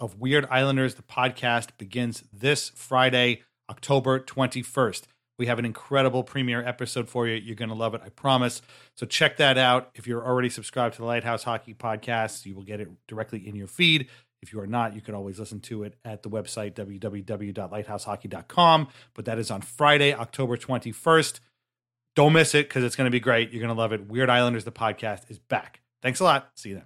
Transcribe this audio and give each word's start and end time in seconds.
of 0.00 0.18
Weird 0.18 0.46
Islanders, 0.50 0.96
the 0.96 1.02
podcast, 1.02 1.68
begins 1.78 2.24
this 2.32 2.70
Friday, 2.74 3.42
October 3.68 4.18
21st. 4.18 5.02
We 5.38 5.46
have 5.46 5.58
an 5.58 5.64
incredible 5.64 6.22
premiere 6.22 6.66
episode 6.66 7.08
for 7.08 7.26
you. 7.26 7.36
You're 7.36 7.56
going 7.56 7.70
to 7.70 7.74
love 7.74 7.94
it, 7.94 8.02
I 8.04 8.10
promise. 8.10 8.60
So 8.96 9.06
check 9.06 9.38
that 9.38 9.56
out. 9.56 9.90
If 9.94 10.06
you're 10.06 10.26
already 10.26 10.50
subscribed 10.50 10.96
to 10.96 11.00
the 11.00 11.06
Lighthouse 11.06 11.44
Hockey 11.44 11.72
Podcast, 11.72 12.44
you 12.44 12.54
will 12.54 12.64
get 12.64 12.80
it 12.80 12.88
directly 13.08 13.46
in 13.46 13.54
your 13.54 13.66
feed. 13.66 14.08
If 14.42 14.52
you 14.52 14.60
are 14.60 14.66
not, 14.66 14.94
you 14.94 15.00
can 15.00 15.14
always 15.14 15.38
listen 15.38 15.60
to 15.60 15.84
it 15.84 15.94
at 16.04 16.22
the 16.22 16.30
website, 16.30 16.74
www.lighthousehockey.com. 16.74 18.88
But 19.14 19.24
that 19.26 19.38
is 19.38 19.50
on 19.50 19.62
Friday, 19.62 20.14
October 20.14 20.56
21st. 20.56 21.40
Don't 22.16 22.32
miss 22.32 22.54
it 22.54 22.68
because 22.68 22.84
it's 22.84 22.96
going 22.96 23.06
to 23.06 23.10
be 23.10 23.20
great. 23.20 23.50
You're 23.50 23.62
going 23.62 23.74
to 23.74 23.80
love 23.80 23.92
it. 23.92 24.08
Weird 24.08 24.28
Islanders, 24.28 24.64
the 24.64 24.72
podcast, 24.72 25.30
is 25.30 25.38
back. 25.38 25.80
Thanks 26.02 26.20
a 26.20 26.24
lot. 26.24 26.50
See 26.54 26.70
you 26.70 26.76
then. 26.76 26.84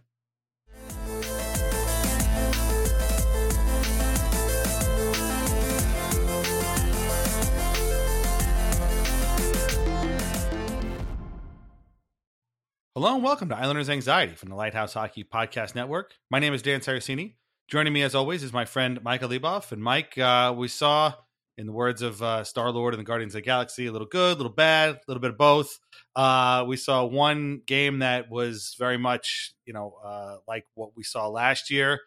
Hello 12.97 13.13
and 13.13 13.25
welcome 13.25 13.49
to 13.49 13.57
Islanders 13.57 13.91
Anxiety 13.91 14.37
from 14.37 14.51
the 14.51 14.55
Lighthouse 14.55 14.95
Hockey 14.95 15.25
Podcast 15.25 15.75
Network. 15.75 16.15
My 16.31 16.39
name 16.39 16.55
is 16.55 16.63
Dan 16.63 16.79
Saraceni. 16.79 17.35
Joining 17.67 17.93
me, 17.93 18.03
as 18.03 18.15
always, 18.15 18.45
is 18.45 18.53
my 18.53 18.65
friend 18.65 19.03
Michael 19.03 19.31
Leboff. 19.31 19.73
And 19.73 19.83
Mike, 19.83 20.17
uh, 20.17 20.55
we 20.57 20.69
saw, 20.69 21.13
in 21.59 21.67
the 21.67 21.73
words 21.73 22.03
of 22.03 22.23
uh, 22.23 22.45
Star 22.45 22.71
Lord 22.71 22.95
and 22.95 23.01
the 23.01 23.05
Guardians 23.05 23.35
of 23.35 23.39
the 23.39 23.47
Galaxy, 23.47 23.87
a 23.87 23.91
little 23.91 24.07
good, 24.07 24.35
a 24.35 24.37
little 24.37 24.53
bad, 24.53 24.95
a 24.95 25.01
little 25.09 25.21
bit 25.21 25.33
of 25.33 25.37
both. 25.37 25.77
Uh, 26.15 26.65
we 26.69 26.77
saw 26.77 27.05
one 27.05 27.63
game 27.67 27.99
that 27.99 28.31
was 28.31 28.77
very 28.79 28.97
much, 28.97 29.55
you 29.67 29.73
know, 29.73 29.95
uh, 30.05 30.37
like 30.47 30.65
what 30.75 30.91
we 30.97 31.03
saw 31.03 31.27
last 31.27 31.73
year, 31.73 31.99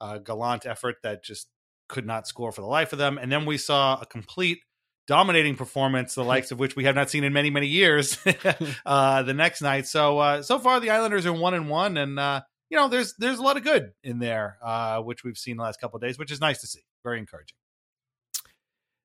a 0.00 0.20
gallant 0.20 0.64
effort 0.64 0.94
that 1.02 1.24
just 1.24 1.48
could 1.88 2.06
not 2.06 2.28
score 2.28 2.52
for 2.52 2.60
the 2.60 2.68
life 2.68 2.92
of 2.92 3.00
them. 3.00 3.18
And 3.18 3.32
then 3.32 3.46
we 3.46 3.58
saw 3.58 3.98
a 4.00 4.06
complete 4.06 4.60
dominating 5.06 5.56
performance, 5.56 6.14
the 6.14 6.24
likes 6.34 6.50
of 6.50 6.58
which 6.58 6.76
we 6.76 6.84
have 6.84 6.94
not 6.94 7.10
seen 7.10 7.24
in 7.24 7.32
many, 7.32 7.50
many 7.50 7.66
years. 7.66 8.18
uh, 8.86 9.22
the 9.22 9.34
next 9.34 9.62
night, 9.62 9.86
so 9.86 10.18
uh, 10.18 10.42
so 10.42 10.58
far 10.58 10.80
the 10.80 10.90
Islanders 10.90 11.26
are 11.26 11.32
one 11.32 11.54
and 11.54 11.68
one, 11.68 11.96
and 11.96 12.18
uh, 12.18 12.42
you 12.70 12.76
know 12.76 12.88
there's 12.88 13.14
there's 13.18 13.38
a 13.38 13.42
lot 13.42 13.56
of 13.56 13.64
good 13.64 13.92
in 14.02 14.18
there, 14.18 14.58
uh, 14.62 15.00
which 15.00 15.24
we've 15.24 15.38
seen 15.38 15.56
the 15.56 15.62
last 15.62 15.80
couple 15.80 15.96
of 15.96 16.02
days, 16.02 16.18
which 16.18 16.32
is 16.32 16.40
nice 16.40 16.60
to 16.60 16.66
see. 16.66 16.80
Very 17.04 17.18
encouraging. 17.18 17.56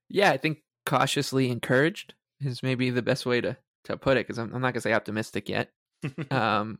Yeah, 0.09 0.31
I 0.31 0.37
think 0.37 0.59
cautiously 0.85 1.49
encouraged 1.49 2.15
is 2.41 2.63
maybe 2.63 2.89
the 2.89 3.01
best 3.01 3.25
way 3.25 3.41
to 3.41 3.57
to 3.85 3.97
put 3.97 4.17
it 4.17 4.27
because 4.27 4.37
I'm, 4.37 4.53
I'm 4.53 4.61
not 4.61 4.73
gonna 4.73 4.81
say 4.81 4.93
optimistic 4.93 5.49
yet. 5.49 5.71
um, 6.31 6.79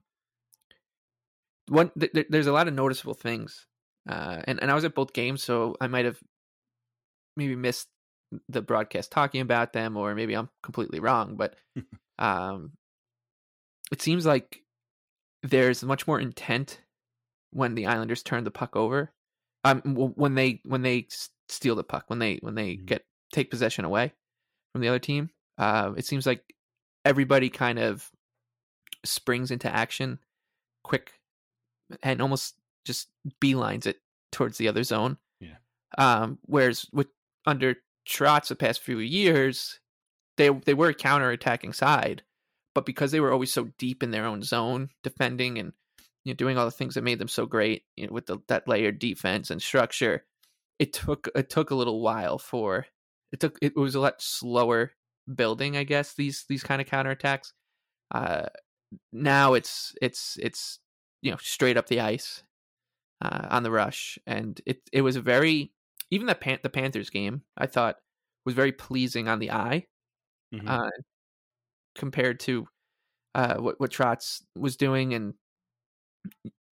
one 1.68 1.92
th- 1.98 2.12
th- 2.12 2.28
there's 2.30 2.48
a 2.48 2.52
lot 2.52 2.68
of 2.68 2.74
noticeable 2.74 3.14
things, 3.14 3.68
uh, 4.10 4.42
and 4.46 4.62
and 4.62 4.72
I 4.72 4.76
was 4.76 4.84
at 4.84 4.96
both 4.96 5.14
games, 5.14 5.44
so 5.44 5.76
I 5.80 5.88
might 5.88 6.06
have 6.06 6.20
maybe 7.38 7.56
missed 7.56 7.88
the 8.50 8.62
broadcast 8.62 9.12
talking 9.12 9.42
about 9.42 9.74
them, 9.74 9.98
or 9.98 10.16
maybe 10.16 10.36
I'm 10.36 10.50
completely 10.64 11.00
wrong, 11.00 11.36
but 11.36 11.56
um, 12.20 12.74
it 13.92 14.02
seems 14.02 14.26
like 14.26 14.64
there's 15.44 15.84
much 15.84 16.08
more 16.08 16.20
intent 16.20 16.82
when 17.52 17.76
the 17.76 17.88
Islanders 17.88 18.24
turn 18.24 18.44
the 18.44 18.52
puck 18.52 18.76
over. 18.76 19.12
Um, 19.64 19.82
when 20.16 20.36
they 20.36 20.62
when 20.64 20.82
they 20.82 21.08
steal 21.50 21.76
the 21.76 21.84
puck, 21.84 22.06
when 22.08 22.20
they 22.20 22.38
when 22.38 22.56
they 22.56 22.78
Mhm. 22.78 22.86
get 22.86 23.06
take 23.32 23.52
possession 23.52 23.86
away 23.86 24.14
from 24.72 24.82
the 24.82 24.88
other 24.88 25.00
team, 25.00 25.30
uh, 25.58 25.94
it 25.98 26.06
seems 26.06 26.26
like 26.26 26.56
everybody 27.06 27.50
kind 27.50 27.80
of 27.80 28.10
springs 29.04 29.52
into 29.52 29.70
action 29.74 30.20
quick 30.84 31.20
and 32.04 32.22
almost 32.22 32.56
just 32.86 33.10
beelines 33.40 33.86
it 33.86 34.02
towards 34.32 34.58
the 34.58 34.68
other 34.68 34.84
zone. 34.84 35.18
Yeah. 35.40 35.58
Um, 35.98 36.40
whereas 36.44 36.88
with 36.92 37.08
under 37.46 37.76
Trotz 38.08 38.48
the 38.48 38.56
past 38.56 38.82
few 38.82 39.00
years, 39.00 39.80
they 40.38 40.50
they 40.50 40.74
were 40.74 40.90
a 40.90 40.94
counter-attacking 40.94 41.74
side, 41.74 42.24
but 42.74 42.86
because 42.86 43.12
they 43.12 43.20
were 43.20 43.32
always 43.32 43.52
so 43.52 43.70
deep 43.78 44.04
in 44.04 44.12
their 44.12 44.26
own 44.26 44.44
zone, 44.44 44.90
defending 45.04 45.58
and 45.58 45.74
you 46.24 46.34
know, 46.34 46.38
doing 46.38 46.58
all 46.58 46.66
the 46.66 46.72
things 46.72 46.96
that 46.96 47.04
made 47.04 47.20
them 47.20 47.28
so 47.28 47.46
great 47.46 47.84
you 47.96 48.08
know, 48.08 48.14
with 48.14 48.28
the, 48.28 48.38
that 48.48 48.68
layered 48.68 49.00
defense 49.00 49.50
and 49.50 49.62
structure, 49.62 50.26
it 50.80 50.94
took 50.94 51.30
it 51.36 51.50
took 51.50 51.72
a 51.72 51.76
little 51.76 52.02
while 52.02 52.38
for 52.38 52.86
it 53.32 53.40
took 53.40 53.58
it 53.62 53.76
was 53.76 53.96
a 53.96 54.00
lot 54.00 54.22
slower 54.22 54.92
building, 55.34 55.78
I 55.78 55.84
guess 55.84 56.14
these 56.14 56.46
these 56.50 56.64
kind 56.64 56.82
of 56.82 56.88
counterattacks. 56.88 57.54
Uh, 58.14 58.48
now 59.14 59.54
it's 59.54 59.94
it's 60.02 60.38
it's 60.42 60.80
you 61.22 61.32
know 61.32 61.38
straight 61.42 61.78
up 61.78 61.88
the 61.88 62.02
ice 62.02 62.44
uh, 63.22 63.48
on 63.50 63.64
the 63.64 63.72
rush, 63.72 64.18
and 64.26 64.60
it 64.66 64.82
it 64.92 65.02
was 65.02 65.16
a 65.16 65.22
very 65.22 65.72
even 66.12 66.28
the 66.28 66.36
Pan- 66.36 66.60
the 66.64 66.70
Panthers 66.70 67.10
game 67.10 67.44
I 67.58 67.68
thought 67.68 67.98
was 68.46 68.56
very 68.56 68.72
pleasing 68.74 69.28
on 69.30 69.40
the 69.40 69.52
eye 69.52 69.88
Mhm. 70.52 70.68
uh, 70.68 70.90
compared 71.96 72.40
to 72.42 72.68
uh, 73.36 73.58
what 73.58 73.80
what 73.80 73.92
Trotz 73.92 74.44
was 74.56 74.78
doing, 74.78 75.14
and 75.14 75.36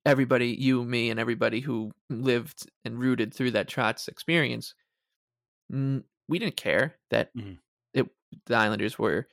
everybody, 0.06 0.48
you, 0.48 0.84
me, 0.84 1.10
and 1.10 1.20
everybody 1.20 1.60
who 1.60 1.92
lived 2.10 2.70
and 2.84 2.98
rooted 2.98 3.34
through 3.34 3.52
that 3.52 3.68
Trotz 3.68 4.08
experience, 4.08 4.74
n- 5.72 6.04
we 6.28 6.38
didn't 6.38 6.56
care 6.56 6.98
that 7.10 7.32
Mhm. 7.34 7.58
it 7.94 8.08
the 8.46 8.56
Islanders 8.56 8.98
were 8.98 9.28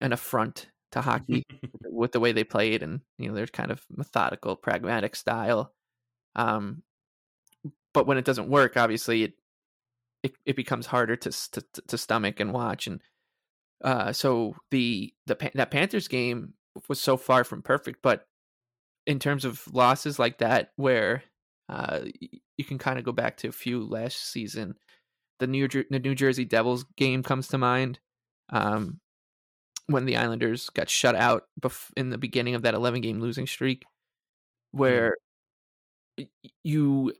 an 0.00 0.12
affront 0.12 0.70
to 0.92 1.00
hockey 1.00 1.44
with 1.84 2.12
the 2.12 2.20
way 2.20 2.32
they 2.32 2.44
played 2.44 2.82
and 2.82 3.00
you 3.18 3.28
know 3.28 3.34
their 3.34 3.46
kind 3.46 3.70
of 3.70 3.84
methodical, 3.90 4.56
pragmatic 4.56 5.16
style. 5.16 5.74
Um, 6.36 6.82
but 7.98 8.06
when 8.06 8.16
it 8.16 8.24
doesn't 8.24 8.48
work, 8.48 8.76
obviously 8.76 9.24
it 9.24 9.32
it, 10.22 10.36
it 10.46 10.54
becomes 10.54 10.86
harder 10.86 11.16
to, 11.16 11.50
to 11.50 11.64
to 11.88 11.98
stomach 11.98 12.38
and 12.38 12.52
watch. 12.52 12.86
And 12.86 13.00
uh, 13.82 14.12
so 14.12 14.54
the 14.70 15.12
the 15.26 15.50
that 15.54 15.72
Panthers 15.72 16.06
game 16.06 16.52
was 16.88 17.00
so 17.00 17.16
far 17.16 17.42
from 17.42 17.60
perfect, 17.60 17.98
but 18.00 18.24
in 19.04 19.18
terms 19.18 19.44
of 19.44 19.66
losses 19.74 20.16
like 20.16 20.38
that, 20.38 20.70
where 20.76 21.24
uh, 21.68 22.02
you 22.56 22.64
can 22.64 22.78
kind 22.78 23.00
of 23.00 23.04
go 23.04 23.10
back 23.10 23.38
to 23.38 23.48
a 23.48 23.52
few 23.52 23.84
last 23.84 24.30
season. 24.30 24.76
The 25.40 25.48
New 25.48 25.66
Jer- 25.66 25.86
the 25.90 25.98
New 25.98 26.14
Jersey 26.14 26.44
Devils 26.44 26.84
game 26.96 27.24
comes 27.24 27.48
to 27.48 27.58
mind. 27.58 27.98
Um, 28.50 29.00
when 29.88 30.04
the 30.04 30.18
Islanders 30.18 30.70
got 30.70 30.88
shut 30.88 31.16
out 31.16 31.46
bef- 31.60 31.90
in 31.96 32.10
the 32.10 32.18
beginning 32.18 32.54
of 32.54 32.62
that 32.62 32.74
11 32.74 33.00
game 33.00 33.18
losing 33.18 33.48
streak, 33.48 33.80
mm-hmm. 33.80 34.78
where 34.78 35.16
you 36.62 37.12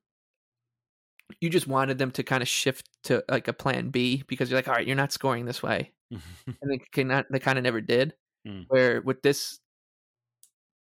you 1.41 1.51
just 1.51 1.67
wanted 1.67 1.99
them 1.99 2.11
to 2.13 2.23
kind 2.23 2.43
of 2.43 2.49
shift 2.49 2.89
to 3.05 3.25
like 3.29 3.49
a 3.49 3.53
plan 3.53 3.91
B 3.91 4.25
because 4.27 4.51
you're 4.51 4.59
like, 4.59 4.69
all 4.69 4.75
right, 4.75 4.87
you're 4.87 4.97
not 4.97 5.13
scoring 5.13 5.45
this 5.45 5.63
way, 5.63 5.93
and 6.11 6.71
they 6.71 6.79
cannot. 6.93 7.27
They 7.31 7.39
kind 7.39 7.59
of 7.59 7.65
never 7.65 7.81
did. 7.81 8.15
Mm. 8.47 8.67
Where 8.69 9.01
with 9.01 9.23
this, 9.23 9.59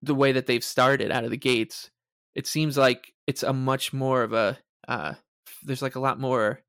the 0.02 0.16
way 0.16 0.32
that 0.34 0.46
they've 0.46 0.64
started 0.64 1.12
out 1.12 1.24
of 1.24 1.32
the 1.32 1.38
gates, 1.38 1.90
it 2.36 2.48
seems 2.48 2.78
like 2.78 3.14
it's 3.28 3.44
a 3.44 3.54
much 3.54 3.94
more 3.94 4.24
of 4.24 4.34
a. 4.34 4.58
Uh, 4.88 5.14
there's 5.64 5.82
like 5.82 5.96
a 5.96 6.00
lot 6.00 6.20
more 6.20 6.62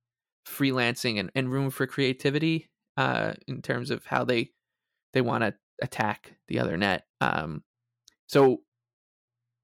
freelancing 0.46 1.19
and, 1.19 1.31
and 1.34 1.52
room 1.52 1.70
for 1.70 1.87
creativity 1.87 2.69
uh, 2.96 3.34
in 3.46 3.62
terms 3.62 3.90
of 3.90 4.05
how 4.06 4.25
they 4.25 4.50
they 5.12 5.20
want 5.20 5.43
to 5.43 5.55
attack 5.82 6.34
the 6.49 6.58
other 6.58 6.76
net. 6.76 7.05
Um, 7.20 7.62
so 8.26 8.62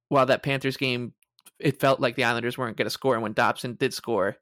while 0.08 0.26
that 0.26 0.42
Panthers 0.42 0.76
game 0.76 1.14
it 1.62 1.80
felt 1.80 2.00
like 2.00 2.16
the 2.16 2.24
Islanders 2.24 2.58
weren't 2.58 2.76
going 2.76 2.86
to 2.86 2.90
score. 2.90 3.14
And 3.14 3.22
when 3.22 3.32
Dobson 3.32 3.74
did 3.74 3.94
score, 3.94 4.36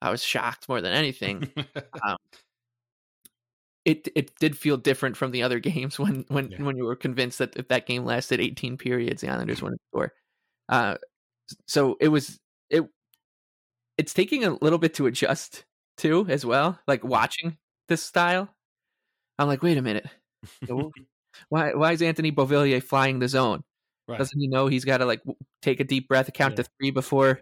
I 0.00 0.10
was 0.10 0.22
shocked 0.22 0.68
more 0.68 0.80
than 0.80 0.92
anything. 0.92 1.50
um, 2.06 2.16
it 3.84 4.08
it 4.14 4.34
did 4.38 4.56
feel 4.56 4.76
different 4.76 5.16
from 5.16 5.30
the 5.30 5.42
other 5.42 5.58
games 5.60 5.98
when 5.98 6.24
when 6.28 6.50
yeah. 6.50 6.62
when 6.62 6.76
you 6.76 6.84
were 6.84 6.96
convinced 6.96 7.38
that 7.38 7.56
if 7.56 7.68
that 7.68 7.86
game 7.86 8.04
lasted 8.04 8.40
18 8.40 8.76
periods, 8.76 9.22
the 9.22 9.28
Islanders 9.28 9.62
wouldn't 9.62 9.80
score. 9.90 10.12
Uh, 10.68 10.96
so 11.66 11.96
it 12.00 12.08
was 12.08 12.38
it. 12.70 12.84
It's 13.98 14.14
taking 14.14 14.44
a 14.44 14.56
little 14.62 14.78
bit 14.78 14.94
to 14.94 15.06
adjust 15.06 15.64
to 15.98 16.26
as 16.28 16.44
well. 16.46 16.78
Like 16.86 17.04
watching 17.04 17.58
this 17.88 18.02
style, 18.02 18.48
I'm 19.38 19.48
like, 19.48 19.62
wait 19.62 19.78
a 19.78 19.82
minute, 19.82 20.06
why 21.48 21.74
why 21.74 21.92
is 21.92 22.02
Anthony 22.02 22.32
Beauvillier 22.32 22.82
flying 22.82 23.18
the 23.18 23.28
zone? 23.28 23.62
Right. 24.08 24.18
Doesn't 24.18 24.38
he 24.38 24.48
know 24.48 24.66
he's 24.66 24.84
got 24.84 24.98
to 24.98 25.06
like 25.06 25.22
take 25.62 25.80
a 25.80 25.84
deep 25.84 26.08
breath, 26.08 26.32
count 26.32 26.52
yeah. 26.52 26.64
to 26.64 26.70
three 26.78 26.90
before 26.90 27.40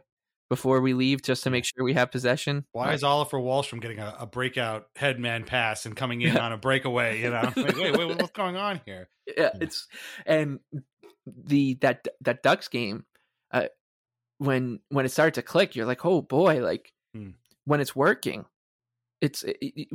before 0.51 0.81
we 0.81 0.95
leave, 0.95 1.23
just 1.23 1.45
to 1.45 1.51
make 1.51 1.65
sure 1.65 1.85
we 1.85 1.95
have 1.95 2.11
possession? 2.11 2.67
Why 2.73 2.93
is 2.93 3.05
Oliver 3.05 3.39
Wahlstrom 3.39 3.81
getting 3.81 4.01
a, 4.01 4.17
a 4.19 4.27
breakout 4.27 4.89
headman 4.97 5.45
pass 5.45 5.87
and 5.87 5.97
coming 5.97 6.21
in 6.21 6.37
on 6.37 6.53
a 6.53 6.59
breakaway? 6.59 7.21
You 7.21 7.31
know, 7.31 7.53
like, 7.57 7.77
wait, 7.77 7.97
wait, 7.97 8.09
what's 8.09 8.33
going 8.33 8.57
on 8.57 8.81
here? 8.85 9.09
Yeah, 9.37 9.51
it's 9.61 9.87
and 10.27 10.61
the 11.27 11.75
that 11.81 12.07
that 12.23 12.43
Ducks 12.43 12.69
game, 12.69 13.05
uh, 13.53 13.67
when 14.39 14.81
when 14.89 15.07
it 15.07 15.11
started 15.11 15.35
to 15.35 15.43
click, 15.43 15.77
you're 15.77 15.87
like, 15.87 16.05
oh 16.05 16.21
boy, 16.21 16.63
like 16.63 16.93
hmm. 17.15 17.31
when 17.65 17.81
it's 17.81 17.97
working, 17.97 18.45
it's 19.21 19.43
it, 19.45 19.57
it, 19.61 19.89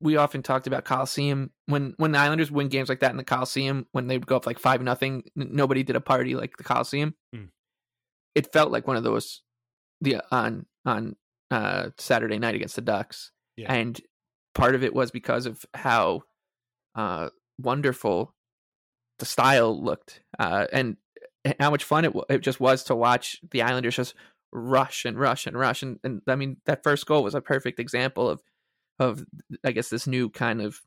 we 0.00 0.16
often 0.16 0.42
talked 0.42 0.66
about 0.66 0.84
Coliseum 0.84 1.50
when 1.66 1.94
when 1.96 2.12
the 2.12 2.18
Islanders 2.18 2.50
win 2.50 2.68
games 2.68 2.88
like 2.88 3.00
that 3.00 3.10
in 3.10 3.16
the 3.16 3.24
Coliseum 3.24 3.86
when 3.92 4.06
they 4.06 4.18
would 4.18 4.26
go 4.26 4.36
up 4.36 4.46
like 4.46 4.58
five 4.58 4.82
nothing. 4.82 5.24
Nobody 5.34 5.82
did 5.82 5.96
a 5.96 6.00
party 6.00 6.34
like 6.34 6.56
the 6.56 6.64
Coliseum. 6.64 7.14
Mm. 7.34 7.48
It 8.34 8.52
felt 8.52 8.70
like 8.70 8.86
one 8.86 8.96
of 8.96 9.04
those 9.04 9.42
the 10.00 10.22
on 10.30 10.66
on 10.84 11.16
uh, 11.50 11.90
Saturday 11.98 12.38
night 12.38 12.54
against 12.54 12.76
the 12.76 12.82
Ducks, 12.82 13.32
yeah. 13.56 13.72
and 13.72 13.98
part 14.54 14.74
of 14.74 14.82
it 14.84 14.94
was 14.94 15.10
because 15.10 15.46
of 15.46 15.64
how 15.72 16.22
uh, 16.94 17.30
wonderful 17.58 18.34
the 19.18 19.24
style 19.24 19.82
looked, 19.82 20.20
uh, 20.38 20.66
and 20.72 20.96
how 21.58 21.70
much 21.70 21.84
fun 21.84 22.04
it 22.04 22.12
it 22.28 22.38
just 22.40 22.60
was 22.60 22.84
to 22.84 22.94
watch 22.94 23.40
the 23.50 23.62
Islanders 23.62 23.96
just 23.96 24.14
rush 24.52 25.04
and 25.06 25.18
rush 25.18 25.46
and 25.46 25.56
rush, 25.58 25.82
and, 25.82 25.98
and 26.04 26.20
I 26.26 26.36
mean 26.36 26.58
that 26.66 26.82
first 26.82 27.06
goal 27.06 27.22
was 27.22 27.34
a 27.34 27.40
perfect 27.40 27.80
example 27.80 28.28
of 28.28 28.42
of 28.98 29.24
I 29.64 29.72
guess 29.72 29.88
this 29.88 30.06
new 30.06 30.30
kind 30.30 30.62
of 30.62 30.80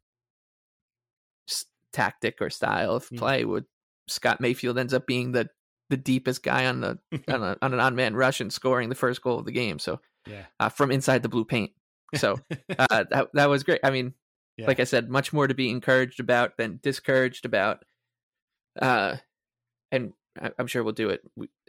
tactic 1.94 2.42
or 2.42 2.50
style 2.50 2.96
of 2.96 3.10
mm. 3.10 3.18
play. 3.18 3.46
Would 3.46 3.66
Scott 4.08 4.42
Mayfield 4.42 4.78
ends 4.78 4.94
up 4.94 5.08
being 5.08 5.32
the 5.32 5.50
the 5.90 5.98
deepest 5.98 6.44
guy 6.44 6.68
on 6.68 6.82
the 6.82 7.00
on, 7.28 7.44
a, 7.44 7.58
on 7.62 7.74
an 7.74 7.80
on 7.80 7.96
man 7.96 8.16
rush 8.16 8.42
and 8.42 8.54
scoring 8.54 8.90
the 8.90 8.96
first 8.96 9.22
goal 9.22 9.40
of 9.40 9.46
the 9.46 9.52
game. 9.52 9.80
So 9.80 10.00
yeah, 10.28 10.46
uh, 10.60 10.70
from 10.70 10.92
inside 10.92 11.24
the 11.24 11.30
blue 11.30 11.46
paint. 11.46 11.72
So 12.16 12.40
uh, 12.78 13.06
that 13.10 13.30
that 13.34 13.50
was 13.50 13.64
great. 13.64 13.82
I 13.84 13.92
mean, 13.92 14.14
yeah. 14.58 14.68
like 14.68 14.80
I 14.80 14.86
said, 14.86 15.10
much 15.10 15.34
more 15.34 15.48
to 15.48 15.54
be 15.54 15.70
encouraged 15.70 16.20
about 16.20 16.58
than 16.58 16.80
discouraged 16.82 17.46
about. 17.46 17.84
Uh, 18.80 19.18
and 19.92 20.14
I'm 20.58 20.68
sure 20.68 20.84
we'll 20.84 20.94
do 20.94 21.10
it, 21.10 21.22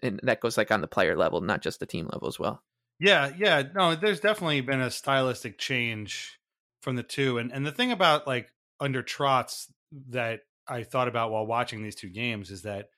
and 0.02 0.20
that 0.22 0.40
goes 0.40 0.56
like 0.56 0.70
on 0.70 0.80
the 0.80 0.86
player 0.86 1.16
level, 1.16 1.40
not 1.40 1.62
just 1.62 1.80
the 1.80 1.86
team 1.86 2.08
level 2.12 2.28
as 2.28 2.38
well. 2.38 2.62
Yeah, 3.00 3.32
yeah. 3.36 3.62
No, 3.74 3.94
there's 3.94 4.20
definitely 4.20 4.60
been 4.60 4.80
a 4.80 4.90
stylistic 4.90 5.58
change 5.58 6.38
from 6.82 6.96
the 6.96 7.02
two. 7.02 7.38
And 7.38 7.50
and 7.50 7.66
the 7.66 7.72
thing 7.72 7.90
about 7.90 8.26
like 8.26 8.52
under 8.78 9.02
Trotz 9.02 9.66
that 10.10 10.40
I 10.68 10.84
thought 10.84 11.08
about 11.08 11.32
while 11.32 11.46
watching 11.46 11.82
these 11.82 11.96
two 11.96 12.10
games 12.10 12.50
is 12.50 12.62
that, 12.62 12.90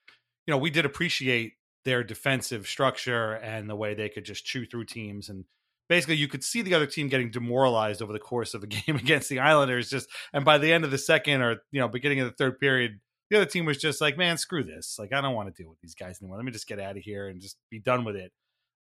you 0.46 0.52
know, 0.52 0.58
we 0.58 0.70
did 0.70 0.84
appreciate 0.84 1.54
their 1.84 2.04
defensive 2.04 2.66
structure 2.66 3.32
and 3.34 3.70
the 3.70 3.76
way 3.76 3.94
they 3.94 4.08
could 4.08 4.24
just 4.24 4.44
chew 4.44 4.66
through 4.66 4.84
teams 4.84 5.28
and 5.28 5.44
basically 5.88 6.16
you 6.16 6.28
could 6.28 6.44
see 6.44 6.62
the 6.62 6.74
other 6.74 6.86
team 6.86 7.08
getting 7.08 7.30
demoralized 7.30 8.00
over 8.00 8.12
the 8.12 8.18
course 8.18 8.54
of 8.54 8.62
a 8.62 8.66
game 8.68 8.96
against 8.96 9.28
the 9.28 9.40
Islanders 9.40 9.90
just 9.90 10.08
and 10.32 10.44
by 10.44 10.58
the 10.58 10.72
end 10.72 10.84
of 10.84 10.90
the 10.90 10.98
second 10.98 11.42
or 11.42 11.62
you 11.72 11.80
know 11.80 11.88
beginning 11.88 12.20
of 12.20 12.28
the 12.28 12.34
third 12.34 12.58
period 12.60 13.00
the 13.30 13.36
other 13.36 13.46
team 13.46 13.64
was 13.64 13.78
just 13.78 14.00
like 14.00 14.16
man 14.16 14.38
screw 14.38 14.62
this 14.62 14.96
like 14.98 15.12
I 15.12 15.20
don't 15.20 15.34
want 15.34 15.52
to 15.52 15.62
deal 15.62 15.70
with 15.70 15.80
these 15.80 15.96
guys 15.96 16.18
anymore 16.22 16.36
let 16.36 16.46
me 16.46 16.52
just 16.52 16.68
get 16.68 16.78
out 16.78 16.96
of 16.96 17.02
here 17.02 17.26
and 17.26 17.40
just 17.40 17.56
be 17.68 17.80
done 17.80 18.04
with 18.04 18.14
it 18.14 18.30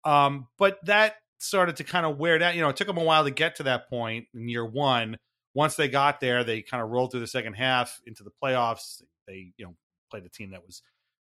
um, 0.05 0.47
but 0.57 0.77
that 0.85 1.15
started 1.39 1.77
to 1.77 1.83
kind 1.83 2.05
of 2.05 2.17
wear 2.17 2.37
down. 2.37 2.55
You 2.55 2.61
know, 2.61 2.69
it 2.69 2.75
took 2.75 2.87
them 2.87 2.97
a 2.97 3.03
while 3.03 3.23
to 3.23 3.31
get 3.31 3.55
to 3.55 3.63
that 3.63 3.89
point 3.89 4.27
in 4.33 4.47
year 4.47 4.65
one. 4.65 5.17
Once 5.53 5.75
they 5.75 5.87
got 5.87 6.19
there, 6.19 6.43
they 6.43 6.61
kind 6.61 6.83
of 6.83 6.89
rolled 6.89 7.11
through 7.11 7.21
the 7.21 7.27
second 7.27 7.53
half 7.53 7.99
into 8.05 8.23
the 8.23 8.31
playoffs. 8.43 9.01
They, 9.27 9.53
you 9.57 9.65
know, 9.65 9.75
played 10.11 10.25
a 10.25 10.29
team 10.29 10.51
that 10.51 10.65
was 10.65 10.81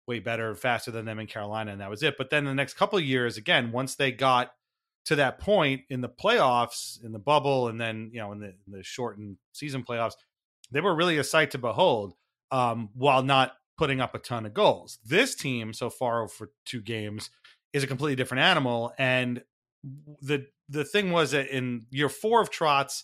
way 0.06 0.18
better, 0.18 0.54
faster 0.54 0.90
than 0.90 1.04
them 1.04 1.18
in 1.18 1.26
Carolina, 1.26 1.72
and 1.72 1.80
that 1.80 1.90
was 1.90 2.02
it. 2.02 2.16
But 2.16 2.30
then 2.30 2.44
the 2.44 2.54
next 2.54 2.74
couple 2.74 2.98
of 2.98 3.04
years, 3.04 3.36
again, 3.36 3.72
once 3.72 3.94
they 3.94 4.12
got 4.12 4.52
to 5.06 5.16
that 5.16 5.38
point 5.38 5.82
in 5.90 6.00
the 6.00 6.08
playoffs, 6.08 7.02
in 7.04 7.12
the 7.12 7.18
bubble, 7.18 7.68
and 7.68 7.80
then 7.80 8.10
you 8.12 8.20
know 8.20 8.32
in 8.32 8.40
the, 8.40 8.46
in 8.46 8.72
the 8.72 8.82
shortened 8.82 9.36
season 9.52 9.84
playoffs, 9.84 10.14
they 10.70 10.80
were 10.80 10.94
really 10.94 11.18
a 11.18 11.24
sight 11.24 11.50
to 11.52 11.58
behold. 11.58 12.14
Um, 12.50 12.90
while 12.94 13.22
not 13.22 13.52
putting 13.76 14.00
up 14.00 14.14
a 14.14 14.18
ton 14.18 14.46
of 14.46 14.54
goals, 14.54 14.98
this 15.04 15.34
team 15.34 15.72
so 15.72 15.90
far 15.90 16.28
for 16.28 16.50
two 16.64 16.80
games 16.80 17.30
is 17.74 17.82
a 17.82 17.86
completely 17.86 18.16
different 18.16 18.42
animal. 18.42 18.94
And 18.96 19.42
the 20.22 20.46
the 20.70 20.84
thing 20.84 21.12
was 21.12 21.32
that 21.32 21.48
in 21.48 21.84
year 21.90 22.08
four 22.08 22.40
of 22.40 22.50
Trotz, 22.50 23.02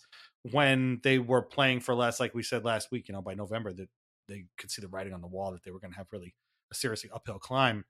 when 0.50 1.00
they 1.02 1.18
were 1.18 1.42
playing 1.42 1.80
for 1.80 1.94
less, 1.94 2.18
like 2.18 2.34
we 2.34 2.42
said 2.42 2.64
last 2.64 2.90
week, 2.90 3.08
you 3.08 3.12
know, 3.12 3.20
by 3.20 3.34
November 3.34 3.72
that 3.74 3.88
they 4.28 4.46
could 4.56 4.70
see 4.70 4.80
the 4.80 4.88
writing 4.88 5.12
on 5.12 5.20
the 5.20 5.26
wall 5.26 5.52
that 5.52 5.64
they 5.64 5.70
were 5.70 5.80
going 5.80 5.92
to 5.92 5.98
have 5.98 6.06
really 6.12 6.34
a 6.72 6.74
seriously 6.74 7.10
uphill 7.12 7.38
climb. 7.38 7.84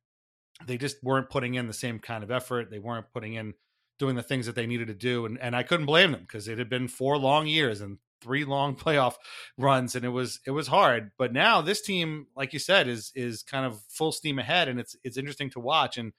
They 0.67 0.77
just 0.77 0.97
weren't 1.05 1.31
putting 1.31 1.55
in 1.55 1.69
the 1.69 1.73
same 1.73 2.01
kind 2.01 2.25
of 2.25 2.31
effort. 2.31 2.71
They 2.71 2.81
weren't 2.81 3.13
putting 3.13 3.35
in 3.35 3.55
doing 3.99 4.17
the 4.17 4.23
things 4.23 4.47
that 4.47 4.55
they 4.55 4.67
needed 4.67 4.89
to 4.89 4.95
do, 4.95 5.27
and 5.27 5.39
and 5.39 5.55
I 5.55 5.63
couldn't 5.63 5.87
blame 5.87 6.13
them 6.13 6.23
because 6.23 6.49
it 6.49 6.59
had 6.59 6.71
been 6.71 6.89
four 6.89 7.17
long 7.19 7.47
years 7.47 7.81
and 7.81 7.99
three 8.23 8.45
long 8.45 8.75
playoff 8.85 9.15
runs, 9.59 9.95
and 9.95 10.05
it 10.05 10.09
was 10.09 10.41
it 10.47 10.51
was 10.51 10.67
hard. 10.67 11.13
But 11.19 11.33
now 11.33 11.61
this 11.61 11.83
team, 11.83 12.27
like 12.35 12.53
you 12.53 12.59
said, 12.59 12.89
is 12.89 13.13
is 13.15 13.43
kind 13.43 13.67
of 13.67 13.81
full 13.89 14.13
steam 14.13 14.39
ahead, 14.39 14.67
and 14.67 14.81
it's 14.81 14.97
it's 15.05 15.19
interesting 15.19 15.51
to 15.51 15.61
watch 15.61 15.99
and 15.99 16.13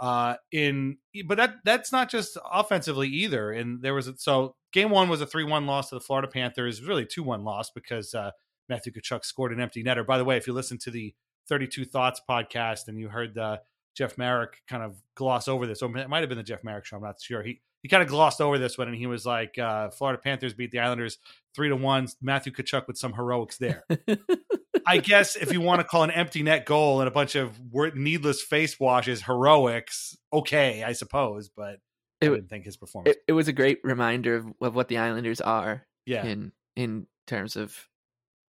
uh 0.00 0.34
in 0.52 0.98
but 1.26 1.36
that 1.36 1.54
that's 1.64 1.90
not 1.90 2.10
just 2.10 2.36
offensively 2.52 3.08
either 3.08 3.50
and 3.50 3.80
there 3.82 3.94
was 3.94 4.08
a, 4.08 4.16
so 4.16 4.54
game 4.72 4.90
one 4.90 5.08
was 5.08 5.22
a 5.22 5.26
3-1 5.26 5.66
loss 5.66 5.88
to 5.88 5.94
the 5.94 6.00
florida 6.00 6.28
panthers 6.28 6.82
really 6.82 7.06
2-1 7.06 7.44
loss 7.44 7.70
because 7.70 8.14
uh 8.14 8.30
matthew 8.68 8.92
Tkachuk 8.92 9.24
scored 9.24 9.52
an 9.52 9.60
empty 9.60 9.82
netter. 9.82 10.06
By 10.06 10.18
the 10.18 10.24
way 10.24 10.36
if 10.36 10.46
you 10.46 10.52
listen 10.52 10.76
to 10.78 10.90
the 10.90 11.14
32 11.48 11.84
thoughts 11.84 12.20
podcast 12.28 12.88
and 12.88 12.98
you 12.98 13.08
heard 13.08 13.38
uh 13.38 13.58
jeff 13.96 14.18
marek 14.18 14.62
kind 14.68 14.82
of 14.82 15.00
gloss 15.14 15.48
over 15.48 15.66
this 15.66 15.80
or 15.80 15.96
it 15.96 16.10
might 16.10 16.20
have 16.20 16.28
been 16.28 16.36
the 16.36 16.44
jeff 16.44 16.62
marek 16.62 16.84
show 16.84 16.96
i'm 16.96 17.02
not 17.02 17.20
sure 17.20 17.42
he 17.42 17.60
he 17.86 17.88
kind 17.88 18.02
of 18.02 18.08
glossed 18.08 18.40
over 18.40 18.58
this 18.58 18.76
one 18.76 18.88
and 18.88 18.96
he 18.96 19.06
was 19.06 19.24
like 19.24 19.58
uh 19.58 19.90
florida 19.90 20.20
panthers 20.20 20.54
beat 20.54 20.72
the 20.72 20.80
islanders 20.80 21.18
three 21.54 21.68
to 21.68 21.76
one 21.76 22.08
matthew 22.20 22.52
Tkachuk 22.52 22.88
with 22.88 22.98
some 22.98 23.12
heroics 23.12 23.58
there 23.58 23.84
I 24.86 24.98
guess 24.98 25.36
if 25.36 25.52
you 25.52 25.60
want 25.60 25.80
to 25.80 25.84
call 25.84 26.04
an 26.04 26.12
empty 26.12 26.42
net 26.42 26.64
goal 26.64 27.00
and 27.00 27.08
a 27.08 27.10
bunch 27.10 27.34
of 27.34 27.58
needless 27.94 28.40
face 28.40 28.78
washes 28.78 29.22
heroics, 29.22 30.16
okay, 30.32 30.84
I 30.84 30.92
suppose, 30.92 31.48
but 31.48 31.80
it, 32.20 32.30
I 32.30 32.34
didn't 32.34 32.48
think 32.48 32.64
his 32.64 32.76
performance. 32.76 33.16
It, 33.16 33.22
it, 33.28 33.32
was 33.32 33.48
a 33.48 33.52
great 33.52 33.80
reminder 33.82 34.36
of, 34.36 34.46
of 34.60 34.74
what 34.76 34.86
the 34.86 34.98
Islanders 34.98 35.40
are. 35.40 35.86
Yeah. 36.06 36.24
In 36.24 36.52
in 36.76 37.08
terms 37.26 37.56
of 37.56 37.88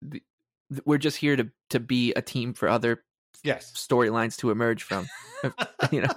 the 0.02 0.22
we're 0.84 0.98
just 0.98 1.18
here 1.18 1.36
to 1.36 1.50
to 1.70 1.78
be 1.78 2.12
a 2.14 2.22
team 2.22 2.52
for 2.52 2.68
other 2.68 3.04
Yes. 3.42 3.72
storylines 3.72 4.36
to 4.38 4.50
emerge 4.50 4.82
from. 4.82 5.06
you 5.90 6.02
know, 6.02 6.10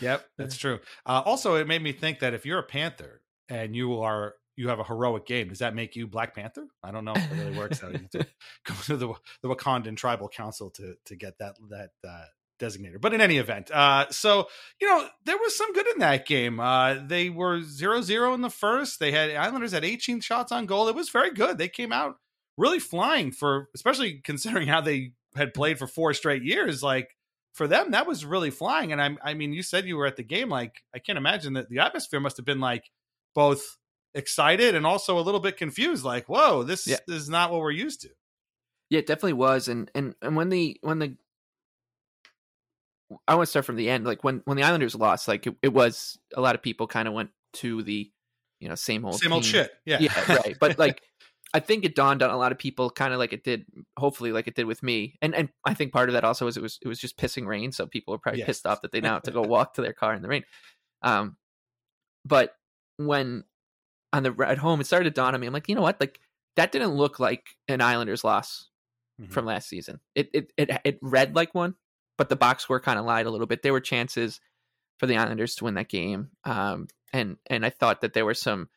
Yep, 0.00 0.26
that's 0.36 0.56
true. 0.56 0.80
Uh, 1.06 1.22
also, 1.24 1.54
it 1.56 1.66
made 1.66 1.82
me 1.82 1.92
think 1.92 2.20
that 2.20 2.34
if 2.34 2.46
you're 2.46 2.58
a 2.58 2.64
Panther 2.64 3.20
and 3.48 3.74
you 3.74 4.00
are 4.00 4.34
you 4.56 4.68
have 4.68 4.80
a 4.80 4.84
heroic 4.84 5.24
game, 5.24 5.48
does 5.48 5.60
that 5.60 5.74
make 5.74 5.94
you 5.94 6.06
Black 6.06 6.34
Panther? 6.34 6.66
I 6.82 6.90
don't 6.90 7.04
know 7.04 7.12
if 7.14 7.32
it 7.32 7.36
really 7.36 7.56
works. 7.56 7.82
out. 7.82 7.92
You 7.92 7.98
have 8.00 8.10
to 8.10 8.26
go 8.66 8.74
to 8.86 8.96
the 8.96 9.14
the 9.42 9.48
Wakandan 9.48 9.96
Tribal 9.96 10.28
Council 10.28 10.70
to 10.72 10.94
to 11.06 11.16
get 11.16 11.38
that 11.38 11.56
that 11.70 11.90
uh, 12.06 12.24
designator. 12.60 13.00
But 13.00 13.14
in 13.14 13.20
any 13.20 13.38
event, 13.38 13.70
uh, 13.70 14.06
so 14.10 14.48
you 14.80 14.88
know 14.88 15.06
there 15.24 15.38
was 15.38 15.56
some 15.56 15.72
good 15.72 15.86
in 15.88 16.00
that 16.00 16.26
game. 16.26 16.60
Uh, 16.60 16.94
they 17.06 17.30
were 17.30 17.60
0-0 17.60 18.34
in 18.34 18.40
the 18.40 18.50
first. 18.50 18.98
They 19.00 19.12
had 19.12 19.30
Islanders 19.30 19.72
had 19.72 19.84
18 19.84 20.20
shots 20.20 20.52
on 20.52 20.66
goal. 20.66 20.88
It 20.88 20.94
was 20.94 21.10
very 21.10 21.32
good. 21.32 21.58
They 21.58 21.68
came 21.68 21.92
out 21.92 22.16
really 22.56 22.80
flying 22.80 23.30
for, 23.30 23.68
especially 23.74 24.20
considering 24.24 24.66
how 24.66 24.80
they 24.80 25.12
had 25.36 25.54
played 25.54 25.78
for 25.78 25.86
four 25.86 26.14
straight 26.14 26.42
years. 26.42 26.82
Like 26.82 27.16
for 27.54 27.66
them, 27.68 27.90
that 27.92 28.06
was 28.06 28.24
really 28.24 28.50
flying. 28.50 28.92
And 28.92 29.00
I'm, 29.02 29.18
I 29.22 29.34
mean, 29.34 29.52
you 29.52 29.62
said 29.62 29.84
you 29.86 29.96
were 29.96 30.06
at 30.06 30.16
the 30.16 30.22
game. 30.22 30.48
Like 30.48 30.82
I 30.94 30.98
can't 30.98 31.18
imagine 31.18 31.54
that 31.54 31.68
the 31.68 31.80
atmosphere 31.80 32.20
must 32.20 32.36
have 32.36 32.46
been 32.46 32.60
like 32.60 32.90
both 33.34 33.76
excited 34.14 34.74
and 34.74 34.86
also 34.86 35.18
a 35.18 35.22
little 35.22 35.40
bit 35.40 35.56
confused. 35.56 36.04
Like, 36.04 36.28
whoa, 36.28 36.62
this 36.62 36.86
Yeah. 36.86 36.96
is 37.08 37.28
not 37.28 37.50
what 37.52 37.60
we're 37.60 37.70
used 37.70 38.00
to. 38.02 38.10
yeah, 38.90 39.00
it 39.00 39.06
definitely 39.06 39.34
was. 39.34 39.68
And 39.68 39.90
and 39.94 40.14
and 40.22 40.34
when 40.36 40.48
the 40.48 40.78
when 40.82 40.98
the 40.98 41.16
I 43.26 43.34
want 43.36 43.46
to 43.46 43.50
start 43.50 43.64
from 43.64 43.76
the 43.76 43.88
end. 43.88 44.04
Like 44.06 44.22
when 44.22 44.42
when 44.44 44.56
the 44.56 44.62
Islanders 44.64 44.94
lost, 44.94 45.28
like 45.28 45.46
it, 45.46 45.54
it 45.62 45.72
was 45.72 46.18
a 46.34 46.40
lot 46.40 46.54
of 46.54 46.62
people 46.62 46.86
kind 46.86 47.08
of 47.08 47.14
went 47.14 47.30
to 47.54 47.82
the 47.82 48.10
you 48.60 48.68
know 48.68 48.74
same 48.74 49.04
old 49.04 49.18
Same 49.18 49.32
old 49.32 49.44
shit. 49.44 49.70
Yeah. 49.84 49.98
yeah, 50.00 50.32
right. 50.36 50.56
But 50.60 50.78
like, 50.78 51.02
I 51.54 51.60
think 51.60 51.84
it 51.84 51.94
dawned 51.94 52.22
on 52.22 52.30
a 52.30 52.36
lot 52.36 52.52
of 52.52 52.58
people, 52.58 52.90
kind 52.90 53.12
of 53.12 53.18
like 53.18 53.32
it 53.32 53.42
did, 53.42 53.64
hopefully, 53.96 54.32
like 54.32 54.46
it 54.48 54.54
did 54.54 54.66
with 54.66 54.82
me. 54.82 55.16
And 55.22 55.34
and 55.34 55.48
I 55.64 55.74
think 55.74 55.92
part 55.92 56.08
of 56.08 56.12
that 56.12 56.24
also 56.24 56.46
is 56.46 56.56
it 56.56 56.62
was 56.62 56.78
it 56.82 56.88
was 56.88 56.98
just 56.98 57.16
pissing 57.16 57.46
rain, 57.46 57.72
so 57.72 57.86
people 57.86 58.12
were 58.12 58.18
probably 58.18 58.40
Yes. 58.40 58.46
pissed 58.46 58.66
off 58.66 58.82
that 58.82 58.92
they 58.92 59.00
now 59.00 59.14
have 59.14 59.22
to 59.24 59.30
go 59.30 59.42
walk 59.48 59.74
to 59.74 59.82
their 59.82 59.92
car 59.94 60.14
in 60.14 60.22
the 60.22 60.28
rain. 60.28 60.44
Um, 61.02 61.36
but 62.24 62.54
when 62.96 63.44
on 64.12 64.22
the 64.22 64.32
ride 64.32 64.58
home, 64.58 64.80
it 64.80 64.86
started 64.86 65.04
to 65.04 65.10
dawn 65.10 65.34
on 65.34 65.40
me. 65.40 65.46
I'm 65.46 65.52
like, 65.52 65.68
you 65.68 65.74
know 65.74 65.82
what? 65.82 66.00
Like 66.00 66.20
that 66.56 66.72
didn't 66.72 66.94
look 66.94 67.18
like 67.20 67.46
an 67.68 67.80
Islanders 67.80 68.24
loss 68.24 68.68
Mhm. 69.20 69.30
from 69.32 69.44
last 69.46 69.68
season. 69.68 70.00
It 70.14 70.30
it 70.32 70.52
it 70.56 70.80
it 70.84 70.98
read 71.02 71.34
like 71.34 71.54
one, 71.54 71.74
but 72.16 72.28
the 72.28 72.36
box 72.36 72.62
score 72.64 72.80
kind 72.80 72.98
of 72.98 73.04
lied 73.04 73.26
a 73.26 73.30
little 73.30 73.46
bit. 73.46 73.62
There 73.62 73.72
were 73.72 73.80
chances 73.80 74.40
for 74.98 75.06
the 75.06 75.16
Islanders 75.16 75.54
to 75.56 75.64
win 75.64 75.74
that 75.74 75.88
game, 75.88 76.30
um, 76.44 76.88
and 77.12 77.36
and 77.46 77.64
I 77.64 77.70
thought 77.70 78.00
that 78.02 78.12
there 78.12 78.24
were 78.24 78.34
some 78.34 78.68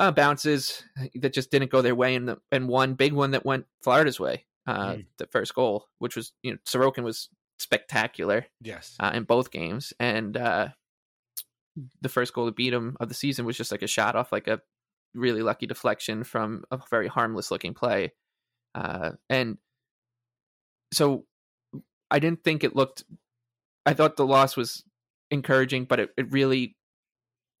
uh, 0.00 0.10
bounces 0.10 0.82
that 1.14 1.32
just 1.34 1.50
didn't 1.50 1.70
go 1.70 1.82
their 1.82 1.94
way, 1.94 2.14
and 2.14 2.26
the, 2.28 2.38
and 2.50 2.68
one 2.68 2.94
big 2.94 3.12
one 3.12 3.32
that 3.32 3.44
went 3.44 3.66
Florida's 3.82 4.18
way, 4.18 4.46
uh, 4.66 4.94
Mm. 4.94 5.06
the 5.18 5.26
first 5.26 5.54
goal, 5.54 5.86
which 5.98 6.16
was 6.16 6.32
you 6.42 6.52
know 6.52 6.58
Sorokin 6.66 7.02
was 7.04 7.28
spectacular 7.58 8.46
Yes. 8.62 8.96
uh, 8.98 9.12
in 9.14 9.24
both 9.24 9.50
games, 9.50 9.92
and 10.00 10.36
uh, 10.36 10.68
the 12.00 12.08
first 12.08 12.32
goal 12.32 12.46
to 12.46 12.52
beat 12.52 12.72
him 12.72 12.96
of 12.98 13.08
the 13.08 13.14
season 13.14 13.44
was 13.44 13.56
just 13.56 13.70
like 13.70 13.82
a 13.82 13.86
shot 13.86 14.16
off 14.16 14.32
like 14.32 14.48
a 14.48 14.60
really 15.14 15.42
lucky 15.42 15.66
deflection 15.66 16.24
from 16.24 16.64
a 16.70 16.78
very 16.90 17.08
harmless 17.08 17.50
looking 17.50 17.74
play, 17.74 18.12
uh, 18.74 19.12
and 19.28 19.58
so 20.92 21.26
I 22.10 22.18
didn't 22.18 22.42
think 22.42 22.64
it 22.64 22.74
looked. 22.74 23.04
I 23.86 23.94
thought 23.94 24.16
the 24.16 24.26
loss 24.26 24.56
was 24.56 24.84
encouraging, 25.30 25.84
but 25.84 26.00
it, 26.00 26.10
it 26.16 26.30
really 26.32 26.76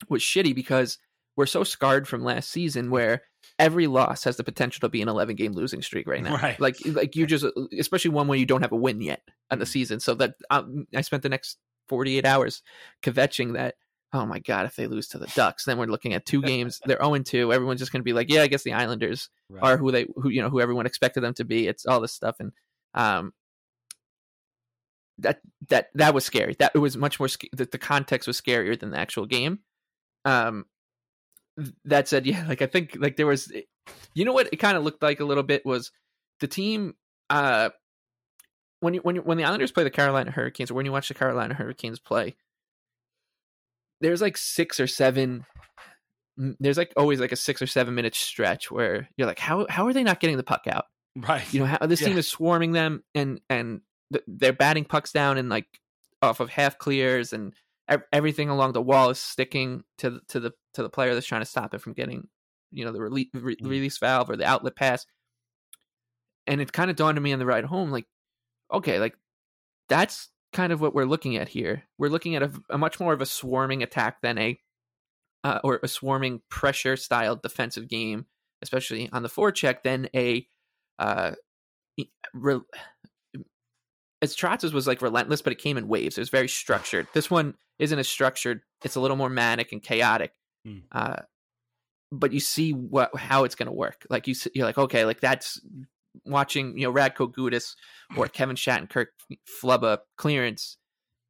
was 0.08 0.22
shitty 0.22 0.54
because 0.54 0.98
we're 1.40 1.46
so 1.46 1.64
scarred 1.64 2.06
from 2.06 2.22
last 2.22 2.50
season 2.50 2.90
where 2.90 3.22
every 3.58 3.86
loss 3.86 4.24
has 4.24 4.36
the 4.36 4.44
potential 4.44 4.80
to 4.82 4.88
be 4.90 5.00
an 5.00 5.08
11 5.08 5.34
game 5.36 5.52
losing 5.52 5.80
streak 5.80 6.06
right 6.06 6.22
now. 6.22 6.36
Right. 6.36 6.60
Like 6.60 6.76
like 6.84 7.16
you 7.16 7.26
just 7.26 7.46
especially 7.78 8.10
one 8.10 8.28
where 8.28 8.38
you 8.38 8.44
don't 8.44 8.60
have 8.60 8.72
a 8.72 8.76
win 8.76 9.00
yet 9.00 9.22
on 9.50 9.58
the 9.58 9.64
season. 9.66 10.00
So 10.00 10.14
that 10.16 10.34
um, 10.50 10.86
I 10.94 11.00
spent 11.00 11.22
the 11.22 11.30
next 11.30 11.56
48 11.88 12.26
hours 12.26 12.62
kvetching 13.02 13.54
that 13.54 13.74
oh 14.12 14.26
my 14.26 14.38
god 14.40 14.66
if 14.66 14.76
they 14.76 14.86
lose 14.86 15.08
to 15.08 15.18
the 15.18 15.26
Ducks 15.34 15.64
then 15.64 15.78
we're 15.78 15.86
looking 15.86 16.14
at 16.14 16.26
two 16.26 16.42
games 16.42 16.80
they're 16.84 16.98
0 17.02 17.18
2 17.18 17.52
everyone's 17.52 17.80
just 17.80 17.92
going 17.92 18.00
to 18.00 18.04
be 18.04 18.12
like 18.12 18.30
yeah 18.30 18.42
I 18.42 18.46
guess 18.48 18.62
the 18.64 18.74
Islanders 18.74 19.30
Right. 19.48 19.62
are 19.64 19.76
who 19.78 19.90
they 19.90 20.06
who 20.16 20.28
you 20.28 20.42
know 20.42 20.50
who 20.50 20.60
everyone 20.60 20.86
expected 20.86 21.22
them 21.22 21.34
to 21.34 21.44
be. 21.44 21.66
It's 21.66 21.86
all 21.86 22.00
this 22.00 22.12
stuff 22.12 22.36
and 22.40 22.52
um 22.94 23.32
that 25.18 25.40
that 25.68 25.88
that 25.94 26.14
was 26.14 26.24
scary. 26.24 26.54
That 26.58 26.72
it 26.74 26.78
was 26.78 26.96
much 26.96 27.18
more 27.18 27.28
sc- 27.28 27.50
the, 27.52 27.64
the 27.66 27.78
context 27.78 28.26
was 28.28 28.40
scarier 28.40 28.78
than 28.78 28.90
the 28.90 28.98
actual 28.98 29.26
game. 29.26 29.60
Um 30.24 30.66
that 31.84 32.08
said, 32.08 32.26
yeah, 32.26 32.46
like 32.48 32.62
I 32.62 32.66
think 32.66 32.96
like 32.98 33.16
there 33.16 33.26
was 33.26 33.52
you 34.14 34.24
know 34.24 34.32
what 34.32 34.48
it 34.52 34.56
kind 34.56 34.76
of 34.76 34.84
looked 34.84 35.02
like 35.02 35.20
a 35.20 35.24
little 35.24 35.42
bit 35.42 35.64
was 35.64 35.90
the 36.40 36.48
team 36.48 36.94
uh 37.28 37.70
when 38.80 38.94
you 38.94 39.00
when 39.00 39.16
you, 39.16 39.22
when 39.22 39.38
the 39.38 39.44
Islanders 39.44 39.72
play 39.72 39.84
the 39.84 39.90
Carolina 39.90 40.30
Hurricanes 40.30 40.70
or 40.70 40.74
when 40.74 40.86
you 40.86 40.92
watch 40.92 41.08
the 41.08 41.14
Carolina 41.14 41.54
Hurricanes 41.54 41.98
play 41.98 42.36
there's 44.00 44.22
like 44.22 44.36
6 44.36 44.80
or 44.80 44.86
7 44.86 45.44
there's 46.58 46.78
like 46.78 46.92
always 46.96 47.20
like 47.20 47.32
a 47.32 47.36
6 47.36 47.62
or 47.62 47.66
7 47.66 47.94
minute 47.94 48.14
stretch 48.14 48.70
where 48.70 49.08
you're 49.16 49.26
like 49.26 49.38
how 49.38 49.66
how 49.68 49.86
are 49.86 49.92
they 49.92 50.02
not 50.02 50.20
getting 50.20 50.36
the 50.36 50.42
puck 50.42 50.66
out? 50.66 50.86
right. 51.16 51.52
you 51.52 51.60
know 51.60 51.66
how 51.66 51.86
this 51.86 52.00
team 52.00 52.16
is 52.16 52.28
swarming 52.28 52.72
them 52.72 53.02
and 53.14 53.40
and 53.50 53.80
th- 54.12 54.24
they're 54.26 54.52
batting 54.52 54.84
pucks 54.84 55.12
down 55.12 55.38
and 55.38 55.48
like 55.48 55.66
off 56.22 56.40
of 56.40 56.48
half 56.48 56.78
clears 56.78 57.32
and 57.32 57.52
everything 58.12 58.48
along 58.48 58.72
the 58.72 58.82
wall 58.82 59.10
is 59.10 59.18
sticking 59.18 59.82
to 59.98 60.10
the, 60.10 60.20
to 60.28 60.40
the 60.40 60.52
to 60.74 60.82
the 60.82 60.88
player 60.90 61.14
that's 61.14 61.26
trying 61.26 61.40
to 61.42 61.46
stop 61.46 61.74
it 61.74 61.80
from 61.80 61.92
getting 61.92 62.28
you 62.70 62.84
know 62.84 62.92
the 62.92 63.00
release 63.00 63.28
re- 63.34 63.56
Mm. 63.56 63.68
release 63.68 63.98
valve 63.98 64.30
or 64.30 64.36
the 64.36 64.44
outlet 64.46 64.76
pass 64.76 65.06
and 66.46 66.60
it 66.60 66.72
kind 66.72 66.90
of 66.90 66.96
dawned 66.96 67.18
on 67.18 67.22
me 67.22 67.32
on 67.32 67.38
the 67.38 67.46
ride 67.46 67.64
home 67.64 67.90
like 67.90 68.06
okay 68.72 68.98
like 68.98 69.14
that's 69.88 70.28
kind 70.52 70.72
of 70.72 70.80
what 70.80 70.94
we're 70.94 71.04
looking 71.04 71.36
at 71.36 71.48
here 71.48 71.84
we're 71.98 72.08
looking 72.08 72.34
at 72.36 72.42
a, 72.42 72.52
a 72.70 72.78
much 72.78 73.00
more 73.00 73.12
of 73.12 73.20
a 73.20 73.26
swarming 73.26 73.82
attack 73.82 74.20
than 74.22 74.38
a 74.38 74.58
uh, 75.42 75.58
or 75.64 75.80
a 75.82 75.88
swarming 75.88 76.42
pressure 76.48 76.96
style 76.96 77.34
defensive 77.36 77.88
game 77.88 78.26
especially 78.62 79.08
on 79.12 79.22
the 79.22 79.28
forecheck 79.28 79.82
than 79.82 80.08
a 80.14 80.46
uh 80.98 81.32
re- 82.34 82.60
as 84.22 84.36
Trotz's 84.36 84.74
was 84.74 84.86
like 84.86 85.00
relentless, 85.00 85.40
but 85.40 85.52
it 85.54 85.58
came 85.58 85.78
in 85.78 85.88
waves. 85.88 86.18
It 86.18 86.20
was 86.20 86.28
very 86.28 86.46
structured. 86.48 87.06
This 87.14 87.30
one 87.30 87.54
isn't 87.80 87.98
as 87.98 88.08
structured. 88.08 88.60
It's 88.84 88.96
a 88.96 89.00
little 89.00 89.16
more 89.16 89.30
manic 89.30 89.72
and 89.72 89.82
chaotic. 89.82 90.32
Hmm. 90.64 90.78
Uh, 90.92 91.16
but 92.12 92.32
you 92.32 92.40
see 92.40 92.72
what 92.72 93.16
how 93.16 93.44
it's 93.44 93.54
going 93.54 93.66
to 93.66 93.72
work. 93.72 94.06
Like 94.10 94.26
you, 94.26 94.34
you're 94.54 94.66
like, 94.66 94.78
okay, 94.78 95.04
like 95.04 95.20
that's 95.20 95.60
watching 96.24 96.76
you 96.76 96.86
know 96.86 96.92
Radko 96.92 97.32
Gudas 97.32 97.74
or 98.16 98.28
Kevin 98.32 98.56
Shattenkirk 98.56 99.06
flub 99.46 99.84
a 99.84 100.00
clearance 100.16 100.76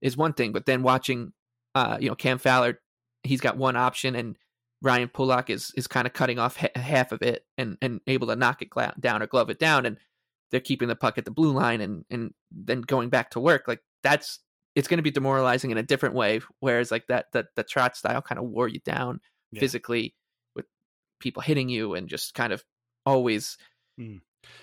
is 0.02 0.16
one 0.16 0.32
thing, 0.32 0.52
but 0.52 0.66
then 0.66 0.82
watching 0.82 1.32
uh, 1.74 1.98
you 2.00 2.08
know 2.08 2.14
Cam 2.14 2.38
Fowler, 2.38 2.80
he's 3.22 3.40
got 3.40 3.56
one 3.56 3.76
option, 3.76 4.16
and 4.16 4.36
Ryan 4.82 5.08
Pulock 5.08 5.50
is 5.50 5.72
is 5.76 5.86
kind 5.86 6.06
of 6.06 6.12
cutting 6.12 6.38
off 6.38 6.56
ha- 6.56 6.68
half 6.74 7.12
of 7.12 7.22
it 7.22 7.44
and 7.58 7.76
and 7.82 8.00
able 8.06 8.26
to 8.28 8.36
knock 8.36 8.62
it 8.62 8.70
gla- 8.70 8.94
down 8.98 9.22
or 9.22 9.26
glove 9.26 9.50
it 9.50 9.58
down, 9.58 9.86
and 9.86 9.98
they're 10.50 10.60
keeping 10.60 10.88
the 10.88 10.96
puck 10.96 11.18
at 11.18 11.24
the 11.24 11.30
blue 11.30 11.52
line 11.52 11.80
and 11.80 12.04
and 12.10 12.32
then 12.50 12.80
going 12.80 13.10
back 13.10 13.30
to 13.30 13.40
work. 13.40 13.64
Like 13.68 13.82
that's 14.02 14.40
it's 14.74 14.88
going 14.88 14.98
to 14.98 15.02
be 15.02 15.10
demoralizing 15.10 15.70
in 15.70 15.78
a 15.78 15.82
different 15.82 16.14
way. 16.14 16.40
Whereas 16.60 16.90
like 16.90 17.06
that 17.08 17.26
that 17.32 17.46
the 17.56 17.64
Trotz 17.64 17.96
style 17.96 18.22
kind 18.22 18.38
of 18.38 18.44
wore 18.46 18.68
you 18.68 18.80
down 18.80 19.20
Yeah. 19.52 19.60
physically 19.60 20.14
with 20.54 20.66
people 21.18 21.42
hitting 21.42 21.68
you 21.68 21.94
and 21.94 22.08
just 22.08 22.34
kind 22.34 22.52
of 22.52 22.64
always 23.06 23.56
Mm. 23.98 24.20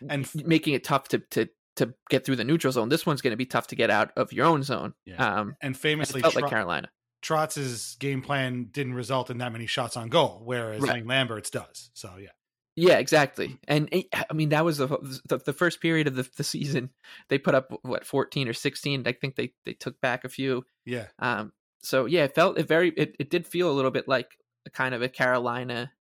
And 0.10 0.26
f- 0.26 0.34
making 0.36 0.74
it 0.74 0.84
tough 0.84 1.08
to 1.10 1.20
to 1.32 1.48
to 1.76 1.94
get 2.10 2.26
through 2.26 2.38
the 2.38 2.44
neutral 2.44 2.74
zone. 2.74 2.90
This 2.90 3.06
one's 3.06 3.22
going 3.22 3.32
to 3.32 3.38
be 3.38 3.46
tough 3.46 3.68
to 3.68 3.76
get 3.76 3.92
out 3.92 4.12
of 4.18 4.34
your 4.34 4.48
own 4.48 4.64
zone. 4.64 4.96
Yeah. 5.06 5.24
Um, 5.42 5.56
and 5.62 5.78
famously, 5.78 6.22
felt 6.22 6.36
like 6.36 6.50
Carolina. 6.50 6.90
Trotz's 7.22 7.96
game 8.00 8.22
plan 8.24 8.70
didn't 8.72 8.96
result 8.96 9.30
in 9.30 9.38
that 9.40 9.52
many 9.52 9.68
shots 9.68 9.96
on 9.96 10.10
goal, 10.10 10.42
whereas 10.44 10.82
Right. 10.82 10.94
Hank 10.96 11.08
Lambert's 11.08 11.52
does. 11.52 11.92
So 11.94 12.16
yeah, 12.20 12.30
Yeah, 12.79 13.00
exactly. 13.00 13.57
And 13.67 13.89
it, 13.91 14.05
I 14.13 14.34
mean, 14.34 14.50
that 14.50 14.63
was 14.63 14.77
the, 14.77 14.88
the 15.27 15.39
the 15.39 15.51
first 15.51 15.81
period 15.81 16.07
of 16.07 16.15
the, 16.15 16.29
the 16.38 16.43
season. 16.43 16.91
They 17.27 17.39
put 17.39 17.55
up 17.55 17.74
what 17.81 18.05
fourteen 18.05 18.48
or 18.48 18.53
sixteen. 18.53 19.03
I 19.07 19.13
think 19.13 19.36
they 19.36 19.53
they 19.65 19.74
took 19.74 20.00
back 20.00 20.24
a 20.24 20.29
few. 20.29 20.63
yeah, 20.86 21.07
Um, 21.17 21.53
so 21.81 22.05
yeah, 22.05 22.25
it 22.25 22.36
felt 22.36 22.60
it 22.60 22.67
very. 22.67 22.89
It, 22.96 23.15
it 23.19 23.31
did 23.31 23.48
feel 23.48 23.72
a 23.72 23.74
little 23.74 23.89
bit 23.89 24.07
like 24.07 24.38
a 24.67 24.69
kind 24.69 24.93
of 24.93 25.01
a 25.01 25.10
Carolina 25.10 25.91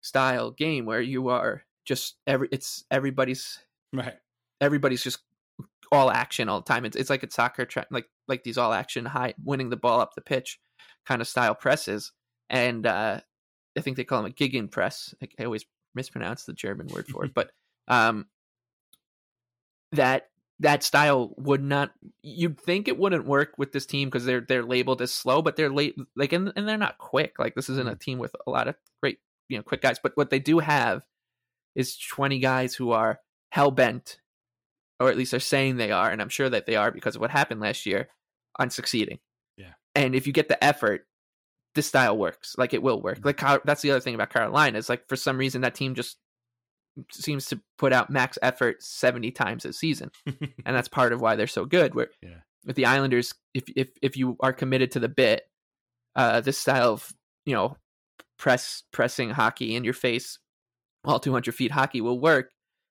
style 0.00 0.50
game 0.50 0.86
where 0.86 1.02
you 1.02 1.28
are 1.28 1.64
just 1.84 2.16
every. 2.26 2.48
It's 2.50 2.84
everybody's 2.90 3.58
right. 3.92 4.16
everybody's 4.62 5.02
just 5.02 5.18
all 5.92 6.10
action 6.10 6.48
all 6.48 6.62
the 6.62 6.72
time. 6.72 6.86
It's 6.86 6.96
it's 6.96 7.10
like 7.10 7.22
it's 7.22 7.36
soccer, 7.36 7.66
tra- 7.66 7.86
like 7.90 8.08
like 8.28 8.44
these 8.44 8.56
all 8.56 8.72
action 8.72 9.04
high 9.04 9.34
winning 9.44 9.68
the 9.68 9.76
ball 9.76 10.00
up 10.00 10.14
the 10.14 10.22
pitch 10.22 10.58
kind 11.04 11.20
of 11.20 11.28
style 11.28 11.54
presses. 11.54 12.12
And 12.48 12.86
uh, 12.86 13.20
I 13.76 13.80
think 13.82 13.98
they 13.98 14.04
call 14.04 14.22
them 14.22 14.30
a 14.30 14.34
gegen 14.34 14.68
press. 14.68 15.14
I, 15.22 15.28
I 15.38 15.44
always 15.44 15.66
mispronounce 15.94 16.44
the 16.44 16.52
German 16.52 16.88
word 16.88 17.06
for 17.06 17.24
it, 17.24 17.32
but 17.34 17.50
um, 17.88 18.26
that 19.92 20.28
that 20.60 20.82
style 20.82 21.34
would 21.36 21.62
not. 21.62 21.92
You'd 22.22 22.60
think 22.60 22.88
it 22.88 22.98
wouldn't 22.98 23.26
work 23.26 23.54
with 23.58 23.72
this 23.72 23.86
team 23.86 24.08
because 24.08 24.24
they're 24.24 24.40
they're 24.40 24.62
labeled 24.62 25.02
as 25.02 25.12
slow, 25.12 25.42
but 25.42 25.56
they're 25.56 25.70
late 25.70 25.96
like 26.16 26.32
and, 26.32 26.52
and 26.56 26.68
they're 26.68 26.76
not 26.76 26.98
quick. 26.98 27.38
Like 27.38 27.54
this 27.54 27.68
isn't 27.68 27.88
a 27.88 27.96
team 27.96 28.18
with 28.18 28.34
a 28.46 28.50
lot 28.50 28.68
of 28.68 28.76
great 29.02 29.18
you 29.48 29.56
know 29.56 29.62
quick 29.62 29.82
guys, 29.82 29.98
but 30.02 30.16
what 30.16 30.30
they 30.30 30.38
do 30.38 30.58
have 30.60 31.02
is 31.74 31.96
20 31.98 32.38
guys 32.38 32.74
who 32.74 32.92
are 32.92 33.18
hell 33.50 33.70
bent, 33.70 34.18
or 35.00 35.08
at 35.08 35.16
least 35.16 35.32
they're 35.32 35.40
saying 35.40 35.76
they 35.76 35.90
are, 35.90 36.08
and 36.08 36.22
I'm 36.22 36.28
sure 36.28 36.48
that 36.48 36.66
they 36.66 36.76
are 36.76 36.90
because 36.90 37.16
of 37.16 37.20
what 37.20 37.30
happened 37.30 37.60
last 37.60 37.84
year, 37.84 38.08
on 38.58 38.70
succeeding. 38.70 39.18
Yeah. 39.56 39.72
And 39.94 40.14
if 40.14 40.26
you 40.26 40.32
get 40.32 40.48
the 40.48 40.62
effort, 40.62 41.06
this 41.74 41.86
style 41.86 42.16
works. 42.16 42.54
Like 42.58 42.74
it 42.74 42.82
will 42.82 43.00
work. 43.02 43.18
Mm-hmm. 43.20 43.42
Like 43.44 43.64
that's 43.64 43.82
the 43.82 43.90
other 43.90 44.00
thing 44.00 44.14
about 44.14 44.30
Carolina 44.30 44.78
is 44.78 44.88
like 44.88 45.08
for 45.08 45.16
some 45.16 45.36
reason 45.38 45.62
that 45.62 45.74
team 45.74 45.94
just 45.94 46.18
seems 47.10 47.46
to 47.46 47.60
put 47.78 47.92
out 47.92 48.10
max 48.10 48.38
effort 48.42 48.82
70 48.82 49.30
times 49.32 49.64
a 49.64 49.72
season, 49.72 50.10
and 50.26 50.76
that's 50.76 50.88
part 50.88 51.12
of 51.12 51.20
why 51.20 51.36
they're 51.36 51.46
so 51.46 51.64
good. 51.64 51.94
Where 51.94 52.08
Yeah. 52.22 52.38
with 52.64 52.76
the 52.76 52.86
Islanders, 52.86 53.34
if 53.52 53.64
if 53.76 53.88
if 54.02 54.16
you 54.16 54.36
are 54.40 54.52
committed 54.52 54.92
to 54.92 55.00
the 55.00 55.08
bit, 55.08 55.42
uh, 56.16 56.40
this 56.40 56.58
style 56.58 56.92
of 56.92 57.12
you 57.46 57.54
know 57.54 57.76
press 58.38 58.82
pressing 58.92 59.30
hockey 59.30 59.74
in 59.74 59.84
your 59.84 59.94
face, 59.94 60.38
all 61.04 61.18
200 61.20 61.54
feet 61.54 61.70
hockey 61.72 62.00
will 62.00 62.18
work. 62.20 62.50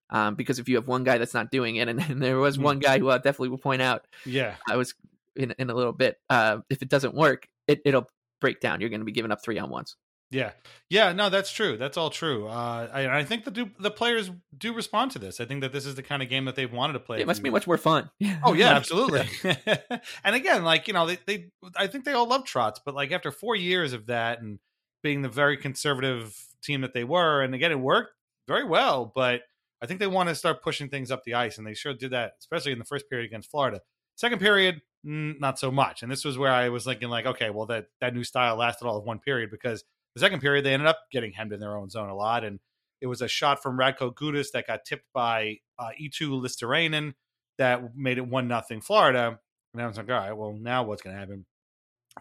Um, 0.10 0.36
because 0.36 0.60
if 0.60 0.70
you 0.70 0.76
have 0.76 0.88
one 0.88 1.04
guy 1.04 1.18
that's 1.18 1.34
not 1.34 1.50
doing 1.50 1.78
it, 1.78 1.88
and, 1.88 2.00
and 2.00 2.22
there 2.22 2.38
was 2.38 2.58
Mm. 2.58 2.64
one 2.64 2.80
guy 2.80 3.00
who 3.00 3.10
I 3.10 3.18
definitely 3.18 3.50
will 3.50 3.58
point 3.58 3.82
out, 3.82 4.06
yeah. 4.26 4.56
I 4.70 4.76
was 4.76 4.94
in 5.36 5.56
in 5.58 5.70
a 5.70 5.74
little 5.74 5.94
bit. 5.94 6.18
Uh, 6.30 6.58
if 6.70 6.82
it 6.82 6.90
doesn't 6.90 7.16
work, 7.16 7.48
it 7.68 7.82
it'll 7.86 8.08
break 8.44 8.60
down. 8.60 8.82
You're 8.82 8.90
going 8.90 9.00
to 9.00 9.06
be 9.06 9.14
giving 9.14 9.32
up 9.32 9.42
three 9.42 9.58
on 9.58 9.70
ones. 9.70 9.96
Yeah, 10.30 10.52
yeah, 10.90 11.14
no, 11.14 11.30
that's 11.30 11.52
true. 11.52 11.78
That's 11.78 11.96
all 11.96 12.10
true. 12.10 12.48
Uh, 12.48 12.90
I, 12.92 13.20
I 13.20 13.24
think 13.24 13.46
the 13.46 13.52
do, 13.52 13.70
the 13.80 13.92
players 13.92 14.32
do 14.58 14.74
respond 14.74 15.12
to 15.12 15.20
this. 15.20 15.40
I 15.40 15.46
think 15.46 15.62
that 15.62 15.72
this 15.72 15.86
is 15.86 15.96
the 15.96 16.04
kind 16.04 16.22
of 16.22 16.28
game 16.28 16.46
that 16.46 16.56
they've 16.56 16.72
wanted 16.72 16.94
to 16.94 17.00
play. 17.00 17.22
It 17.22 17.28
must 17.28 17.44
be 17.44 17.52
much 17.52 17.68
more 17.68 17.78
fun. 17.78 18.10
Oh 18.44 18.54
yeah, 18.54 18.74
absolutely. 18.74 19.28
and 20.24 20.36
again, 20.36 20.64
like 20.64 20.88
you 20.88 20.94
know, 20.94 21.06
they, 21.06 21.20
they 21.28 21.52
I 21.78 21.88
think 21.88 22.04
they 22.04 22.14
all 22.14 22.28
love 22.28 22.44
Trotz, 22.44 22.80
but 22.84 22.96
like 22.96 23.12
after 23.12 23.32
four 23.32 23.56
years 23.56 23.94
of 23.94 24.08
that 24.08 24.42
and 24.42 24.60
being 25.04 25.22
the 25.22 25.30
very 25.30 25.56
conservative 25.56 26.36
team 26.64 26.82
that 26.82 26.94
they 26.94 27.04
were, 27.04 27.42
and 27.42 27.54
again, 27.54 27.72
it 27.72 27.80
worked 27.80 28.14
very 28.48 28.66
well. 28.66 29.12
But 29.14 29.42
I 29.82 29.86
think 29.86 30.00
they 30.00 30.08
want 30.08 30.30
to 30.30 30.36
start 30.36 30.64
pushing 30.64 30.90
things 30.90 31.12
up 31.12 31.24
the 31.24 31.36
ice, 31.36 31.58
and 31.58 31.68
they 31.68 31.76
sure 31.76 31.94
did 31.94 32.12
that, 32.12 32.34
especially 32.40 32.72
in 32.72 32.80
the 32.80 32.86
first 32.86 33.08
period 33.08 33.26
against 33.26 33.52
Florida. 33.52 33.82
Second 34.16 34.40
period, 34.40 34.82
not 35.04 35.60
so 35.60 35.72
much. 35.72 36.02
And 36.04 36.12
this 36.12 36.24
was 36.24 36.38
where 36.38 36.52
I 36.52 36.70
was 36.70 36.86
thinking, 36.86 37.10
like, 37.10 37.26
okay, 37.26 37.50
well, 37.50 37.66
that 37.68 37.88
that 38.02 38.14
new 38.14 38.24
style 38.24 38.56
lasted 38.56 38.86
all 38.86 38.98
of 38.98 39.06
one 39.06 39.20
period 39.20 39.52
because 39.52 39.84
the 40.16 40.22
second 40.22 40.40
period 40.40 40.64
they 40.64 40.74
ended 40.74 40.88
up 40.88 41.00
getting 41.12 41.32
hemmed 41.32 41.54
in 41.54 41.60
their 41.60 41.76
own 41.76 41.90
zone 41.90 42.10
a 42.10 42.16
lot, 42.16 42.44
and 42.44 42.60
it 43.02 43.08
was 43.08 43.22
a 43.22 43.28
shot 43.28 43.62
from 43.62 43.78
Radko 43.78 44.14
Gudas 44.14 44.52
that 44.54 44.68
got 44.68 44.86
tipped 44.86 45.08
by 45.14 45.58
uh, 45.78 45.90
Eetu 46.02 46.30
Luostarinen 46.30 47.14
that 47.58 47.96
made 47.96 48.18
it 48.18 48.26
one 48.28 48.48
nothing 48.48 48.82
Florida. 48.82 49.40
And 49.74 49.82
I 49.82 49.88
was 49.88 49.98
like, 49.98 50.10
all 50.10 50.16
right, 50.16 50.32
well, 50.32 50.54
now 50.54 50.84
what's 50.84 51.02
going 51.02 51.16
to 51.16 51.20
happen? 51.20 51.46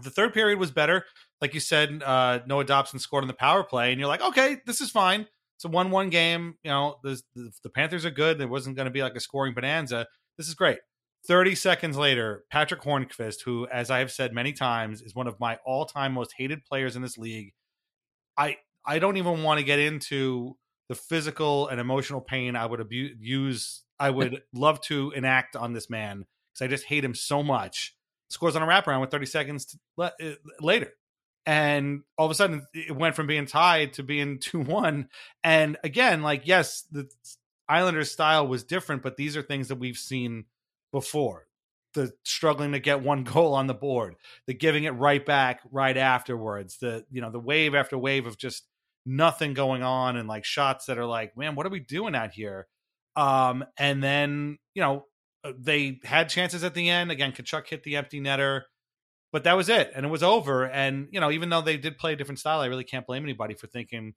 The 0.02 0.10
third 0.10 0.32
period 0.32 0.58
was 0.58 0.70
better, 0.70 1.04
like 1.40 1.54
you 1.54 1.60
said. 1.60 2.02
Uh, 2.02 2.40
Noah 2.46 2.64
Dobson 2.64 2.98
scored 2.98 3.24
on 3.24 3.28
the 3.28 3.34
power 3.34 3.62
play, 3.62 3.92
and 3.92 4.00
you're 4.00 4.08
like, 4.08 4.22
okay, 4.22 4.56
this 4.66 4.80
is 4.80 4.90
fine. 4.90 5.26
It's 5.56 5.64
a 5.64 5.68
one-one 5.68 6.08
game. 6.08 6.56
You 6.64 6.70
know, 6.70 6.96
the 7.04 7.20
the 7.62 7.70
Panthers 7.70 8.04
are 8.04 8.10
good. 8.10 8.38
There 8.38 8.48
wasn't 8.48 8.74
going 8.74 8.86
to 8.86 8.90
be 8.90 9.02
like 9.02 9.14
a 9.14 9.20
scoring 9.20 9.54
bonanza. 9.54 10.08
This 10.38 10.48
is 10.48 10.54
great. 10.54 10.78
30 11.26 11.54
seconds 11.54 11.96
later, 11.96 12.44
Patric 12.50 12.82
Hornqvist, 12.82 13.42
who, 13.44 13.66
as 13.68 13.90
I 13.90 14.00
have 14.00 14.10
said 14.10 14.32
many 14.32 14.52
times, 14.52 15.02
is 15.02 15.14
one 15.14 15.28
of 15.28 15.38
my 15.38 15.58
all-time 15.64 16.12
most 16.12 16.34
hated 16.36 16.64
players 16.64 16.96
in 16.96 17.02
this 17.02 17.16
league. 17.16 17.52
I 18.36 18.58
I 18.84 18.98
don't 18.98 19.16
even 19.16 19.42
want 19.42 19.58
to 19.58 19.64
get 19.64 19.78
into 19.78 20.56
the 20.88 20.94
physical 20.94 21.68
and 21.68 21.80
emotional 21.80 22.20
pain 22.20 22.56
I 22.56 22.66
would 22.66 22.80
abuse 22.80 23.16
use 23.20 23.84
I 24.00 24.10
would 24.10 24.42
love 24.52 24.80
to 24.82 25.12
enact 25.12 25.54
on 25.54 25.72
this 25.72 25.88
man 25.88 26.26
because 26.52 26.64
I 26.64 26.68
just 26.68 26.86
hate 26.86 27.04
him 27.04 27.14
so 27.14 27.42
much. 27.42 27.94
Scores 28.30 28.56
on 28.56 28.62
a 28.62 28.66
wraparound 28.66 29.00
with 29.00 29.10
30 29.10 29.26
seconds 29.26 29.76
le- 29.96 30.12
uh, 30.20 30.32
later. 30.60 30.92
And 31.44 32.02
all 32.16 32.26
of 32.26 32.30
a 32.30 32.34
sudden, 32.34 32.66
it 32.72 32.96
went 32.96 33.16
from 33.16 33.26
being 33.26 33.46
tied 33.46 33.94
to 33.94 34.02
being 34.02 34.38
2 34.40 34.60
1. 34.60 35.08
And 35.44 35.76
again, 35.84 36.22
like, 36.22 36.46
yes, 36.46 36.86
the 36.90 37.08
Islanders' 37.68 38.10
style 38.10 38.46
was 38.46 38.64
different, 38.64 39.02
but 39.02 39.16
these 39.16 39.36
are 39.36 39.42
things 39.42 39.68
that 39.68 39.76
we've 39.76 39.96
seen 39.96 40.46
before. 40.92 41.46
The 41.94 42.12
struggling 42.24 42.72
to 42.72 42.78
get 42.78 43.02
one 43.02 43.24
goal 43.24 43.54
on 43.54 43.66
the 43.66 43.74
board, 43.74 44.16
the 44.46 44.54
giving 44.54 44.84
it 44.84 44.90
right 44.90 45.24
back 45.24 45.60
right 45.70 45.96
afterwards, 45.96 46.78
the, 46.78 47.04
you 47.10 47.20
know, 47.20 47.30
the 47.30 47.40
wave 47.40 47.74
after 47.74 47.98
wave 47.98 48.26
of 48.26 48.38
just 48.38 48.64
nothing 49.04 49.54
going 49.54 49.82
on 49.82 50.16
and 50.16 50.28
like 50.28 50.44
shots 50.44 50.86
that 50.86 50.98
are 50.98 51.06
like, 51.06 51.36
man, 51.36 51.54
what 51.54 51.66
are 51.66 51.70
we 51.70 51.80
doing 51.80 52.14
out 52.14 52.30
here? 52.32 52.68
Um, 53.16 53.64
and 53.76 54.02
then, 54.02 54.58
you 54.74 54.82
know, 54.82 55.06
uh, 55.44 55.52
they 55.58 56.00
had 56.04 56.28
chances 56.28 56.64
at 56.64 56.74
the 56.74 56.88
end. 56.88 57.10
Again, 57.10 57.32
Tkachuk 57.32 57.66
hit 57.66 57.82
the 57.82 57.96
empty 57.96 58.20
netter, 58.20 58.62
but 59.32 59.44
that 59.44 59.56
was 59.56 59.68
it. 59.68 59.90
And 59.94 60.06
it 60.06 60.08
was 60.08 60.22
over. 60.22 60.64
And, 60.64 61.08
you 61.10 61.20
know, 61.20 61.30
even 61.30 61.48
though 61.50 61.60
they 61.60 61.76
did 61.76 61.98
play 61.98 62.12
a 62.12 62.16
different 62.16 62.38
style, 62.38 62.60
I 62.60 62.66
really 62.66 62.84
can't 62.84 63.06
blame 63.06 63.24
anybody 63.24 63.54
for 63.54 63.66
thinking, 63.66 64.14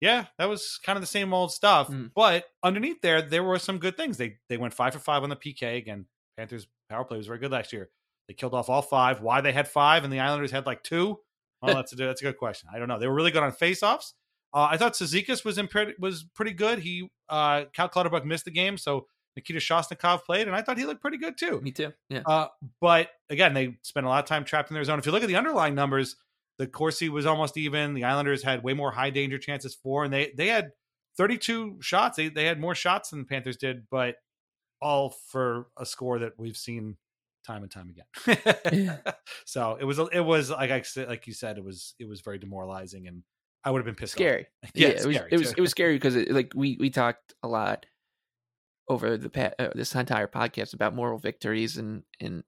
yeah, 0.00 0.26
that 0.38 0.48
was 0.48 0.78
kind 0.84 0.96
of 0.96 1.02
the 1.02 1.06
same 1.06 1.32
old 1.32 1.52
stuff. 1.52 1.88
Mm. 1.88 2.10
But 2.14 2.44
underneath 2.62 3.00
there, 3.00 3.22
there 3.22 3.44
were 3.44 3.58
some 3.58 3.78
good 3.78 3.96
things. 3.96 4.18
They 4.18 4.36
they 4.48 4.56
went 4.56 4.74
five 4.74 4.92
for 4.92 4.98
five 4.98 5.22
on 5.22 5.30
the 5.30 5.36
PK. 5.36 5.78
Again, 5.78 6.06
Panthers 6.36 6.66
power 6.88 7.04
play 7.04 7.16
was 7.16 7.26
very 7.26 7.38
good 7.38 7.52
last 7.52 7.72
year. 7.72 7.90
They 8.28 8.34
killed 8.34 8.54
off 8.54 8.68
all 8.68 8.82
five. 8.82 9.20
Why 9.20 9.40
they 9.40 9.52
had 9.52 9.68
five 9.68 10.04
and 10.04 10.12
the 10.12 10.20
Islanders 10.20 10.50
had 10.50 10.66
like 10.66 10.82
two? 10.82 11.18
That's 11.66 11.94
a 11.94 11.96
that's 11.96 12.20
a 12.20 12.24
good 12.24 12.36
question. 12.36 12.68
I 12.74 12.78
don't 12.78 12.88
know. 12.88 12.98
They 12.98 13.06
were 13.06 13.14
really 13.14 13.30
good 13.30 13.42
on 13.42 13.50
faceoffs. 13.50 14.12
Uh, 14.52 14.68
I 14.70 14.76
thought 14.76 14.92
Cizikas 14.92 15.46
was 15.46 15.58
was 15.98 16.24
pretty 16.34 16.52
good. 16.52 16.78
He 16.78 17.08
uh, 17.30 17.64
Cal 17.72 17.88
Clutterbuck 17.88 18.26
missed 18.26 18.44
the 18.44 18.50
game, 18.50 18.76
so 18.76 19.06
Nikita 19.36 19.60
Soshnikov 19.60 20.24
played, 20.24 20.46
and 20.46 20.54
I 20.54 20.62
thought 20.62 20.78
he 20.78 20.84
looked 20.84 21.00
pretty 21.00 21.16
good 21.16 21.36
too. 21.36 21.60
Me 21.60 21.72
too. 21.72 21.92
Yeah. 22.08 22.20
Uh, 22.26 22.48
but 22.80 23.08
again, 23.30 23.54
they 23.54 23.78
spent 23.82 24.06
a 24.06 24.08
lot 24.08 24.22
of 24.22 24.28
time 24.28 24.44
trapped 24.44 24.70
in 24.70 24.74
their 24.74 24.84
zone. 24.84 24.98
If 24.98 25.06
you 25.06 25.12
look 25.12 25.22
at 25.22 25.28
the 25.28 25.36
underlying 25.36 25.74
numbers, 25.74 26.16
the 26.58 26.66
Corsi 26.66 27.08
was 27.08 27.26
almost 27.26 27.56
even. 27.56 27.94
The 27.94 28.04
Islanders 28.04 28.42
had 28.42 28.62
way 28.62 28.74
more 28.74 28.92
high 28.92 29.10
danger 29.10 29.38
chances 29.38 29.74
for, 29.74 30.04
and 30.04 30.12
they 30.12 30.32
they 30.36 30.48
had 30.48 30.70
32 31.16 31.78
shots. 31.80 32.16
They 32.16 32.28
they 32.28 32.44
had 32.44 32.60
more 32.60 32.74
shots 32.74 33.10
than 33.10 33.20
the 33.20 33.26
Panthers 33.26 33.56
did, 33.56 33.86
but 33.90 34.16
all 34.80 35.14
for 35.28 35.66
a 35.78 35.86
score 35.86 36.18
that 36.20 36.32
we've 36.38 36.56
seen 36.56 36.96
time 37.46 37.62
and 37.62 37.70
time 37.70 37.90
again. 37.90 38.98
so 39.44 39.76
it 39.80 39.84
was 39.84 39.98
it 40.12 40.20
was 40.20 40.50
like 40.50 40.70
I 40.70 40.82
said, 40.82 41.08
like 41.08 41.26
you 41.26 41.34
said, 41.34 41.58
it 41.58 41.64
was 41.64 41.94
it 41.98 42.08
was 42.08 42.20
very 42.20 42.38
demoralizing, 42.38 43.06
and 43.06 43.22
I 43.64 43.70
would 43.70 43.78
have 43.78 43.86
been 43.86 43.94
pissed. 43.94 44.12
scary. 44.12 44.46
Off. 44.64 44.70
Yeah, 44.74 44.88
it's 44.88 45.04
it 45.04 45.08
was 45.08 45.16
scary, 45.16 45.28
it 45.32 45.38
was 45.38 45.48
too. 45.48 45.54
it 45.56 45.60
was 45.60 45.70
scary 45.70 45.94
because 45.96 46.16
it, 46.16 46.30
like 46.30 46.52
we 46.54 46.76
we 46.80 46.90
talked 46.90 47.34
a 47.42 47.48
lot 47.48 47.86
over 48.88 49.16
the 49.16 49.30
pa- 49.30 49.52
uh, 49.58 49.68
this 49.74 49.94
entire 49.94 50.26
podcast 50.26 50.74
about 50.74 50.94
moral 50.94 51.18
victories 51.18 51.76
and 51.76 52.02
and 52.20 52.42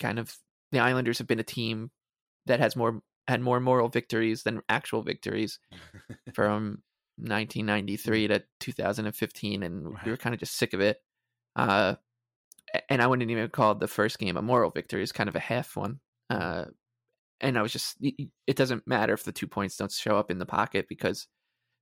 kind 0.00 0.18
of 0.18 0.36
the 0.72 0.80
Islanders 0.80 1.18
have 1.18 1.26
been 1.26 1.40
a 1.40 1.44
team 1.44 1.90
that 2.46 2.60
has 2.60 2.76
more 2.76 3.00
had 3.26 3.40
more 3.40 3.60
moral 3.60 3.88
victories 3.88 4.42
than 4.42 4.62
actual 4.68 5.02
victories 5.02 5.58
from 6.34 6.82
1993 7.18 8.28
to 8.28 8.42
2015 8.60 9.62
and 9.62 9.96
we 10.04 10.10
were 10.10 10.16
kind 10.16 10.34
of 10.34 10.40
just 10.40 10.56
sick 10.56 10.72
of 10.72 10.80
it 10.80 10.98
uh 11.58 11.94
and 12.88 13.02
I 13.02 13.06
wouldn't 13.06 13.30
even 13.30 13.48
call 13.48 13.74
the 13.74 13.88
first 13.88 14.18
game 14.18 14.36
a 14.36 14.42
moral 14.42 14.70
victory 14.70 15.02
it's 15.02 15.12
kind 15.12 15.28
of 15.28 15.36
a 15.36 15.40
half 15.40 15.76
one 15.76 16.00
uh 16.30 16.66
and 17.40 17.58
I 17.58 17.62
was 17.62 17.72
just 17.72 17.96
it 18.00 18.56
doesn't 18.56 18.86
matter 18.86 19.12
if 19.12 19.24
the 19.24 19.32
two 19.32 19.46
points 19.46 19.76
don't 19.76 19.92
show 19.92 20.16
up 20.18 20.30
in 20.30 20.38
the 20.38 20.46
pocket 20.46 20.86
because 20.88 21.28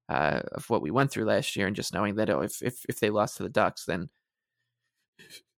uh, 0.09 0.41
of 0.53 0.69
what 0.71 0.83
we 0.83 0.91
went 0.91 1.11
through 1.11 1.25
last 1.25 1.57
year, 1.57 1.67
and 1.67 1.77
just 1.77 1.95
knowing 1.95 2.17
that 2.17 2.31
oh, 2.31 2.41
if 2.41 2.62
if 2.62 2.85
if 2.89 3.01
they 3.01 3.11
lost 3.11 3.37
to 3.37 3.43
the 3.43 3.49
Ducks, 3.49 3.85
then 3.85 4.09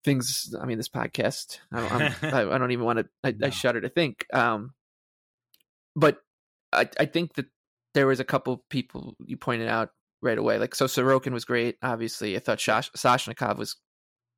things. 0.04 0.54
I 0.60 0.64
mean, 0.66 0.78
this 0.78 0.88
podcast. 0.88 1.58
I 1.72 1.80
don't, 1.80 1.92
I'm, 1.92 2.14
I, 2.34 2.54
I 2.54 2.58
don't 2.58 2.70
even 2.70 2.84
want 2.84 3.00
to. 3.00 3.06
I, 3.22 3.32
No. 3.32 3.48
I 3.48 3.50
shudder 3.50 3.80
to 3.80 3.88
think. 3.88 4.26
Um, 4.32 4.72
but 5.94 6.18
I 6.72 6.88
I 6.98 7.06
think 7.06 7.34
that 7.34 7.46
there 7.94 8.06
was 8.06 8.20
a 8.20 8.24
couple 8.24 8.64
people 8.70 9.16
you 9.26 9.36
pointed 9.36 9.68
out 9.68 9.90
right 10.22 10.38
away. 10.38 10.58
Like 10.58 10.74
so, 10.74 10.86
Sorokin 10.86 11.32
was 11.32 11.44
great. 11.44 11.76
Obviously, 11.82 12.36
I 12.36 12.38
thought 12.38 12.58
Shash, 12.58 12.90
Soshnikov 12.96 13.58
was 13.58 13.76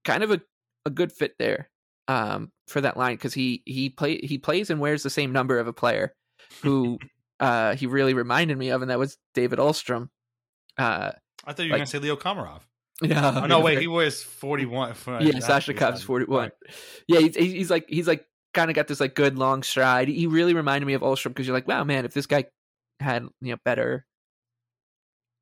kind 0.04 0.22
of 0.22 0.30
a, 0.30 0.40
a 0.86 0.90
good 0.90 1.12
fit 1.12 1.34
there 1.38 1.68
um, 2.08 2.50
for 2.68 2.80
that 2.80 2.96
line 2.96 3.14
because 3.16 3.34
he 3.34 3.62
he 3.66 3.88
play 3.90 4.18
he 4.22 4.38
plays 4.38 4.70
and 4.70 4.80
wears 4.80 5.02
the 5.02 5.10
same 5.10 5.32
number 5.32 5.58
of 5.58 5.66
a 5.66 5.72
player 5.72 6.14
who 6.62 6.98
uh, 7.40 7.74
he 7.74 7.86
really 7.86 8.14
reminded 8.14 8.56
me 8.58 8.70
of, 8.70 8.82
and 8.82 8.90
that 8.90 8.98
was 8.98 9.16
David 9.34 9.58
Ullstrom. 9.58 10.08
Uh, 10.78 11.12
I 11.44 11.52
thought 11.52 11.64
you 11.64 11.70
were 11.70 11.74
like- 11.74 11.78
going 11.78 11.86
to 11.86 11.90
say 11.90 11.98
Leo 11.98 12.16
Komarov. 12.16 12.60
yeah, 13.02 13.40
Oh, 13.42 13.46
no, 13.46 13.60
wait, 13.60 13.78
he 13.80 13.86
was 13.86 14.22
41. 14.22 14.92
for- 14.94 15.18
yeah, 15.22 15.38
Sasha 15.38 15.72
Cobb's 15.72 16.02
forty 16.02 16.26
one. 16.26 16.50
Yeah, 17.08 17.20
he's, 17.20 17.34
he's 17.34 17.70
like 17.70 17.86
he's 17.88 18.06
like 18.06 18.26
kind 18.52 18.70
of 18.70 18.76
got 18.76 18.88
this 18.88 19.00
like 19.00 19.14
good 19.14 19.38
long 19.38 19.62
stride. 19.62 20.08
He 20.08 20.26
really 20.26 20.52
reminded 20.52 20.86
me 20.86 20.92
of 20.94 21.00
Ullstrom 21.02 21.28
because 21.28 21.46
you're 21.46 21.56
like, 21.56 21.66
wow, 21.68 21.82
man, 21.84 22.04
if 22.04 22.12
this 22.12 22.26
guy 22.26 22.44
had 23.00 23.22
you 23.40 23.52
know 23.52 23.58
better 23.64 24.04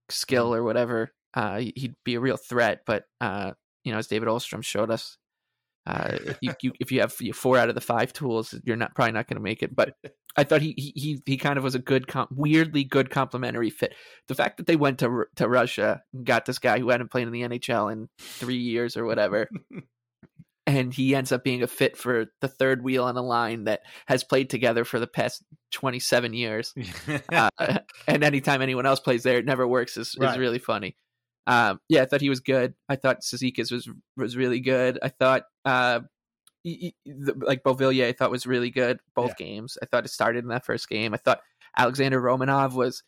skill 0.09 0.55
or 0.55 0.63
whatever, 0.63 1.13
uh, 1.35 1.59
he'd 1.59 1.95
be 2.05 2.15
a 2.15 2.21
real 2.21 2.37
threat. 2.37 2.83
But 2.87 3.05
uh, 3.21 3.53
you 3.89 3.93
know, 3.93 3.99
as 3.99 4.07
David 4.07 4.29
Ullstrom 4.29 4.63
showed 4.63 4.91
us, 4.91 5.17
uh, 5.87 6.19
you, 6.43 6.53
you, 6.63 6.73
if 6.79 6.93
you 6.93 7.01
have 7.01 7.13
four 7.35 7.57
out 7.57 7.71
of 7.71 7.75
the 7.75 7.81
five 7.81 8.13
tools, 8.13 8.55
you're 8.65 8.77
not 8.77 8.95
probably 8.95 9.13
not 9.13 9.27
going 9.27 9.37
to 9.39 9.43
make 9.43 9.63
it. 9.63 9.75
But 9.75 9.95
I 10.37 10.45
thought 10.45 10.61
he 10.63 10.75
he 10.77 11.21
he, 11.25 11.37
kind 11.39 11.57
of 11.57 11.65
was 11.65 11.75
a 11.75 11.79
good, 11.81 12.07
com- 12.07 12.29
weirdly 12.31 12.85
good 12.85 13.11
complementary 13.11 13.71
fit. 13.71 13.95
The 14.29 14.35
fact 14.35 14.59
that 14.59 14.67
they 14.67 14.77
went 14.77 14.99
to 14.99 15.25
to 15.37 15.49
Russia, 15.49 16.03
and 16.13 16.27
got 16.27 16.45
this 16.45 16.59
guy 16.59 16.79
who 16.79 16.91
hadn't 16.91 17.11
played 17.11 17.27
in 17.27 17.33
the 17.33 17.43
NHL 17.43 17.91
in 17.91 18.09
three 18.19 18.59
years 18.59 18.97
or 18.97 19.05
whatever. 19.07 19.49
And 20.67 20.93
he 20.93 21.15
ends 21.15 21.33
up 21.33 21.45
being 21.45 21.63
a 21.63 21.67
fit 21.67 21.97
for 21.97 22.27
the 22.43 22.49
third 22.49 22.85
wheel 22.85 23.05
on 23.05 23.17
a 23.17 23.23
line 23.23 23.65
that 23.65 23.81
has 24.07 24.23
played 24.23 24.51
together 24.51 24.85
for 24.85 25.01
the 25.01 25.07
past 25.07 25.43
27 25.73 26.35
years. 26.35 26.75
Uh, 27.33 27.49
and 28.07 28.23
anytime 28.23 28.61
anyone 28.61 28.85
else 28.85 29.01
plays 29.01 29.23
there, 29.23 29.39
it 29.39 29.47
never 29.47 29.67
works. 29.67 29.97
is, 29.97 30.15
Right. 30.21 30.33
is 30.33 30.37
really 30.39 30.59
funny. 30.59 30.95
Um, 31.49 31.81
yeah, 31.89 32.03
I 32.03 32.05
thought 32.05 32.21
he 32.21 32.29
was 32.29 32.41
good. 32.41 32.75
I 32.89 32.97
thought 32.97 33.23
Cizikas 33.23 33.73
was 33.73 33.89
was 34.17 34.37
really 34.37 34.61
good. 34.61 34.99
I 35.03 35.09
thought 35.09 35.45
uh, 35.65 36.01
he, 36.63 36.95
he, 37.05 37.13
the, 37.13 37.35
like 37.41 37.63
Beauvillier, 37.63 38.07
I 38.07 38.13
thought 38.13 38.31
was 38.31 38.47
really 38.47 38.71
good 38.71 39.01
both 39.17 39.31
Yeah. 39.39 39.47
games. 39.47 39.79
I 39.83 39.87
thought 39.87 40.05
it 40.05 40.11
started 40.11 40.45
in 40.45 40.51
that 40.51 40.67
first 40.67 40.89
game. 40.89 41.15
I 41.15 41.17
thought 41.17 41.41
Alexander 41.77 42.21
Romanov 42.21 42.75
was 42.75 43.03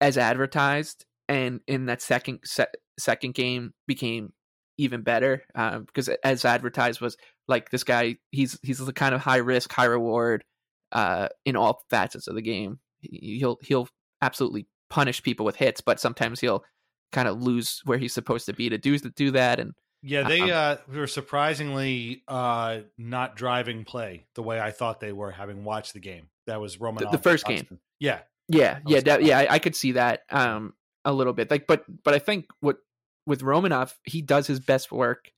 as 0.00 0.18
advertised, 0.18 1.04
and 1.28 1.60
in 1.68 1.86
that 1.86 2.02
second 2.02 2.40
se- 2.44 2.66
second 2.98 3.34
game 3.34 3.72
became 3.86 4.32
even 4.76 5.02
better 5.02 5.42
uh, 5.54 5.78
because 5.80 6.08
as 6.24 6.44
advertised 6.44 7.00
was 7.00 7.16
like 7.46 7.70
this 7.70 7.84
guy. 7.84 8.16
He's 8.32 8.58
he's 8.62 8.78
the 8.78 8.92
kind 8.92 9.14
of 9.14 9.20
high 9.20 9.36
risk, 9.36 9.72
high 9.72 9.84
reward 9.84 10.42
uh, 10.90 11.28
in 11.44 11.54
all 11.54 11.82
facets 11.90 12.26
of 12.26 12.34
the 12.34 12.42
game. 12.42 12.80
He'll 13.00 13.58
he'll 13.62 13.88
absolutely 14.20 14.66
punish 14.90 15.22
people 15.22 15.46
with 15.46 15.54
hits, 15.54 15.80
but 15.80 16.00
sometimes 16.00 16.40
he'll 16.40 16.64
kind 17.12 17.28
of 17.28 17.42
lose 17.42 17.80
where 17.84 17.98
he's 17.98 18.12
supposed 18.12 18.46
to 18.46 18.52
be 18.52 18.68
to 18.68 18.78
do 18.78 18.98
to 18.98 19.10
do 19.10 19.30
that. 19.32 19.60
And 19.60 19.74
Yeah, 20.02 20.22
they 20.28 20.40
Um, 20.40 20.50
uh, 20.52 20.76
were 20.94 21.06
surprisingly 21.06 22.22
uh, 22.28 22.80
not 22.96 23.36
driving 23.36 23.84
play 23.84 24.26
the 24.34 24.42
way 24.42 24.60
I 24.60 24.70
thought 24.70 25.00
they 25.00 25.12
were, 25.12 25.30
having 25.30 25.64
watched 25.64 25.92
the 25.92 26.00
game. 26.00 26.28
That 26.46 26.60
was 26.60 26.76
Romanov. 26.76 27.10
the 27.10 27.18
first 27.18 27.46
game. 27.46 27.78
Yeah, 28.00 28.20
yeah, 28.48 28.78
yeah, 28.86 29.00
that, 29.00 29.22
yeah, 29.22 29.38
I, 29.38 29.54
I 29.54 29.58
could 29.58 29.76
see 29.76 29.92
that 29.92 30.22
um 30.30 30.74
a 31.04 31.12
little 31.12 31.32
bit. 31.32 31.50
Like, 31.50 31.66
but 31.66 31.84
but 32.04 32.14
I 32.14 32.18
think 32.18 32.46
what 32.60 32.78
with 33.26 33.42
Romanov, 33.42 33.94
he 34.04 34.22
does 34.22 34.46
his 34.46 34.60
best 34.60 34.90
work 34.90 35.30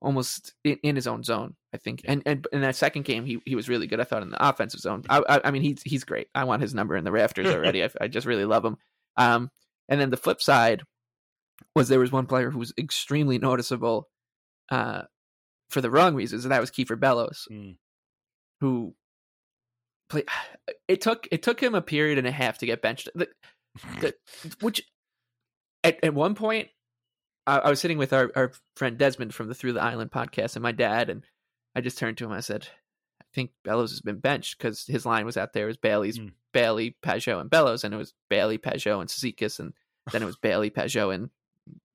almost 0.00 0.54
in, 0.64 0.78
in 0.82 0.96
his 0.96 1.06
own 1.06 1.22
zone. 1.22 1.56
I 1.72 1.76
think, 1.76 2.02
and 2.04 2.22
and 2.24 2.46
in 2.52 2.60
that 2.60 2.76
second 2.76 3.04
game, 3.04 3.24
he 3.24 3.40
he 3.44 3.56
was 3.56 3.68
really 3.68 3.86
good. 3.86 4.00
I 4.00 4.04
thought 4.04 4.22
in 4.22 4.30
the 4.30 4.48
offensive 4.48 4.80
zone. 4.80 5.02
I 5.08 5.22
I, 5.28 5.40
I 5.44 5.50
mean, 5.50 5.62
he's 5.62 5.82
he's 5.82 6.04
great. 6.04 6.28
I 6.34 6.44
want 6.44 6.62
his 6.62 6.74
number 6.74 6.96
in 6.96 7.04
the 7.04 7.12
rafters 7.12 7.46
already. 7.52 7.82
I, 7.84 7.90
I 8.00 8.08
just 8.08 8.26
really 8.26 8.44
love 8.44 8.64
him. 8.64 8.76
Um, 9.16 9.50
and 9.88 10.00
then 10.00 10.10
the 10.10 10.16
flip 10.16 10.40
side 10.40 10.82
was 11.74 11.88
there 11.88 12.00
was 12.00 12.12
one 12.12 12.26
player 12.26 12.50
who 12.50 12.58
was 12.58 12.72
extremely 12.78 13.38
noticeable, 13.38 14.08
uh, 14.70 15.02
for 15.70 15.80
the 15.80 15.90
wrong 15.90 16.14
reasons, 16.14 16.44
and 16.44 16.52
that 16.52 16.60
was 16.60 16.70
Kiefer 16.70 16.98
Bellows 16.98 17.46
Mm. 17.50 17.76
who 18.60 18.94
played. 20.08 20.28
It 20.88 21.00
took 21.00 21.26
it 21.30 21.42
took 21.42 21.60
him 21.62 21.74
a 21.74 21.80
period 21.82 22.18
and 22.18 22.26
a 22.26 22.30
half 22.30 22.58
to 22.58 22.66
get 22.66 22.82
benched. 22.82 23.08
The, 23.14 23.28
the, 24.00 24.14
which 24.60 24.82
at 25.82 26.02
at 26.04 26.14
one 26.14 26.34
point, 26.34 26.68
I, 27.46 27.58
I 27.58 27.70
was 27.70 27.80
sitting 27.80 27.98
with 27.98 28.12
our 28.12 28.30
our 28.36 28.52
friend 28.76 28.98
Desmond 28.98 29.34
from 29.34 29.48
the 29.48 29.54
Through 29.54 29.72
the 29.74 29.82
Island 29.82 30.10
podcast 30.10 30.56
and 30.56 30.62
my 30.62 30.72
dad, 30.72 31.08
and 31.10 31.24
I 31.74 31.80
just 31.80 31.98
turned 31.98 32.18
to 32.18 32.24
him. 32.26 32.32
I 32.32 32.40
said, 32.40 32.68
"I 32.68 32.68
think 33.34 33.50
Bellows 33.64 33.90
has 33.90 34.00
been 34.00 34.18
benched 34.18 34.58
because 34.58 34.86
his 34.86 35.04
line 35.04 35.26
was 35.26 35.36
out 35.36 35.52
there. 35.52 35.66
Was 35.66 35.76
Bailey's 35.76 36.18
Mm. 36.18 36.32
Bailey, 36.52 36.96
Pageau, 37.02 37.40
and 37.40 37.50
Bellows, 37.50 37.82
and 37.84 37.92
it 37.92 37.96
was 37.96 38.14
Bailey, 38.30 38.58
Pageau, 38.58 39.00
and 39.00 39.08
Cizikas, 39.10 39.58
and 39.58 39.72
then 40.12 40.22
it 40.22 40.26
was 40.26 40.36
Bailey, 40.42 40.70
Pageau, 40.70 41.12
and 41.14 41.30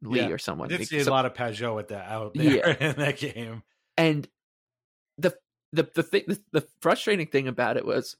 Lee 0.01 0.19
Yeah, 0.19 0.29
or 0.29 0.37
someone. 0.37 0.67
did 0.69 0.85
see 0.87 1.01
So- 1.01 1.11
a 1.11 1.13
lot 1.13 1.25
of 1.25 1.33
Pageau 1.33 1.79
at 1.79 1.87
that 1.89 2.09
out 2.09 2.33
there 2.33 2.69
Yeah. 2.69 2.75
in 2.89 2.95
that 2.97 3.17
game. 3.17 3.63
and 3.97 4.27
the 5.17 5.35
the 5.71 5.89
the 5.95 6.03
thing 6.03 6.23
the, 6.27 6.41
the 6.51 6.67
frustrating 6.81 7.27
thing 7.27 7.47
about 7.47 7.77
it 7.77 7.85
was 7.85 8.15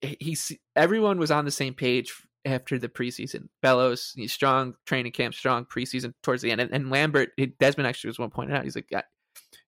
he 0.00 0.36
everyone 0.76 1.18
was 1.18 1.30
on 1.30 1.44
the 1.44 1.50
same 1.50 1.72
page 1.74 2.12
after 2.44 2.78
the 2.78 2.88
preseason. 2.90 3.48
Bellows, 3.62 4.12
he's 4.16 4.32
strong 4.32 4.74
training 4.86 5.12
camp, 5.12 5.34
strong 5.34 5.64
preseason 5.64 6.12
towards 6.22 6.42
the 6.42 6.50
end, 6.50 6.60
and, 6.60 6.72
and 6.72 6.90
Lambert 6.90 7.30
Desmond 7.58 7.86
actually 7.86 8.08
was 8.08 8.18
one 8.18 8.30
pointed 8.30 8.54
out. 8.56 8.64
He's 8.64 8.76
like, 8.76 8.90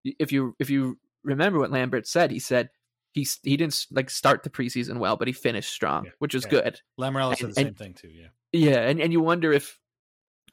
if 0.05 0.31
you 0.33 0.55
if 0.59 0.69
you 0.69 0.99
remember 1.27 1.59
what 1.59 1.71
Lambert 1.71 2.07
said, 2.07 2.31
he 2.31 2.39
said 2.39 2.71
he 3.12 3.27
he 3.43 3.57
didn't 3.57 3.87
like 3.91 4.09
start 4.11 4.43
the 4.43 4.51
preseason 4.51 4.99
well, 4.99 5.17
but 5.17 5.27
he 5.29 5.33
finished 5.33 5.71
strong, 5.73 6.07
Yeah, 6.07 6.11
which 6.19 6.35
is 6.35 6.45
yeah. 6.45 6.51
good. 6.51 6.81
Lamoriello 6.99 7.37
said 7.37 7.45
And- 7.47 7.51
the 7.51 7.61
same 7.61 7.75
thing 7.75 7.95
too. 7.95 8.09
Yeah, 8.09 8.29
Yeah, 8.53 8.81
and, 8.89 9.01
and 9.01 9.12
you 9.12 9.21
wonder 9.21 9.53
if 9.53 9.79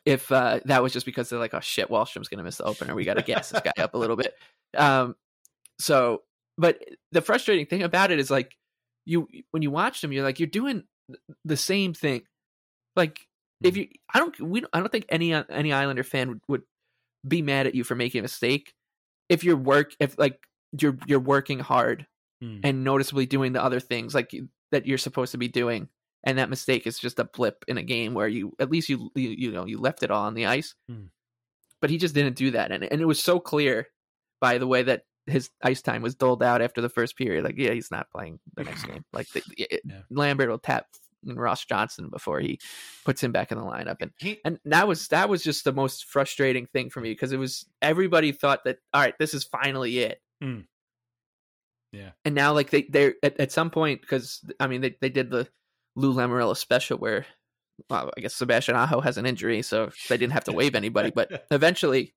if 0.06 0.30
uh, 0.34 0.60
that 0.66 0.84
was 0.84 0.92
just 0.92 1.06
because 1.06 1.30
they're 1.30 1.40
like, 1.40 1.54
oh 1.54 1.62
shit, 1.62 1.90
Wahlstrom's 1.90 2.28
gonna 2.28 2.44
miss 2.44 2.58
the 2.58 2.66
opener. 2.66 2.94
We 2.96 3.06
got 3.06 3.14
to 3.14 3.22
gas 3.24 3.50
this 3.50 3.62
guy 3.62 3.72
up 3.82 3.94
a 3.94 3.98
little 3.98 4.18
bit. 4.18 4.34
Um, 4.78 5.16
so, 5.80 6.24
but 6.58 6.84
the 7.12 7.22
frustrating 7.22 7.66
thing 7.68 7.84
about 7.84 8.12
it 8.12 8.20
is 8.20 8.30
like 8.30 8.58
you 9.06 9.28
when 9.52 9.62
you 9.64 9.72
watch 9.72 10.02
them, 10.02 10.12
you're 10.12 10.24
like 10.24 10.40
you're 10.40 10.48
doing 10.48 10.84
the 11.46 11.58
same 11.58 11.94
thing. 11.94 12.24
Like 12.96 13.28
if 13.64 13.78
you, 13.78 13.88
I 14.14 14.20
don't, 14.20 14.40
we, 14.42 14.60
don't, 14.60 14.70
I 14.74 14.80
don't 14.80 14.92
think 14.92 15.06
any 15.10 15.34
any 15.34 15.72
Islander 15.74 16.04
fan 16.04 16.28
would, 16.30 16.42
would 16.50 16.62
be 17.28 17.42
mad 17.42 17.66
at 17.68 17.76
you 17.76 17.84
for 17.86 17.96
making 17.96 18.20
a 18.20 18.22
mistake 18.24 18.74
if 19.30 19.44
you're 19.44 19.56
work 19.56 19.96
if 20.00 20.18
like 20.20 20.38
you're 20.80 20.98
you're 21.08 21.20
working 21.20 21.60
hard 21.60 22.06
Hmm. 22.42 22.60
and 22.64 22.84
noticeably 22.84 23.26
doing 23.26 23.54
the 23.54 23.64
other 23.64 23.80
things 23.80 24.14
like 24.14 24.34
you- 24.34 24.50
that 24.72 24.86
you're 24.86 24.98
supposed 24.98 25.32
to 25.32 25.38
be 25.38 25.48
doing 25.48 25.88
and 26.26 26.38
that 26.38 26.50
mistake 26.50 26.86
is 26.88 27.00
just 27.00 27.20
a 27.20 27.24
blip 27.26 27.64
in 27.68 27.78
a 27.78 27.84
game 27.84 28.14
where 28.14 28.28
you 28.28 28.54
at 28.60 28.70
least 28.72 28.90
you 28.90 29.12
you, 29.16 29.30
you 29.30 29.52
know 29.52 29.66
you 29.66 29.80
left 29.80 30.04
it 30.04 30.12
all 30.12 30.26
on 30.26 30.34
the 30.34 30.46
ice 30.48 30.76
Hmm. 30.90 31.06
but 31.80 31.90
he 31.90 31.98
just 31.98 32.16
didn't 32.16 32.36
do 32.36 32.52
that 32.52 32.72
and, 32.72 32.84
and 32.84 33.02
it 33.02 33.06
was 33.06 33.22
so 33.22 33.40
clear 33.40 33.88
by 34.42 34.58
the 34.58 34.68
way 34.68 34.84
that 34.84 35.04
his 35.26 35.50
ice 35.64 35.82
time 35.82 36.02
was 36.02 36.16
doled 36.16 36.44
out 36.44 36.62
after 36.62 36.82
the 36.82 36.90
first 36.90 37.16
period 37.18 37.44
like 37.46 37.56
yeah 37.58 37.72
he's 37.72 37.92
not 37.92 38.10
playing 38.12 38.40
the 38.56 38.64
next 38.66 38.84
game 38.88 39.06
like 39.14 39.30
the, 39.30 39.42
it, 39.58 39.82
Yeah. 39.86 40.02
lambert 40.10 40.50
will 40.50 40.60
tap 40.60 40.88
ross 41.26 41.64
johnston 41.64 42.10
before 42.10 42.42
he 42.42 42.60
puts 43.06 43.24
him 43.24 43.32
back 43.32 43.54
in 43.54 43.58
the 43.58 43.64
lineup 43.64 43.98
and 44.02 44.12
he 44.18 44.40
and 44.44 44.60
that 44.66 44.86
was 44.88 45.08
that 45.10 45.30
was 45.30 45.42
just 45.44 45.64
the 45.64 45.72
most 45.72 46.04
frustrating 46.06 46.66
thing 46.66 46.90
for 46.90 47.00
me 47.00 47.12
because 47.12 47.32
it 47.32 47.38
was 47.40 47.66
everybody 47.82 48.34
thought 48.34 48.66
that 48.66 48.80
all 48.94 49.00
right 49.02 49.14
this 49.20 49.34
is 49.34 49.46
finally 49.46 50.00
it 50.00 50.20
Hmm. 50.44 50.60
Yeah. 51.94 52.10
and 52.26 52.34
now 52.34 52.54
like 52.54 52.72
they 52.72 52.84
they're 52.90 53.14
at, 53.24 53.40
at 53.40 53.52
some 53.52 53.70
point 53.70 54.02
because 54.02 54.42
i 54.60 54.66
mean 54.66 54.82
they, 54.82 54.96
they 55.00 55.10
did 55.10 55.30
the 55.30 55.48
lou 55.96 56.12
lamoriello 56.14 56.58
special 56.58 56.98
where 56.98 57.26
well, 57.88 58.10
i 58.18 58.20
guess 58.22 58.34
sebastian 58.34 58.76
aho 58.76 59.00
has 59.00 59.18
an 59.20 59.28
injury 59.28 59.62
so 59.62 59.92
they 60.10 60.18
didn't 60.18 60.34
have 60.34 60.44
to 60.46 60.52
waive 60.52 60.74
anybody 60.74 61.12
but 61.12 61.46
eventually 61.52 62.16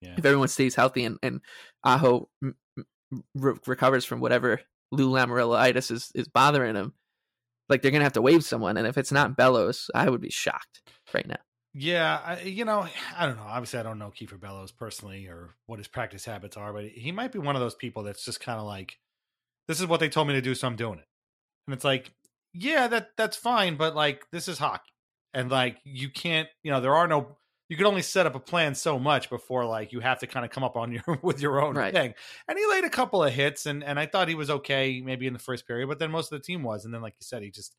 Yeah. 0.00 0.14
if 0.18 0.24
everyone 0.24 0.48
stays 0.48 0.74
healthy 0.74 1.04
and, 1.04 1.18
and 1.22 1.40
aho 1.84 2.28
re- 3.36 3.54
recovers 3.66 4.04
from 4.04 4.18
whatever 4.20 4.60
lou 4.90 5.10
lamoriello-itis 5.10 5.92
is, 5.92 6.10
is 6.16 6.26
bothering 6.28 6.74
him 6.74 6.92
like 7.68 7.82
they're 7.82 7.92
gonna 7.92 8.02
have 8.04 8.12
to 8.14 8.22
waive 8.22 8.44
someone 8.44 8.76
and 8.76 8.86
if 8.86 8.98
it's 8.98 9.12
not 9.12 9.36
bellows 9.36 9.90
i 9.94 10.10
would 10.10 10.20
be 10.20 10.30
shocked 10.30 10.82
right 11.14 11.26
now 11.28 11.38
Yeah, 11.74 12.20
I, 12.24 12.40
you 12.42 12.64
know, 12.64 12.86
I 13.16 13.26
don't 13.26 13.36
know. 13.36 13.42
Obviously, 13.42 13.78
I 13.80 13.82
don't 13.82 13.98
know 13.98 14.10
Kiefer 14.10 14.38
Bellows 14.40 14.72
personally 14.72 15.26
or 15.26 15.56
what 15.66 15.78
his 15.78 15.88
practice 15.88 16.24
habits 16.24 16.56
are, 16.56 16.72
but 16.72 16.86
he 16.86 17.12
might 17.12 17.32
be 17.32 17.38
one 17.38 17.56
of 17.56 17.60
those 17.60 17.74
people 17.74 18.02
that's 18.02 18.24
just 18.24 18.40
kind 18.40 18.58
of 18.58 18.66
like, 18.66 18.98
"This 19.68 19.80
is 19.80 19.86
what 19.88 20.00
they 20.00 20.08
told 20.10 20.28
me 20.28 20.34
to 20.34 20.42
do, 20.42 20.54
so 20.54 20.68
I'm 20.68 20.76
doing 20.76 21.00
it." 21.00 21.08
And 21.66 21.74
it's 21.74 21.84
like, 21.84 22.12
yeah, 22.54 22.88
that 22.88 23.10
that's 23.18 23.36
fine, 23.36 23.76
but 23.76 23.94
like, 23.96 24.30
this 24.32 24.48
is 24.48 24.58
hockey, 24.58 24.92
and 25.34 25.50
like, 25.50 25.80
you 25.84 26.10
can't, 26.10 26.48
you 26.64 26.72
know, 26.72 26.80
there 26.80 26.94
are 26.96 27.08
no, 27.08 27.38
you 27.68 27.76
can 27.78 27.86
only 27.86 28.02
set 28.02 28.26
up 28.26 28.34
a 28.36 28.40
plan 28.40 28.74
so 28.76 28.98
much 28.98 29.30
before 29.30 29.66
like 29.66 29.92
you 29.92 30.00
have 30.00 30.20
to 30.20 30.26
kind 30.28 30.44
of 30.46 30.52
come 30.52 30.64
up 30.64 30.76
on 30.76 30.92
your 30.92 31.04
with 31.22 31.40
your 31.42 31.62
own 31.62 31.80
Right. 31.80 31.94
thing. 31.94 32.14
And 32.48 32.58
he 32.58 32.66
laid 32.68 32.84
a 32.84 32.90
couple 32.90 33.24
of 33.24 33.32
hits, 33.34 33.66
and 33.66 33.84
and 33.84 34.00
I 34.00 34.06
thought 34.06 34.28
he 34.28 34.36
was 34.36 34.50
okay 34.50 35.02
maybe 35.02 35.26
in 35.28 35.34
the 35.34 35.40
first 35.40 35.66
period, 35.68 35.88
but 35.88 35.98
then 36.00 36.10
most 36.12 36.32
of 36.32 36.38
the 36.40 36.44
team 36.44 36.62
was, 36.64 36.84
and 36.86 36.94
then 36.94 37.02
like 37.02 37.14
you 37.20 37.24
said, 37.24 37.42
he 37.42 37.50
just 37.50 37.76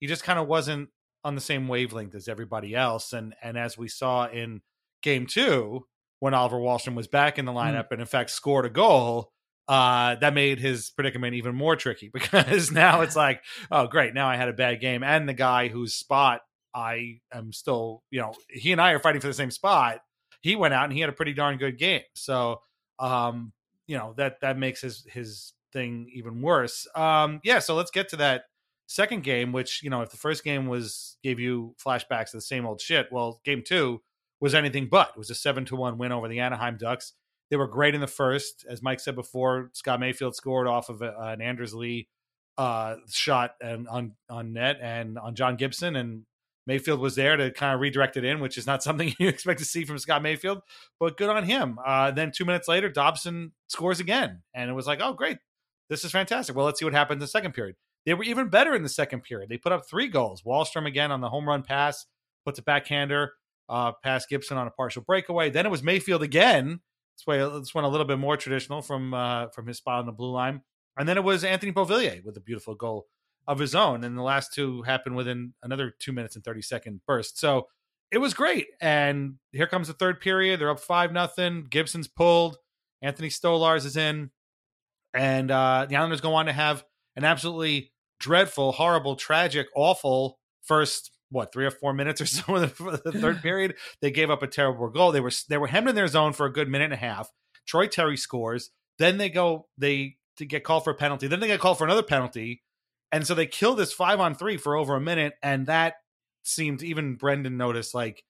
he 0.00 0.06
just 0.06 0.24
kind 0.24 0.38
of 0.38 0.48
wasn't 0.48 0.90
on 1.24 1.34
the 1.34 1.40
same 1.40 1.68
wavelength 1.68 2.14
as 2.14 2.28
everybody 2.28 2.74
else. 2.74 3.12
And 3.12 3.34
and 3.42 3.56
as 3.56 3.78
we 3.78 3.88
saw 3.88 4.28
in 4.28 4.60
game 5.02 5.26
two, 5.26 5.86
when 6.20 6.34
Oliver 6.34 6.58
Wahlstrom 6.58 6.94
was 6.94 7.08
back 7.08 7.38
in 7.38 7.44
the 7.44 7.52
lineup 7.52 7.90
and 7.90 8.00
in 8.00 8.06
fact 8.06 8.30
scored 8.30 8.66
a 8.66 8.70
goal, 8.70 9.30
uh, 9.68 10.16
that 10.16 10.34
made 10.34 10.58
his 10.58 10.90
predicament 10.90 11.34
even 11.34 11.54
more 11.54 11.76
tricky 11.76 12.08
because 12.12 12.70
now 12.70 13.00
it's 13.02 13.16
like, 13.24 13.42
oh 13.70 13.86
great, 13.86 14.14
now 14.14 14.28
I 14.28 14.36
had 14.36 14.48
a 14.48 14.54
bad 14.54 14.80
game. 14.80 15.02
And 15.02 15.28
the 15.28 15.34
guy 15.34 15.68
whose 15.68 15.94
spot 15.94 16.40
I 16.74 17.20
am 17.32 17.52
still, 17.52 18.02
you 18.10 18.20
know, 18.20 18.34
he 18.48 18.72
and 18.72 18.80
I 18.80 18.92
are 18.92 18.98
fighting 18.98 19.20
for 19.20 19.26
the 19.26 19.34
same 19.34 19.50
spot. 19.50 20.00
He 20.40 20.56
went 20.56 20.74
out 20.74 20.84
and 20.84 20.92
he 20.92 21.00
had 21.00 21.10
a 21.10 21.12
pretty 21.12 21.34
darn 21.34 21.58
good 21.58 21.78
game. 21.78 22.02
So 22.14 22.60
um, 22.98 23.52
you 23.86 23.96
know, 23.96 24.14
that 24.16 24.40
that 24.40 24.58
makes 24.58 24.80
his 24.80 25.04
his 25.08 25.52
thing 25.72 26.08
even 26.14 26.40
worse. 26.40 26.86
Um, 26.94 27.40
yeah, 27.44 27.58
so 27.58 27.74
let's 27.74 27.90
get 27.90 28.08
to 28.10 28.16
that 28.16 28.44
second 28.86 29.22
game, 29.22 29.52
which 29.52 29.82
you 29.82 29.90
know, 29.90 30.02
if 30.02 30.10
the 30.10 30.16
first 30.16 30.44
game 30.44 30.66
was 30.66 31.16
gave 31.22 31.38
you 31.38 31.74
flashbacks 31.84 32.30
to 32.30 32.36
the 32.36 32.42
same 32.42 32.66
old 32.66 32.80
shit, 32.80 33.08
well, 33.10 33.40
game 33.44 33.62
two 33.66 34.02
was 34.40 34.54
anything 34.54 34.88
but. 34.88 35.10
It 35.10 35.18
was 35.18 35.30
a 35.30 35.34
seven 35.34 35.64
to 35.66 35.76
one 35.76 35.98
win 35.98 36.12
over 36.12 36.28
the 36.28 36.40
Anaheim 36.40 36.76
Ducks. 36.76 37.12
They 37.50 37.56
were 37.56 37.68
great 37.68 37.94
in 37.94 38.00
the 38.00 38.06
first, 38.06 38.64
as 38.68 38.82
Mike 38.82 39.00
said 39.00 39.14
before. 39.14 39.70
Scott 39.72 40.00
Mayfield 40.00 40.34
scored 40.34 40.66
off 40.66 40.88
of 40.88 41.02
a, 41.02 41.14
an 41.18 41.42
Anders 41.42 41.74
Lee 41.74 42.08
uh, 42.58 42.96
shot 43.08 43.54
and 43.60 43.88
on 43.88 44.12
on 44.28 44.52
net 44.52 44.78
and 44.80 45.18
on 45.18 45.34
John 45.34 45.56
Gibson, 45.56 45.96
and 45.96 46.24
Mayfield 46.66 47.00
was 47.00 47.14
there 47.14 47.36
to 47.36 47.50
kind 47.50 47.74
of 47.74 47.80
redirect 47.80 48.16
it 48.16 48.24
in, 48.24 48.40
which 48.40 48.58
is 48.58 48.66
not 48.66 48.82
something 48.84 49.14
you 49.18 49.28
expect 49.28 49.60
to 49.60 49.64
see 49.64 49.84
from 49.84 49.98
Scott 49.98 50.22
Mayfield, 50.22 50.62
but 50.98 51.16
good 51.16 51.30
on 51.30 51.44
him. 51.44 51.78
Uh, 51.84 52.10
then 52.10 52.32
two 52.34 52.44
minutes 52.44 52.68
later, 52.68 52.88
Dobson 52.88 53.52
scores 53.68 54.00
again, 54.00 54.42
and 54.54 54.70
it 54.70 54.74
was 54.74 54.86
like, 54.86 55.00
oh 55.02 55.12
great, 55.12 55.38
this 55.88 56.04
is 56.04 56.10
fantastic. 56.12 56.56
Well, 56.56 56.66
let's 56.66 56.78
see 56.78 56.84
what 56.84 56.94
happens 56.94 57.16
in 57.16 57.20
the 57.20 57.26
second 57.26 57.52
period. 57.52 57.76
They 58.04 58.14
were 58.14 58.24
even 58.24 58.48
better 58.48 58.74
in 58.74 58.82
the 58.82 58.88
second 58.88 59.22
period. 59.22 59.48
They 59.48 59.58
put 59.58 59.72
up 59.72 59.88
three 59.88 60.08
goals. 60.08 60.42
Wahlstrom 60.42 60.86
again 60.86 61.12
on 61.12 61.20
the 61.20 61.28
home 61.28 61.48
run 61.48 61.62
pass, 61.62 62.06
puts 62.44 62.58
a 62.58 62.62
backhander 62.62 63.32
uh, 63.68 63.92
past 64.02 64.28
Gibson 64.28 64.56
on 64.56 64.66
a 64.66 64.70
partial 64.70 65.02
breakaway. 65.02 65.50
Then 65.50 65.66
it 65.66 65.70
was 65.70 65.82
Mayfield 65.82 66.22
again. 66.22 66.80
This 67.16 67.26
way, 67.26 67.38
this 67.38 67.74
went 67.74 67.86
a 67.86 67.90
little 67.90 68.06
bit 68.06 68.18
more 68.18 68.36
traditional 68.36 68.82
from 68.82 69.14
uh, 69.14 69.48
from 69.48 69.66
his 69.66 69.76
spot 69.76 70.00
on 70.00 70.06
the 70.06 70.12
blue 70.12 70.32
line. 70.32 70.62
And 70.98 71.08
then 71.08 71.16
it 71.16 71.24
was 71.24 71.44
Anthony 71.44 71.72
Beauvillier 71.72 72.24
with 72.24 72.36
a 72.36 72.40
beautiful 72.40 72.74
goal 72.74 73.06
of 73.46 73.58
his 73.58 73.74
own. 73.74 74.04
And 74.04 74.16
the 74.16 74.22
last 74.22 74.52
two 74.52 74.82
happened 74.82 75.16
within 75.16 75.54
another 75.62 75.94
two 75.98 76.12
minutes 76.12 76.36
and 76.36 76.44
thirty 76.44 76.62
second 76.62 77.00
burst. 77.06 77.38
So 77.38 77.68
it 78.10 78.18
was 78.18 78.34
great. 78.34 78.66
And 78.80 79.34
here 79.52 79.66
comes 79.66 79.88
the 79.88 79.94
third 79.94 80.20
period. 80.20 80.60
They're 80.60 80.70
up 80.70 80.80
five 80.80 81.12
nothing. 81.12 81.66
Gibson's 81.70 82.08
pulled. 82.08 82.56
Anthony 83.00 83.28
Stolarz 83.28 83.84
is 83.84 83.96
in, 83.96 84.30
and 85.12 85.50
uh, 85.50 85.86
the 85.88 85.96
Islanders 85.96 86.20
go 86.20 86.34
on 86.34 86.46
to 86.46 86.52
have 86.52 86.84
an 87.16 87.24
absolutely 87.24 87.91
dreadful, 88.22 88.72
horrible, 88.72 89.16
tragic, 89.16 89.66
awful 89.74 90.38
first 90.62 91.10
what 91.28 91.52
three 91.52 91.66
or 91.66 91.70
four 91.70 91.92
minutes 91.92 92.20
or 92.20 92.26
so 92.26 92.56
in 92.56 92.62
the, 92.62 93.00
the 93.04 93.12
third 93.12 93.42
period. 93.42 93.74
They 94.00 94.10
gave 94.10 94.30
up 94.30 94.42
a 94.42 94.46
terrible 94.46 94.88
goal. 94.88 95.12
They 95.12 95.20
were 95.20 95.32
they 95.48 95.58
were 95.58 95.66
hemmed 95.66 95.88
in 95.88 95.94
their 95.94 96.08
zone 96.08 96.32
for 96.32 96.46
a 96.46 96.52
good 96.52 96.68
minute 96.68 96.86
and 96.86 96.94
a 96.94 96.96
half. 96.96 97.30
Troy 97.66 97.86
Terry 97.86 98.16
scores. 98.16 98.70
Then 98.98 99.18
they 99.18 99.28
go 99.28 99.66
they 99.76 100.16
to 100.36 100.46
get 100.46 100.64
called 100.64 100.84
for 100.84 100.90
a 100.90 100.94
penalty. 100.94 101.26
Then 101.26 101.40
they 101.40 101.48
get 101.48 101.60
called 101.60 101.78
for 101.78 101.84
another 101.84 102.02
penalty, 102.02 102.62
and 103.10 103.26
so 103.26 103.34
they 103.34 103.46
kill 103.46 103.74
this 103.74 103.92
five 103.92 104.20
on 104.20 104.34
three 104.34 104.56
for 104.56 104.76
over 104.76 104.94
a 104.94 105.00
minute. 105.00 105.34
And 105.42 105.66
that 105.66 105.94
seemed 106.44 106.82
even 106.82 107.16
Brendan 107.16 107.56
noticed 107.56 107.94
like 107.94 108.24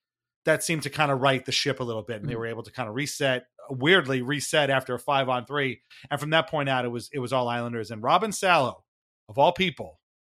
that 0.45 0.63
seemed 0.63 0.83
to 0.83 0.89
kind 0.89 1.11
of 1.11 1.21
right 1.21 1.45
the 1.45 1.51
ship 1.51 1.79
a 1.79 1.83
little 1.83 2.01
bit, 2.01 2.17
and 2.21 2.27
they 2.27 2.33
mm-hmm. 2.33 2.39
were 2.39 2.47
able 2.47 2.63
to 2.63 2.71
kind 2.71 2.89
of 2.89 2.95
reset 2.95 3.45
weirdly 3.69 4.21
reset 4.21 4.69
after 4.69 4.93
a 4.93 4.99
five 4.99 5.29
on 5.29 5.45
three. 5.45 5.81
And 6.09 6.19
from 6.19 6.31
that 6.31 6.49
point 6.49 6.69
out, 6.69 6.85
it 6.85 6.89
was 6.89 7.09
it 7.13 7.19
was 7.19 7.33
all 7.33 7.47
Islanders 7.47 7.91
and 7.91 8.01
Robin 8.01 8.31
Salo 8.31 8.83
of 9.29 9.37
all 9.37 9.51
people 9.51 9.99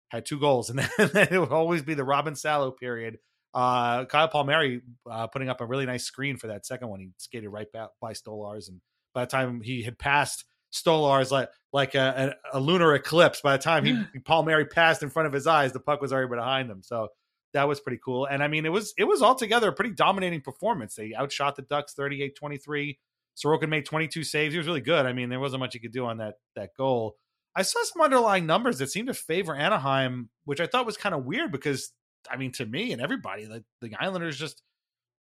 had 0.09 0.25
two 0.25 0.39
goals, 0.39 0.69
and 0.69 0.79
then 0.97 1.27
it 1.31 1.39
would 1.39 1.51
always 1.51 1.81
be 1.81 1.93
the 1.93 2.03
Robin 2.03 2.35
Salo 2.35 2.71
period. 2.71 3.17
Uh, 3.53 4.05
Kyle 4.05 4.27
Palmieri 4.27 4.81
uh, 5.09 5.27
putting 5.27 5.49
up 5.49 5.61
a 5.61 5.65
really 5.65 5.85
nice 5.85 6.03
screen 6.05 6.37
for 6.37 6.47
that 6.47 6.65
second 6.65 6.89
one. 6.89 6.99
He 6.99 7.11
skated 7.17 7.49
right 7.49 7.71
back 7.71 7.89
by 8.01 8.13
Stolarz, 8.13 8.67
and 8.67 8.81
by 9.13 9.25
the 9.25 9.31
time 9.31 9.61
he 9.61 9.83
had 9.83 9.97
passed 9.99 10.45
Stolarz 10.73 11.31
like 11.31 11.49
like 11.71 11.95
a, 11.95 12.35
a, 12.53 12.57
a 12.57 12.59
lunar 12.59 12.93
eclipse, 12.95 13.41
by 13.41 13.57
the 13.57 13.63
time 13.63 13.85
he 14.13 14.19
Palmieri 14.19 14.65
passed 14.65 15.03
in 15.03 15.09
front 15.09 15.27
of 15.27 15.33
his 15.33 15.47
eyes, 15.47 15.71
the 15.71 15.79
puck 15.79 16.01
was 16.01 16.11
already 16.11 16.29
behind 16.29 16.69
them. 16.69 16.81
So 16.83 17.09
that 17.53 17.67
was 17.67 17.79
pretty 17.79 17.99
cool. 18.03 18.25
And 18.25 18.43
I 18.43 18.47
mean, 18.47 18.65
it 18.65 18.71
was 18.71 18.93
it 18.97 19.05
was 19.05 19.21
altogether 19.21 19.69
a 19.69 19.73
pretty 19.73 19.93
dominating 19.93 20.41
performance. 20.41 20.95
They 20.95 21.13
outshot 21.13 21.55
the 21.55 21.61
Ducks 21.61 21.93
38-23. 21.97 22.97
Sorokin 23.35 23.69
made 23.69 23.85
22 23.85 24.23
saves. 24.23 24.53
He 24.53 24.57
was 24.57 24.67
really 24.67 24.81
good. 24.81 25.05
I 25.05 25.13
mean, 25.13 25.29
there 25.29 25.39
wasn't 25.39 25.61
much 25.61 25.73
he 25.73 25.79
could 25.79 25.91
do 25.91 26.05
on 26.05 26.17
that 26.17 26.35
that 26.55 26.71
goal. 26.77 27.15
I 27.55 27.61
saw 27.61 27.83
some 27.83 28.01
underlying 28.01 28.45
numbers 28.45 28.79
that 28.79 28.89
seemed 28.89 29.07
to 29.07 29.13
favor 29.13 29.55
Anaheim, 29.55 30.29
which 30.45 30.59
I 30.59 30.67
thought 30.67 30.85
was 30.85 30.97
kind 30.97 31.13
of 31.13 31.25
weird 31.25 31.51
because, 31.51 31.91
I 32.29 32.37
mean, 32.37 32.51
to 32.53 32.65
me 32.65 32.91
and 32.91 33.01
everybody, 33.01 33.45
the, 33.45 33.91
Islanders 33.99 34.37
just 34.37 34.61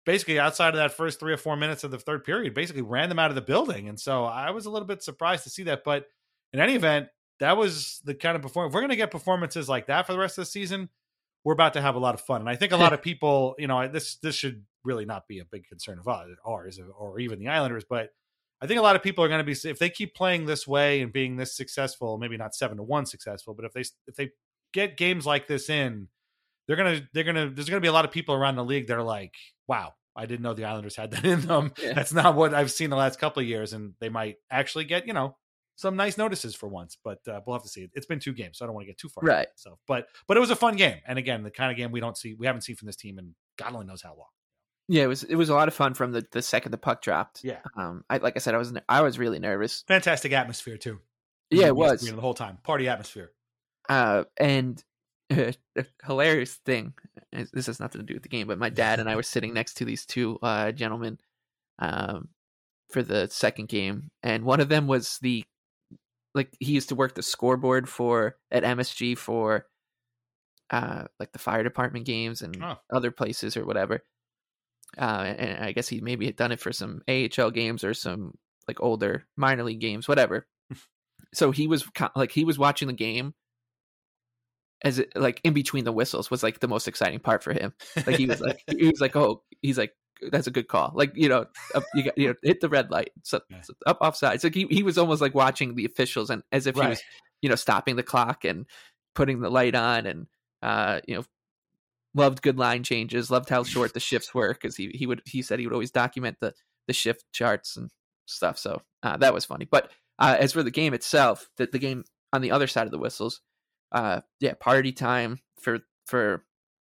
basically 0.06 0.38
outside 0.38 0.70
of 0.70 0.76
that 0.76 0.92
first 0.92 1.20
three 1.20 1.32
or 1.32 1.36
four 1.36 1.56
minutes 1.56 1.84
of 1.84 1.90
the 1.90 1.98
third 1.98 2.24
period, 2.24 2.54
basically 2.54 2.82
ran 2.82 3.08
them 3.08 3.18
out 3.18 3.30
of 3.30 3.34
the 3.34 3.42
building. 3.42 3.88
And 3.88 4.00
so 4.00 4.24
I 4.24 4.50
was 4.50 4.66
a 4.66 4.70
little 4.70 4.88
bit 4.88 5.02
surprised 5.02 5.44
to 5.44 5.50
see 5.50 5.64
that. 5.64 5.84
But 5.84 6.06
in 6.52 6.60
any 6.60 6.74
event, 6.74 7.08
that 7.40 7.56
was 7.56 8.00
the 8.04 8.14
kind 8.14 8.36
of 8.36 8.42
performance. 8.42 8.74
We're 8.74 8.80
going 8.80 8.90
to 8.90 8.96
get 8.96 9.10
performances 9.10 9.68
like 9.68 9.86
that 9.86 10.06
for 10.06 10.12
the 10.12 10.18
rest 10.18 10.38
of 10.38 10.42
the 10.42 10.50
season, 10.50 10.88
we're 11.44 11.52
about 11.52 11.74
to 11.74 11.82
have 11.82 11.94
a 11.94 11.98
lot 11.98 12.14
of 12.14 12.20
fun. 12.20 12.40
And 12.40 12.48
I 12.48 12.56
think 12.56 12.72
a 12.72 12.76
lot 12.76 12.92
of 12.92 13.02
people, 13.02 13.54
you 13.58 13.66
know, 13.66 13.86
this 13.88 14.16
this 14.16 14.34
should 14.34 14.64
really 14.82 15.04
not 15.04 15.28
be 15.28 15.40
a 15.40 15.44
big 15.44 15.66
concern 15.66 15.98
of 15.98 16.08
ours 16.46 16.80
or 16.96 17.18
even 17.18 17.38
the 17.38 17.48
Islanders, 17.48 17.84
but 17.88 18.10
I 18.64 18.66
think 18.66 18.80
a 18.80 18.82
lot 18.82 18.96
of 18.96 19.02
people 19.02 19.22
are 19.22 19.28
going 19.28 19.44
to 19.44 19.44
be 19.44 19.68
if 19.68 19.78
they 19.78 19.90
keep 19.90 20.14
playing 20.14 20.46
this 20.46 20.66
way 20.66 21.02
and 21.02 21.12
being 21.12 21.36
this 21.36 21.54
successful, 21.54 22.16
maybe 22.16 22.38
not 22.38 22.54
seven 22.54 22.78
to 22.78 22.82
one 22.82 23.04
successful, 23.04 23.52
but 23.52 23.66
if 23.66 23.74
they 23.74 23.84
if 24.06 24.16
they 24.16 24.30
get 24.72 24.96
games 24.96 25.26
like 25.26 25.46
this 25.46 25.68
in, 25.68 26.08
they're 26.66 26.76
gonna 26.76 27.02
they're 27.12 27.24
gonna 27.24 27.50
there's 27.50 27.68
gonna 27.68 27.82
be 27.82 27.88
a 27.88 27.92
lot 27.92 28.06
of 28.06 28.10
people 28.10 28.34
around 28.34 28.56
the 28.56 28.64
league 28.64 28.86
that 28.86 28.96
are 28.96 29.02
like, 29.02 29.34
wow, 29.68 29.92
I 30.16 30.24
didn't 30.24 30.40
know 30.40 30.54
the 30.54 30.64
Islanders 30.64 30.96
had 30.96 31.10
that 31.10 31.26
in 31.26 31.42
them. 31.42 31.72
Yeah. 31.78 31.92
That's 31.92 32.14
not 32.14 32.36
what 32.36 32.54
I've 32.54 32.72
seen 32.72 32.88
the 32.88 32.96
last 32.96 33.20
couple 33.20 33.42
of 33.42 33.46
years, 33.46 33.74
and 33.74 33.92
they 34.00 34.08
might 34.08 34.36
actually 34.50 34.84
get 34.84 35.06
you 35.06 35.12
know 35.12 35.36
some 35.76 35.96
nice 35.96 36.16
notices 36.16 36.54
for 36.54 36.66
once, 36.66 36.96
but 37.04 37.18
uh, 37.28 37.40
we'll 37.46 37.56
have 37.56 37.64
to 37.64 37.68
see. 37.68 37.90
It's 37.92 38.06
been 38.06 38.18
two 38.18 38.32
games, 38.32 38.56
so 38.56 38.64
I 38.64 38.66
don't 38.66 38.74
want 38.74 38.86
to 38.86 38.90
get 38.90 38.98
too 38.98 39.10
far. 39.10 39.24
Right. 39.24 39.48
So, 39.56 39.78
but 39.86 40.06
but 40.26 40.38
it 40.38 40.40
was 40.40 40.48
a 40.50 40.56
fun 40.56 40.76
game, 40.76 41.00
and 41.06 41.18
again, 41.18 41.42
the 41.42 41.50
kind 41.50 41.70
of 41.70 41.76
game 41.76 41.92
we 41.92 42.00
don't 42.00 42.16
see, 42.16 42.32
we 42.32 42.46
haven't 42.46 42.62
seen 42.62 42.76
from 42.76 42.86
this 42.86 42.96
team, 42.96 43.18
and 43.18 43.34
God 43.58 43.74
only 43.74 43.84
knows 43.86 44.00
how 44.00 44.14
long. 44.16 44.28
Yeah, 44.88 45.04
it 45.04 45.06
was 45.06 45.22
it 45.24 45.36
was 45.36 45.48
a 45.48 45.54
lot 45.54 45.68
of 45.68 45.74
fun 45.74 45.94
from 45.94 46.12
the, 46.12 46.26
the 46.30 46.42
second 46.42 46.72
the 46.72 46.78
puck 46.78 47.00
dropped. 47.00 47.42
Yeah. 47.42 47.60
Um, 47.76 48.04
I 48.10 48.18
like 48.18 48.36
I 48.36 48.38
said, 48.38 48.54
I 48.54 48.58
was 48.58 48.72
I 48.88 49.00
was 49.00 49.18
really 49.18 49.38
nervous. 49.38 49.84
Fantastic 49.88 50.32
atmosphere 50.32 50.76
too. 50.76 51.00
Yeah, 51.50 51.68
it 51.68 51.76
was 51.76 52.00
the 52.02 52.20
whole 52.20 52.34
time 52.34 52.58
party 52.62 52.88
atmosphere. 52.88 53.30
Uh, 53.88 54.24
and 54.36 54.82
uh, 55.30 55.52
hilarious 56.04 56.54
thing. 56.66 56.94
This 57.52 57.66
has 57.66 57.80
nothing 57.80 58.00
to 58.00 58.06
do 58.06 58.14
with 58.14 58.22
the 58.22 58.28
game, 58.28 58.46
but 58.46 58.58
my 58.58 58.68
dad 58.68 59.00
and 59.00 59.08
I 59.08 59.16
were 59.16 59.22
sitting 59.34 59.54
next 59.54 59.74
to 59.74 59.84
these 59.84 60.04
two 60.04 60.38
uh, 60.42 60.72
gentlemen, 60.72 61.18
um, 61.78 62.28
for 62.90 63.02
the 63.02 63.28
second 63.28 63.68
game, 63.68 64.10
and 64.22 64.44
one 64.44 64.60
of 64.60 64.68
them 64.68 64.86
was 64.86 65.18
the 65.22 65.44
like 66.34 66.54
he 66.60 66.72
used 66.72 66.90
to 66.90 66.94
work 66.94 67.14
the 67.14 67.22
scoreboard 67.22 67.88
for 67.88 68.36
at 68.50 68.64
MSG 68.64 69.16
for 69.16 69.66
uh 70.70 71.04
like 71.20 71.30
the 71.32 71.38
fire 71.38 71.62
department 71.62 72.06
games 72.06 72.40
and 72.40 72.62
oh. 72.62 72.76
other 72.90 73.10
places 73.10 73.54
or 73.54 73.66
whatever 73.66 74.02
uh, 74.98 75.34
and 75.38 75.64
I 75.64 75.72
guess 75.72 75.88
he 75.88 76.00
maybe 76.00 76.26
had 76.26 76.36
done 76.36 76.52
it 76.52 76.60
for 76.60 76.72
some 76.72 77.02
AHL 77.08 77.50
games 77.50 77.84
or 77.84 77.94
some 77.94 78.34
like 78.68 78.80
older 78.80 79.24
minor 79.36 79.64
league 79.64 79.80
games, 79.80 80.08
whatever. 80.08 80.46
so 81.34 81.50
he 81.50 81.66
was 81.66 81.84
like 82.16 82.32
he 82.32 82.44
was 82.44 82.58
watching 82.58 82.88
the 82.88 82.94
game 82.94 83.34
as 84.82 84.98
it, 84.98 85.12
like 85.16 85.40
in 85.44 85.54
between 85.54 85.84
the 85.84 85.92
whistles 85.92 86.30
was 86.30 86.42
like 86.42 86.60
the 86.60 86.68
most 86.68 86.88
exciting 86.88 87.18
part 87.18 87.42
for 87.42 87.52
him. 87.52 87.72
Like 88.06 88.16
he 88.16 88.26
was 88.26 88.40
like 88.40 88.62
he 88.78 88.88
was 88.88 89.00
like 89.00 89.16
oh 89.16 89.42
he's 89.62 89.78
like 89.78 89.92
that's 90.30 90.46
a 90.46 90.52
good 90.52 90.68
call. 90.68 90.92
Like 90.94 91.12
you 91.14 91.28
know 91.28 91.46
up, 91.74 91.84
you 91.94 92.04
got 92.04 92.18
you 92.18 92.28
know 92.28 92.34
hit 92.42 92.60
the 92.60 92.68
red 92.68 92.90
light 92.90 93.10
so, 93.22 93.40
yeah. 93.50 93.62
so 93.62 93.74
up 93.86 93.98
offside. 94.00 94.40
So 94.40 94.50
he 94.50 94.66
he 94.70 94.82
was 94.82 94.98
almost 94.98 95.20
like 95.20 95.34
watching 95.34 95.74
the 95.74 95.86
officials 95.86 96.30
and 96.30 96.42
as 96.52 96.66
if 96.66 96.76
right. 96.76 96.84
he 96.84 96.90
was 96.90 97.02
you 97.42 97.48
know 97.48 97.56
stopping 97.56 97.96
the 97.96 98.02
clock 98.02 98.44
and 98.44 98.66
putting 99.14 99.40
the 99.40 99.50
light 99.50 99.74
on 99.74 100.06
and 100.06 100.26
uh 100.62 101.00
you 101.06 101.14
know 101.14 101.24
loved 102.14 102.42
good 102.42 102.58
line 102.58 102.82
changes, 102.82 103.30
loved 103.30 103.48
how 103.48 103.64
short 103.64 103.94
the 103.94 104.00
shifts 104.00 104.34
were 104.34 104.52
because 104.52 104.76
he 104.76 104.90
he 104.94 105.06
would 105.06 105.22
he 105.26 105.42
said 105.42 105.58
he 105.58 105.66
would 105.66 105.72
always 105.72 105.90
document 105.90 106.36
the 106.40 106.54
the 106.86 106.92
shift 106.92 107.24
charts 107.32 107.76
and 107.76 107.90
stuff. 108.26 108.58
So 108.58 108.82
uh, 109.02 109.16
that 109.18 109.34
was 109.34 109.44
funny. 109.44 109.66
But 109.70 109.90
uh, 110.18 110.36
as 110.38 110.52
for 110.52 110.62
the 110.62 110.70
game 110.70 110.94
itself, 110.94 111.48
the, 111.56 111.66
the 111.70 111.78
game 111.78 112.04
on 112.32 112.40
the 112.40 112.50
other 112.50 112.66
side 112.66 112.86
of 112.86 112.92
the 112.92 112.98
whistles, 112.98 113.40
uh, 113.92 114.20
yeah, 114.40 114.54
party 114.54 114.92
time 114.92 115.40
for 115.60 115.80
for 116.06 116.44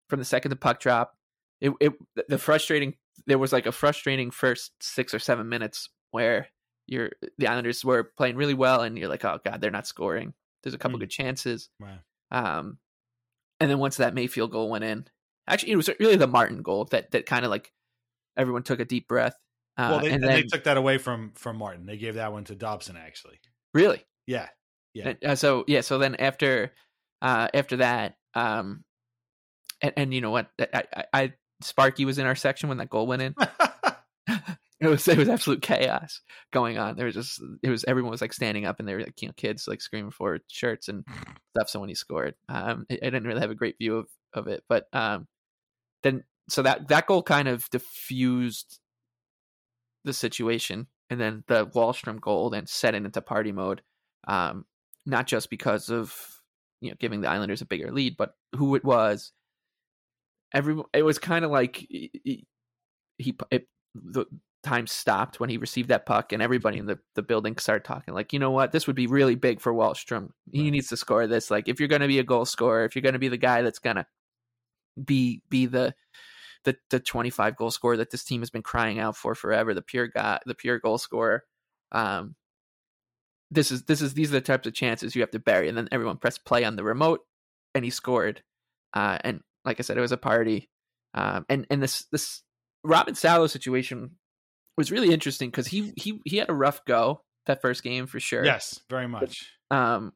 from 0.09 0.19
the 0.19 0.25
second 0.25 0.49
the 0.49 0.55
puck 0.55 0.79
drop. 0.79 1.15
It 1.61 1.71
it 1.79 1.93
the 2.27 2.37
frustrating 2.37 2.95
there 3.27 3.37
was 3.37 3.53
like 3.53 3.65
a 3.65 3.71
frustrating 3.71 4.31
first 4.31 4.71
six 4.81 5.13
or 5.13 5.19
seven 5.19 5.49
minutes 5.49 5.89
where 6.11 6.47
you're 6.87 7.11
the 7.37 7.47
Islanders 7.47 7.85
were 7.85 8.11
playing 8.17 8.35
really 8.35 8.53
well 8.53 8.81
and 8.81 8.97
you're 8.97 9.09
like, 9.09 9.23
oh 9.25 9.39
god, 9.43 9.61
they're 9.61 9.71
not 9.71 9.87
scoring. 9.87 10.33
There's 10.61 10.73
a 10.73 10.77
couple 10.77 10.97
mm. 10.97 11.01
good 11.01 11.09
chances. 11.09 11.69
Wow. 11.79 11.99
Um, 12.31 12.77
and 13.63 13.71
then 13.71 13.79
once 13.79 13.95
that 13.97 14.13
Mayfield 14.13 14.51
goal 14.51 14.69
went 14.69 14.83
in, 14.83 15.05
actually 15.47 15.71
it 15.71 15.77
was 15.77 15.89
really 15.97 16.17
the 16.17 16.27
Martin 16.27 16.61
goal 16.61 16.83
that 16.91 17.11
that 17.11 17.25
kind 17.25 17.45
of 17.45 17.51
like 17.51 17.71
everyone 18.35 18.63
took 18.63 18.81
a 18.81 18.85
deep 18.85 19.07
breath. 19.07 19.37
Uh, 19.77 19.87
well, 19.91 19.99
they, 20.01 20.07
and, 20.07 20.15
and 20.15 20.23
then, 20.23 20.35
they 20.35 20.43
took 20.43 20.65
that 20.65 20.75
away 20.75 20.97
from 20.97 21.31
from 21.35 21.57
Martin. 21.57 21.85
They 21.85 21.95
gave 21.97 22.15
that 22.15 22.33
one 22.33 22.43
to 22.45 22.55
Dobson. 22.55 22.97
Actually, 22.97 23.39
really? 23.73 24.03
Yeah, 24.27 24.49
yeah. 24.93 25.09
And, 25.09 25.25
uh, 25.25 25.35
so 25.35 25.63
yeah, 25.65 25.79
so 25.79 25.97
then 25.97 26.15
after 26.15 26.73
uh 27.21 27.47
after 27.53 27.77
that, 27.77 28.17
um, 28.33 28.83
and, 29.81 29.93
and 29.95 30.13
you 30.13 30.19
know 30.19 30.31
what, 30.31 30.49
I, 30.59 30.83
I, 30.93 31.05
I 31.13 31.33
Sparky 31.61 32.03
was 32.03 32.17
in 32.17 32.25
our 32.25 32.35
section 32.35 32.67
when 32.67 32.79
that 32.79 32.89
goal 32.89 33.07
went 33.07 33.21
in. 33.21 33.35
it 34.85 34.89
was 34.89 35.07
it 35.07 35.17
was 35.17 35.29
absolute 35.29 35.61
chaos 35.61 36.21
going 36.51 36.77
on. 36.77 36.95
There 36.95 37.05
was 37.05 37.15
just 37.15 37.41
it 37.61 37.69
was 37.69 37.83
everyone 37.85 38.11
was 38.11 38.21
like 38.21 38.33
standing 38.33 38.65
up 38.65 38.79
and 38.79 38.87
they 38.87 38.93
were 38.93 39.01
like 39.01 39.21
you 39.21 39.27
know 39.27 39.33
kids 39.35 39.67
like 39.67 39.81
screaming 39.81 40.11
for 40.11 40.39
shirts 40.47 40.87
and 40.87 41.05
stuff. 41.55 41.69
So 41.69 41.79
when 41.79 41.89
he 41.89 41.95
scored, 41.95 42.35
um, 42.49 42.85
I, 42.89 42.95
I 42.95 43.05
didn't 43.05 43.25
really 43.25 43.41
have 43.41 43.51
a 43.51 43.55
great 43.55 43.77
view 43.77 43.97
of 43.97 44.09
of 44.33 44.47
it, 44.47 44.63
but 44.67 44.87
um, 44.93 45.27
then 46.01 46.23
so 46.49 46.61
that 46.63 46.87
that 46.89 47.07
goal 47.07 47.23
kind 47.23 47.47
of 47.47 47.69
diffused 47.69 48.79
the 50.03 50.13
situation, 50.13 50.87
and 51.09 51.19
then 51.19 51.43
the 51.47 51.67
Wahlstrom 51.67 52.19
goal 52.19 52.49
then 52.49 52.67
set 52.67 52.95
it 52.95 53.05
into 53.05 53.21
party 53.21 53.51
mode. 53.51 53.81
Um, 54.27 54.65
not 55.05 55.27
just 55.27 55.49
because 55.49 55.89
of 55.89 56.15
you 56.81 56.89
know 56.89 56.95
giving 56.99 57.21
the 57.21 57.29
Islanders 57.29 57.61
a 57.61 57.65
bigger 57.65 57.91
lead, 57.91 58.17
but 58.17 58.35
who 58.55 58.75
it 58.75 58.83
was. 58.83 59.31
Every 60.53 60.75
it 60.93 61.03
was 61.03 61.17
kind 61.17 61.45
of 61.45 61.51
like 61.51 61.77
he, 61.77 62.45
he 63.17 63.37
it, 63.49 63.67
the 63.95 64.25
time 64.63 64.87
stopped 64.87 65.39
when 65.39 65.49
he 65.49 65.57
received 65.57 65.89
that 65.89 66.05
puck, 66.05 66.31
and 66.31 66.41
everybody 66.41 66.79
in 66.79 66.85
the, 66.85 66.99
the 67.15 67.21
building 67.21 67.57
started 67.57 67.85
talking 67.85 68.13
like, 68.13 68.33
you 68.33 68.39
know 68.39 68.51
what, 68.51 68.71
this 68.71 68.87
would 68.87 68.95
be 68.95 69.07
really 69.07 69.35
big 69.35 69.61
for 69.61 69.73
Wahlstrom. 69.73 70.29
He 70.51 70.63
right. 70.63 70.71
needs 70.71 70.87
to 70.89 70.97
score 70.97 71.27
this. 71.27 71.51
Like, 71.51 71.67
if 71.67 71.79
you're 71.79 71.89
going 71.89 72.01
to 72.01 72.07
be 72.07 72.19
a 72.19 72.23
goal 72.23 72.45
scorer, 72.45 72.85
if 72.85 72.95
you're 72.95 73.01
going 73.01 73.13
to 73.13 73.19
be 73.19 73.27
the 73.27 73.37
guy 73.37 73.61
that's 73.61 73.79
going 73.79 73.97
to 73.97 74.05
be 75.03 75.41
be 75.49 75.65
the 75.65 75.93
the 76.63 76.75
the 76.89 76.99
25 76.99 77.55
goal 77.55 77.71
scorer 77.71 77.97
that 77.97 78.11
this 78.11 78.23
team 78.23 78.41
has 78.41 78.49
been 78.49 78.61
crying 78.61 78.99
out 78.99 79.17
for 79.17 79.35
forever, 79.35 79.73
the 79.73 79.81
pure 79.81 80.07
guy, 80.07 80.39
the 80.45 80.55
pure 80.55 80.79
goal 80.79 80.97
scorer. 80.97 81.43
Um, 81.91 82.35
this 83.51 83.71
is 83.71 83.83
this 83.83 84.01
is 84.01 84.13
these 84.13 84.29
are 84.29 84.39
the 84.39 84.41
types 84.41 84.67
of 84.67 84.73
chances 84.73 85.15
you 85.15 85.21
have 85.21 85.31
to 85.31 85.39
bury, 85.39 85.69
and 85.69 85.77
then 85.77 85.89
everyone 85.91 86.17
pressed 86.17 86.45
play 86.45 86.63
on 86.63 86.75
the 86.75 86.83
remote, 86.83 87.21
and 87.75 87.83
he 87.83 87.91
scored. 87.91 88.41
Uh, 88.93 89.17
and 89.23 89.41
like 89.65 89.79
I 89.79 89.83
said, 89.83 89.97
it 89.97 90.01
was 90.01 90.11
a 90.11 90.17
party. 90.17 90.69
Um, 91.13 91.45
and 91.49 91.67
and 91.69 91.81
this 91.81 92.05
this 92.11 92.41
Robin 92.83 93.15
Salo 93.15 93.47
situation 93.47 94.11
was 94.77 94.91
really 94.91 95.13
interesting 95.13 95.49
because 95.49 95.67
he 95.67 95.93
he 95.95 96.19
he 96.25 96.37
had 96.37 96.49
a 96.49 96.53
rough 96.53 96.83
go 96.85 97.21
that 97.45 97.61
first 97.61 97.83
game 97.83 98.07
for 98.07 98.19
sure. 98.19 98.43
Yes, 98.45 98.79
very 98.89 99.07
much. 99.07 99.51
Um, 99.71 100.13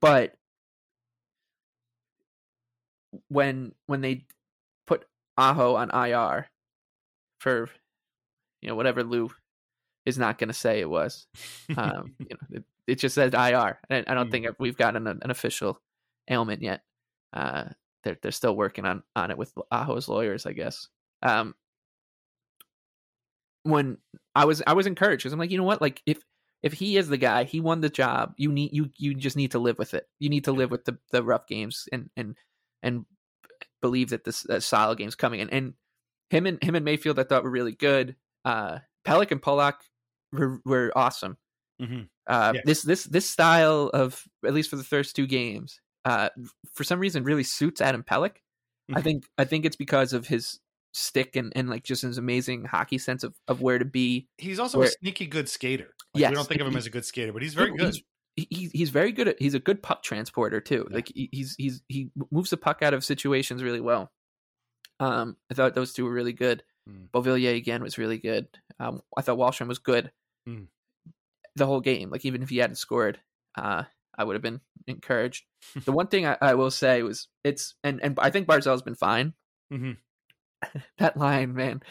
but 0.00 0.34
when 3.28 3.72
when 3.86 4.00
they 4.00 4.26
put 4.86 5.04
Aho 5.36 5.74
on 5.76 5.90
IR 5.90 6.48
for 7.40 7.68
you 8.60 8.68
know 8.68 8.74
whatever 8.74 9.02
Lou 9.02 9.30
is 10.06 10.18
not 10.18 10.38
going 10.38 10.48
to 10.48 10.54
say 10.54 10.80
it 10.80 10.90
was. 10.90 11.26
Um, 11.76 12.14
you 12.18 12.26
know, 12.30 12.58
it, 12.58 12.64
it 12.86 12.94
just 12.96 13.14
said 13.14 13.34
IR. 13.34 13.78
I, 13.90 14.04
I 14.06 14.14
don't 14.14 14.28
Mm. 14.28 14.30
think 14.30 14.46
we've 14.58 14.76
gotten 14.76 15.06
an, 15.06 15.20
an 15.22 15.30
official 15.30 15.80
ailment 16.28 16.60
yet. 16.62 16.82
Uh, 17.32 17.64
they're 18.02 18.18
they're 18.22 18.32
still 18.32 18.54
working 18.56 18.84
on 18.84 19.02
on 19.16 19.30
it 19.30 19.38
with 19.38 19.52
Aho's 19.70 20.08
lawyers, 20.08 20.44
I 20.46 20.52
guess. 20.52 20.88
Um, 21.22 21.54
when 23.64 23.98
I 24.34 24.44
was 24.44 24.62
I 24.66 24.72
was 24.74 24.86
encouraged 24.86 25.22
because 25.24 25.32
I'm 25.32 25.38
like, 25.38 25.50
you 25.50 25.58
know 25.58 25.64
what, 25.64 25.80
like 25.82 26.00
if 26.06 26.22
if 26.62 26.72
he 26.72 26.96
is 26.96 27.08
the 27.08 27.18
guy, 27.18 27.44
he 27.44 27.60
won 27.60 27.80
the 27.80 27.90
job. 27.90 28.34
You 28.38 28.52
need 28.52 28.70
you 28.72 28.90
you 28.96 29.14
just 29.14 29.36
need 29.36 29.50
to 29.50 29.58
live 29.58 29.78
with 29.78 29.92
it. 29.94 30.06
You 30.20 30.28
need 30.30 30.44
to 30.44 30.52
live 30.52 30.70
with 30.70 30.84
the 30.84 30.98
the 31.10 31.22
rough 31.22 31.46
games 31.46 31.88
and 31.92 32.08
and 32.16 32.36
and 32.82 33.04
believe 33.82 34.10
that 34.10 34.24
this 34.24 34.48
uh, 34.48 34.60
solid 34.60 34.98
game's 34.98 35.14
coming. 35.14 35.40
And 35.40 35.52
and 35.52 35.74
him 36.30 36.46
and 36.46 36.62
him 36.62 36.74
and 36.74 36.84
Mayfield, 36.84 37.18
I 37.18 37.24
thought 37.24 37.44
were 37.44 37.50
really 37.50 37.72
good. 37.74 38.16
Uh, 38.44 38.78
Pelech 39.06 39.30
and 39.30 39.42
Pulock 39.42 39.82
were, 40.32 40.60
were 40.64 40.92
awesome. 40.96 41.36
Mhm. 41.80 42.08
Uh, 42.26 42.52
Yeah. 42.54 42.60
This 42.64 42.82
this 42.82 43.04
this 43.04 43.28
style 43.28 43.90
of 43.92 44.22
at 44.46 44.54
least 44.54 44.70
for 44.70 44.76
the 44.76 44.84
first 44.84 45.16
two 45.16 45.26
games, 45.26 45.80
uh, 46.04 46.30
for 46.74 46.84
some 46.84 47.00
reason, 47.00 47.24
really 47.24 47.42
suits 47.44 47.80
Adam 47.80 48.02
Pelech. 48.02 48.36
I 48.94 49.00
Mhm. 49.00 49.04
think 49.04 49.24
I 49.38 49.44
think 49.44 49.64
it's 49.64 49.76
because 49.76 50.12
of 50.12 50.26
his 50.26 50.60
stick 50.94 51.36
and, 51.36 51.52
and 51.56 51.68
like 51.68 51.82
just 51.82 52.02
his 52.02 52.16
amazing 52.18 52.64
hockey 52.64 52.96
sense 52.98 53.22
of, 53.24 53.34
of 53.48 53.60
where 53.60 53.78
to 53.78 53.84
be. 53.84 54.28
He's 54.38 54.58
also 54.58 54.78
Where- 54.78 54.88
a 54.88 54.92
sneaky 54.92 55.26
good 55.26 55.48
skater. 55.48 55.90
Like, 56.14 56.20
Yes, 56.22 56.30
we 56.30 56.34
don't 56.36 56.48
think 56.48 56.60
of 56.60 56.66
him 56.68 56.76
as 56.76 56.86
a 56.86 56.90
good 56.90 57.04
skater, 57.04 57.32
but 57.32 57.42
he's 57.42 57.54
very 57.54 57.76
good. 57.76 57.94
He's, 58.36 58.46
he, 58.50 58.70
he's 58.72 58.90
very 58.90 59.10
good 59.12 59.28
at 59.28 59.36
he's 59.40 59.54
a 59.54 59.58
good 59.60 59.82
puck 59.82 60.02
transporter 60.04 60.60
too. 60.60 60.86
Yeah. 60.88 60.94
Like 60.96 61.10
he, 61.14 61.28
he's 61.32 61.54
he's 61.58 61.82
he 61.88 62.10
moves 62.30 62.50
the 62.50 62.56
puck 62.56 62.82
out 62.82 62.94
of 62.94 63.04
situations 63.04 63.62
really 63.62 63.80
well. 63.80 64.10
Um, 65.00 65.36
I 65.50 65.54
thought 65.54 65.74
those 65.74 65.92
two 65.92 66.04
were 66.04 66.12
really 66.12 66.32
good. 66.32 66.62
Mm. 66.88 67.08
Beauvillier 67.12 67.56
again 67.56 67.82
was 67.82 67.98
really 67.98 68.18
good. 68.18 68.46
Um, 68.78 69.02
I 69.16 69.22
thought 69.22 69.38
Wahlstrom 69.38 69.68
was 69.68 69.78
good 69.78 70.12
Mm. 70.48 70.66
the 71.56 71.66
whole 71.66 71.80
game. 71.80 72.10
Like 72.10 72.24
even 72.24 72.42
if 72.42 72.48
he 72.50 72.58
hadn't 72.58 72.76
scored, 72.76 73.18
uh, 73.56 73.84
I 74.16 74.22
would 74.24 74.34
have 74.34 74.42
been 74.42 74.60
encouraged. 74.86 75.44
the 75.84 75.92
one 75.92 76.06
thing 76.08 76.26
I, 76.26 76.36
I 76.40 76.54
will 76.54 76.70
say 76.70 77.02
was 77.02 77.28
it's 77.42 77.74
and 77.82 78.00
and 78.02 78.18
I 78.20 78.30
think 78.30 78.46
Barzal's 78.46 78.82
been 78.82 78.94
fine. 78.94 79.32
Mhm. 79.72 79.96
that 80.98 81.16
line, 81.16 81.54
man. 81.54 81.82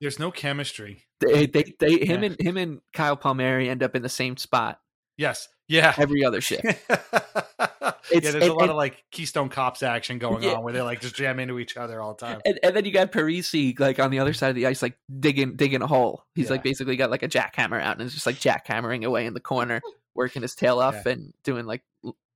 There's 0.00 0.18
no 0.18 0.30
chemistry. 0.30 1.04
They 1.20 1.46
they, 1.46 1.74
they 1.78 1.98
him 1.98 2.22
Yeah. 2.22 2.30
and 2.30 2.40
him 2.40 2.56
and 2.56 2.80
Kyle 2.92 3.16
Palmieri 3.16 3.68
end 3.68 3.82
up 3.82 3.94
in 3.94 4.02
the 4.02 4.08
same 4.08 4.36
spot 4.36 4.80
Yes. 5.16 5.48
Yeah. 5.68 5.94
every 5.96 6.24
other 6.24 6.40
shift. 6.40 6.62
yeah, 6.90 8.20
there's 8.20 8.34
a 8.34 8.52
lot 8.52 8.62
and- 8.62 8.70
of 8.70 8.76
like 8.76 9.02
Keystone 9.10 9.48
Cops 9.48 9.82
action 9.82 10.18
going 10.18 10.42
Yeah. 10.42 10.54
on 10.54 10.62
where 10.64 10.72
they 10.72 10.82
like 10.82 11.00
just 11.00 11.14
jam 11.14 11.38
into 11.40 11.58
each 11.58 11.76
other 11.76 12.00
all 12.00 12.14
the 12.14 12.24
time. 12.26 12.40
And, 12.44 12.58
and 12.62 12.76
then 12.76 12.84
you 12.84 12.92
got 12.92 13.12
Parise 13.12 13.78
like 13.78 13.98
on 13.98 14.10
the 14.10 14.18
other 14.18 14.32
side 14.34 14.50
of 14.50 14.54
the 14.56 14.66
ice, 14.66 14.82
like 14.82 14.98
digging 15.20 15.56
digging 15.56 15.82
a 15.82 15.86
hole. 15.86 16.24
He's 16.34 16.50
like 16.50 16.62
basically 16.62 16.96
got 16.96 17.10
like 17.10 17.22
a 17.22 17.28
jackhammer 17.28 17.80
out 17.80 17.98
and 17.98 18.06
is 18.06 18.14
just 18.14 18.26
like 18.26 18.36
jackhammering 18.36 19.04
away 19.04 19.26
in 19.26 19.34
the 19.34 19.40
corner, 19.40 19.80
working 20.14 20.42
his 20.42 20.54
tail 20.54 20.80
off 20.80 20.96
Yeah. 21.06 21.12
and 21.12 21.32
doing 21.44 21.66
like 21.66 21.82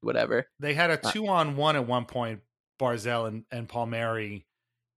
whatever. 0.01 0.47
They 0.59 0.75
had 0.75 0.91
a 0.91 1.07
Uh, 1.07 1.11
two 1.11 1.27
on 1.29 1.57
one 1.57 1.77
at 1.77 1.87
one 1.87 2.07
point, 2.07 2.41
Barzal 2.81 3.29
and, 3.29 3.45
and 3.51 3.69
Palmieri. 3.69 4.47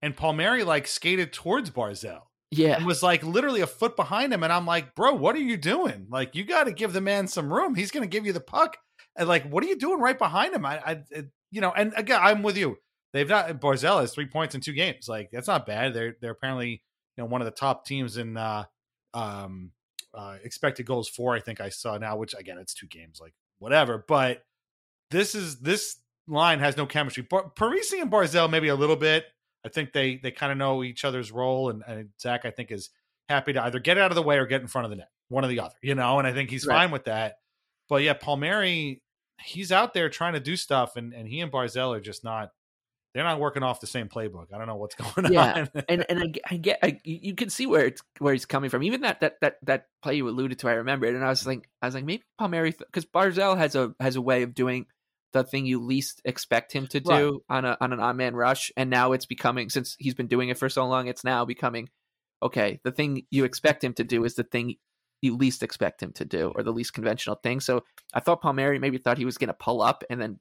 And 0.04 0.18
Palmieri 0.18 0.66
like 0.66 0.86
skated 0.86 1.32
towards 1.32 1.72
Barzal 1.72 2.24
Yeah, 2.52 2.76
and 2.76 2.86
was 2.86 3.02
like 3.02 3.24
literally 3.24 3.62
a 3.62 3.68
foot 3.68 3.96
behind 3.96 4.34
him. 4.34 4.44
And 4.44 4.52
I'm 4.52 4.66
like, 4.66 4.96
bro, 4.96 5.14
what 5.14 5.34
are 5.34 5.40
you 5.40 5.56
doing? 5.56 6.08
Like, 6.10 6.36
you 6.36 6.44
got 6.44 6.66
to 6.66 6.74
give 6.74 6.92
the 6.92 7.00
man 7.00 7.26
some 7.30 7.52
room. 7.52 7.74
He's 7.74 7.90
going 7.90 8.04
to 8.04 8.10
give 8.10 8.26
you 8.26 8.34
the 8.34 8.42
puck. 8.42 8.76
And 9.16 9.30
like, 9.30 9.50
what 9.50 9.64
are 9.64 9.68
you 9.68 9.78
doing 9.78 10.02
right 10.02 10.20
behind 10.20 10.54
him? 10.54 10.66
I, 10.66 10.80
I, 10.86 10.92
it, 11.10 11.30
you 11.52 11.62
know, 11.62 11.72
and 11.72 11.94
again, 11.96 12.20
I'm 12.22 12.44
with 12.44 12.58
you. 12.58 12.80
They've 13.14 13.30
not, 13.30 13.48
Barzal 13.62 14.02
has 14.02 14.14
three 14.14 14.26
points 14.26 14.56
in 14.56 14.60
two 14.60 14.74
games. 14.74 15.08
Like, 15.08 15.30
that's 15.32 15.48
not 15.48 15.66
bad. 15.66 15.94
They're, 15.94 16.18
they're 16.20 16.32
apparently, 16.32 16.82
you 17.16 17.24
know, 17.24 17.26
one 17.26 17.40
of 17.40 17.46
the 17.46 17.52
top 17.52 17.86
teams 17.86 18.18
in, 18.18 18.36
uh, 18.36 18.66
um, 19.14 19.72
uh, 20.14 20.36
expected 20.44 20.86
goals 20.86 21.08
for, 21.08 21.34
I 21.34 21.40
think 21.40 21.62
I 21.62 21.70
saw 21.70 21.98
now, 21.98 22.18
which 22.18 22.36
again, 22.38 22.58
it's 22.58 22.74
two 22.74 22.88
games, 22.88 23.20
like 23.22 23.34
whatever. 23.60 24.04
But 24.06 24.44
this 25.12 25.34
is, 25.34 25.60
this 25.60 25.96
line 26.28 26.60
has 26.60 26.76
no 26.76 26.86
chemistry. 26.86 27.24
Bar- 27.24 27.52
Parise 27.56 28.02
and 28.02 28.12
Barzal, 28.12 28.50
maybe 28.50 28.68
a 28.68 28.76
little 28.76 28.98
bit. 28.98 29.26
I 29.66 29.70
think 29.70 29.94
they 29.94 30.18
they 30.18 30.32
kind 30.32 30.52
of 30.52 30.58
know 30.58 30.84
each 30.84 31.06
other's 31.06 31.32
role, 31.32 31.70
and, 31.70 31.84
and 31.88 32.10
Zach 32.20 32.46
I 32.46 32.52
think 32.52 32.72
is 32.72 32.90
happy 33.30 33.54
to 33.54 33.64
either 33.64 33.80
get 33.80 33.98
out 33.98 34.12
of 34.12 34.16
the 34.16 34.22
way 34.22 34.38
or 34.38 34.46
get 34.46 34.62
in 34.62 34.68
front 34.68 34.86
of 34.86 34.90
the 34.92 34.98
net, 34.98 35.10
one 35.30 35.46
or 35.46 35.48
the 35.48 35.60
other, 35.62 35.76
you 35.82 35.96
know. 35.96 36.20
And 36.20 36.28
I 36.28 36.34
think 36.34 36.50
he's 36.50 36.66
Right. 36.68 36.76
fine 36.76 36.92
with 36.92 37.06
that. 37.06 37.36
But 37.90 38.02
yeah, 38.04 38.14
Palmieri, 38.14 39.02
he's 39.42 39.72
out 39.72 39.94
there 39.94 40.10
trying 40.10 40.34
to 40.34 40.40
do 40.40 40.56
stuff, 40.56 40.96
and 40.96 41.14
and 41.14 41.28
he 41.28 41.40
and 41.42 41.52
Barzal 41.52 41.96
are 41.96 42.02
just 42.02 42.24
not. 42.24 42.50
They're 43.14 43.24
not 43.24 43.40
working 43.40 43.62
off 43.62 43.80
the 43.80 43.86
same 43.86 44.10
playbook. 44.10 44.48
I 44.52 44.58
don't 44.58 44.66
know 44.66 44.76
what's 44.76 44.96
going 45.16 45.32
Yeah, 45.32 45.68
on. 45.76 45.84
and 45.88 46.06
and 46.10 46.40
I 46.50 46.58
get 46.58 46.80
I, 46.82 47.00
you 47.04 47.20
you 47.22 47.36
can 47.36 47.50
see 47.52 47.68
where 47.68 47.86
it's 47.86 48.02
where 48.18 48.34
he's 48.34 48.46
coming 48.46 48.72
from. 48.72 48.82
Even 48.84 49.02
that 49.02 49.20
that 49.22 49.40
that 49.42 49.58
that 49.64 49.86
play 50.02 50.16
you 50.16 50.28
alluded 50.28 50.58
to, 50.60 50.70
I 50.70 50.74
remember 50.74 51.06
it, 51.06 51.14
and 51.14 51.24
I 51.24 51.30
was 51.30 51.46
like, 51.46 51.70
I 51.82 51.86
was 51.86 51.94
like, 51.96 52.06
maybe 52.06 52.24
Palmieri 52.40 52.72
because 52.72 53.06
Barzal 53.06 53.56
has 53.58 53.76
a 53.76 53.94
has 54.00 54.16
a 54.16 54.22
way 54.22 54.42
of 54.42 54.56
doing 54.56 54.88
the 55.34 55.44
thing 55.44 55.66
you 55.66 55.82
least 55.84 56.22
expect 56.26 56.72
him 56.72 56.88
to 56.88 57.00
do 57.00 57.42
on 57.50 57.66
a 57.66 57.78
on 57.82 57.92
an 57.94 58.00
on 58.00 58.18
man 58.18 58.36
rush, 58.36 58.72
and 58.78 58.90
now 58.90 59.12
it's 59.12 59.26
becoming 59.26 59.70
since 59.70 59.96
he's 60.00 60.14
been 60.16 60.28
doing 60.28 60.50
it 60.50 60.58
for 60.58 60.70
so 60.70 60.86
long, 60.88 61.08
it's 61.08 61.24
now 61.24 61.44
becoming 61.46 61.90
okay. 62.42 62.80
The 62.84 62.92
thing 62.92 63.26
you 63.32 63.44
expect 63.44 63.84
him 63.84 63.94
to 63.96 64.04
do 64.04 64.24
is 64.24 64.36
the 64.36 64.44
thing 64.44 64.76
you 65.22 65.36
least 65.36 65.64
expect 65.64 66.02
him 66.04 66.12
to 66.14 66.26
do, 66.26 66.52
or 66.56 66.64
the 66.64 66.72
least 66.74 66.94
conventional 66.94 67.36
thing. 67.42 67.60
So 67.60 67.84
I 68.14 68.20
thought 68.20 68.42
Palmieri 68.42 68.80
maybe 68.80 68.98
thought 68.98 69.18
he 69.18 69.26
was 69.26 69.38
going 69.38 69.48
to 69.50 69.54
pull 69.54 69.82
up, 69.82 70.04
and 70.10 70.22
then 70.22 70.40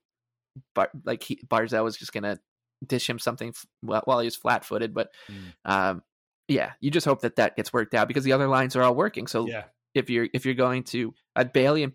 Bar- 0.74 0.90
like 1.04 1.22
he, 1.22 1.40
Barzal 1.46 1.82
was 1.84 1.96
just 1.96 2.12
going 2.12 2.24
to 2.24 2.38
dish 2.86 3.08
him 3.08 3.18
something 3.18 3.50
f- 3.50 4.02
while 4.04 4.18
he 4.18 4.26
was 4.26 4.36
flat 4.36 4.64
footed, 4.64 4.92
but 4.92 5.08
Mm. 5.30 5.52
um, 5.64 6.02
yeah, 6.48 6.72
you 6.80 6.90
just 6.90 7.06
hope 7.06 7.22
that 7.22 7.36
that 7.36 7.56
gets 7.56 7.72
worked 7.72 7.94
out 7.94 8.08
because 8.08 8.24
the 8.24 8.32
other 8.32 8.48
lines 8.48 8.76
are 8.76 8.82
all 8.82 8.94
working. 8.94 9.26
So 9.26 9.46
yeah, 9.46 9.64
if 9.94 10.10
you're 10.10 10.28
if 10.34 10.44
you're 10.44 10.54
going 10.54 10.82
to 10.84 11.14
uh, 11.36 11.44
Bailey 11.44 11.84
and 11.84 11.92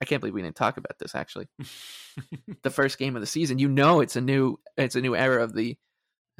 I 0.00 0.04
can't 0.04 0.20
believe 0.20 0.34
we 0.34 0.42
didn't 0.42 0.56
talk 0.56 0.76
about 0.76 0.98
this 0.98 1.14
actually. 1.14 1.48
The 2.62 2.70
first 2.70 2.98
game 2.98 3.14
of 3.16 3.20
the 3.22 3.26
season, 3.26 3.58
you 3.58 3.68
know, 3.68 4.00
it's 4.00 4.16
a 4.16 4.20
new 4.20 4.58
it's 4.76 4.96
a 4.96 5.00
new 5.00 5.14
era 5.16 5.42
of 5.44 5.54
the 5.54 5.76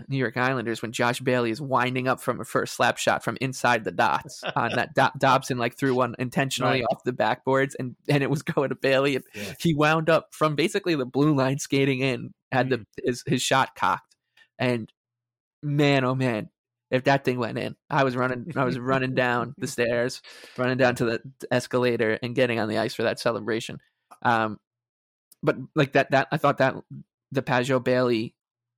New 0.09 0.17
York 0.17 0.37
Islanders 0.37 0.83
when 0.83 0.93
Josh 0.93 1.21
Bailey 1.21 1.51
is 1.51 1.61
winding 1.61 2.09
up 2.09 2.21
from 2.21 2.41
a 2.41 2.45
first 2.45 2.75
slap 2.75 2.99
shot 2.99 3.23
from 3.23 3.37
inside 3.41 3.85
the 3.85 3.93
dots 3.93 4.43
on 4.57 4.73
that 4.77 4.95
Do- 4.95 5.19
Dobson 5.19 5.59
like 5.59 5.77
threw 5.79 5.95
one 5.95 6.15
intentionally 6.19 6.81
Right. 6.81 6.85
off 6.91 7.05
the 7.05 7.13
backboards 7.13 7.75
and 7.79 7.97
and 8.09 8.23
it 8.23 8.31
was 8.31 8.43
going 8.43 8.71
to 8.71 8.75
Bailey. 8.75 9.17
And 9.17 9.25
Yeah. 9.35 9.55
He 9.61 9.75
wound 9.75 10.11
up 10.11 10.29
from 10.33 10.57
basically 10.57 10.95
the 10.97 11.07
blue 11.07 11.35
line 11.35 11.59
skating 11.59 12.01
in, 12.01 12.33
had 12.51 12.69
Mm. 12.69 12.71
the 12.97 13.05
his 13.05 13.23
his 13.27 13.43
shot 13.43 13.75
cocked, 13.77 14.17
and 14.59 14.91
man, 15.63 16.05
oh 16.05 16.15
man, 16.15 16.51
if 16.91 17.05
that 17.05 17.25
thing 17.25 17.39
went 17.39 17.59
in, 17.59 17.77
I 17.89 18.05
was 18.05 18.17
running, 18.17 18.53
I 18.57 18.65
was 18.65 18.79
running 18.79 19.15
down 19.15 19.55
the 19.59 19.67
stairs, 19.69 20.23
running 20.59 20.77
down 20.79 20.95
to 20.97 21.05
the 21.05 21.23
escalator, 21.51 22.19
and 22.23 22.35
getting 22.35 22.59
on 22.59 22.69
the 22.69 22.79
ice 22.79 22.95
for 22.95 23.03
that 23.05 23.21
celebration. 23.21 23.79
Um, 24.23 24.59
but 25.43 25.57
like 25.75 25.93
that, 25.93 26.11
that 26.11 26.29
I 26.33 26.37
thought 26.37 26.59
that 26.59 26.75
the 27.33 27.43
Pageau 27.43 27.83
Bailey 27.83 28.35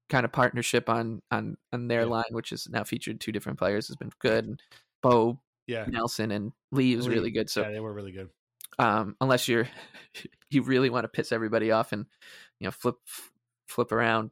kind 0.09 0.25
of 0.25 0.33
partnership 0.33 0.89
on 0.89 1.23
on 1.31 1.57
on 1.73 1.89
their 1.89 2.03
Yeah. 2.03 2.07
line, 2.07 2.25
which 2.31 2.53
is 2.53 2.69
now 2.69 2.85
featured 2.85 3.21
two 3.21 3.33
different 3.33 3.59
players, 3.59 3.89
has 3.89 3.97
been 3.97 4.13
good. 4.19 4.45
And 4.45 4.61
Bo 5.03 5.41
yeah, 5.67 5.87
Nelson 5.89 6.31
and 6.31 6.53
Lee 6.71 6.97
was 6.97 7.09
Lee, 7.09 7.15
really 7.15 7.31
good. 7.31 7.49
So 7.51 7.63
yeah, 7.63 7.71
they 7.71 7.81
were 7.81 7.93
really 7.93 8.13
good. 8.13 8.29
um, 8.79 9.17
unless 9.21 9.49
you're 9.49 9.69
you 10.51 10.63
really 10.63 10.91
want 10.91 11.05
to 11.05 11.09
piss 11.09 11.33
everybody 11.33 11.71
off 11.71 11.93
and 11.93 12.07
you 12.61 12.67
know 12.67 12.71
flip 12.73 12.97
flip 13.69 13.91
around 13.91 14.31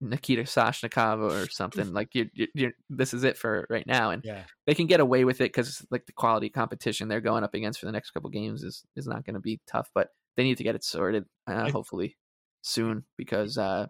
Nikita 0.00 0.42
Soshnikov 0.42 1.20
or 1.20 1.46
something 1.50 1.92
like 1.92 2.14
you 2.14 2.28
you 2.34 2.72
this 2.88 3.14
is 3.14 3.24
it 3.24 3.36
for 3.36 3.66
right 3.68 3.86
now 3.86 4.10
and 4.10 4.24
Yeah, 4.24 4.44
they 4.66 4.74
can 4.74 4.86
get 4.86 5.00
away 5.00 5.24
with 5.24 5.40
it 5.40 5.52
because 5.52 5.84
like 5.90 6.06
the 6.06 6.12
quality 6.12 6.48
competition 6.48 7.08
they're 7.08 7.20
going 7.20 7.44
up 7.44 7.54
against 7.54 7.80
for 7.80 7.86
the 7.86 7.92
next 7.92 8.10
couple 8.12 8.30
games 8.30 8.62
is 8.62 8.84
is 8.96 9.06
not 9.06 9.24
going 9.24 9.34
to 9.34 9.40
be 9.40 9.60
tough 9.66 9.90
but 9.94 10.08
they 10.36 10.44
need 10.44 10.56
to 10.58 10.64
get 10.64 10.74
it 10.76 10.84
sorted 10.84 11.24
uh, 11.48 11.64
I- 11.66 11.70
hopefully 11.70 12.16
soon 12.62 13.04
because 13.16 13.58
uh 13.58 13.86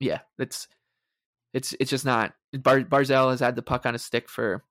yeah 0.00 0.20
it's 0.38 0.68
it's 1.54 1.74
it's 1.80 1.90
just 1.90 2.04
not 2.04 2.32
Bar- 2.52 2.80
Barzal 2.84 3.30
has 3.30 3.40
had 3.40 3.56
the 3.56 3.62
puck 3.62 3.84
on 3.86 3.92
his 3.94 4.04
stick 4.04 4.28
for 4.28 4.64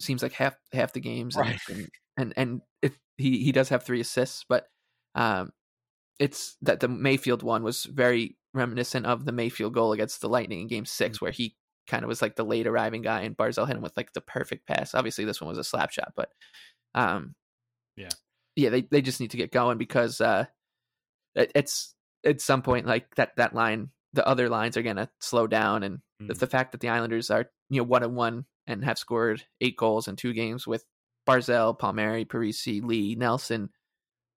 seems 0.00 0.22
like 0.22 0.32
half 0.32 0.56
half 0.72 0.92
the 0.92 1.00
games 1.00 1.36
and 1.36 1.46
Right. 1.46 1.60
and 1.68 1.88
and, 2.16 2.32
and 2.36 2.60
it, 2.82 2.92
he 3.16 3.42
he 3.44 3.52
does 3.52 3.68
have 3.68 3.82
three 3.84 4.00
assists 4.00 4.44
but 4.48 4.66
um 5.14 5.52
it's 6.18 6.56
that 6.62 6.80
the 6.80 6.88
Mayfield 6.88 7.42
one 7.42 7.62
was 7.62 7.84
very 7.84 8.36
reminiscent 8.54 9.06
of 9.06 9.24
the 9.24 9.32
Mayfield 9.32 9.74
goal 9.74 9.92
against 9.92 10.20
the 10.20 10.28
Lightning 10.28 10.62
in 10.62 10.66
Game 10.66 10.84
6 10.86 11.16
Mm-hmm. 11.16 11.24
where 11.24 11.32
he 11.32 11.56
kind 11.86 12.04
of 12.04 12.08
was 12.08 12.22
like 12.22 12.36
the 12.36 12.44
late 12.44 12.66
arriving 12.66 13.02
guy 13.02 13.22
and 13.22 13.36
Barzal 13.36 13.66
hit 13.66 13.76
him 13.76 13.82
with 13.82 13.96
like 13.96 14.12
the 14.12 14.20
perfect 14.20 14.66
pass. 14.66 14.94
Obviously, 14.94 15.24
this 15.24 15.40
one 15.40 15.48
was 15.48 15.58
a 15.58 15.64
slap 15.64 15.90
shot, 15.90 16.12
but 16.16 16.30
um, 16.94 17.34
Yeah. 17.96 18.08
yeah, 18.56 18.70
they 18.70 18.82
they 18.82 19.02
just 19.02 19.20
need 19.20 19.30
to 19.32 19.36
get 19.36 19.52
going 19.52 19.78
because 19.78 20.20
uh, 20.20 20.46
it, 21.34 21.50
it's 21.54 21.94
at 22.24 22.40
some 22.40 22.62
point 22.62 22.86
like 22.86 23.14
that 23.16 23.36
that 23.36 23.54
line, 23.54 23.90
the 24.12 24.26
other 24.26 24.48
lines 24.48 24.76
are 24.76 24.82
gonna 24.82 25.10
slow 25.20 25.46
down, 25.46 25.82
and 25.82 25.98
the, 26.20 26.34
Mm. 26.34 26.38
the 26.38 26.46
fact 26.46 26.72
that 26.72 26.80
the 26.80 26.90
Islanders 26.90 27.30
are 27.30 27.46
you 27.70 27.78
know 27.80 27.84
one 27.84 28.02
and 28.02 28.14
one 28.14 28.44
and 28.66 28.84
have 28.84 28.98
scored 28.98 29.42
eight 29.60 29.76
goals 29.76 30.06
in 30.06 30.16
two 30.16 30.32
games 30.34 30.66
with 30.66 30.84
Barzal, 31.26 31.78
Palmieri, 31.78 32.24
Parise, 32.24 32.82
Lee, 32.84 33.14
Nelson, 33.14 33.70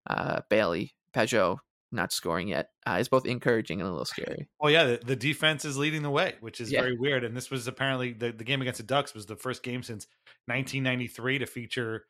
uh, 0.09 0.41
Bailey, 0.49 0.93
Pageau. 1.15 1.57
Not 1.93 2.11
scoring 2.11 2.47
yet 2.47 2.69
uh, 2.87 2.97
is 2.99 3.07
both 3.07 3.25
encouraging 3.27 3.79
and 3.79 3.87
a 3.87 3.91
little 3.91 4.03
scary. 4.05 4.47
Well, 4.59 4.71
yeah, 4.71 4.83
the, 4.83 4.99
the 5.05 5.15
defense 5.15 5.63
is 5.63 5.77
leading 5.77 6.01
the 6.01 6.09
way, 6.09 6.33
which 6.41 6.59
is 6.59 6.71
Yeah. 6.71 6.81
very 6.81 6.97
weird. 6.97 7.23
And 7.23 7.37
this 7.37 7.51
was 7.51 7.67
apparently 7.67 8.13
the, 8.13 8.31
the 8.31 8.43
game 8.43 8.61
against 8.61 8.79
the 8.79 8.83
Ducks 8.85 9.13
was 9.13 9.27
the 9.27 9.35
first 9.35 9.61
game 9.61 9.83
since 9.83 10.07
1993 10.47 11.39
to 11.39 11.45
feature 11.45 12.05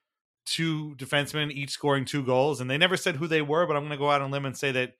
two 0.45 0.95
defensemen 0.97 1.51
each 1.51 1.71
scoring 1.71 2.05
two 2.05 2.23
goals. 2.23 2.61
And 2.61 2.69
they 2.69 2.77
never 2.77 2.97
said 2.97 3.17
who 3.17 3.27
they 3.27 3.41
were, 3.41 3.65
but 3.65 3.75
I'm 3.75 3.81
going 3.84 3.91
to 3.91 3.97
go 3.97 4.09
out 4.09 4.21
on 4.21 4.31
limb 4.31 4.45
and 4.45 4.57
say 4.57 4.71
that 4.71 4.93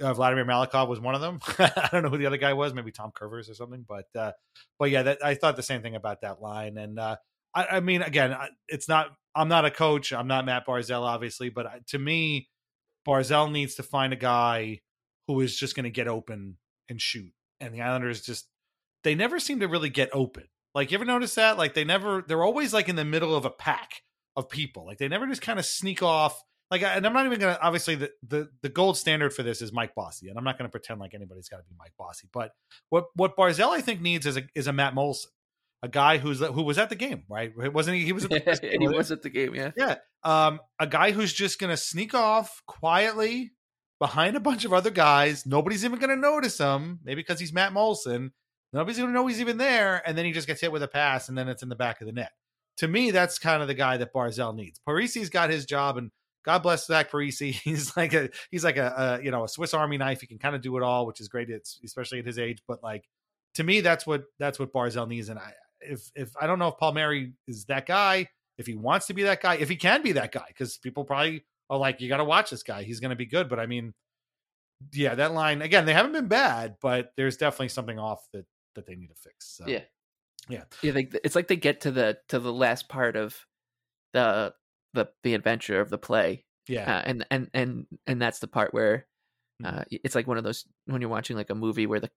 uh, 0.00 0.12
Vladimir 0.14 0.44
Malakhov 0.44 0.88
was 0.88 1.00
one 1.00 1.14
of 1.14 1.20
them. 1.20 1.40
I 1.58 1.88
don't 1.90 2.02
know 2.02 2.10
who 2.10 2.18
the 2.18 2.26
other 2.26 2.36
guy 2.36 2.52
was, 2.52 2.74
maybe 2.74 2.92
Tom 2.92 3.10
Kurvers 3.18 3.50
or 3.50 3.54
something. 3.54 3.84
But 3.88 4.06
uh, 4.14 4.32
but 4.78 4.90
yeah, 4.90 5.02
that, 5.04 5.24
I 5.24 5.34
thought 5.34 5.56
the 5.56 5.62
same 5.62 5.82
thing 5.82 5.96
about 5.96 6.20
that 6.20 6.40
line. 6.40 6.76
And 6.78 6.98
uh, 6.98 7.16
I, 7.54 7.66
I 7.72 7.80
mean, 7.80 8.02
again, 8.02 8.32
I- 8.32 8.50
it's 8.68 8.88
not. 8.88 9.08
I'm 9.34 9.48
not 9.48 9.64
a 9.64 9.70
coach. 9.70 10.12
I'm 10.12 10.26
not 10.26 10.44
Matt 10.46 10.66
Barzal, 10.66 11.02
obviously, 11.02 11.48
but 11.48 11.66
I- 11.66 11.80
to 11.88 11.98
me, 11.98 12.48
Barzal 13.08 13.50
needs 13.50 13.76
to 13.76 13.82
find 13.82 14.12
a 14.12 14.16
guy 14.16 14.80
who 15.26 15.40
is 15.40 15.56
just 15.56 15.74
going 15.74 15.84
to 15.84 15.90
get 15.90 16.08
open 16.08 16.58
and 16.88 17.00
shoot. 17.00 17.32
And 17.60 17.74
the 17.74 17.80
Islanders 17.80 18.20
just 18.20 18.46
they 19.04 19.14
never 19.14 19.40
seem 19.40 19.60
to 19.60 19.68
really 19.68 19.90
get 19.90 20.10
open. 20.12 20.44
Like 20.74 20.90
you 20.90 20.96
ever 20.96 21.04
notice 21.04 21.34
that? 21.36 21.58
Like 21.58 21.74
they 21.74 21.84
never 21.84 22.22
they're 22.26 22.44
always 22.44 22.72
like 22.72 22.88
in 22.88 22.96
the 22.96 23.04
middle 23.04 23.34
of 23.34 23.44
a 23.44 23.50
pack 23.50 24.02
of 24.36 24.48
people. 24.48 24.86
Like 24.86 24.98
they 24.98 25.08
never 25.08 25.26
just 25.26 25.42
kind 25.42 25.58
of 25.58 25.64
sneak 25.64 26.02
off. 26.02 26.40
Like 26.70 26.82
and 26.82 27.06
I'm 27.06 27.14
not 27.14 27.24
even 27.24 27.40
gonna 27.40 27.58
obviously 27.62 27.94
the 27.94 28.10
the, 28.26 28.48
the 28.62 28.68
gold 28.68 28.96
standard 28.96 29.32
for 29.32 29.42
this 29.42 29.62
is 29.62 29.72
Mike 29.72 29.94
Bossy, 29.94 30.28
and 30.28 30.36
I'm 30.36 30.44
not 30.44 30.58
gonna 30.58 30.68
pretend 30.68 31.00
like 31.00 31.14
anybody's 31.14 31.48
gotta 31.48 31.62
be 31.62 31.74
Mike 31.78 31.94
Bossy. 31.98 32.28
But 32.32 32.52
what 32.90 33.06
what 33.14 33.36
Barzal 33.36 33.70
I 33.70 33.80
think 33.80 34.02
needs 34.02 34.26
is 34.26 34.36
a 34.36 34.42
is 34.54 34.66
a 34.66 34.72
Matt 34.72 34.94
Moulson, 34.94 35.28
a 35.82 35.88
guy 35.88 36.18
who's 36.18 36.40
who 36.40 36.62
was 36.62 36.78
at 36.78 36.88
the 36.88 36.96
game, 36.96 37.24
right? 37.28 37.52
Wasn't 37.56 37.96
he? 37.96 38.04
He 38.08 38.12
was 38.12 38.24
at 38.24 38.30
the 38.30 38.40
game, 38.40 38.70
he 38.70 38.78
wasn't 38.78 38.92
he? 38.92 38.98
was 38.98 39.12
at 39.12 39.22
the 39.22 39.30
game, 39.30 39.54
yeah. 39.54 39.70
Yeah. 39.76 39.96
Um, 40.24 40.60
a 40.80 40.86
guy 40.86 41.12
who's 41.12 41.32
just 41.32 41.58
going 41.58 41.70
to 41.70 41.76
sneak 41.76 42.14
off 42.14 42.62
quietly 42.66 43.52
behind 43.98 44.36
a 44.36 44.40
bunch 44.40 44.64
of 44.64 44.72
other 44.72 44.90
guys. 44.90 45.46
Nobody's 45.46 45.84
even 45.84 45.98
going 45.98 46.10
to 46.10 46.16
notice 46.16 46.58
him, 46.58 47.00
maybe 47.04 47.22
because 47.22 47.40
he's 47.40 47.52
Matt 47.52 47.72
Moulson. 47.72 48.32
Nobody's 48.72 48.98
going 48.98 49.08
to 49.08 49.14
know 49.14 49.26
he's 49.26 49.40
even 49.40 49.58
there. 49.58 50.02
And 50.06 50.16
then 50.16 50.24
he 50.24 50.32
just 50.32 50.46
gets 50.46 50.60
hit 50.60 50.72
with 50.72 50.82
a 50.82 50.88
pass 50.88 51.28
and 51.28 51.38
then 51.38 51.48
it's 51.48 51.62
in 51.62 51.68
the 51.68 51.76
back 51.76 52.00
of 52.00 52.06
the 52.06 52.12
net. 52.12 52.32
To 52.78 52.88
me, 52.88 53.10
that's 53.10 53.38
kind 53.38 53.62
of 53.62 53.68
the 53.68 53.74
guy 53.74 53.96
that 53.96 54.12
Barzal 54.12 54.54
needs. 54.54 54.80
Parise's 54.86 55.30
got 55.30 55.50
his 55.50 55.64
job 55.64 55.96
and 55.96 56.10
God 56.44 56.62
bless 56.62 56.86
Zach 56.86 57.10
Parise. 57.10 57.54
He's 57.64 57.96
like 57.96 58.14
a 58.14 58.30
he's 58.50 58.64
like 58.64 58.76
a, 58.76 59.18
a 59.20 59.24
you 59.24 59.30
know 59.30 59.44
a 59.44 59.48
Swiss 59.48 59.74
Army 59.74 59.98
knife. 59.98 60.20
He 60.20 60.26
can 60.26 60.38
kind 60.38 60.54
of 60.54 60.62
do 60.62 60.76
it 60.76 60.82
all, 60.82 61.04
which 61.04 61.20
is 61.20 61.28
great. 61.28 61.50
It's 61.50 61.80
especially 61.84 62.20
at 62.20 62.24
his 62.24 62.38
age. 62.38 62.62
But 62.66 62.82
like 62.82 63.04
to 63.56 63.64
me, 63.64 63.80
that's 63.80 64.06
what 64.06 64.22
that's 64.38 64.58
what 64.58 64.72
Barzal 64.72 65.08
needs. 65.08 65.28
And 65.28 65.38
I 65.38 65.52
if 65.80 66.10
if 66.14 66.30
I 66.40 66.46
don't 66.46 66.58
know 66.58 66.68
if 66.68 66.78
Palmieri 66.78 67.32
is 67.46 67.64
that 67.66 67.86
guy, 67.86 68.28
if 68.58 68.66
he 68.66 68.74
wants 68.74 69.06
to 69.06 69.14
be 69.14 69.22
that 69.24 69.40
guy, 69.40 69.54
if 69.56 69.68
he 69.68 69.76
can 69.76 70.02
be 70.02 70.12
that 70.12 70.32
guy, 70.32 70.44
because 70.48 70.78
people 70.78 71.04
probably 71.04 71.44
are 71.70 71.78
like, 71.78 72.00
you 72.00 72.08
got 72.08 72.16
to 72.18 72.24
watch 72.24 72.50
this 72.50 72.62
guy. 72.62 72.82
He's 72.82 73.00
going 73.00 73.10
to 73.10 73.16
be 73.16 73.26
good. 73.26 73.48
But 73.48 73.60
I 73.60 73.66
mean, 73.66 73.94
yeah, 74.92 75.14
that 75.14 75.32
line 75.32 75.62
again, 75.62 75.86
they 75.86 75.92
haven't 75.92 76.12
been 76.12 76.28
bad, 76.28 76.76
but 76.80 77.12
there's 77.16 77.36
definitely 77.36 77.68
something 77.68 77.98
off 77.98 78.26
that 78.32 78.46
that 78.74 78.86
they 78.86 78.94
need 78.94 79.08
to 79.08 79.14
fix. 79.14 79.56
So, 79.56 79.64
Yeah. 79.66 79.82
yeah, 80.48 80.64
Yeah, 80.82 80.92
they, 80.92 81.08
it's 81.24 81.34
like 81.34 81.48
they 81.48 81.56
get 81.56 81.80
to 81.82 81.90
the 81.90 82.18
to 82.28 82.38
the 82.38 82.52
last 82.52 82.88
part 82.88 83.16
of 83.16 83.36
the 84.12 84.54
the 84.94 85.08
the 85.22 85.34
adventure 85.34 85.80
of 85.80 85.90
the 85.90 85.98
play, 85.98 86.44
yeah, 86.68 86.96
uh, 86.96 87.02
and 87.04 87.26
and 87.30 87.50
and 87.52 87.86
and 88.06 88.22
that's 88.22 88.38
the 88.38 88.46
part 88.48 88.72
where 88.72 89.06
Mhm. 89.62 89.80
uh, 89.80 89.84
it's 89.90 90.14
like 90.14 90.26
one 90.28 90.38
of 90.38 90.44
those 90.44 90.64
when 90.86 91.00
you're 91.00 91.10
watching 91.10 91.36
like 91.36 91.50
a 91.50 91.54
movie 91.54 91.86
where 91.86 92.00
the 92.00 92.10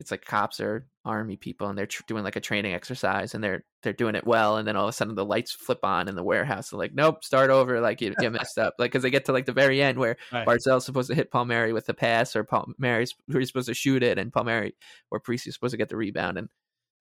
it's 0.00 0.10
like 0.12 0.24
cops 0.24 0.60
or 0.60 0.86
army 1.04 1.36
people 1.36 1.68
and 1.68 1.76
they're 1.76 1.86
tr- 1.86 2.02
doing 2.06 2.22
like 2.22 2.36
a 2.36 2.40
training 2.40 2.72
exercise 2.72 3.34
and 3.34 3.42
they're 3.42 3.64
they're 3.82 3.92
doing 3.92 4.14
it 4.14 4.26
well 4.26 4.56
and 4.56 4.68
then 4.68 4.76
all 4.76 4.84
of 4.84 4.90
a 4.90 4.92
sudden 4.92 5.14
the 5.14 5.24
lights 5.24 5.52
flip 5.52 5.80
on 5.82 6.06
in 6.06 6.14
the 6.14 6.22
warehouse 6.22 6.70
they're 6.70 6.78
like 6.78 6.94
nope 6.94 7.24
start 7.24 7.50
over 7.50 7.80
like 7.80 8.00
you, 8.00 8.14
you 8.20 8.30
messed 8.30 8.58
up 8.58 8.74
like 8.78 8.92
because 8.92 9.02
they 9.02 9.10
get 9.10 9.24
to 9.24 9.32
like 9.32 9.46
the 9.46 9.52
very 9.52 9.82
end 9.82 9.98
where 9.98 10.16
Right. 10.32 10.46
Barzal's 10.46 10.84
supposed 10.84 11.08
to 11.08 11.14
hit 11.16 11.30
Palmieri 11.32 11.72
with 11.72 11.86
the 11.86 11.94
pass 11.94 12.36
or 12.36 12.44
Palmieri's 12.44 13.14
he's 13.32 13.48
supposed 13.48 13.68
to 13.68 13.74
shoot 13.74 14.02
it 14.02 14.18
and 14.18 14.32
Palmieri 14.32 14.74
or 15.10 15.18
Parise's 15.20 15.54
supposed 15.54 15.72
to 15.72 15.78
get 15.78 15.88
the 15.88 15.96
rebound 15.96 16.38
and 16.38 16.48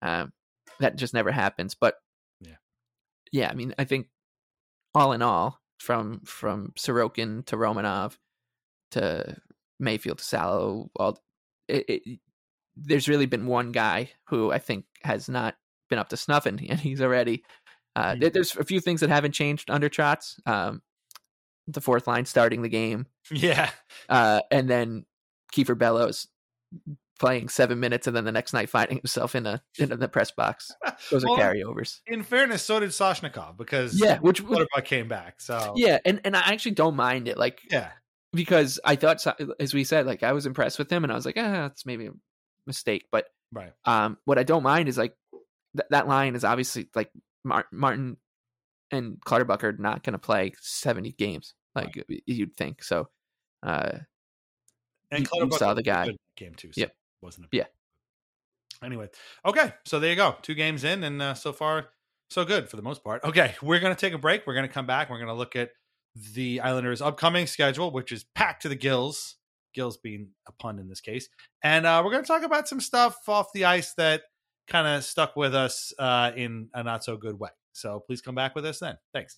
um, 0.01 0.33
that 0.79 0.95
just 0.95 1.13
never 1.13 1.31
happens 1.31 1.75
but 1.75 1.95
Yeah. 2.41 2.55
yeah 3.31 3.49
I 3.51 3.53
mean 3.53 3.75
I 3.77 3.83
think 3.83 4.07
all 4.95 5.11
in 5.11 5.21
all 5.21 5.59
from 5.79 6.21
from 6.25 6.73
Sorokin 6.77 7.45
to 7.47 7.57
Romanov 7.57 8.17
to 8.91 9.37
Mayfield 9.79 10.17
to 10.19 10.23
Salo 10.23 10.89
all 10.95 11.19
it, 11.67 11.85
it, 11.89 12.19
there's 12.77 13.07
really 13.09 13.25
been 13.25 13.47
one 13.47 13.71
guy 13.71 14.11
who 14.25 14.51
I 14.51 14.59
think 14.59 14.85
has 15.03 15.27
not 15.27 15.55
been 15.89 15.99
up 15.99 16.09
to 16.09 16.17
snuff, 16.17 16.45
and, 16.45 16.61
and 16.69 16.79
he's 16.79 17.01
already. 17.01 17.43
Uh, 17.95 18.13
Mhm. 18.13 18.33
There's 18.33 18.55
a 18.55 18.63
few 18.63 18.79
things 18.79 19.01
that 19.01 19.09
haven't 19.09 19.31
changed 19.31 19.71
under 19.71 19.89
Trotz. 19.89 20.39
Um, 20.47 20.81
the 21.67 21.81
fourth 21.81 22.07
line 22.07 22.25
starting 22.25 22.61
the 22.61 22.69
game, 22.69 23.07
yeah. 23.31 23.71
uh, 24.07 24.41
and 24.51 24.69
then 24.69 25.05
Kiefer 25.53 25.77
Bellows 25.77 26.27
playing 27.19 27.49
seven 27.49 27.79
minutes, 27.79 28.07
and 28.07 28.15
then 28.15 28.23
the 28.23 28.31
next 28.31 28.53
night 28.53 28.69
finding 28.69 28.97
himself 28.97 29.35
in 29.35 29.45
a 29.45 29.61
in 29.77 29.89
the 29.89 30.07
press 30.07 30.31
box. 30.31 30.71
Those 31.11 31.25
are 31.25 31.37
carryovers. 31.37 31.99
In 32.05 32.23
fairness, 32.23 32.63
so 32.63 32.79
did 32.79 32.91
Soshnikov 32.91 33.57
because 33.57 33.99
Yeah, 33.99 34.19
which, 34.19 34.45
Clutterbuck 34.45 34.85
came 34.85 35.07
back. 35.07 35.41
So 35.41 35.73
yeah, 35.75 35.99
and 36.05 36.21
and 36.23 36.37
I 36.37 36.53
actually 36.53 36.71
don't 36.71 36.95
mind 36.95 37.27
it. 37.27 37.37
Like 37.37 37.61
yeah, 37.69 37.89
because 38.31 38.79
I 38.85 38.95
thought, 38.95 39.25
as 39.59 39.73
we 39.73 39.83
said, 39.83 40.05
like 40.05 40.23
I 40.23 40.33
was 40.33 40.45
impressed 40.45 40.79
with 40.79 40.91
him, 40.91 41.03
and 41.03 41.11
I 41.11 41.15
was 41.15 41.25
like, 41.25 41.37
ah, 41.37 41.65
it's 41.65 41.85
maybe 41.85 42.09
mistake, 42.67 43.05
but 43.11 43.25
right. 43.51 43.73
Um, 43.85 44.17
what 44.25 44.37
I 44.37 44.43
don't 44.43 44.63
mind 44.63 44.87
is 44.89 44.97
like 44.97 45.15
th- 45.75 45.87
that 45.89 46.07
line 46.07 46.35
is 46.35 46.43
obviously 46.43 46.87
like 46.93 47.09
Mar- 47.43 47.67
Martin 47.71 48.17
and 48.91 49.19
Clutterbuck 49.21 49.63
are 49.63 49.73
not 49.73 50.03
going 50.03 50.13
to 50.13 50.19
play 50.19 50.53
70 50.61 51.13
games 51.13 51.53
like 51.75 52.03
y- 52.09 52.19
you'd 52.25 52.55
think. 52.57 52.83
So, 52.83 53.09
uh, 53.63 53.99
And 55.11 55.19
You- 55.19 55.23
you 55.23 55.25
Clutterbuck 55.27 55.59
saw 55.59 55.73
the 55.73 55.83
guy. 55.83 56.03
good 56.05 56.09
in 56.11 56.15
that 56.17 56.35
game 56.43 56.55
too. 56.55 56.71
So 56.73 56.81
Yep. 56.81 56.95
wasn't 57.21 57.45
a 57.47 57.49
Yeah. 57.55 57.65
Anyway, 58.83 59.09
okay, 59.45 59.73
so 59.85 59.99
there 59.99 60.09
you 60.11 60.15
go. 60.15 60.35
Two 60.43 60.53
games 60.53 60.83
in, 60.83 61.03
and 61.03 61.19
uh, 61.21 61.33
so 61.33 61.51
far, 61.51 61.89
so 62.29 62.45
good 62.45 62.69
for 62.69 62.75
the 62.75 62.81
most 62.83 63.03
part. 63.03 63.23
Okay, 63.23 63.55
we're 63.61 63.79
gonna 63.79 63.95
take 63.95 64.13
a 64.13 64.17
break. 64.19 64.45
We're 64.45 64.53
gonna 64.53 64.67
come 64.67 64.85
back. 64.85 65.09
We're 65.09 65.17
gonna 65.19 65.33
look 65.33 65.55
at 65.55 65.71
the 66.15 66.59
Islanders' 66.59 67.01
upcoming 67.01 67.47
schedule, 67.47 67.89
which 67.91 68.11
is 68.11 68.25
packed 68.35 68.61
to 68.63 68.69
the 68.69 68.75
gills. 68.75 69.36
Gills 69.77 69.97
being 69.97 70.29
a 70.47 70.51
pun 70.51 70.79
in 70.79 70.89
this 70.89 71.01
case, 71.01 71.29
and 71.63 71.85
uh, 71.85 72.01
we're 72.03 72.11
gonna 72.11 72.23
talk 72.23 72.43
about 72.43 72.67
some 72.67 72.81
stuff 72.81 73.17
off 73.29 73.53
the 73.53 73.65
ice 73.65 73.93
that 73.93 74.23
kind 74.67 74.87
of 74.87 75.03
stuck 75.03 75.35
with 75.35 75.55
us 75.55 75.93
uh, 75.99 76.31
in 76.35 76.69
a 76.73 76.83
not 76.83 77.03
so 77.03 77.15
good 77.15 77.39
way. 77.39 77.49
So 77.71 78.01
please 78.05 78.21
come 78.21 78.35
back 78.35 78.55
with 78.55 78.65
us 78.65 78.79
then. 78.79 78.97
Thanks. 79.13 79.37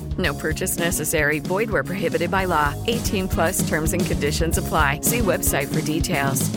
No 0.17 0.33
purchase 0.33 0.77
necessary. 0.79 1.39
Void 1.39 1.69
where 1.69 1.83
prohibited 1.83 2.31
by 2.31 2.45
law. 2.45 2.73
18 2.87 3.27
plus 3.27 3.67
terms 3.69 3.93
and 3.93 4.05
conditions 4.05 4.57
apply. 4.57 5.01
See 5.01 5.19
website 5.19 5.73
for 5.73 5.81
details. 5.81 6.49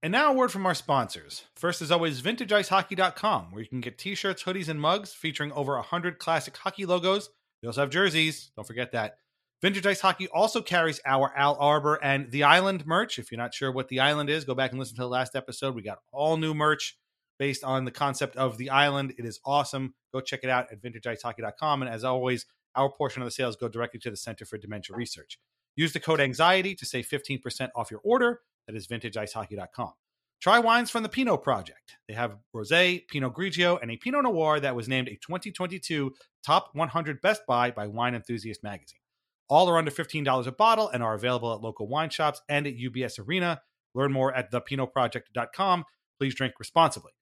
And 0.00 0.12
now 0.12 0.30
a 0.30 0.34
word 0.34 0.52
from 0.52 0.64
our 0.64 0.74
sponsors. 0.74 1.44
First, 1.56 1.82
as 1.82 1.90
always, 1.90 2.22
VintageIceHockey.com, 2.22 3.50
where 3.50 3.60
you 3.60 3.68
can 3.68 3.80
get 3.80 3.98
t-shirts, 3.98 4.44
hoodies, 4.44 4.68
and 4.68 4.80
mugs 4.80 5.12
featuring 5.12 5.50
over 5.52 5.74
100 5.74 6.20
classic 6.20 6.56
hockey 6.56 6.86
logos. 6.86 7.30
We 7.62 7.66
also 7.66 7.80
have 7.80 7.90
jerseys. 7.90 8.52
Don't 8.54 8.64
forget 8.64 8.92
that. 8.92 9.18
Vintage 9.60 9.86
Ice 9.86 10.00
Hockey 10.00 10.28
also 10.28 10.62
carries 10.62 11.00
our 11.04 11.36
Al 11.36 11.56
Arbour 11.58 11.98
and 12.00 12.30
The 12.30 12.44
Island 12.44 12.86
merch. 12.86 13.18
If 13.18 13.32
you're 13.32 13.40
not 13.40 13.52
sure 13.52 13.72
what 13.72 13.88
The 13.88 13.98
Island 13.98 14.30
is, 14.30 14.44
go 14.44 14.54
back 14.54 14.70
and 14.70 14.78
listen 14.78 14.94
to 14.96 15.02
the 15.02 15.08
last 15.08 15.34
episode. 15.34 15.74
We 15.74 15.82
got 15.82 15.98
all 16.12 16.36
new 16.36 16.54
merch 16.54 16.96
based 17.38 17.64
on 17.64 17.84
the 17.84 17.90
concept 17.90 18.36
of 18.36 18.58
The 18.58 18.70
Island. 18.70 19.14
It 19.18 19.24
is 19.24 19.40
awesome. 19.44 19.94
Go 20.12 20.20
check 20.20 20.40
it 20.42 20.50
out 20.50 20.66
at 20.72 20.82
VintageIceHockey.com. 20.82 21.82
And 21.82 21.90
as 21.90 22.04
always, 22.04 22.46
our 22.74 22.90
portion 22.90 23.22
of 23.22 23.26
the 23.26 23.32
sales 23.32 23.56
go 23.56 23.68
directly 23.68 24.00
to 24.00 24.10
the 24.10 24.16
Center 24.16 24.44
for 24.44 24.58
Dementia 24.58 24.96
Research. 24.96 25.38
Use 25.76 25.92
the 25.92 26.00
code 26.00 26.20
anxiety 26.20 26.74
to 26.74 26.84
save 26.84 27.08
15% 27.08 27.68
off 27.76 27.90
your 27.90 28.00
order. 28.04 28.40
That 28.66 28.76
is 28.76 28.86
vintageicehockey.com. 28.86 29.92
Try 30.40 30.60
wines 30.60 30.90
from 30.90 31.02
the 31.02 31.08
Pinot 31.08 31.42
Project. 31.42 31.96
They 32.06 32.14
have 32.14 32.36
Rosé, 32.54 33.08
Pinot 33.08 33.34
Grigio, 33.34 33.78
and 33.82 33.90
a 33.90 33.96
Pinot 33.96 34.22
Noir 34.22 34.60
that 34.60 34.76
was 34.76 34.88
named 34.88 35.08
a 35.08 35.16
2022 35.16 36.14
Top 36.44 36.70
100 36.74 37.20
Best 37.20 37.42
Buy 37.46 37.72
by 37.72 37.88
Wine 37.88 38.14
Enthusiast 38.14 38.62
magazine. 38.62 39.00
All 39.48 39.68
are 39.68 39.78
under 39.78 39.90
$15 39.90 40.46
a 40.46 40.52
bottle 40.52 40.88
and 40.88 41.02
are 41.02 41.14
available 41.14 41.52
at 41.52 41.60
local 41.60 41.88
wine 41.88 42.10
shops 42.10 42.40
and 42.48 42.66
at 42.66 42.76
UBS 42.76 43.18
Arena. 43.18 43.62
Learn 43.94 44.12
more 44.12 44.32
at 44.32 44.52
thepinotproject.com. 44.52 45.84
Please 46.18 46.34
drink 46.34 46.54
responsibly. 46.58 47.12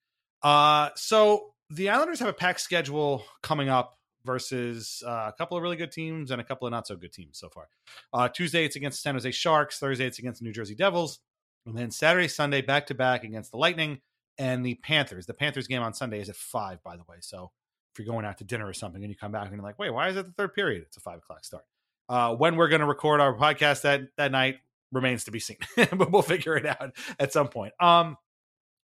Uh, 0.43 0.89
so 0.95 1.53
the 1.69 1.89
Islanders 1.89 2.19
have 2.19 2.29
a 2.29 2.33
packed 2.33 2.61
schedule 2.61 3.23
coming 3.41 3.69
up 3.69 3.97
versus 4.25 5.01
uh, 5.05 5.29
a 5.29 5.33
couple 5.37 5.57
of 5.57 5.63
really 5.63 5.77
good 5.77 5.91
teams 5.91 6.31
and 6.31 6.41
a 6.41 6.43
couple 6.43 6.67
of 6.67 6.71
not 6.71 6.85
so 6.85 6.95
good 6.95 7.13
teams 7.13 7.39
so 7.39 7.49
far. 7.49 7.67
Uh, 8.13 8.27
Tuesday 8.27 8.65
it's 8.65 8.75
against 8.75 8.99
the 8.99 9.01
San 9.01 9.15
Jose 9.15 9.31
Sharks. 9.31 9.79
Thursday 9.79 10.05
it's 10.05 10.19
against 10.19 10.41
the 10.41 10.45
New 10.45 10.53
Jersey 10.53 10.75
Devils. 10.75 11.19
And 11.65 11.77
then 11.77 11.91
Saturday, 11.91 12.27
Sunday, 12.27 12.61
back 12.61 12.87
to 12.87 12.93
back 12.95 13.23
against 13.23 13.51
the 13.51 13.57
Lightning 13.57 13.99
and 14.37 14.65
the 14.65 14.75
Panthers. 14.75 15.25
The 15.25 15.33
Panthers 15.33 15.67
game 15.67 15.81
on 15.81 15.93
Sunday 15.93 16.21
is 16.21 16.29
at 16.29 16.35
five, 16.35 16.83
by 16.83 16.95
the 16.95 17.03
way. 17.09 17.17
So 17.21 17.51
if 17.91 17.99
you're 17.99 18.11
going 18.11 18.25
out 18.25 18.37
to 18.37 18.43
dinner 18.43 18.67
or 18.67 18.73
something 18.73 19.01
and 19.01 19.11
you 19.11 19.17
come 19.17 19.31
back 19.31 19.47
and 19.47 19.55
you're 19.55 19.63
like, 19.63 19.79
wait, 19.79 19.91
why 19.91 20.09
is 20.09 20.17
it 20.17 20.25
the 20.27 20.33
third 20.33 20.53
period? 20.53 20.83
It's 20.83 20.97
a 20.97 21.01
five 21.01 21.17
o'clock 21.17 21.43
start. 21.43 21.65
Uh, 22.09 22.35
when 22.35 22.55
we're 22.55 22.69
going 22.69 22.81
to 22.81 22.87
record 22.87 23.19
our 23.19 23.33
podcast 23.35 23.81
that 23.81 24.01
that 24.17 24.31
night 24.31 24.59
remains 24.91 25.25
to 25.25 25.31
be 25.31 25.39
seen, 25.39 25.57
but 25.75 26.11
we'll 26.11 26.21
figure 26.21 26.55
it 26.55 26.65
out 26.65 26.95
at 27.19 27.33
some 27.33 27.49
point. 27.49 27.73
Um, 27.81 28.17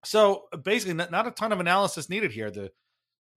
so 0.05 0.45
basically, 0.63 0.93
not, 0.95 1.11
not 1.11 1.27
a 1.27 1.31
ton 1.31 1.51
of 1.51 1.59
analysis 1.59 2.09
needed 2.09 2.31
here. 2.31 2.51
The 2.51 2.71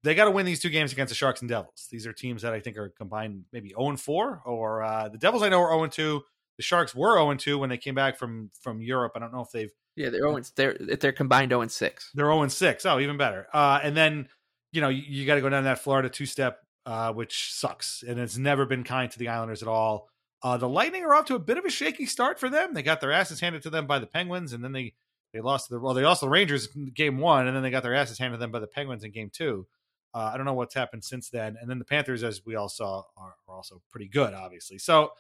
they 0.03 0.15
got 0.15 0.27
to 0.27 0.31
win 0.31 0.47
these 0.47 0.61
two 0.61 0.71
games 0.71 0.93
against 0.93 1.11
the 1.11 1.15
Sharks 1.15 1.41
and 1.41 1.49
Devils. 1.49 1.89
These 1.91 2.07
are 2.07 2.13
teams 2.13 2.43
that 2.43 2.53
I 2.53 2.61
think 2.61 2.77
are 2.77 2.91
combined 2.91 3.45
maybe 3.53 3.71
0 3.71 3.89
and 3.89 4.01
4, 4.01 4.43
or 4.45 4.83
uh, 4.83 5.09
the 5.09 5.19
Devils 5.19 5.43
I 5.43 5.49
know 5.49 5.61
are 5.61 5.73
0 5.73 5.85
and 5.85 5.93
2. 5.93 6.23
The 6.59 6.63
Sharks 6.63 6.95
were 6.95 7.17
0 7.17 7.31
and 7.31 7.41
2 7.41 7.59
when 7.59 7.71
they 7.71 7.79
came 7.79 7.95
back 7.95 8.17
from 8.17 8.51
from 8.61 8.81
Europe. 8.81 9.13
I 9.17 9.19
don't 9.19 9.33
know 9.33 9.41
if 9.41 9.51
they've 9.51 9.73
yeah 9.97 10.11
they're 10.11 10.21
0 10.21 10.41
they're 10.55 10.77
they're 10.79 11.13
combined 11.13 11.51
0 11.51 11.63
and 11.63 11.73
6. 11.73 12.11
They're 12.15 12.27
0 12.27 12.43
and 12.43 12.53
6. 12.53 12.87
Oh, 12.87 13.01
even 13.01 13.17
better. 13.17 13.49
Uh, 13.53 13.81
and 13.83 13.97
then 13.97 14.29
you 14.73 14.81
know 14.81 14.89
you, 14.89 15.03
you 15.07 15.27
got 15.27 15.37
to 15.37 15.41
go 15.41 15.49
down 15.49 15.65
that 15.65 15.81
Florida 15.81 16.09
two 16.09 16.27
step, 16.27 16.61
uh, 16.87 17.13
which 17.13 17.53
sucks, 17.53 18.05
and 18.07 18.19
it's 18.19 18.37
never 18.37 18.65
been 18.65 18.85
kind 18.85 19.11
to 19.11 19.19
the 19.19 19.29
Islanders 19.29 19.63
at 19.63 19.69
all. 19.69 20.09
Uh, 20.43 20.57
the 20.57 20.69
Lightning 20.69 21.03
are 21.03 21.15
off 21.15 21.25
to 21.27 21.35
a 21.35 21.41
bit 21.41 21.59
of 21.59 21.65
a 21.65 21.71
shaky 21.71 22.07
start 22.07 22.39
for 22.39 22.49
them. 22.49 22.75
They 22.75 22.83
got 22.83 23.01
their 23.01 23.11
asses 23.11 23.41
handed 23.41 23.63
to 23.63 23.71
them 23.71 23.87
by 23.87 23.99
the 23.99 24.07
Penguins, 24.07 24.53
and 24.53 24.63
then 24.63 24.73
they 24.73 24.95
they 25.37 25.43
lost 25.43 25.69
the 25.69 25.79
well 25.79 25.93
they 25.93 26.03
lost 26.03 26.23
the 26.23 26.29
Rangers 26.29 26.69
game 26.95 27.19
one, 27.19 27.47
and 27.47 27.55
then 27.55 27.63
they 27.63 27.71
got 27.71 27.83
their 27.83 27.95
asses 27.95 28.19
handed 28.19 28.37
to 28.37 28.41
them 28.41 28.51
by 28.51 28.59
the 28.59 28.67
Penguins 28.67 29.05
in 29.05 29.11
game 29.11 29.31
two. 29.31 29.67
Uh, 30.15 30.31
I 30.33 30.39
don't 30.39 30.47
know 30.47 30.55
what's 30.55 30.75
happened 30.75 31.05
since 31.05 31.29
then. 31.29 31.59
And 31.61 31.69
then 31.69 31.79
the 31.79 31.85
Panthers, 31.85 32.23
as 32.23 32.41
we 32.47 32.55
all 32.55 32.71
saw, 32.71 33.03
are, 33.19 33.35
are 33.47 33.57
also 33.57 33.83
pretty 33.91 34.09
good, 34.09 34.33
obviously. 34.33 34.79
So 34.79 35.11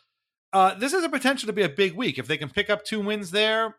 uh, 0.55 0.73
this 0.75 0.93
has 0.93 1.05
a 1.05 1.11
potential 1.11 1.49
to 1.49 1.53
be 1.53 1.65
a 1.65 1.69
big 1.69 1.95
week 1.95 2.19
if 2.19 2.27
they 2.27 2.39
can 2.39 2.49
pick 2.49 2.71
up 2.71 2.83
two 2.83 3.01
wins 3.01 3.31
there, 3.31 3.77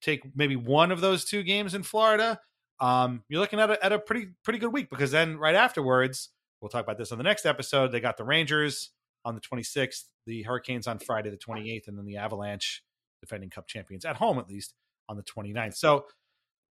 take 0.00 0.36
maybe 0.36 0.54
one 0.54 0.92
of 0.92 1.00
those 1.00 1.24
two 1.24 1.42
games 1.42 1.74
in 1.74 1.82
Florida. 1.82 2.38
Um, 2.78 3.24
you're 3.28 3.40
looking 3.40 3.58
at 3.58 3.68
a, 3.68 3.84
at 3.84 3.92
a 3.92 3.98
pretty 3.98 4.28
pretty 4.44 4.60
good 4.60 4.72
week 4.72 4.90
because 4.90 5.10
then 5.10 5.38
right 5.38 5.56
afterwards, 5.56 6.28
we'll 6.60 6.68
talk 6.68 6.84
about 6.84 6.98
this 6.98 7.10
on 7.10 7.18
the 7.18 7.24
next 7.24 7.46
episode. 7.46 7.90
They 7.90 7.98
got 7.98 8.16
the 8.16 8.24
Rangers 8.24 8.90
on 9.24 9.34
the 9.34 9.40
26th, 9.40 10.04
the 10.24 10.44
Hurricanes 10.44 10.86
on 10.86 11.00
Friday 11.00 11.30
the 11.30 11.36
28th, 11.36 11.88
and 11.88 11.98
then 11.98 12.04
the 12.04 12.18
Avalanche, 12.18 12.84
defending 13.20 13.50
Cup 13.50 13.66
champions 13.66 14.04
at 14.04 14.16
home 14.16 14.38
at 14.38 14.48
least, 14.48 14.74
on 15.08 15.16
the 15.16 15.22
29th. 15.22 15.74
So 15.76 16.06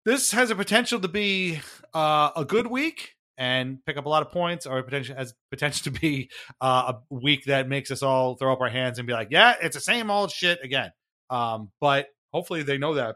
this 0.06 0.32
has 0.32 0.52
a 0.52 0.56
potential 0.56 1.00
to 1.00 1.08
be 1.08 1.60
uh, 1.94 2.32
a 2.36 2.46
good 2.46 2.68
week 2.68 3.16
and 3.38 3.84
pick 3.86 3.98
up 3.98 4.06
a 4.06 4.10
lot 4.10 4.22
of 4.22 4.32
points, 4.32 4.66
or 4.66 4.82
potential 4.84 5.16
has 5.16 5.34
potential 5.50 5.92
to 5.92 6.00
be 6.00 6.30
uh, 6.62 6.94
a 6.94 7.16
week 7.16 7.46
that 7.46 7.68
makes 7.68 7.90
us 7.90 8.04
all 8.04 8.36
throw 8.36 8.54
up 8.54 8.62
our 8.62 8.70
hands 8.70 9.00
and 9.00 9.08
be 9.08 9.14
like, 9.14 9.30
"Yeah, 9.32 9.56
it's 9.62 9.76
the 9.76 9.82
same 9.82 10.12
old 10.12 10.32
shit 10.32 10.60
again." 10.64 10.92
Um, 11.30 11.72
but 11.80 12.08
hopefully 12.32 12.64
they 12.64 12.78
know 12.78 12.96
that 12.96 13.16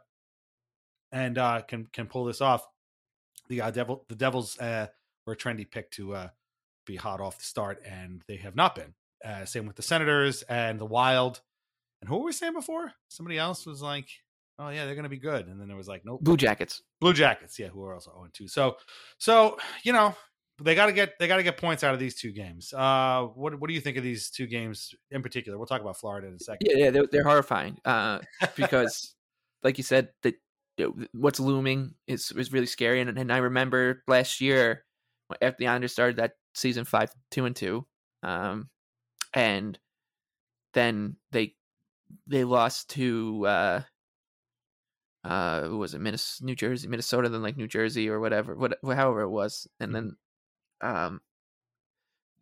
and 1.12 1.38
uh, 1.38 1.62
can 1.62 1.88
can 1.94 2.08
pull 2.08 2.26
this 2.26 2.42
off. 2.42 2.66
The 3.50 3.62
uh, 3.62 3.72
devil, 3.72 4.06
the 4.10 4.16
Devils 4.16 4.58
uh, 4.60 4.88
were 5.26 5.34
a 5.34 5.38
trendy 5.38 5.70
pick 5.70 5.92
to 5.92 6.16
uh, 6.16 6.30
be 6.86 6.96
hot 6.96 7.22
off 7.22 7.38
the 7.38 7.46
start, 7.46 7.82
and 7.86 8.24
they 8.28 8.38
have 8.38 8.56
not 8.56 8.76
been. 8.76 8.94
Uh, 9.24 9.46
same 9.46 9.66
with 9.66 9.76
the 9.76 9.82
Senators 9.82 10.44
and 10.44 10.80
the 10.80 10.86
Wild. 10.86 11.42
And 12.02 12.10
who 12.10 12.18
were 12.20 12.26
we 12.26 12.32
saying 12.32 12.54
before? 12.54 12.92
Somebody 13.08 13.38
else 13.38 13.66
was 13.66 13.82
like, 13.82 14.10
"Oh 14.60 14.70
yeah, 14.70 14.86
they're 14.86 14.96
going 14.96 15.04
to 15.04 15.10
be 15.10 15.20
good," 15.20 15.48
and 15.48 15.60
then 15.60 15.68
there 15.68 15.78
was 15.78 15.88
like, 15.88 16.04
"Nope." 16.06 16.22
Blue 16.22 16.38
Jackets. 16.38 16.82
Blue 17.00 17.14
Jackets, 17.14 17.58
yeah, 17.60 17.68
who 17.68 17.84
are 17.84 17.94
also 17.94 18.12
0 18.12 18.28
2. 18.34 18.48
So, 18.48 18.78
so 19.18 19.58
you 19.84 19.94
know, 19.94 20.16
they 20.62 20.76
got 20.76 20.88
to 20.88 20.92
get 20.92 21.20
they 21.20 21.28
got 21.28 21.38
to 21.38 21.44
get 21.44 21.58
points 21.58 21.84
out 21.84 21.94
of 21.94 22.00
these 22.00 22.16
two 22.16 22.32
games. 22.32 22.74
Uh, 22.74 23.28
what 23.36 23.60
what 23.60 23.68
do 23.68 23.74
you 23.74 23.82
think 23.82 23.98
of 23.98 24.04
these 24.04 24.30
two 24.30 24.48
games 24.48 24.94
in 25.12 25.22
particular? 25.22 25.58
We'll 25.58 25.68
talk 25.68 25.82
about 25.82 25.98
Florida 25.98 26.28
in 26.28 26.34
a 26.34 26.40
second. 26.40 26.68
Yeah, 26.70 26.86
yeah, 26.86 26.90
they're, 26.90 27.08
they're 27.12 27.24
horrifying 27.24 27.78
uh, 27.86 28.20
because, 28.56 29.14
like 29.64 29.78
you 29.78 29.84
said, 29.84 30.10
that 30.24 30.36
what's 31.12 31.40
looming 31.40 31.94
is 32.08 32.32
is 32.32 32.52
really 32.52 32.66
scary. 32.66 33.02
And, 33.02 33.18
and 33.18 33.32
I 33.32 33.38
remember 33.38 34.04
last 34.08 34.42
year 34.42 34.84
after 35.42 35.58
the 35.60 35.68
Islanders 35.68 35.94
started 35.94 36.18
that 36.18 36.34
season 36.54 36.86
five 36.86 37.12
two 37.32 37.46
and 37.46 37.56
two, 37.56 37.86
um, 38.24 38.70
and 39.34 39.78
then 40.74 41.18
they 41.32 41.54
they 42.26 42.44
lost 42.44 42.90
to 42.92 43.46
uh, 43.46 43.82
uh 45.28 45.64
who 45.64 45.78
was 45.78 45.94
it 45.94 46.00
Minnesota, 46.02 46.46
New 46.46 46.56
Jersey 46.56 46.88
Minnesota 46.88 47.30
then 47.30 47.42
like 47.42 47.58
New 47.58 47.68
Jersey 47.68 48.10
or 48.10 48.20
whatever 48.20 48.56
what 48.56 48.78
however 48.84 49.22
it 49.22 49.30
was 49.30 49.68
and 49.80 49.94
then 49.94 50.16
um 50.82 51.22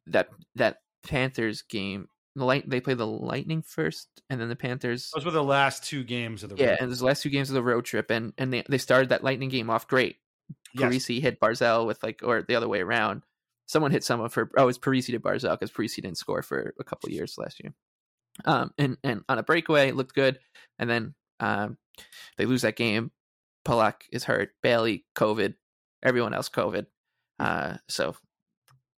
that 0.07 0.29
that 0.55 0.77
Panthers 1.03 1.61
game 1.63 2.07
the 2.35 2.45
light 2.45 2.69
they 2.69 2.81
play 2.81 2.93
the 2.93 3.07
Lightning 3.07 3.61
first 3.61 4.07
and 4.29 4.39
then 4.39 4.49
the 4.49 4.55
Panthers 4.55 5.11
those 5.15 5.25
were 5.25 5.31
the 5.31 5.43
last 5.43 5.83
two 5.83 6.03
games 6.03 6.43
of 6.43 6.49
the 6.49 6.55
yeah 6.57 6.71
road. 6.71 6.77
and 6.81 6.91
those 6.91 7.01
last 7.01 7.23
two 7.23 7.29
games 7.29 7.49
of 7.49 7.53
the 7.55 7.63
road 7.63 7.85
trip 7.85 8.11
and 8.11 8.33
and 8.37 8.51
they 8.53 8.63
they 8.69 8.77
started 8.77 9.09
that 9.09 9.23
Lightning 9.23 9.49
game 9.49 9.69
off 9.69 9.87
great 9.87 10.17
yes. 10.73 10.93
Parise 10.93 11.21
hit 11.21 11.39
Barzal 11.39 11.87
with 11.87 12.01
like 12.03 12.19
or 12.23 12.43
the 12.43 12.55
other 12.55 12.67
way 12.67 12.81
around 12.81 13.23
someone 13.67 13.91
hit 13.91 14.03
someone 14.03 14.29
for 14.29 14.51
oh 14.57 14.63
it 14.63 14.65
was 14.65 14.79
Parise 14.79 15.07
to 15.07 15.19
Barzal 15.19 15.57
because 15.57 15.71
Parise 15.71 15.95
didn't 15.95 16.17
score 16.17 16.43
for 16.43 16.73
a 16.79 16.83
couple 16.83 17.09
years 17.09 17.37
last 17.37 17.61
year 17.63 17.73
um 18.43 18.71
and 18.77 18.97
and 19.03 19.23
on 19.29 19.39
a 19.39 19.43
breakaway 19.43 19.89
it 19.89 19.95
looked 19.95 20.13
good 20.13 20.39
and 20.77 20.89
then 20.89 21.15
um 21.39 21.77
they 22.37 22.45
lose 22.45 22.61
that 22.63 22.75
game. 22.75 23.11
Pulock 23.65 24.03
is 24.11 24.23
hurt. 24.23 24.51
Bailey 24.61 25.05
COVID. 25.15 25.55
Everyone 26.03 26.33
else 26.33 26.49
COVID. 26.49 26.85
Uh, 27.39 27.77
so 27.89 28.15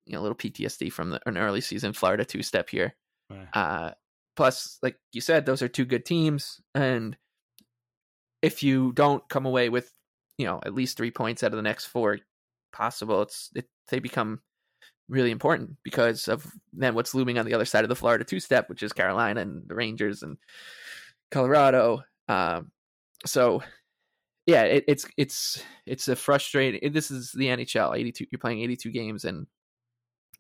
you 0.07 0.15
know, 0.15 0.21
a 0.21 0.23
little 0.23 0.37
PTSD 0.37 0.93
from 0.93 1.11
the, 1.11 1.21
an 1.27 1.37
early 1.37 1.61
season 1.61 1.93
Florida 1.93 2.25
two 2.25 2.43
step 2.43 2.69
here. 2.71 2.95
Right. 3.31 3.49
Uh, 3.53 3.91
plus, 4.37 4.79
like 4.83 4.97
you 5.13 5.21
said, 5.21 5.47
those 5.47 5.63
are 5.63 5.69
two 5.69 5.85
good 5.85 6.05
teams, 6.05 6.61
and 6.75 7.17
if 8.43 8.63
you 8.63 8.93
don't 8.93 9.29
come 9.29 9.47
away 9.47 9.69
with 9.69 9.91
you 10.39 10.47
know 10.47 10.61
at 10.65 10.75
least 10.75 10.97
three 10.97 11.11
points 11.11 11.43
out 11.43 11.53
of 11.53 11.57
the 11.57 11.63
next 11.63 11.87
four 11.87 12.19
possible, 12.73 13.23
it's 13.23 13.51
it, 13.55 13.67
they 13.89 13.99
become 13.99 14.41
really 15.09 15.31
important 15.31 15.77
because 15.85 16.29
of 16.29 16.47
then 16.73 16.95
what's 16.95 17.15
looming 17.15 17.39
on 17.39 17.47
the 17.47 17.55
other 17.55 17.65
side 17.65 17.85
of 17.85 17.89
the 17.89 17.97
Florida 17.97 18.25
two 18.25 18.41
step, 18.41 18.69
which 18.69 18.83
is 18.83 18.93
Carolina 18.93 19.41
and 19.41 19.69
the 19.69 19.75
Rangers 19.75 20.23
and 20.23 20.37
Colorado. 21.31 22.05
Um, 22.29 22.71
so 23.25 23.63
yeah, 24.47 24.63
it, 24.63 24.85
it's 24.87 25.07
it's 25.17 25.63
it's 25.87 26.09
a 26.09 26.17
frustrating. 26.17 26.93
This 26.93 27.11
is 27.11 27.33
the 27.33 27.47
NHL. 27.47 27.97
Eighty 27.97 28.13
two. 28.13 28.27
You're 28.31 28.39
playing 28.39 28.61
eighty 28.61 28.77
two 28.77 28.91
games, 28.91 29.25
and 29.25 29.47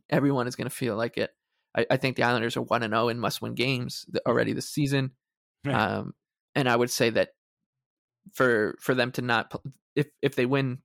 everyone 0.09 0.47
is 0.47 0.57
going 0.57 0.69
to 0.69 0.75
feel 0.75 0.97
like 0.97 1.19
it. 1.19 1.31
I, 1.77 1.87
I, 1.91 1.97
think 1.97 2.17
the 2.17 2.23
Islanders 2.23 2.57
are 2.57 2.63
one 2.63 2.83
and 2.83 2.93
zero 2.93 3.05
oh 3.05 3.09
in 3.09 3.19
must 3.19 3.43
win 3.43 3.55
games 3.55 4.07
already 4.27 4.53
this 4.53 4.69
season, 4.71 5.11
um, 5.69 6.15
and 6.55 6.69
I 6.69 6.77
would 6.77 6.91
say 6.91 7.11
that 7.11 7.31
for 8.33 8.77
for 8.81 8.95
them 8.95 9.11
to 9.13 9.23
not 9.23 9.53
if 9.97 10.07
if 10.23 10.37
they 10.37 10.47
win, 10.47 10.79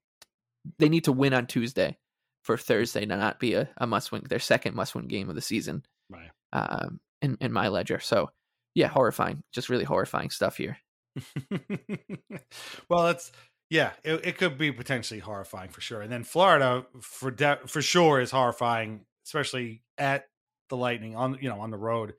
they 0.80 0.90
need 0.90 1.06
to 1.06 1.12
win 1.12 1.34
on 1.34 1.46
Tuesday 1.46 1.98
for 2.42 2.58
Thursday 2.58 3.06
to 3.06 3.18
not 3.18 3.40
be 3.40 3.54
a, 3.54 3.70
a 3.78 3.86
must 3.86 4.12
win. 4.12 4.24
Their 4.28 4.40
second 4.40 4.76
must 4.76 4.96
win 4.96 5.08
game 5.08 5.30
of 5.30 5.36
the 5.36 5.42
season, 5.42 5.84
right? 6.10 6.32
Um, 6.52 7.00
in 7.22 7.38
in 7.40 7.52
my 7.52 7.68
ledger. 7.68 8.00
So 8.00 8.32
yeah, 8.74 8.88
horrifying. 8.88 9.44
Just 9.52 9.70
really 9.70 9.84
horrifying 9.84 10.32
stuff 10.32 10.58
here. 10.58 10.78
well, 12.90 13.08
it's 13.08 13.32
yeah, 13.70 13.92
it, 14.04 14.26
it, 14.26 14.38
could 14.38 14.58
be 14.58 14.72
potentially 14.72 15.20
horrifying 15.20 15.70
for 15.70 15.80
sure. 15.80 16.02
And 16.02 16.12
then 16.12 16.24
Florida 16.24 16.86
for 17.02 17.32
de- 17.32 17.60
for 17.68 17.82
sure 17.82 18.20
is 18.20 18.32
horrifying, 18.32 19.06
especially 19.26 19.82
at 19.98 20.26
the 20.70 20.78
Lightning 20.78 21.16
on 21.16 21.38
you 21.42 21.50
know 21.50 21.60
on 21.60 21.72
the 21.72 21.78
road 21.78 22.14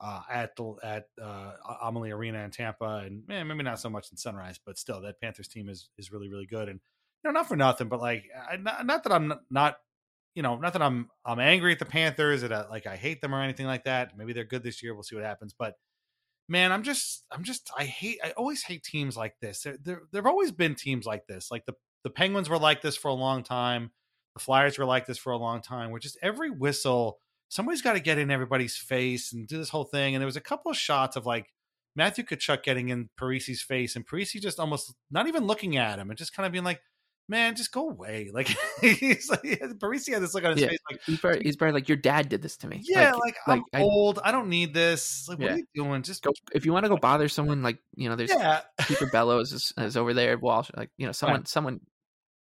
uh, 0.00 0.22
at 0.30 0.56
the 0.56 0.74
at 0.82 1.06
uh, 1.22 1.52
Amalie 1.82 2.10
Arena 2.10 2.40
in 2.40 2.50
Tampa, 2.50 3.02
and 3.06 3.22
eh, 3.30 3.42
maybe 3.44 3.62
not 3.62 3.80
so 3.80 3.88
much 3.88 4.10
in 4.10 4.16
Sunrise, 4.16 4.58
but 4.64 4.78
still 4.78 5.00
that 5.02 5.20
Panthers 5.20 5.48
team 5.48 5.68
is 5.68 5.90
is 5.98 6.12
really 6.12 6.28
really 6.28 6.46
good. 6.46 6.68
And 6.68 6.80
you 7.24 7.30
know, 7.30 7.38
not 7.38 7.48
for 7.48 7.56
nothing, 7.56 7.88
but 7.88 8.00
like 8.00 8.24
not, 8.60 8.84
not 8.86 9.04
that 9.04 9.12
I'm 9.12 9.32
not 9.50 9.76
you 10.34 10.42
know 10.42 10.56
not 10.56 10.72
that 10.74 10.82
I'm 10.82 11.08
I'm 11.24 11.40
angry 11.40 11.72
at 11.72 11.78
the 11.78 11.84
Panthers 11.84 12.42
that 12.42 12.70
like 12.70 12.86
I 12.86 12.96
hate 12.96 13.20
them 13.20 13.34
or 13.34 13.42
anything 13.42 13.66
like 13.66 13.84
that. 13.84 14.16
Maybe 14.16 14.32
they're 14.32 14.44
good 14.44 14.62
this 14.62 14.82
year. 14.82 14.94
We'll 14.94 15.02
see 15.02 15.16
what 15.16 15.24
happens, 15.24 15.54
but 15.58 15.76
man, 16.48 16.72
I'm 16.72 16.82
just, 16.82 17.24
I'm 17.30 17.42
just, 17.42 17.70
I 17.76 17.84
hate, 17.84 18.18
I 18.22 18.30
always 18.32 18.62
hate 18.62 18.82
teams 18.82 19.16
like 19.16 19.34
this. 19.40 19.62
There, 19.62 19.76
there, 19.82 20.02
there've 20.12 20.26
always 20.26 20.52
been 20.52 20.74
teams 20.74 21.06
like 21.06 21.26
this. 21.26 21.50
Like 21.50 21.66
the, 21.66 21.74
the 22.04 22.10
Penguins 22.10 22.48
were 22.48 22.58
like 22.58 22.82
this 22.82 22.96
for 22.96 23.08
a 23.08 23.14
long 23.14 23.42
time. 23.42 23.90
The 24.34 24.40
Flyers 24.40 24.78
were 24.78 24.84
like 24.84 25.06
this 25.06 25.18
for 25.18 25.32
a 25.32 25.38
long 25.38 25.62
time. 25.62 25.90
Where 25.90 25.98
just 25.98 26.18
every 26.22 26.50
whistle, 26.50 27.18
somebody's 27.48 27.82
got 27.82 27.94
to 27.94 28.00
get 28.00 28.18
in 28.18 28.30
everybody's 28.30 28.76
face 28.76 29.32
and 29.32 29.48
do 29.48 29.58
this 29.58 29.70
whole 29.70 29.84
thing. 29.84 30.14
And 30.14 30.20
there 30.20 30.26
was 30.26 30.36
a 30.36 30.40
couple 30.40 30.70
of 30.70 30.76
shots 30.76 31.16
of 31.16 31.26
like 31.26 31.52
Matthew 31.96 32.24
Tkachuk 32.24 32.62
getting 32.62 32.90
in 32.90 33.08
Parise's 33.18 33.62
face 33.62 33.96
and 33.96 34.06
Parise 34.06 34.40
just 34.40 34.60
almost 34.60 34.94
not 35.10 35.26
even 35.26 35.46
looking 35.46 35.76
at 35.76 35.98
him 35.98 36.10
and 36.10 36.18
just 36.18 36.34
kind 36.34 36.46
of 36.46 36.52
being 36.52 36.64
like, 36.64 36.80
man, 37.28 37.56
just 37.56 37.72
go 37.72 37.88
away. 37.90 38.30
Like 38.32 38.48
he's 38.80 39.28
like 39.30 39.42
Parise 39.42 40.10
had 40.12 40.22
this 40.22 40.34
look 40.34 40.44
on 40.44 40.52
his 40.52 40.60
Yeah. 40.62 40.68
face 40.68 40.78
like, 40.90 41.00
He's 41.06 41.20
probably, 41.20 41.42
he's 41.42 41.56
probably 41.56 41.72
like, 41.74 41.88
your 41.88 41.96
dad 41.96 42.28
did 42.28 42.42
this 42.42 42.56
to 42.58 42.68
me. 42.68 42.82
yeah, 42.84 43.12
like, 43.12 43.36
I'm 43.46 43.62
I- 43.72 43.82
old. 43.82 44.18
I 44.22 44.32
don't 44.32 44.48
need 44.48 44.74
this. 44.74 45.26
Like, 45.28 45.38
what 45.38 45.46
Yeah. 45.46 45.54
are 45.54 45.58
you 45.58 45.66
doing? 45.74 46.02
Just 46.02 46.22
go 46.22 46.32
if 46.52 46.64
you 46.66 46.72
want 46.72 46.84
to 46.84 46.88
go 46.88 46.96
bother 46.96 47.28
someone 47.28 47.62
like 47.62 47.78
you 47.94 48.08
know 48.08 48.16
there's 48.16 48.30
yeah. 48.30 48.60
Peter 48.86 49.06
Bellows 49.06 49.52
is, 49.52 49.72
is 49.78 49.96
over 49.96 50.14
there 50.14 50.36
Walsh 50.38 50.70
like 50.76 50.90
you 50.98 51.06
know 51.06 51.12
someone 51.12 51.46
someone 51.46 51.80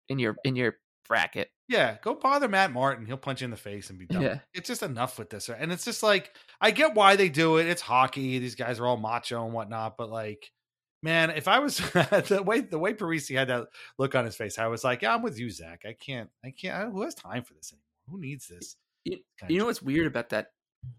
in 0.10 0.20
your 0.20 0.36
in 0.44 0.56
your 0.56 0.76
bracket 1.08 1.50
Yeah, 1.68 1.98
go 2.02 2.16
bother 2.16 2.48
Matt 2.48 2.72
Martin. 2.72 3.06
He'll 3.06 3.18
punch 3.18 3.42
you 3.42 3.46
in 3.46 3.52
the 3.52 3.58
face 3.58 3.90
and 3.90 4.00
be 4.00 4.06
done. 4.06 4.22
Yeah. 4.22 4.40
It's 4.54 4.68
just 4.68 4.82
enough 4.84 5.20
with 5.20 5.30
this. 5.30 5.50
And 5.50 5.72
it's 5.72 5.84
just 5.86 6.04
like, 6.04 6.34
I 6.62 6.72
get 6.72 6.96
why 6.96 7.16
they 7.18 7.28
do 7.28 7.58
it. 7.58 7.68
It's 7.68 7.82
hockey. 7.82 8.40
These 8.40 8.56
guys 8.56 8.80
are 8.80 8.86
all 8.86 8.98
macho 8.98 9.44
and 9.44 9.54
whatnot. 9.54 9.98
But 9.98 10.10
like, 10.10 10.50
man, 11.04 11.30
if 11.32 11.48
I 11.48 11.60
was 11.60 11.78
the 11.94 12.44
way 12.46 12.62
the 12.62 12.80
way 12.80 12.94
Parise 12.94 13.34
had 13.36 13.48
that 13.50 13.68
look 13.98 14.16
on 14.16 14.26
his 14.26 14.36
face, 14.36 14.58
I 14.60 14.68
was 14.68 14.84
like, 14.84 15.02
yeah, 15.02 15.14
I'm 15.16 15.22
with 15.22 15.40
you, 15.40 15.50
Zach. 15.50 15.84
I 15.86 15.94
can't, 15.94 16.30
I 16.46 16.52
can't. 16.52 16.76
I, 16.76 16.90
who 16.90 17.02
has 17.04 17.16
time 17.16 17.44
for 17.44 17.54
this 17.54 17.74
anymore? 17.74 17.86
Who 18.10 18.20
needs 18.20 18.48
this? 18.48 18.76
you, 19.04 19.18
you 19.48 19.58
know 19.58 19.66
what's 19.66 19.82
weird 19.82 20.06
about 20.06 20.30
that 20.30 20.48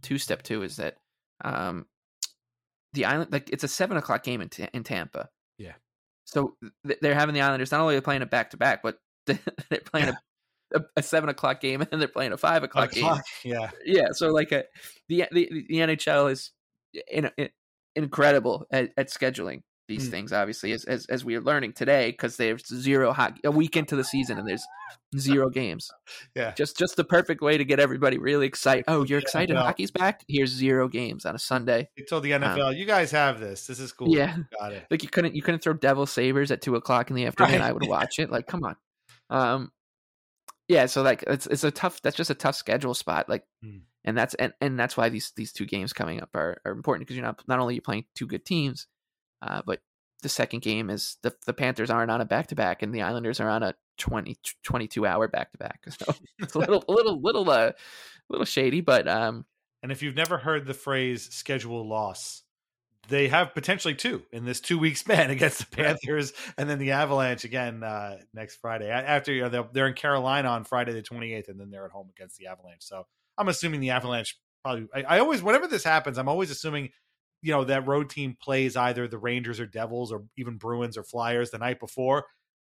two 0.03 0.19
step 0.19 0.43
too 0.43 0.63
is 0.65 0.77
that 0.77 0.97
um 1.45 1.87
the 2.95 3.05
island 3.05 3.31
like 3.33 3.49
it's 3.51 3.63
a 3.65 3.69
seven 3.69 3.97
o'clock 3.97 4.25
game 4.25 4.41
in, 4.41 4.49
Ta- 4.49 4.69
in 4.73 4.83
Tampa 4.83 5.29
Yeah. 5.57 5.75
so 6.25 6.57
th- 6.87 6.99
they're 7.01 7.15
having 7.15 7.33
the 7.35 7.41
Islanders 7.43 7.71
not 7.71 7.81
only 7.81 7.95
are 7.97 8.01
playing 8.01 8.23
a 8.23 8.27
back 8.27 8.51
to 8.51 8.57
back 8.57 8.83
but 8.83 8.99
they're 9.27 9.39
playing 9.85 10.09
a, 10.09 10.17
a, 10.75 10.81
a 10.97 11.03
seven 11.03 11.29
o'clock 11.29 11.61
game 11.61 11.81
and 11.81 11.91
then 11.91 12.01
they're 12.01 12.09
playing 12.09 12.33
a 12.33 12.37
five 12.37 12.65
o'clock 12.65 12.91
game 12.91 13.15
Yeah. 13.45 13.71
yeah 13.85 14.09
so 14.13 14.31
like 14.31 14.51
a, 14.51 14.65
the, 15.09 15.27
the 15.31 15.65
the 15.69 15.77
nhl 15.79 16.31
is 16.31 16.51
in, 17.09 17.31
in, 17.37 17.51
incredible 17.95 18.67
at, 18.73 18.91
at 18.97 19.09
scheduling 19.11 19.63
these 19.89 20.09
Mm. 20.09 20.11
things 20.13 20.33
obviously 20.33 20.73
as, 20.73 20.85
as 20.85 21.07
as 21.07 21.25
we 21.25 21.35
are 21.37 21.41
learning 21.41 21.73
today 21.73 22.11
because 22.13 22.37
there's 22.37 22.67
zero 22.67 23.13
hockey 23.13 23.41
a 23.45 23.51
week 23.51 23.77
into 23.77 23.97
the 23.97 24.05
season 24.05 24.39
and 24.39 24.47
there's 24.49 24.65
zero 25.19 25.51
games 25.51 25.91
Yeah. 26.37 26.53
just 26.53 26.79
just 26.79 26.97
the 26.97 27.05
perfect 27.05 27.43
way 27.43 27.59
to 27.59 27.65
get 27.65 27.81
everybody 27.81 28.17
really 28.19 28.47
excited 28.47 28.85
oh 28.89 29.05
you're 29.05 29.19
excited 29.19 29.55
no. 29.55 29.61
hockey's 29.63 29.91
back 29.91 30.23
here's 30.29 30.51
zero 30.51 30.89
games 30.89 31.27
on 31.27 31.35
a 31.35 31.39
sunday 31.39 31.89
They 31.97 32.05
told 32.05 32.23
the 32.23 32.31
NFL, 32.31 32.77
you 32.77 32.85
guys 32.87 33.11
have 33.11 33.41
this. 33.41 33.67
This 33.67 33.81
is 33.81 33.93
cool. 33.93 34.09
Yeah. 34.15 34.37
Got 34.61 34.73
it. 34.73 34.87
like 34.91 35.03
you 35.03 35.09
couldn't 35.09 35.35
you 35.35 35.43
couldn't 35.43 35.63
throw 35.63 35.73
devil 35.75 36.07
sabers 36.07 36.51
at 36.51 36.63
two 36.63 36.77
o'clock 36.77 37.11
in 37.11 37.17
the 37.17 37.27
afternoon 37.27 37.61
Right. 37.61 37.69
i 37.69 37.73
would 37.73 37.87
watch 37.89 38.19
it 38.19 38.31
like 38.31 38.47
come 38.47 38.63
on 38.65 38.77
um 39.31 39.73
yeah 40.69 40.87
so 40.87 41.03
like 41.03 41.25
it's 41.27 41.47
it's 41.47 41.65
a 41.65 41.71
tough 41.71 42.01
that's 42.03 42.17
just 42.17 42.31
a 42.31 42.35
tough 42.35 42.55
schedule 42.55 42.95
spot 42.95 43.29
like 43.29 43.45
Hmm. 43.63 43.79
and 44.05 44.17
that's 44.17 44.35
and, 44.35 44.53
and 44.61 44.79
that's 44.79 44.97
why 44.97 45.09
these 45.09 45.33
these 45.37 45.53
two 45.53 45.67
games 45.67 45.93
coming 45.93 46.23
up 46.23 46.31
are, 46.35 46.61
are 46.65 46.73
important 46.73 47.07
because 47.07 47.17
you're 47.17 47.27
not 47.27 47.43
not 47.49 47.59
only 47.59 47.75
you're 47.75 47.83
playing 47.83 48.05
two 48.15 48.27
good 48.27 48.45
teams 48.47 48.87
uh 49.43 49.63
but 49.67 49.81
the 50.23 50.29
second 50.29 50.63
game 50.63 50.89
is 50.89 51.17
the 51.23 51.35
the 51.47 51.53
panthers 51.53 51.91
aren't 51.91 52.11
on 52.11 52.21
a 52.21 52.25
back-to-back 52.25 52.83
and 52.83 52.95
the 52.95 53.03
islanders 53.03 53.41
are 53.41 53.51
on 53.51 53.63
a 53.63 53.75
20 53.99 54.37
22 54.63 55.05
hour 55.05 55.29
back-to-back 55.29 55.81
so 55.89 56.15
it's 56.39 56.55
a 56.55 56.59
little 56.59 56.85
a 56.89 56.93
little 56.93 57.21
little 57.21 57.51
uh 57.51 57.73
little 58.31 58.47
shady 58.47 58.81
but 58.81 59.07
um 59.09 59.45
And 59.83 59.91
if 59.91 60.03
you've 60.03 60.17
never 60.17 60.39
heard 60.39 60.67
the 60.67 60.75
phrase 60.75 61.29
schedule 61.35 61.87
loss, 61.87 62.43
they 63.09 63.29
have 63.29 63.53
potentially 63.53 63.95
two 63.95 64.23
in 64.31 64.45
this 64.45 64.61
two 64.61 64.79
week 64.79 64.97
span 65.05 65.31
against 65.31 65.59
the 65.59 65.77
Panthers 65.77 66.33
and 66.57 66.71
then 66.71 66.79
the 66.79 66.93
Avalanche 66.93 67.45
again 67.45 67.83
uh, 67.83 68.19
next 68.33 68.57
Friday. 68.57 68.89
After 68.91 69.33
you 69.33 69.43
know, 69.43 69.49
they're, 69.49 69.69
they're 69.73 69.89
in 69.89 69.95
Carolina 69.95 70.49
on 70.49 70.65
Friday 70.65 70.93
the 70.93 71.03
28th, 71.03 71.49
and 71.49 71.59
then 71.59 71.71
they're 71.71 71.85
at 71.85 71.91
home 71.91 72.09
against 72.17 72.39
the 72.39 72.47
Avalanche. 72.47 72.83
So 72.83 73.07
I'm 73.37 73.49
assuming 73.49 73.81
the 73.81 73.91
Avalanche 73.91 74.39
probably. 74.63 74.87
I, 74.95 75.17
I 75.17 75.19
always, 75.19 75.43
whenever 75.43 75.67
this 75.67 75.83
happens, 75.85 76.17
I'm 76.17 76.29
always 76.29 76.51
assuming, 76.51 76.91
you 77.43 77.53
know, 77.53 77.65
that 77.65 77.87
road 77.87 78.09
team 78.11 78.37
plays 78.41 78.77
either 78.77 79.07
the 79.09 79.19
Rangers 79.19 79.61
or 79.61 79.67
Devils 79.67 80.13
or 80.13 80.25
even 80.37 80.57
Bruins 80.57 80.97
or 80.97 81.03
Flyers 81.03 81.51
the 81.51 81.59
night 81.59 81.81
before. 81.81 82.25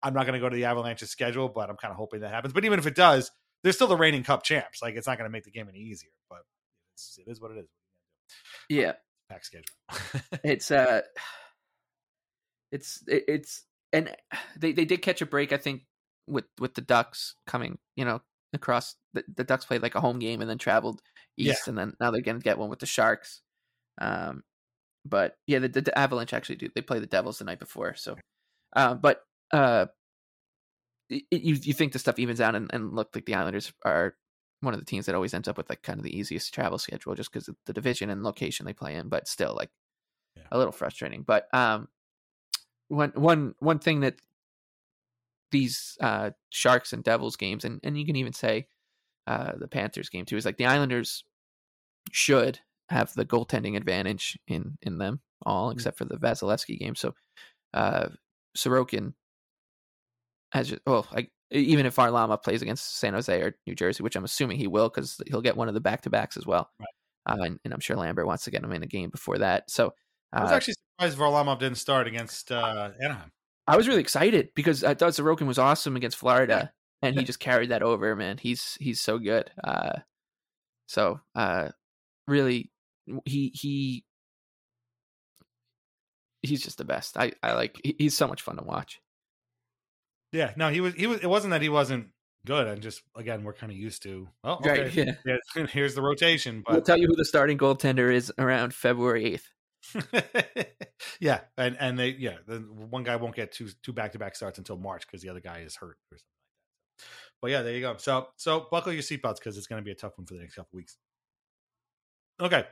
I'm 0.03 0.13
not 0.13 0.26
going 0.26 0.34
to 0.34 0.39
go 0.39 0.49
to 0.49 0.55
the 0.55 0.65
Avalanche's 0.65 1.09
schedule, 1.09 1.49
but 1.49 1.70
I'm 1.70 1.78
kind 1.78 1.91
of 1.91 1.97
hoping 1.97 2.20
that 2.22 2.32
happens. 2.34 2.53
But 2.53 2.65
even 2.65 2.78
if 2.80 2.86
it 2.86 2.95
does, 2.95 3.32
they're 3.63 3.74
still 3.74 3.88
the 3.88 3.97
reigning 3.97 4.24
Cup 4.24 4.43
champs. 4.43 4.82
Like 4.82 4.95
it's 4.95 5.07
not 5.07 5.18
going 5.18 5.28
to 5.30 5.32
make 5.32 5.43
the 5.45 5.51
game 5.51 5.68
any 5.70 5.80
easier, 5.80 6.11
but 6.30 6.39
it's, 6.95 7.18
it 7.18 7.30
is 7.32 7.41
what 7.41 7.51
it 7.51 7.57
is. 7.59 7.68
yeah 8.70 8.93
Pack 9.30 9.43
schedule. 9.45 9.65
it's 10.43 10.70
uh 10.72 11.01
it's 12.72 13.03
it, 13.07 13.24
it's 13.28 13.63
and 13.93 14.15
they 14.57 14.72
they 14.74 14.86
did 14.86 15.01
catch 15.01 15.22
a 15.22 15.26
break 15.26 15.53
i 15.53 15.57
think 15.57 15.84
with 16.28 16.45
with 16.59 16.74
the 16.76 16.82
ducks 16.82 17.36
coming 17.45 17.78
you 17.95 18.03
know 18.05 18.22
across 18.53 18.95
the, 19.13 19.24
the 19.36 19.43
ducks 19.43 19.65
played 19.65 19.82
like 19.82 19.95
a 19.95 20.01
home 20.01 20.20
game 20.20 20.41
and 20.41 20.49
then 20.49 20.57
traveled 20.57 21.01
Yeah. 21.36 21.51
east 21.53 21.68
and 21.68 21.78
then 21.78 21.93
now 21.99 22.11
they're 22.11 22.22
gonna 22.22 22.39
get 22.39 22.57
one 22.57 22.70
with 22.70 22.80
the 22.80 22.86
sharks 22.86 23.41
um 23.99 24.43
but 25.05 25.37
yeah 25.47 25.59
the, 25.59 25.67
the 25.67 25.97
avalanche 25.97 26.33
actually 26.33 26.55
do 26.55 26.69
they 26.75 26.81
play 26.81 26.99
the 26.99 27.05
devils 27.05 27.39
the 27.39 27.45
night 27.45 27.59
before 27.59 27.95
so 27.95 28.15
uh, 28.75 28.93
but 28.93 29.21
uh 29.53 29.85
it, 31.09 31.23
you 31.31 31.55
you 31.61 31.73
think 31.73 31.93
the 31.93 31.99
stuff 31.99 32.19
evens 32.19 32.41
out 32.41 32.55
and, 32.55 32.69
and 32.73 32.93
look 32.93 33.09
like 33.15 33.25
the 33.25 33.35
islanders 33.35 33.71
are 33.85 34.15
one 34.61 34.73
of 34.73 34.79
the 34.79 34.85
teams 34.85 35.05
that 35.05 35.15
always 35.15 35.33
ends 35.33 35.47
up 35.47 35.55
with 35.55 35.69
like 35.69 35.83
kind 35.83 35.99
of 35.99 36.03
the 36.03 36.17
easiest 36.17 36.53
travel 36.53 36.77
schedule 36.77 37.15
just 37.15 37.31
because 37.31 37.47
of 37.47 37.55
the 37.65 37.73
division 37.73 38.09
and 38.09 38.23
location 38.23 38.65
they 38.65 38.73
play 38.73 38.95
in 38.95 39.07
but 39.07 39.27
still 39.27 39.55
like 39.55 39.69
a 40.51 40.57
little 40.57 40.71
frustrating. 40.71 41.23
But 41.23 41.47
um, 41.53 41.87
one 42.87 43.11
one 43.15 43.55
one 43.59 43.79
thing 43.79 44.01
that 44.01 44.15
these 45.51 45.97
uh, 46.01 46.31
Sharks 46.49 46.93
and 46.93 47.03
Devils 47.03 47.35
games, 47.35 47.65
and 47.65 47.79
and 47.83 47.97
you 47.97 48.05
can 48.05 48.15
even 48.15 48.33
say 48.33 48.67
uh, 49.25 49.53
the 49.57 49.67
Panthers 49.67 50.09
game 50.09 50.25
too, 50.25 50.37
is 50.37 50.45
like 50.45 50.57
the 50.57 50.65
Islanders 50.65 51.23
should 52.11 52.59
have 52.89 53.13
the 53.13 53.25
goaltending 53.25 53.75
advantage 53.75 54.38
in 54.47 54.77
in 54.81 54.97
them 54.97 55.19
all 55.45 55.69
except 55.71 55.97
for 55.97 56.05
the 56.05 56.17
Vasilevskiy 56.17 56.79
game. 56.79 56.95
So 56.95 57.13
uh, 57.73 58.09
Sorokin 58.57 59.13
has 60.51 60.69
just, 60.69 60.81
well, 60.85 61.05
like 61.13 61.31
even 61.51 61.85
if 61.85 61.95
Varlama 61.95 62.41
plays 62.41 62.61
against 62.61 62.97
San 62.97 63.13
Jose 63.13 63.41
or 63.41 63.55
New 63.65 63.75
Jersey, 63.75 64.03
which 64.03 64.15
I'm 64.15 64.23
assuming 64.23 64.57
he 64.57 64.67
will 64.67 64.89
because 64.89 65.21
he'll 65.27 65.41
get 65.41 65.57
one 65.57 65.67
of 65.67 65.73
the 65.73 65.79
back 65.79 66.01
to 66.01 66.09
backs 66.09 66.38
as 66.38 66.45
well. 66.45 66.69
Uh, 67.25 67.38
and, 67.39 67.59
and 67.63 67.73
I'm 67.73 67.79
sure 67.79 67.95
Lambert 67.95 68.25
wants 68.25 68.45
to 68.45 68.51
get 68.51 68.63
him 68.63 68.71
in 68.71 68.83
a 68.83 68.88
game 68.88 69.09
before 69.09 69.38
that. 69.39 69.69
So 69.69 69.93
I 70.33 70.41
was 70.41 70.51
uh, 70.51 70.55
actually 70.55 70.75
surprised 70.97 71.17
Varlamov 71.17 71.59
didn't 71.59 71.77
start 71.77 72.07
against 72.07 72.51
uh, 72.51 72.89
Anaheim. 73.01 73.31
I 73.67 73.75
was 73.75 73.88
really 73.88 74.01
excited 74.01 74.49
because 74.55 74.83
I 74.83 74.93
thought 74.93 75.11
Sorokin 75.11 75.45
was 75.45 75.59
awesome 75.59 75.97
against 75.97 76.17
Florida, 76.17 76.71
and 77.01 77.17
he 77.17 77.25
just 77.25 77.39
carried 77.39 77.69
that 77.71 77.83
over. 77.83 78.15
Man, 78.15 78.38
he's 78.38 78.77
he's 78.79 79.01
so 79.01 79.19
good. 79.19 79.51
Uh, 79.61 79.99
so 80.88 81.19
uh, 81.35 81.69
really, 82.27 82.71
he 83.26 83.51
he 83.53 84.03
he's 86.41 86.62
just 86.62 86.78
the 86.78 86.86
best. 86.86 87.18
I 87.18 87.34
I 87.43 87.53
like. 87.53 87.80
He's 87.84 88.18
so 88.18 88.28
much 88.28 88.41
fun 88.41 88.58
to 88.58 88.64
watch. 88.64 89.01
Yeah, 90.32 90.53
no, 90.55 90.70
he 90.70 90.82
was. 90.82 90.93
He 90.93 91.08
was. 91.08 91.20
It 91.20 91.28
wasn't 91.28 91.51
that 91.51 91.62
he 91.62 91.70
wasn't 91.70 92.10
good. 92.45 92.68
And 92.68 92.82
just 92.82 93.01
again, 93.16 93.43
we're 93.43 93.53
kind 93.53 93.72
of 93.72 93.78
used 93.78 94.03
to. 94.03 94.28
Oh, 94.43 94.55
okay. 94.55 94.84
Right, 94.84 94.93
yeah. 94.93 95.16
yeah, 95.26 95.66
Here's 95.72 95.95
the 95.95 96.01
rotation, 96.01 96.64
But 96.66 96.74
We'll 96.74 96.82
tell 96.82 96.97
you 96.97 97.08
who 97.08 97.16
the 97.16 97.26
starting 97.26 97.58
goaltender 97.58 98.12
is 98.14 98.32
around 98.38 98.74
February 98.74 99.26
eighth. 99.34 99.47
yeah, 101.20 101.41
and 101.58 101.78
and 101.80 101.97
they 101.97 102.10
yeah, 102.10 102.38
the 102.45 102.58
one 102.58 103.03
guy 103.03 103.16
won't 103.16 103.36
get 103.36 103.51
two 103.51 103.70
two 103.84 103.93
back 103.93 104.14
to 104.14 104.20
back 104.20 104.36
starts 104.36 104.58
until 104.58 104.78
March 104.78 105.05
because 105.05 105.22
the 105.22 105.30
other 105.30 105.39
guy 105.39 105.60
is 105.60 105.76
hurt 105.76 105.97
or 106.12 106.18
something 106.18 106.26
like 106.41 106.99
that. 106.99 107.05
But 107.41 107.51
yeah, 107.51 107.62
there 107.62 107.74
you 107.74 107.82
go. 107.82 107.95
So 107.97 108.28
so 108.36 108.68
buckle 108.72 108.91
your 108.91 109.03
seatbelts 109.03 109.36
because 109.36 109.58
it's 109.58 109.68
going 109.68 109.82
to 109.82 109.86
be 109.86 109.91
a 109.91 109.95
tough 109.95 110.18
one 110.18 110.26
for 110.26 110.34
the 110.34 110.41
next 110.41 110.55
couple 110.55 110.76
weeks. 110.76 110.97
Okay, 112.39 112.59
a 112.59 112.65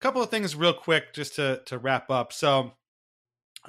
couple 0.00 0.22
of 0.22 0.30
things 0.30 0.54
real 0.54 0.74
quick 0.74 1.14
just 1.14 1.36
to 1.36 1.62
to 1.66 1.78
wrap 1.78 2.10
up. 2.10 2.32
So 2.32 2.72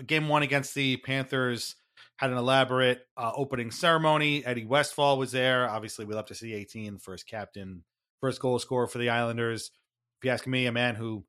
game 0.05 0.27
one 0.27 0.43
against 0.43 0.75
the 0.75 0.97
Panthers 0.97 1.75
had 2.17 2.31
an 2.31 2.37
elaborate 2.37 3.05
uh, 3.15 3.31
opening 3.35 3.71
ceremony. 3.71 4.45
Eddie 4.45 4.65
Westfall 4.65 5.17
was 5.17 5.31
there. 5.31 5.69
Obviously, 5.69 6.05
we 6.05 6.15
love 6.15 6.25
to 6.25 6.35
see 6.35 6.53
18, 6.53 6.97
first 6.97 7.27
captain, 7.27 7.83
first 8.21 8.41
goal 8.41 8.59
scorer 8.59 8.87
for 8.87 8.97
the 8.97 9.09
Islanders. 9.09 9.71
If 10.19 10.25
you 10.25 10.31
ask 10.31 10.47
me, 10.47 10.65
a 10.65 10.71
man 10.71 10.95
who 10.95 11.23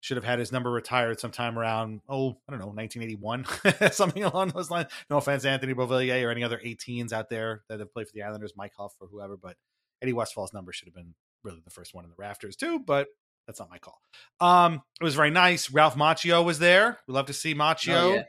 should 0.00 0.18
have 0.18 0.24
had 0.24 0.38
his 0.38 0.52
number 0.52 0.70
retired 0.70 1.18
sometime 1.18 1.58
around, 1.58 2.02
oh, 2.10 2.36
I 2.46 2.52
don't 2.52 2.60
know, 2.60 2.66
1981, 2.66 3.90
something 3.92 4.22
along 4.22 4.50
those 4.50 4.70
lines. 4.70 4.90
No 5.08 5.16
offense, 5.16 5.46
Anthony 5.46 5.72
Beauvillier 5.72 6.26
or 6.26 6.30
any 6.30 6.44
other 6.44 6.60
18s 6.62 7.12
out 7.12 7.30
there 7.30 7.62
that 7.70 7.80
have 7.80 7.92
played 7.92 8.06
for 8.06 8.12
the 8.12 8.22
Islanders, 8.22 8.52
Mike 8.54 8.74
Huff 8.76 8.92
or 9.00 9.08
whoever, 9.08 9.38
but 9.38 9.56
Eddie 10.02 10.12
Westfall's 10.12 10.52
number 10.52 10.72
should 10.72 10.88
have 10.88 10.94
been 10.94 11.14
really 11.42 11.62
the 11.64 11.70
first 11.70 11.94
one 11.94 12.04
in 12.04 12.10
the 12.10 12.16
rafters 12.18 12.54
too, 12.54 12.80
but 12.80 13.08
that's 13.46 13.60
not 13.60 13.70
my 13.70 13.78
call. 13.78 14.00
Um, 14.40 14.82
it 15.00 15.04
was 15.04 15.14
very 15.14 15.30
nice. 15.30 15.70
Ralph 15.70 15.96
Macchio 15.96 16.44
was 16.44 16.58
there. 16.58 16.98
We 17.06 17.14
love 17.14 17.26
to 17.26 17.32
see 17.32 17.54
Macchio. 17.54 17.94
Oh, 18.02 18.14
yeah. 18.14 18.22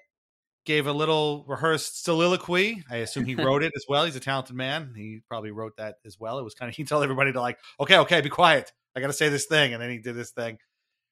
Gave 0.65 0.87
a 0.87 0.93
little 0.93 1.45
rehearsed 1.47 2.03
soliloquy. 2.03 2.83
I 2.89 2.97
assume 2.97 3.25
he 3.25 3.35
wrote 3.35 3.61
it 3.63 3.73
as 3.75 3.85
well. 3.87 4.05
He's 4.05 4.15
a 4.15 4.19
talented 4.19 4.55
man. 4.55 4.93
He 4.95 5.21
probably 5.29 5.51
wrote 5.51 5.77
that 5.77 5.97
as 6.05 6.19
well. 6.19 6.39
It 6.39 6.43
was 6.43 6.55
kind 6.55 6.69
of 6.69 6.75
he 6.77 6.83
told 6.83 7.03
everybody 7.03 7.31
to 7.33 7.39
like, 7.41 7.59
okay, 7.79 7.97
okay, 7.99 8.21
be 8.21 8.29
quiet. 8.29 8.71
I 8.95 8.99
got 9.01 9.07
to 9.07 9.13
say 9.13 9.29
this 9.29 9.45
thing, 9.45 9.73
and 9.73 9.81
then 9.81 9.89
he 9.91 9.97
did 9.99 10.15
this 10.15 10.31
thing, 10.31 10.57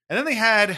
and 0.09 0.17
then 0.17 0.23
they 0.25 0.35
had 0.35 0.77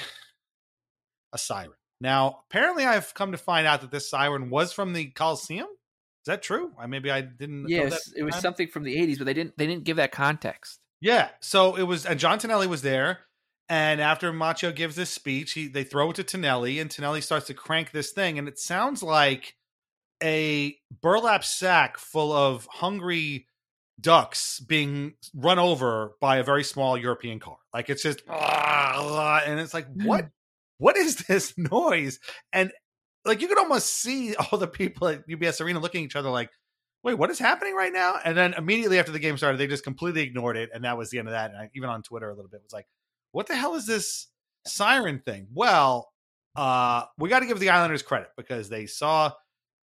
a 1.33 1.37
siren. 1.37 1.71
Now, 2.01 2.39
apparently, 2.49 2.83
I've 2.83 3.13
come 3.13 3.31
to 3.31 3.37
find 3.37 3.65
out 3.67 3.81
that 3.81 3.91
this 3.91 4.09
siren 4.09 4.49
was 4.49 4.73
from 4.73 4.93
the 4.93 5.05
Coliseum. 5.11 5.67
Is 5.67 6.25
that 6.27 6.41
true? 6.41 6.71
I 6.79 6.87
maybe 6.87 7.11
I 7.11 7.21
didn't. 7.21 7.63
know 7.63 7.67
that 7.69 7.91
Yes, 7.91 8.13
it 8.15 8.23
was 8.23 8.33
time. 8.33 8.41
something 8.41 8.67
from 8.67 8.83
the 8.83 8.95
'80s, 8.97 9.19
but 9.19 9.25
they 9.25 9.33
didn't 9.35 9.55
they 9.57 9.67
didn't 9.67 9.83
give 9.83 9.97
that 9.97 10.11
context. 10.11 10.79
Yeah. 11.05 11.29
So 11.39 11.75
it 11.75 11.83
was, 11.83 12.03
and 12.07 12.19
John 12.19 12.39
Tonelli 12.39 12.65
was 12.65 12.81
there, 12.81 13.19
And 13.69 14.01
after 14.01 14.33
Macchio 14.33 14.75
gives 14.75 14.95
this 14.95 15.11
speech, 15.11 15.53
he 15.53 15.67
they 15.67 15.83
throw 15.83 16.09
it 16.09 16.15
to 16.15 16.23
Tonelli, 16.23 16.79
and 16.79 16.89
Tonelli 16.89 17.21
starts 17.21 17.45
to 17.47 17.53
crank 17.53 17.91
this 17.91 18.11
thing, 18.11 18.39
and 18.39 18.47
it 18.47 18.57
sounds 18.57 19.03
like 19.03 19.55
a 20.23 20.75
burlap 21.01 21.43
sack 21.43 21.99
full 21.99 22.33
of 22.33 22.67
hungry 22.71 23.47
ducks 24.01 24.59
being 24.59 25.13
run 25.35 25.59
over 25.59 26.13
by 26.19 26.37
a 26.37 26.43
very 26.43 26.63
small 26.63 26.97
European 26.97 27.39
car. 27.39 27.57
Like 27.71 27.91
it's 27.91 28.01
just, 28.01 28.21
and 28.27 29.59
it's 29.59 29.75
like, 29.75 29.87
hmm. 29.87 30.05
what? 30.05 30.29
What 30.79 30.97
is 30.97 31.17
this 31.27 31.53
noise? 31.71 32.19
And 32.51 32.71
like 33.25 33.41
you 33.41 33.47
could 33.47 33.59
almost 33.59 33.93
see 33.93 34.35
all 34.35 34.57
the 34.57 34.67
people 34.67 35.07
at 35.07 35.27
UBS 35.27 35.61
Arena 35.61 35.79
looking 35.79 36.01
at 36.01 36.05
each 36.05 36.15
other 36.15 36.31
like, 36.31 36.49
wait, 37.05 37.13
what 37.13 37.29
is 37.29 37.37
happening 37.37 37.75
right 37.75 37.93
now? 37.93 38.15
And 38.25 38.35
then 38.35 38.55
immediately 38.55 38.97
after 38.97 39.11
the 39.11 39.19
game 39.19 39.37
started, 39.37 39.59
they 39.59 39.67
just 39.67 39.83
completely 39.83 40.23
ignored 40.23 40.57
it, 40.57 40.71
and 40.73 40.83
that 40.83 40.97
was 40.97 41.11
the 41.11 41.19
end 41.19 41.27
of 41.27 41.33
that. 41.33 41.51
And 41.51 41.59
I, 41.59 41.69
even 41.75 41.87
on 41.87 42.01
Twitter 42.01 42.29
a 42.29 42.33
little 42.33 42.49
bit 42.49 42.61
was 42.63 42.73
like, 42.73 42.87
what 43.31 43.47
the 43.47 43.55
hell 43.55 43.75
is 43.75 43.85
this 43.85 44.27
siren 44.65 45.19
thing? 45.19 45.47
Well, 45.53 46.11
uh, 46.55 47.03
we 47.19 47.29
got 47.29 47.41
to 47.41 47.45
give 47.45 47.59
the 47.59 47.69
Islanders 47.69 48.01
credit 48.01 48.29
because 48.35 48.69
they 48.69 48.87
saw 48.87 49.31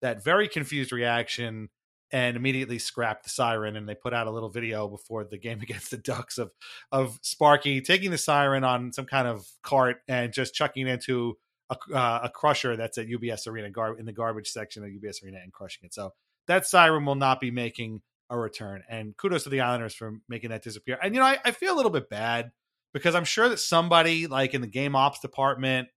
that 0.00 0.24
very 0.24 0.48
confused 0.48 0.90
reaction 0.90 1.68
and 2.10 2.36
immediately 2.36 2.78
scrapped 2.78 3.22
the 3.22 3.30
siren 3.30 3.76
and 3.76 3.88
they 3.88 3.94
put 3.94 4.12
out 4.12 4.26
a 4.26 4.30
little 4.30 4.50
video 4.50 4.88
before 4.88 5.24
the 5.24 5.38
game 5.38 5.60
against 5.62 5.90
the 5.90 5.96
ducks 5.96 6.38
of 6.38 6.50
of 6.90 7.18
sparky 7.22 7.80
taking 7.80 8.10
the 8.10 8.18
siren 8.18 8.64
on 8.64 8.92
some 8.92 9.06
kind 9.06 9.28
of 9.28 9.46
cart 9.62 9.98
and 10.08 10.32
just 10.32 10.54
chucking 10.54 10.86
it 10.86 10.90
into 10.90 11.38
a, 11.70 11.76
uh, 11.94 12.20
a 12.24 12.28
crusher 12.28 12.76
that's 12.76 12.98
at 12.98 13.06
ubs 13.06 13.46
arena 13.46 13.70
gar- 13.70 13.98
in 13.98 14.04
the 14.04 14.12
garbage 14.12 14.48
section 14.48 14.84
of 14.84 14.90
ubs 14.90 15.22
arena 15.24 15.38
and 15.42 15.52
crushing 15.52 15.84
it 15.84 15.94
so 15.94 16.12
that 16.48 16.66
siren 16.66 17.04
will 17.04 17.14
not 17.14 17.40
be 17.40 17.50
making 17.50 18.02
a 18.30 18.38
return 18.38 18.82
and 18.88 19.16
kudos 19.16 19.44
to 19.44 19.50
the 19.50 19.60
islanders 19.60 19.94
for 19.94 20.18
making 20.28 20.50
that 20.50 20.62
disappear. 20.62 20.98
And 21.02 21.14
you 21.14 21.20
know 21.20 21.26
I, 21.26 21.38
I 21.44 21.50
feel 21.50 21.74
a 21.74 21.76
little 21.76 21.90
bit 21.90 22.08
bad 22.08 22.50
because 22.94 23.14
i'm 23.14 23.24
sure 23.24 23.48
that 23.48 23.58
somebody 23.58 24.26
like 24.26 24.54
in 24.54 24.60
the 24.60 24.66
game 24.66 24.94
ops 24.94 25.20
department 25.20 25.88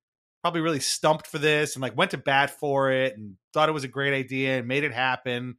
probably 0.46 0.62
really 0.62 0.80
stumped 0.80 1.26
for 1.26 1.40
this 1.40 1.76
and 1.76 1.82
like 1.82 1.98
went 1.98 2.12
to 2.12 2.20
bat 2.20 2.52
for 2.52 2.92
it 2.92 3.18
and 3.18 3.34
thought 3.52 3.68
it 3.68 3.72
was 3.72 3.84
a 3.84 3.88
great 3.88 4.14
idea 4.14 4.60
and 4.60 4.68
made 4.68 4.84
it 4.84 4.94
happen. 4.94 5.58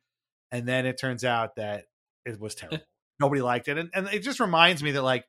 And 0.52 0.64
then 0.64 0.86
it 0.86 0.96
turns 0.96 1.24
out 1.24 1.56
that 1.56 1.86
it 2.24 2.38
was 2.40 2.54
terrible. 2.54 2.78
Nobody 3.18 3.42
liked 3.42 3.66
it, 3.66 3.78
and 3.78 3.90
and 3.92 4.06
it 4.06 4.20
just 4.20 4.38
reminds 4.38 4.84
me 4.84 4.92
that 4.92 5.02
like 5.02 5.24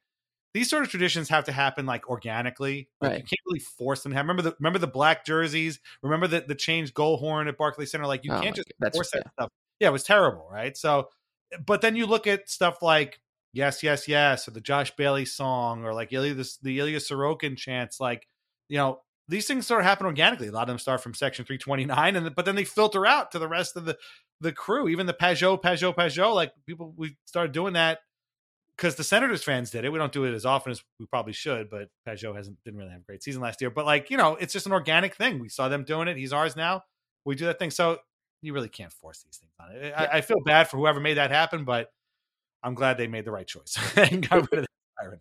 these 0.53 0.69
sort 0.69 0.83
of 0.83 0.89
traditions 0.89 1.29
have 1.29 1.45
to 1.45 1.51
happen 1.51 1.85
like 1.85 2.09
organically. 2.09 2.89
Like, 3.01 3.11
Right. 3.11 3.17
You 3.19 3.23
can't 3.23 3.39
really 3.47 3.59
force 3.59 4.03
them 4.03 4.11
to 4.11 4.15
have. 4.15 4.25
Remember 4.25 4.41
the 4.43 4.55
remember 4.59 4.79
the 4.79 4.87
black 4.87 5.25
jerseys. 5.25 5.79
Remember 6.01 6.27
the 6.27 6.41
the 6.41 6.55
changed 6.55 6.93
goal 6.93 7.17
horn 7.17 7.47
at 7.47 7.57
Barclays 7.57 7.91
Center. 7.91 8.07
Like 8.07 8.23
you 8.23 8.31
Oh 8.31 8.41
can't 8.41 8.55
just 8.55 8.71
God, 8.81 8.93
force 8.93 9.11
that 9.11 9.31
stuff. 9.33 9.49
Yeah, 9.79 9.89
it 9.89 9.91
was 9.91 10.03
terrible, 10.03 10.47
right? 10.51 10.75
So, 10.75 11.09
but 11.65 11.81
then 11.81 11.95
you 11.95 12.05
look 12.07 12.27
at 12.27 12.49
stuff 12.49 12.81
like 12.81 13.19
"Yes, 13.53 13.83
Yes, 13.83 14.07
Yes" 14.07 14.47
or 14.47 14.51
the 14.51 14.61
Josh 14.61 14.95
Bailey 14.95 15.25
song, 15.25 15.83
or 15.83 15.93
like 15.93 16.11
Ilya 16.11 16.33
the, 16.33 16.51
the 16.61 16.79
Ilya 16.79 16.99
Sorokin 16.99 17.55
chants. 17.57 17.99
Like 17.99 18.27
you 18.69 18.77
know, 18.77 19.01
these 19.27 19.45
things 19.45 19.67
sort 19.67 19.81
of 19.81 19.85
happen 19.85 20.05
organically. 20.05 20.47
A 20.47 20.51
lot 20.51 20.63
of 20.63 20.67
them 20.69 20.79
start 20.79 21.01
from 21.01 21.13
Section 21.13 21.45
329, 21.45 22.15
and 22.15 22.35
but 22.35 22.45
then 22.45 22.55
they 22.55 22.63
filter 22.63 23.05
out 23.05 23.31
to 23.31 23.39
the 23.39 23.47
rest 23.47 23.75
of 23.75 23.85
the 23.85 23.97
the 24.41 24.51
crew. 24.51 24.87
Even 24.87 25.05
the 25.05 25.13
Pageau, 25.13 25.61
Pageau, 25.61 25.93
Pageau. 25.95 26.33
Like 26.33 26.53
people, 26.65 26.93
we 26.95 27.17
started 27.25 27.51
doing 27.51 27.73
that 27.73 27.99
because 28.77 28.95
the 28.95 29.03
Senators 29.03 29.43
fans 29.43 29.71
did 29.71 29.83
it. 29.85 29.91
We 29.91 29.97
don't 29.97 30.11
do 30.11 30.23
it 30.25 30.33
as 30.33 30.45
often 30.45 30.71
as 30.71 30.83
we 30.99 31.07
probably 31.07 31.33
should, 31.33 31.69
but 31.69 31.89
Pageau 32.07 32.35
hasn't 32.35 32.57
didn't 32.63 32.79
really 32.79 32.91
have 32.91 33.01
a 33.01 33.05
great 33.05 33.23
season 33.23 33.41
last 33.41 33.59
year. 33.59 33.69
But 33.69 33.85
like 33.85 34.09
you 34.09 34.17
know, 34.17 34.35
it's 34.35 34.53
just 34.53 34.65
an 34.65 34.71
organic 34.71 35.15
thing. 35.15 35.39
We 35.39 35.49
saw 35.49 35.67
them 35.67 35.83
doing 35.83 36.07
it. 36.07 36.17
He's 36.17 36.33
ours 36.33 36.55
now. 36.55 36.83
We 37.25 37.35
do 37.35 37.45
that 37.45 37.59
thing. 37.59 37.71
So 37.71 37.97
you 38.41 38.53
really 38.53 38.69
can't 38.69 38.93
force 38.93 39.23
these 39.23 39.37
things 39.37 39.51
on 39.59 39.75
it. 39.75 39.93
I, 39.97 40.17
I 40.17 40.21
feel 40.21 40.39
bad 40.45 40.69
for 40.69 40.77
whoever 40.77 40.99
made 40.99 41.15
that 41.15 41.31
happen, 41.31 41.65
but 41.65 41.89
I'm 42.63 42.75
glad 42.75 42.97
they 42.97 43.07
made 43.07 43.25
the 43.25 43.31
right 43.31 43.47
choice 43.47 43.77
and 43.97 44.27
got 44.29 44.49
rid 44.51 44.59
of 44.59 44.65
the 44.65 45.01
siren. 45.01 45.19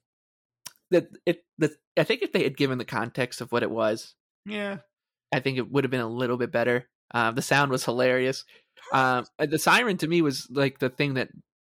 That 0.91 1.09
it 1.25 1.43
the 1.59 1.75
I 1.97 2.05
think 2.05 2.23
if 2.23 2.33
they 2.33 2.43
had 2.45 2.57
given 2.57 2.79
the 2.79 2.85
context 2.85 3.41
of 3.41 3.51
what 3.53 3.63
it 3.63 3.71
was, 3.71 4.15
Yeah. 4.45 4.79
I 5.35 5.41
think 5.41 5.59
it 5.59 5.71
would 5.71 5.83
have 5.85 5.91
been 5.91 6.01
a 6.01 6.09
little 6.09 6.37
bit 6.37 6.53
better. 6.53 6.89
Um, 7.13 7.35
the 7.35 7.43
sound 7.43 7.71
was 7.71 7.85
hilarious. 7.85 8.45
Um, 8.93 9.27
the 9.39 9.59
siren 9.59 9.97
to 9.99 10.07
me 10.07 10.23
was 10.23 10.47
like 10.51 10.79
the 10.79 10.91
thing 10.91 11.15
that 11.15 11.29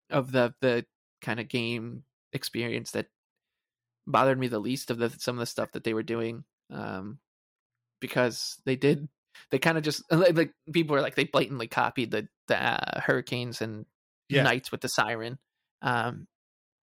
of 0.10 0.32
the 0.32 0.54
the 0.62 0.86
kind 1.22 1.40
of 1.40 1.48
game 1.48 2.04
experience 2.34 2.92
that 2.92 3.08
bothered 4.08 4.40
me 4.40 4.48
the 4.48 4.60
least 4.60 4.92
of 4.92 4.98
the 4.98 5.10
some 5.10 5.36
of 5.36 5.40
the 5.40 5.46
stuff 5.46 5.72
that 5.74 5.84
they 5.84 5.94
were 5.94 6.04
doing. 6.04 6.44
Um, 6.72 7.20
because 8.02 8.62
they 8.66 8.76
did 8.76 9.08
they 9.52 9.60
kind 9.60 9.78
of 9.78 9.84
just 9.84 10.04
like, 10.12 10.36
like 10.36 10.54
people 10.72 10.96
were 10.96 11.02
like 11.02 11.16
they 11.16 11.26
blatantly 11.26 11.68
copied 11.68 12.12
the 12.12 12.28
the 12.48 12.58
uh, 12.62 13.02
hurricanes 13.02 13.62
and 13.62 13.86
Yeah. 14.30 14.44
knights 14.44 14.72
with 14.72 14.82
the 14.82 14.88
siren. 14.90 15.40
Um, 15.82 16.28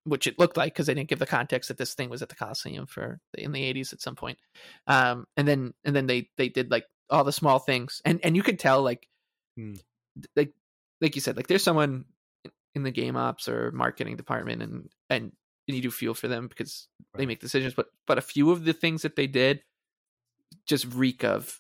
which 0.06 0.28
it 0.28 0.40
looked 0.40 0.58
like 0.58 0.74
because 0.74 0.88
they 0.88 0.94
didn't 0.94 1.10
give 1.10 1.20
the 1.20 1.26
context 1.26 1.70
that 1.70 1.78
this 1.78 1.94
thing 1.94 2.10
was 2.10 2.22
at 2.22 2.30
the 2.30 2.36
Coliseum 2.36 2.88
for 2.88 3.22
in 3.38 3.54
the 3.54 3.64
80s 3.64 3.94
at 3.94 4.02
some 4.02 4.16
point. 4.16 4.40
Um, 4.88 5.28
and 5.38 5.48
then 5.48 5.74
and 5.86 5.96
then 5.96 6.08
they 6.08 6.30
they 6.38 6.50
did 6.50 6.72
like 6.72 6.86
all 7.10 7.24
the 7.24 7.32
small 7.32 7.60
things, 7.60 8.02
and 8.06 8.20
and 8.24 8.36
you 8.36 8.44
could 8.44 8.60
tell 8.60 8.82
like 8.84 9.08
Hmm. 9.56 9.76
like 10.36 10.54
like 11.02 11.16
you 11.16 11.22
said 11.22 11.36
like 11.38 11.48
there's 11.48 11.64
someone 11.64 12.06
in 12.76 12.84
the 12.84 12.92
game 12.92 13.16
ops 13.16 13.48
or 13.48 13.72
marketing 13.72 14.16
department, 14.16 14.62
and 14.62 14.90
and 15.10 15.32
you 15.68 15.82
do 15.82 15.92
feel 15.92 16.14
for 16.14 16.28
them 16.28 16.48
because 16.48 16.88
they 17.16 17.26
make 17.26 17.40
decisions, 17.40 17.74
but 17.74 17.88
but 18.08 18.18
a 18.18 18.22
few 18.22 18.52
of 18.52 18.66
the 18.66 18.74
things 18.74 19.02
that 19.04 19.16
they 19.16 19.28
did 19.28 19.62
just 20.66 20.86
reek 20.94 21.24
of 21.24 21.60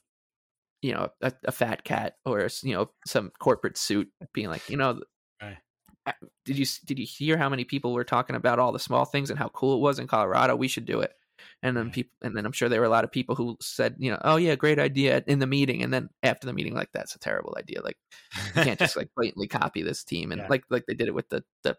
you 0.81 0.93
know 0.93 1.09
a, 1.21 1.33
a 1.45 1.51
fat 1.51 1.83
cat 1.83 2.17
or 2.25 2.47
you 2.61 2.73
know 2.73 2.89
some 3.05 3.31
corporate 3.39 3.77
suit 3.77 4.09
being 4.33 4.49
like 4.49 4.69
you 4.69 4.77
know 4.77 5.01
Right. 5.41 5.57
did 6.45 6.57
you 6.57 6.65
did 6.85 6.99
you 6.99 7.05
hear 7.05 7.37
how 7.37 7.49
many 7.49 7.63
people 7.63 7.93
were 7.93 8.03
talking 8.03 8.35
about 8.35 8.59
all 8.59 8.71
the 8.71 8.79
small 8.79 9.05
things 9.05 9.29
and 9.29 9.39
how 9.39 9.49
cool 9.49 9.75
it 9.75 9.81
was 9.81 9.99
in 9.99 10.07
Colorado? 10.07 10.55
We 10.55 10.67
should 10.67 10.85
do 10.85 11.01
it. 11.01 11.13
And 11.61 11.75
then 11.75 11.91
people, 11.91 12.11
and 12.21 12.35
then 12.35 12.45
I'm 12.45 12.51
sure 12.51 12.69
there 12.69 12.79
were 12.79 12.85
a 12.85 12.89
lot 12.89 13.03
of 13.03 13.11
people 13.11 13.35
who 13.35 13.57
said, 13.61 13.95
you 13.97 14.11
know, 14.11 14.19
oh 14.23 14.35
yeah, 14.37 14.55
great 14.55 14.79
idea 14.79 15.23
in 15.27 15.39
the 15.39 15.47
meeting, 15.47 15.83
and 15.83 15.93
then 15.93 16.09
after 16.21 16.47
the 16.47 16.53
meeting, 16.53 16.73
like 16.73 16.89
that's 16.93 17.15
a 17.15 17.19
terrible 17.19 17.55
idea. 17.57 17.81
Like 17.81 17.97
you 18.55 18.63
can't 18.63 18.79
just 18.79 18.95
like 18.95 19.09
blatantly 19.15 19.47
copy 19.47 19.81
this 19.81 20.03
team, 20.03 20.31
and 20.31 20.41
Yeah. 20.41 20.47
like 20.49 20.63
like 20.69 20.85
they 20.87 20.93
did 20.93 21.07
it 21.07 21.15
with 21.15 21.29
the 21.29 21.43
the 21.63 21.77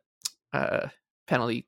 uh, 0.52 0.88
penalty, 1.26 1.66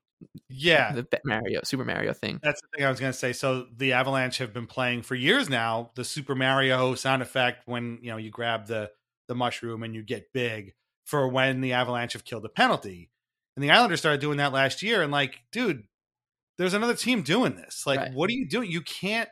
yeah. 0.49 0.93
the 0.93 1.07
Mario 1.25 1.61
Super 1.63 1.85
Mario 1.85 2.13
thing. 2.13 2.39
That's 2.41 2.61
the 2.61 2.67
thing 2.75 2.85
I 2.85 2.89
was 2.89 2.99
going 2.99 3.11
to 3.11 3.17
say. 3.17 3.33
So 3.33 3.67
the 3.75 3.93
Avalanche 3.93 4.37
have 4.39 4.53
been 4.53 4.67
playing 4.67 5.01
for 5.03 5.15
years 5.15 5.49
now 5.49 5.91
the 5.95 6.03
Super 6.03 6.35
Mario 6.35 6.95
sound 6.95 7.21
effect 7.21 7.67
when 7.67 7.99
you 8.01 8.11
know 8.11 8.17
you 8.17 8.29
grab 8.29 8.67
the 8.67 8.91
the 9.27 9.35
mushroom 9.35 9.83
and 9.83 9.93
you 9.93 10.03
get 10.03 10.31
big 10.33 10.73
for 11.05 11.27
when 11.27 11.61
the 11.61 11.73
Avalanche 11.73 12.13
have 12.13 12.25
killed 12.25 12.45
a 12.45 12.49
penalty. 12.49 13.09
And 13.55 13.63
the 13.63 13.71
Islanders 13.71 13.99
started 13.99 14.21
doing 14.21 14.37
that 14.37 14.53
last 14.53 14.83
year. 14.83 15.01
And 15.01 15.11
like, 15.11 15.39
dude, 15.51 15.83
there's 16.57 16.73
another 16.73 16.95
team 16.95 17.21
doing 17.21 17.55
this. 17.55 17.85
Like, 17.85 17.99
Right. 17.99 18.13
what 18.13 18.29
are 18.29 18.33
you 18.33 18.47
doing? 18.47 18.71
You 18.71 18.81
can't 18.81 19.29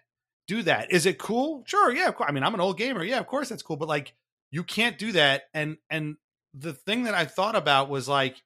do 0.48 0.62
that. 0.64 0.92
Is 0.92 1.06
it 1.06 1.18
cool? 1.18 1.64
Sure, 1.66 1.94
yeah. 1.94 2.08
Of 2.08 2.16
course. 2.16 2.30
I 2.30 2.34
mean, 2.34 2.44
I'm 2.44 2.54
an 2.54 2.60
old 2.62 2.78
gamer. 2.78 3.04
Yeah, 3.04 3.20
of 3.20 3.28
course 3.28 3.50
that's 3.50 3.64
cool. 3.64 3.78
But 3.78 3.88
like, 3.88 4.14
you 4.52 4.64
can't 4.64 4.98
do 4.98 5.12
that. 5.14 5.44
And 5.54 5.78
and 5.90 6.16
the 6.54 6.74
thing 6.74 7.04
that 7.04 7.14
I 7.16 7.26
thought 7.26 7.56
about 7.56 7.90
was 7.90 8.08
like, 8.08 8.42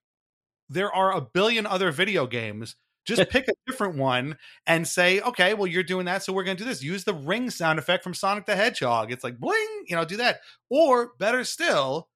there 0.69 0.91
are 0.93 1.13
a 1.13 1.21
billion 1.21 1.65
other 1.65 1.91
video 1.91 2.25
games. 2.27 2.75
Just 3.05 3.29
pick 3.31 3.47
a 3.47 3.53
different 3.67 3.95
one 3.97 4.37
and 4.67 4.87
say, 4.87 5.19
okay, 5.21 5.53
well, 5.53 5.67
you're 5.67 5.83
doing 5.83 6.05
that, 6.05 6.23
so 6.23 6.31
we're 6.31 6.43
going 6.43 6.57
to 6.57 6.63
do 6.63 6.69
this. 6.69 6.83
Use 6.83 7.03
the 7.03 7.13
ring 7.13 7.49
sound 7.49 7.79
effect 7.79 8.03
from 8.03 8.13
Sonic 8.13 8.45
the 8.45 8.55
Hedgehog. 8.55 9.11
It's 9.11 9.23
like 9.23 9.39
bling, 9.39 9.83
you 9.87 9.95
know, 9.95 10.05
do 10.05 10.17
that. 10.17 10.39
Or 10.69 11.11
better 11.19 11.43
still, 11.43 12.07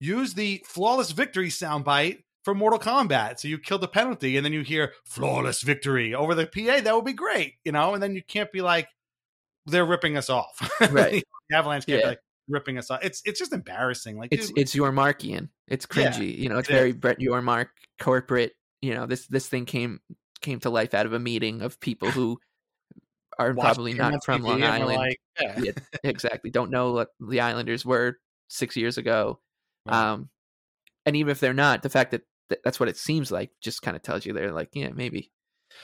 use 0.00 0.34
the 0.34 0.62
flawless 0.66 1.12
victory 1.12 1.48
soundbite 1.48 2.22
for 2.44 2.54
Mortal 2.54 2.78
Kombat. 2.78 3.40
So 3.40 3.48
you 3.48 3.58
kill 3.58 3.78
the 3.78 3.88
penalty 3.88 4.36
and 4.36 4.44
then 4.44 4.52
you 4.52 4.62
hear 4.62 4.92
flawless 5.04 5.62
victory 5.62 6.14
over 6.14 6.34
the 6.34 6.46
PA. 6.46 6.80
That 6.80 6.94
would 6.94 7.04
be 7.04 7.12
great, 7.12 7.54
you 7.64 7.72
know. 7.72 7.94
And 7.94 8.02
then 8.02 8.14
you 8.14 8.22
can't 8.22 8.52
be 8.52 8.60
like 8.60 8.88
they're 9.66 9.84
ripping 9.86 10.16
us 10.16 10.28
off, 10.30 10.60
Right. 10.92 11.24
the 11.50 11.56
Avalanche 11.56 11.86
can't 11.86 11.98
Yeah. 12.00 12.04
be 12.04 12.08
like 12.10 12.20
ripping 12.48 12.76
us 12.78 12.90
off. 12.90 13.00
It's 13.02 13.22
it's 13.24 13.38
just 13.38 13.52
embarrassing. 13.52 14.18
Like 14.18 14.28
It's 14.32 14.48
dude, 14.48 14.58
it's 14.58 14.74
your 14.74 14.92
Markian. 14.92 15.48
It's 15.68 15.86
Yeah, 15.96 16.12
cringy. 16.12 16.36
you 16.38 16.48
know, 16.50 16.58
it's 16.58 16.68
it 16.68 16.72
very 16.72 16.90
is. 16.90 16.96
Brett 16.96 17.18
Yormark 17.18 17.68
corporate. 18.00 18.52
You 18.82 18.94
know, 18.94 19.06
this 19.06 19.26
this 19.28 19.48
thing 19.48 19.64
came 19.64 20.00
came 20.42 20.60
to 20.60 20.68
life 20.70 20.92
out 20.92 21.06
of 21.06 21.14
a 21.14 21.18
meeting 21.18 21.62
of 21.62 21.80
people 21.80 22.10
who 22.10 22.38
are 23.38 23.52
watch 23.54 23.64
probably 23.64 23.94
not 23.94 24.22
from 24.24 24.42
TV 24.42 24.46
Long 24.48 24.62
Island. 24.62 24.96
like, 24.98 25.20
yeah. 25.40 25.58
Yeah, 25.62 25.72
exactly. 26.04 26.50
Don't 26.50 26.70
know 26.70 26.92
what 26.92 27.08
the 27.18 27.40
Islanders 27.40 27.84
were 27.86 28.18
six 28.48 28.76
years 28.76 28.98
ago. 28.98 29.40
Right. 29.86 30.12
Um, 30.12 30.28
and 31.06 31.16
even 31.16 31.30
if 31.30 31.40
they're 31.40 31.54
not, 31.54 31.82
the 31.82 31.88
fact 31.88 32.10
that 32.10 32.22
th- 32.48 32.60
that's 32.64 32.78
what 32.80 32.88
it 32.88 32.96
seems 32.96 33.30
like 33.32 33.50
just 33.62 33.82
kind 33.82 33.96
of 33.96 34.02
tells 34.02 34.24
you 34.26 34.32
they're 34.32 34.52
like, 34.52 34.70
yeah, 34.72 34.90
maybe 34.94 35.30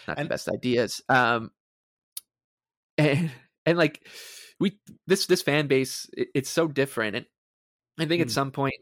not 0.08 0.18
And- 0.18 0.26
the 0.26 0.30
best 0.30 0.48
ideas. 0.48 1.02
Um, 1.08 1.50
and 2.98 3.30
and 3.66 3.78
like 3.78 4.06
we 4.58 4.78
this 5.06 5.26
this 5.26 5.42
fan 5.42 5.66
base, 5.66 6.06
it, 6.16 6.28
it's 6.34 6.50
so 6.50 6.68
different, 6.68 7.16
and 7.16 7.26
I 7.98 8.04
think 8.06 8.22
at 8.22 8.28
Mm. 8.28 8.32
some 8.32 8.50
point, 8.50 8.74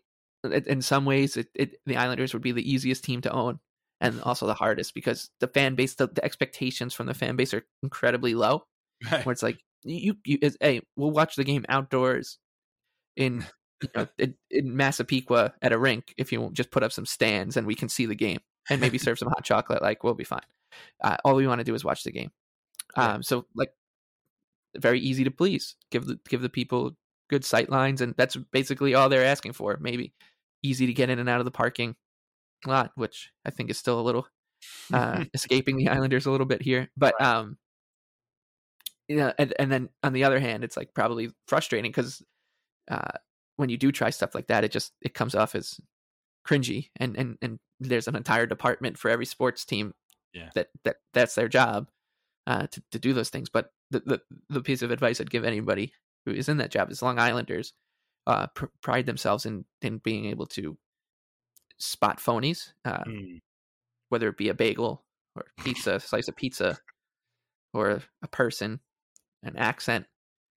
in 0.44 0.52
in 0.52 0.82
some 0.82 1.04
ways, 1.04 1.36
it, 1.36 1.48
it 1.54 1.76
the 1.86 1.96
Islanders 1.96 2.32
would 2.32 2.42
be 2.42 2.52
the 2.52 2.68
easiest 2.70 3.04
team 3.04 3.20
to 3.22 3.32
own. 3.32 3.60
And 4.00 4.20
also 4.22 4.46
the 4.46 4.54
hardest 4.54 4.94
because 4.94 5.28
the 5.40 5.48
fan 5.48 5.74
base, 5.74 5.96
the, 5.96 6.06
the 6.06 6.24
expectations 6.24 6.94
from 6.94 7.06
the 7.06 7.14
fan 7.14 7.34
base 7.34 7.52
are 7.52 7.66
incredibly 7.82 8.34
low 8.36 8.62
Right. 9.10 9.26
where 9.26 9.32
it's 9.32 9.42
like 9.42 9.58
you, 9.82 10.14
you 10.24 10.38
it's, 10.40 10.56
hey, 10.60 10.82
we'll 10.94 11.10
watch 11.10 11.34
the 11.34 11.42
game 11.42 11.64
outdoors 11.68 12.38
in 13.16 13.44
you 13.82 13.88
know 13.94 14.06
in, 14.18 14.34
in 14.50 14.76
Massapequa 14.76 15.54
at 15.62 15.72
a 15.72 15.78
rink 15.78 16.14
if 16.16 16.32
you 16.32 16.50
just 16.52 16.70
put 16.70 16.82
up 16.82 16.92
some 16.92 17.06
stands 17.06 17.56
and 17.56 17.66
we 17.66 17.74
can 17.74 17.88
see 17.88 18.06
the 18.06 18.14
game 18.14 18.40
and 18.70 18.80
maybe 18.80 18.98
serve 18.98 19.18
some 19.18 19.28
hot 19.28 19.44
chocolate. 19.44 19.82
Like 19.82 20.04
we'll 20.04 20.14
be 20.14 20.24
fine. 20.24 20.40
Uh, 21.02 21.16
all 21.24 21.34
we 21.34 21.46
want 21.46 21.60
to 21.60 21.64
do 21.64 21.74
is 21.74 21.84
watch 21.84 22.04
the 22.04 22.12
game. 22.12 22.30
Um, 22.96 23.22
so 23.22 23.46
like 23.54 23.72
very 24.76 25.00
easy 25.00 25.24
to 25.24 25.30
please. 25.30 25.76
Give 25.90 26.06
the 26.06 26.18
give 26.28 26.42
the 26.42 26.48
people 26.48 26.96
good 27.28 27.44
sight 27.44 27.70
lines, 27.70 28.00
and 28.00 28.14
that's 28.16 28.36
basically 28.36 28.94
all 28.94 29.08
they're 29.08 29.24
asking 29.24 29.52
for. 29.52 29.78
Maybe 29.80 30.12
easy 30.62 30.86
to 30.86 30.92
get 30.92 31.10
in 31.10 31.18
and 31.18 31.28
out 31.28 31.40
of 31.40 31.44
the 31.44 31.50
parking 31.50 31.96
lot, 32.66 32.92
which 32.94 33.30
I 33.44 33.50
think 33.50 33.70
is 33.70 33.78
still 33.78 34.00
a 34.00 34.02
little 34.02 34.26
uh, 34.92 35.24
escaping 35.34 35.76
the 35.76 35.88
Islanders 35.88 36.26
a 36.26 36.30
little 36.30 36.46
bit 36.46 36.62
here. 36.62 36.90
But 36.96 37.20
um, 37.22 37.58
you 39.08 39.16
know, 39.16 39.32
and 39.38 39.54
and 39.58 39.70
then 39.70 39.88
on 40.02 40.12
the 40.12 40.24
other 40.24 40.40
hand, 40.40 40.64
it's 40.64 40.76
like 40.76 40.94
probably 40.94 41.30
frustrating 41.46 41.90
because 41.90 42.22
uh, 42.90 43.18
when 43.58 43.68
you 43.68 43.76
do 43.76 43.92
try 43.92 44.08
stuff 44.10 44.34
like 44.34 44.46
that, 44.46 44.64
it 44.64 44.72
just 44.72 44.92
it 45.02 45.12
comes 45.12 45.34
off 45.34 45.54
as 45.54 45.78
cringy, 46.46 46.88
and 46.96 47.16
and 47.16 47.36
and 47.42 47.58
there's 47.80 48.08
an 48.08 48.16
entire 48.16 48.46
department 48.46 48.96
for 48.98 49.10
every 49.10 49.26
sports 49.26 49.64
team 49.66 49.92
Yeah. 50.32 50.50
that 50.54 50.68
that 50.84 50.96
that's 51.12 51.34
their 51.34 51.48
job 51.48 51.88
uh, 52.46 52.66
to 52.68 52.82
to 52.92 52.98
do 52.98 53.12
those 53.12 53.28
things. 53.30 53.50
But 53.50 53.70
the, 53.90 54.00
the 54.00 54.20
the 54.48 54.62
piece 54.62 54.82
of 54.82 54.90
advice 54.90 55.20
I'd 55.20 55.30
give 55.30 55.44
anybody 55.44 55.92
who 56.24 56.32
is 56.32 56.48
in 56.48 56.56
that 56.58 56.70
job 56.70 56.90
is 56.90 57.02
Long 57.02 57.18
Islanders 57.18 57.72
uh, 58.26 58.46
pr- 58.48 58.66
pride 58.82 59.06
themselves 59.06 59.44
in 59.44 59.64
in 59.82 59.98
being 59.98 60.26
able 60.26 60.46
to 60.46 60.78
spot 61.78 62.18
phonies, 62.18 62.72
uh, 62.84 63.04
Mm. 63.04 63.40
whether 64.08 64.28
it 64.28 64.36
be 64.36 64.48
a 64.48 64.54
bagel 64.54 65.04
or 65.36 65.44
pizza, 65.62 65.96
a 65.96 66.00
slice 66.00 66.28
of 66.28 66.36
pizza, 66.36 66.78
or 67.74 68.02
a 68.22 68.28
person, 68.28 68.80
an 69.42 69.56
accent. 69.56 70.06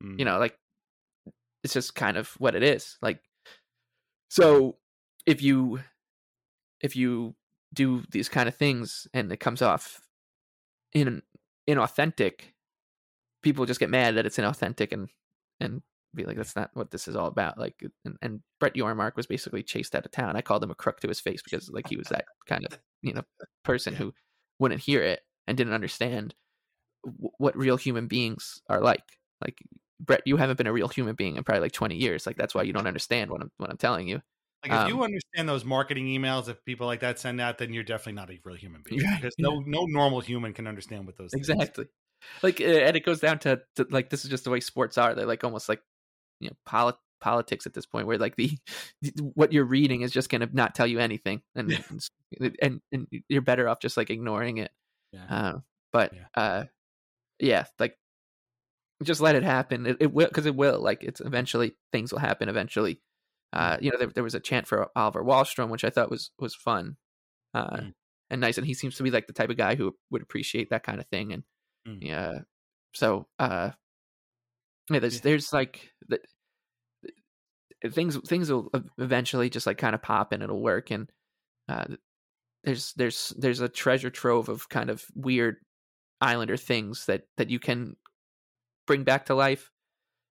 Mm. 0.03 0.17
You 0.19 0.25
know, 0.25 0.39
like 0.39 0.57
it's 1.63 1.73
just 1.73 1.95
kind 1.95 2.17
of 2.17 2.29
what 2.39 2.55
it 2.55 2.63
is. 2.63 2.97
Like, 3.01 3.19
so 4.29 4.77
if 5.25 5.41
you 5.41 5.79
if 6.81 6.95
you 6.95 7.35
do 7.73 8.03
these 8.11 8.29
kind 8.29 8.49
of 8.49 8.55
things 8.55 9.07
and 9.13 9.31
it 9.31 9.39
comes 9.39 9.61
off 9.61 10.01
in 10.93 11.21
inauthentic, 11.69 12.41
people 13.41 13.65
just 13.65 13.79
get 13.79 13.89
mad 13.89 14.15
that 14.15 14.25
it's 14.25 14.37
inauthentic 14.37 14.91
and 14.91 15.09
and 15.59 15.81
be 16.13 16.25
like, 16.25 16.37
that's 16.37 16.55
not 16.55 16.71
what 16.73 16.91
this 16.91 17.07
is 17.07 17.15
all 17.15 17.27
about. 17.27 17.57
Like, 17.57 17.75
and, 18.03 18.17
and 18.21 18.41
Brett 18.59 18.73
Yormark 18.73 19.15
was 19.15 19.27
basically 19.27 19.63
chased 19.63 19.95
out 19.95 20.05
of 20.05 20.11
town. 20.11 20.35
I 20.35 20.41
called 20.41 20.63
him 20.63 20.71
a 20.71 20.75
crook 20.75 20.99
to 21.01 21.07
his 21.07 21.21
face 21.21 21.41
because 21.41 21.69
like 21.69 21.87
he 21.87 21.95
was 21.95 22.07
that 22.07 22.25
kind 22.47 22.65
of 22.65 22.77
you 23.01 23.13
know 23.13 23.23
person 23.63 23.95
who 23.95 24.13
wouldn't 24.59 24.81
hear 24.81 25.01
it 25.01 25.21
and 25.47 25.57
didn't 25.57 25.73
understand 25.73 26.35
w- 27.05 27.31
what 27.37 27.57
real 27.57 27.77
human 27.77 28.07
beings 28.07 28.61
are 28.69 28.81
like. 28.81 29.03
Like 29.41 29.59
Brett, 30.05 30.21
you 30.25 30.37
haven't 30.37 30.57
been 30.57 30.67
a 30.67 30.73
real 30.73 30.87
human 30.87 31.15
being 31.15 31.35
in 31.37 31.43
probably 31.43 31.61
like 31.61 31.71
20 31.71 31.95
years. 31.95 32.25
Like 32.25 32.35
that's 32.35 32.53
why 32.55 32.63
you 32.63 32.73
don't 32.73 32.87
understand 32.87 33.29
what 33.31 33.41
I'm 33.41 33.51
what 33.57 33.69
I'm 33.69 33.77
telling 33.77 34.07
you. 34.07 34.21
Like 34.63 34.71
if 34.73 34.77
Um, 34.79 34.87
you 34.89 35.03
understand 35.03 35.49
those 35.49 35.65
marketing 35.65 36.05
emails 36.05 36.45
that 36.45 36.63
people 36.65 36.85
like 36.87 36.99
that 36.99 37.17
send 37.19 37.41
out, 37.41 37.57
then 37.57 37.73
you're 37.73 37.83
definitely 37.83 38.13
not 38.13 38.29
a 38.29 38.39
real 38.43 38.55
human 38.55 38.81
being. 38.85 39.01
Right, 39.03 39.21
Because 39.21 39.35
yeah. 39.37 39.47
no 39.47 39.59
no 39.65 39.85
normal 39.85 40.19
human 40.21 40.53
can 40.53 40.67
understand 40.67 41.05
what 41.05 41.17
those 41.17 41.31
things. 41.31 41.49
Exactly. 41.49 41.85
Like, 42.43 42.61
uh, 42.61 42.65
and 42.65 42.95
it 42.95 43.03
goes 43.05 43.19
down 43.19 43.39
to, 43.39 43.61
to 43.77 43.87
like 43.89 44.09
this 44.09 44.23
is 44.23 44.29
just 44.29 44.43
the 44.43 44.51
way 44.51 44.59
sports 44.59 44.97
are. 44.97 45.15
They're 45.15 45.25
like 45.25 45.43
almost 45.43 45.67
like 45.69 45.81
you 46.39 46.49
know 46.49 46.55
polit- 46.65 46.95
politics 47.19 47.65
at 47.65 47.73
this 47.73 47.85
point, 47.87 48.05
where 48.07 48.17
like 48.19 48.35
the 48.35 48.51
what 49.33 49.51
you're 49.53 49.65
reading 49.65 50.01
is 50.01 50.11
just 50.11 50.29
going 50.29 50.41
to 50.41 50.49
not 50.55 50.75
tell 50.75 50.85
you 50.87 50.99
anything, 50.99 51.41
and 51.55 51.79
and 52.61 52.81
and 52.91 53.07
you're 53.27 53.41
better 53.41 53.67
off 53.67 53.79
just 53.79 53.97
like 53.97 54.09
ignoring 54.11 54.57
it. 54.57 54.71
Yeah. 55.11 55.25
Uh, 55.29 55.59
but 55.91 56.13
Yeah. 56.13 56.25
uh, 56.35 56.63
yeah, 57.39 57.65
like 57.79 57.97
just 59.03 59.21
let 59.21 59.35
it 59.35 59.43
happen. 59.43 59.85
It, 59.85 59.97
it 59.99 60.13
will 60.13 60.27
because 60.27 60.45
it 60.45 60.55
will. 60.55 60.79
Like 60.81 61.03
it's 61.03 61.21
eventually 61.21 61.73
things 61.91 62.11
will 62.11 62.19
happen. 62.19 62.49
Eventually, 62.49 63.01
uh, 63.53 63.77
you 63.81 63.91
know, 63.91 63.97
there, 63.97 64.07
there 64.07 64.23
was 64.23 64.35
a 64.35 64.39
chant 64.39 64.67
for 64.67 64.89
Oliver 64.95 65.23
Wahlstrom, 65.23 65.69
which 65.69 65.83
I 65.83 65.89
thought 65.89 66.11
was 66.11 66.31
was 66.39 66.55
fun, 66.55 66.97
uh, 67.53 67.77
Mm. 67.77 67.93
and 68.29 68.41
nice. 68.41 68.57
And 68.57 68.67
he 68.67 68.73
seems 68.73 68.95
to 68.97 69.03
be 69.03 69.11
like 69.11 69.27
the 69.27 69.33
type 69.33 69.49
of 69.49 69.57
guy 69.57 69.75
who 69.75 69.95
would 70.11 70.21
appreciate 70.21 70.69
that 70.69 70.83
kind 70.83 70.99
of 70.99 71.07
thing. 71.07 71.33
And 71.33 71.43
Mm. 71.87 71.99
yeah, 72.01 72.39
so 72.93 73.27
uh, 73.39 73.71
yeah, 74.89 74.99
there's 74.99 75.15
Yeah. 75.15 75.21
there's 75.23 75.53
like 75.53 75.91
the, 76.07 76.19
things 77.89 78.17
things 78.27 78.51
will 78.51 78.69
eventually 78.97 79.49
just 79.49 79.65
like 79.65 79.77
kind 79.77 79.95
of 79.95 80.01
pop 80.01 80.31
and 80.31 80.43
it'll 80.43 80.61
work. 80.61 80.91
And 80.91 81.09
uh, 81.67 81.85
there's 82.63 82.93
there's 82.93 83.29
there's 83.37 83.61
a 83.61 83.69
treasure 83.69 84.09
trove 84.09 84.49
of 84.49 84.69
kind 84.69 84.89
of 84.89 85.05
weird 85.15 85.57
Islander 86.21 86.57
things 86.57 87.05
that 87.07 87.23
that 87.37 87.49
you 87.49 87.59
can 87.59 87.95
bring 88.87 89.03
back 89.03 89.25
to 89.27 89.35
life. 89.35 89.71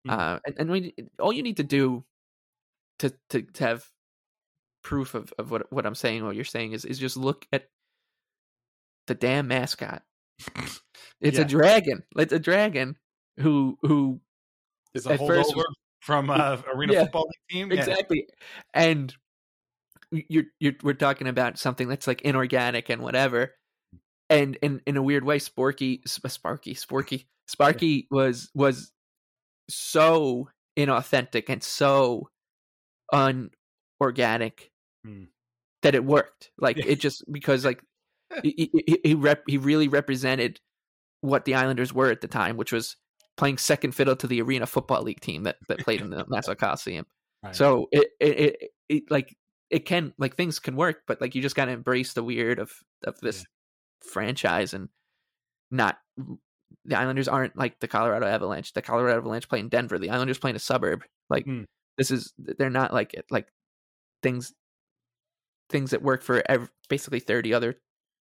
Mm. 0.06 0.12
Uh, 0.12 0.40
and, 0.46 0.54
and 0.58 0.70
we, 0.70 0.94
all 1.18 1.32
you 1.32 1.42
need 1.42 1.58
to 1.58 1.62
do 1.64 2.04
to, 3.00 3.12
to 3.30 3.42
to 3.42 3.64
have 3.64 3.84
proof 4.82 5.14
of, 5.14 5.32
of 5.38 5.50
what 5.50 5.72
what 5.72 5.86
I'm 5.86 5.94
saying, 5.94 6.24
what 6.24 6.34
you're 6.36 6.44
saying 6.44 6.72
is 6.72 6.84
is 6.84 6.98
just 6.98 7.16
look 7.16 7.46
at 7.52 7.68
the 9.06 9.14
damn 9.14 9.48
mascot. 9.48 10.02
It's 11.20 11.36
Yeah. 11.36 11.44
a 11.44 11.48
dragon. 11.48 12.02
It's 12.16 12.32
a 12.32 12.38
dragon 12.38 12.96
who 13.38 13.78
who 13.82 14.20
Is 14.94 15.04
a 15.06 15.18
holdover 15.18 15.64
from 16.00 16.30
uh, 16.30 16.62
arena 16.74 16.94
Yeah, 16.94 17.02
football 17.02 17.24
league 17.26 17.50
team. 17.50 17.70
Yeah. 17.72 17.78
exactly 17.78 18.26
and 18.72 19.14
you're 20.10 20.44
you're 20.58 20.72
we're 20.82 20.94
talking 20.94 21.28
about 21.28 21.58
something 21.58 21.88
that's 21.88 22.06
like 22.06 22.22
inorganic 22.22 22.88
and 22.88 23.02
whatever 23.02 23.54
and 24.30 24.56
in 24.62 24.80
in 24.86 24.96
a 24.96 25.02
weird 25.02 25.24
way 25.24 25.38
sporky 25.38 26.00
sparky 26.08 26.74
sporky 26.74 27.26
sparky 27.50 28.06
was 28.10 28.50
was 28.54 28.92
so 29.68 30.48
inauthentic 30.78 31.48
and 31.48 31.62
so 31.62 32.28
unorganic 33.12 34.70
Hmm. 35.04 35.24
that 35.82 35.94
it 35.94 36.04
worked 36.04 36.50
like 36.58 36.76
Yeah. 36.76 36.84
it 36.88 37.00
just 37.00 37.24
because 37.32 37.64
like 37.64 37.82
he 38.42 38.70
he, 38.86 39.00
he, 39.02 39.14
rep, 39.14 39.42
he 39.48 39.56
really 39.58 39.88
represented 39.88 40.60
what 41.22 41.44
the 41.44 41.54
islanders 41.54 41.92
were 41.92 42.10
at 42.10 42.20
the 42.20 42.28
time 42.28 42.56
which 42.56 42.72
was 42.72 42.96
playing 43.36 43.58
second 43.58 43.92
fiddle 43.94 44.14
to 44.16 44.26
the 44.26 44.42
arena 44.42 44.66
football 44.66 45.02
league 45.02 45.20
team 45.20 45.42
that, 45.44 45.56
that 45.68 45.80
played 45.80 46.00
in 46.00 46.10
the 46.10 46.24
nassau 46.30 46.54
coliseum 46.54 47.06
Right. 47.42 47.56
so 47.56 47.88
it, 47.90 48.08
it 48.20 48.38
it 48.38 48.70
it 48.90 49.02
like 49.10 49.34
it 49.70 49.86
can 49.86 50.12
like 50.18 50.36
things 50.36 50.58
can 50.58 50.76
work, 50.76 51.04
but 51.06 51.20
like 51.22 51.34
you 51.34 51.40
just 51.40 51.56
gotta 51.56 51.72
embrace 51.72 52.12
the 52.12 52.22
weird 52.22 52.58
of 52.58 52.70
of 53.04 53.18
this 53.20 53.46
franchise 54.02 54.74
and 54.74 54.90
not 55.70 55.96
the 56.90 56.98
Islanders 56.98 57.28
aren't 57.28 57.56
like 57.56 57.80
the 57.80 57.88
Colorado 57.88 58.26
Avalanche. 58.26 58.72
The 58.74 58.82
Colorado 58.82 59.16
Avalanche 59.16 59.48
play 59.48 59.60
in 59.60 59.68
Denver. 59.70 59.98
The 59.98 60.10
Islanders 60.10 60.38
play 60.38 60.50
in 60.50 60.56
a 60.56 60.60
suburb. 60.60 61.02
Like 61.30 61.44
Hmm. 61.46 61.62
this 61.96 62.10
is 62.10 62.34
they're 62.38 62.68
not 62.68 62.92
like 62.92 63.14
it 63.14 63.24
like 63.30 63.48
things 64.22 64.52
things 65.70 65.90
that 65.92 66.02
work 66.02 66.22
for 66.22 66.42
ev- 66.50 66.70
basically 66.88 67.20
30 67.20 67.54
other 67.54 67.76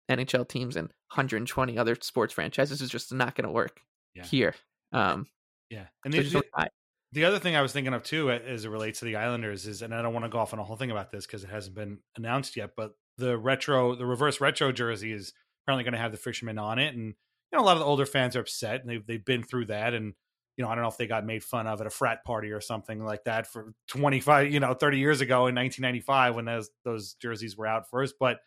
NHL 0.10 0.48
teams 0.48 0.76
and 0.76 0.88
120 1.14 1.78
other 1.78 1.96
sports 2.02 2.34
franchises 2.34 2.82
is 2.82 2.90
just 2.90 3.14
not 3.14 3.36
going 3.36 3.46
to 3.46 3.52
work 3.52 3.82
Yeah. 4.14 4.26
here. 4.26 4.54
Um, 4.92 5.28
yeah. 5.70 5.88
And 6.06 6.14
so 6.14 6.22
the, 6.22 6.70
the 7.14 7.26
other 7.26 7.40
thing 7.40 7.56
I 7.56 7.62
was 7.62 7.72
thinking 7.72 7.94
of 7.94 8.04
too, 8.04 8.32
as 8.32 8.66
it 8.66 8.70
relates 8.70 9.00
to 9.00 9.06
the 9.06 9.16
Islanders, 9.16 9.66
is, 9.66 9.82
and 9.82 9.94
I 9.96 10.02
don't 10.02 10.14
want 10.14 10.26
to 10.26 10.30
go 10.30 10.40
off 10.40 10.54
on 10.54 10.60
a 10.60 10.64
whole 10.64 10.76
thing 10.76 10.92
about 10.92 11.12
this 11.12 11.26
because 11.26 11.44
it 11.44 11.50
hasn't 11.50 11.76
been 11.76 12.00
announced 12.18 12.56
yet, 12.58 12.72
but 12.76 12.96
the 13.18 13.38
retro, 13.38 13.96
the 13.96 14.06
reverse 14.06 14.40
retro 14.42 14.72
jersey 14.74 15.12
is 15.14 15.34
apparently 15.64 15.84
going 15.84 15.94
to 15.94 16.00
have 16.00 16.12
the 16.12 16.18
fisherman 16.18 16.58
on 16.58 16.80
it, 16.80 16.96
and 16.96 17.16
you 17.52 17.58
know 17.58 17.64
a 17.64 17.66
lot 17.66 17.74
of 17.74 17.80
the 17.80 17.86
older 17.86 18.06
fans 18.06 18.36
are 18.36 18.42
upset, 18.42 18.82
and 18.82 18.90
they've 18.90 19.06
they've 19.06 19.26
been 19.26 19.44
through 19.44 19.66
that, 19.68 19.94
and 19.94 20.14
you 20.58 20.64
know 20.64 20.70
I 20.70 20.76
don't 20.76 20.84
know 20.84 20.90
if 20.90 20.98
they 20.98 21.08
got 21.08 21.26
made 21.26 21.44
fun 21.44 21.68
of 21.68 21.82
at 21.82 21.88
a 21.88 21.92
frat 21.92 22.24
party 22.26 22.52
or 22.52 22.62
something 22.62 23.04
like 23.04 23.24
that 23.26 23.48
for 23.48 23.74
twenty 23.88 24.20
five, 24.20 24.52
you 24.52 24.60
know, 24.60 24.74
thirty 24.74 25.00
years 25.00 25.22
ago 25.22 25.48
in 25.48 25.56
nineteen 25.56 25.84
ninety 25.84 26.02
five 26.02 26.36
when 26.36 26.46
those 26.46 26.70
those 26.84 27.14
jerseys 27.22 27.58
were 27.58 27.68
out 27.68 27.90
first, 27.90 28.16
but 28.20 28.40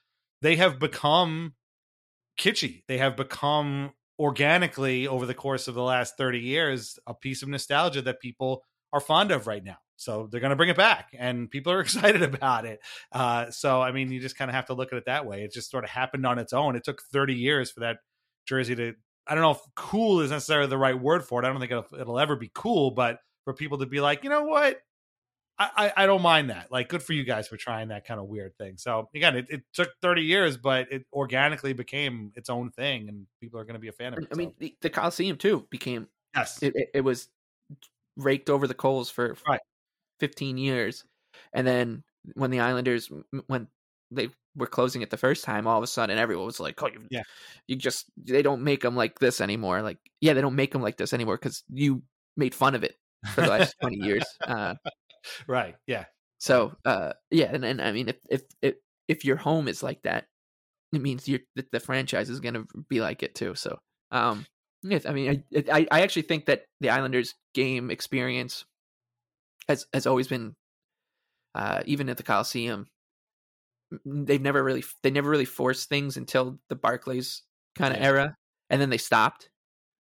they 0.43 0.57
have 0.57 0.79
become 0.79 1.55
kitschy. 2.39 2.83
They 2.89 2.99
have 2.99 3.17
become 3.17 3.93
organically 4.19 5.07
over 5.07 5.27
the 5.27 5.35
course 5.35 5.69
of 5.69 5.75
the 5.75 5.83
last 5.83 6.17
30 6.19 6.41
years 6.41 6.99
a 7.07 7.15
piece 7.15 7.43
of 7.43 7.49
nostalgia 7.49 8.03
that 8.03 8.21
people 8.21 8.63
are 8.93 9.01
fond 9.01 9.31
of 9.31 9.47
right 9.47 9.65
now. 9.65 9.77
So 9.97 10.29
they're 10.31 10.41
going 10.41 10.51
to 10.51 10.57
bring 10.57 10.71
it 10.71 10.77
back 10.77 11.11
and 11.19 11.51
people 11.51 11.73
are 11.73 11.81
excited 11.81 12.23
about 12.23 12.65
it. 12.65 12.81
Uh, 13.13 13.51
so, 13.51 13.81
I 13.81 13.93
mean, 13.93 14.11
you 14.11 14.21
just 14.21 14.37
kind 14.37 14.51
of 14.51 14.55
have 14.55 14.67
to 14.67 14.75
look 14.75 14.93
at 14.93 14.99
it 14.99 15.05
that 15.07 15.27
way. 15.27 15.43
It 15.43 15.53
just 15.53 15.71
sort 15.71 15.85
of 15.85 15.91
happened 15.91 16.27
on 16.27 16.39
its 16.39 16.53
own. 16.53 16.77
It 16.77 16.85
took 16.85 17.03
30 17.13 17.35
years 17.35 17.71
for 17.71 17.81
that 17.81 17.99
jersey 18.51 18.75
to, 18.75 18.95
I 19.27 19.35
don't 19.35 19.43
know 19.43 19.53
if 19.53 19.61
cool 19.75 20.21
is 20.21 20.31
necessarily 20.31 20.69
the 20.69 20.77
right 20.77 20.99
word 20.99 21.25
for 21.25 21.43
it. 21.43 21.47
I 21.47 21.51
don't 21.51 21.61
think 21.61 21.73
it'll, 21.73 21.87
it'll 21.99 22.19
ever 22.19 22.37
be 22.37 22.51
cool, 22.53 22.91
but 22.91 23.19
for 23.45 23.55
people 23.55 23.79
to 23.79 23.87
be 23.87 24.01
like, 24.01 24.25
you 24.25 24.31
know 24.31 24.45
what? 24.45 24.81
I, 25.59 25.71
I, 25.97 26.03
I 26.03 26.07
don't 26.07 26.23
mind 26.23 26.51
that. 26.51 26.71
Like, 26.71 26.89
good 26.89 27.03
for 27.03 27.13
you 27.13 27.25
guys 27.25 27.49
for 27.49 27.57
trying 27.57 27.89
that 27.89 28.07
kind 28.07 28.21
of 28.21 28.27
weird 28.27 28.57
thing. 28.59 28.77
So 28.77 29.09
again, 29.15 29.37
it, 29.37 29.47
it 29.49 29.63
took 29.73 29.91
30 30.03 30.23
years, 30.23 30.57
but 30.57 30.93
it 30.93 31.07
organically 31.13 31.73
became 31.73 32.33
its 32.35 32.51
own 32.51 32.71
thing, 32.71 33.09
and 33.09 33.27
people 33.41 33.59
are 33.61 33.65
going 33.65 33.75
to 33.75 33.81
be 33.81 33.89
a 33.89 33.93
fan 33.93 34.13
of 34.13 34.19
it. 34.19 34.29
I 34.33 34.35
mean, 34.35 34.53
the, 34.59 34.75
the 34.83 34.91
Coliseum 34.91 35.37
too 35.37 35.67
became 35.71 36.09
yes, 36.35 36.63
it, 36.63 36.75
it, 36.77 36.89
it 36.95 37.01
was 37.03 37.29
raked 38.17 38.51
over 38.51 38.67
the 38.67 38.75
coals 38.75 39.11
for 39.11 39.37
Right. 39.49 39.61
15 40.19 40.59
years 40.59 41.05
and 41.53 41.67
then 41.67 42.03
when 42.35 42.51
the 42.51 42.61
islanders 42.61 43.11
when 43.47 43.67
they 44.11 44.29
were 44.57 44.67
closing 44.67 45.03
it 45.03 45.11
the 45.11 45.17
first 45.17 45.45
time 45.45 45.67
all 45.67 45.79
of 45.79 45.85
a 45.85 45.87
sudden 45.87 46.19
everyone 46.19 46.47
was 46.47 46.61
like 46.61 46.83
oh 46.83 46.89
you, 46.89 47.01
Yeah. 47.11 47.23
you 47.69 47.77
just 47.77 48.07
they 48.17 48.43
don't 48.43 48.63
make 48.63 48.83
them 48.83 48.97
like 48.97 49.19
this 49.19 49.41
anymore 49.41 49.83
like 49.83 49.99
yeah 50.21 50.33
they 50.33 50.41
don't 50.41 50.57
make 50.57 50.73
them 50.73 50.83
like 50.83 50.97
this 50.97 51.13
anymore 51.13 51.37
because 51.37 51.63
you 51.69 52.03
made 52.37 52.55
fun 52.55 52.75
of 52.75 52.85
it 52.85 52.97
for 53.35 53.43
the 53.43 53.49
last 53.49 53.75
20 53.81 53.97
years 53.97 54.25
uh, 54.47 54.75
right. 55.47 55.77
Yeah. 55.87 56.05
so 56.39 56.73
uh, 56.85 57.13
yeah 57.31 57.51
and, 57.53 57.65
and 57.65 57.81
i 57.81 57.93
mean 57.93 58.09
if, 58.09 58.17
if 58.29 58.43
if 58.63 58.75
if 59.09 59.25
your 59.25 59.37
home 59.37 59.69
is 59.69 59.83
like 59.83 60.03
that 60.03 60.27
it 60.93 61.01
means 61.01 61.29
you're 61.29 61.41
the, 61.55 61.65
the 61.73 61.81
franchise 61.81 62.29
is 62.31 62.41
going 62.41 62.55
to 62.55 62.67
be 62.89 63.01
like 63.01 63.23
it 63.23 63.35
too 63.35 63.55
so 63.55 63.79
um 64.11 64.47
Yes, 64.83 65.05
I 65.05 65.13
mean, 65.13 65.45
I, 65.55 65.65
I 65.71 65.87
I 65.91 66.01
actually 66.01 66.23
think 66.23 66.47
that 66.47 66.65
the 66.81 66.89
Islanders' 66.89 67.35
game 67.53 67.91
experience 67.91 68.65
has 69.69 69.85
has 69.93 70.07
always 70.07 70.27
been, 70.27 70.55
uh, 71.55 71.83
even 71.85 72.09
at 72.09 72.17
the 72.17 72.23
Coliseum, 72.23 72.87
they've 74.05 74.41
never 74.43 74.63
really 74.63 74.85
they 75.03 75.11
never 75.11 75.31
really 75.31 75.45
forced 75.45 75.89
things 75.89 76.17
until 76.17 76.61
the 76.69 76.77
Barclays 76.77 77.43
kind 77.77 77.95
of 77.95 78.01
Yeah. 78.01 78.07
era, 78.07 78.37
and 78.71 78.81
then 78.81 78.91
they 78.91 78.99
stopped, 78.99 79.51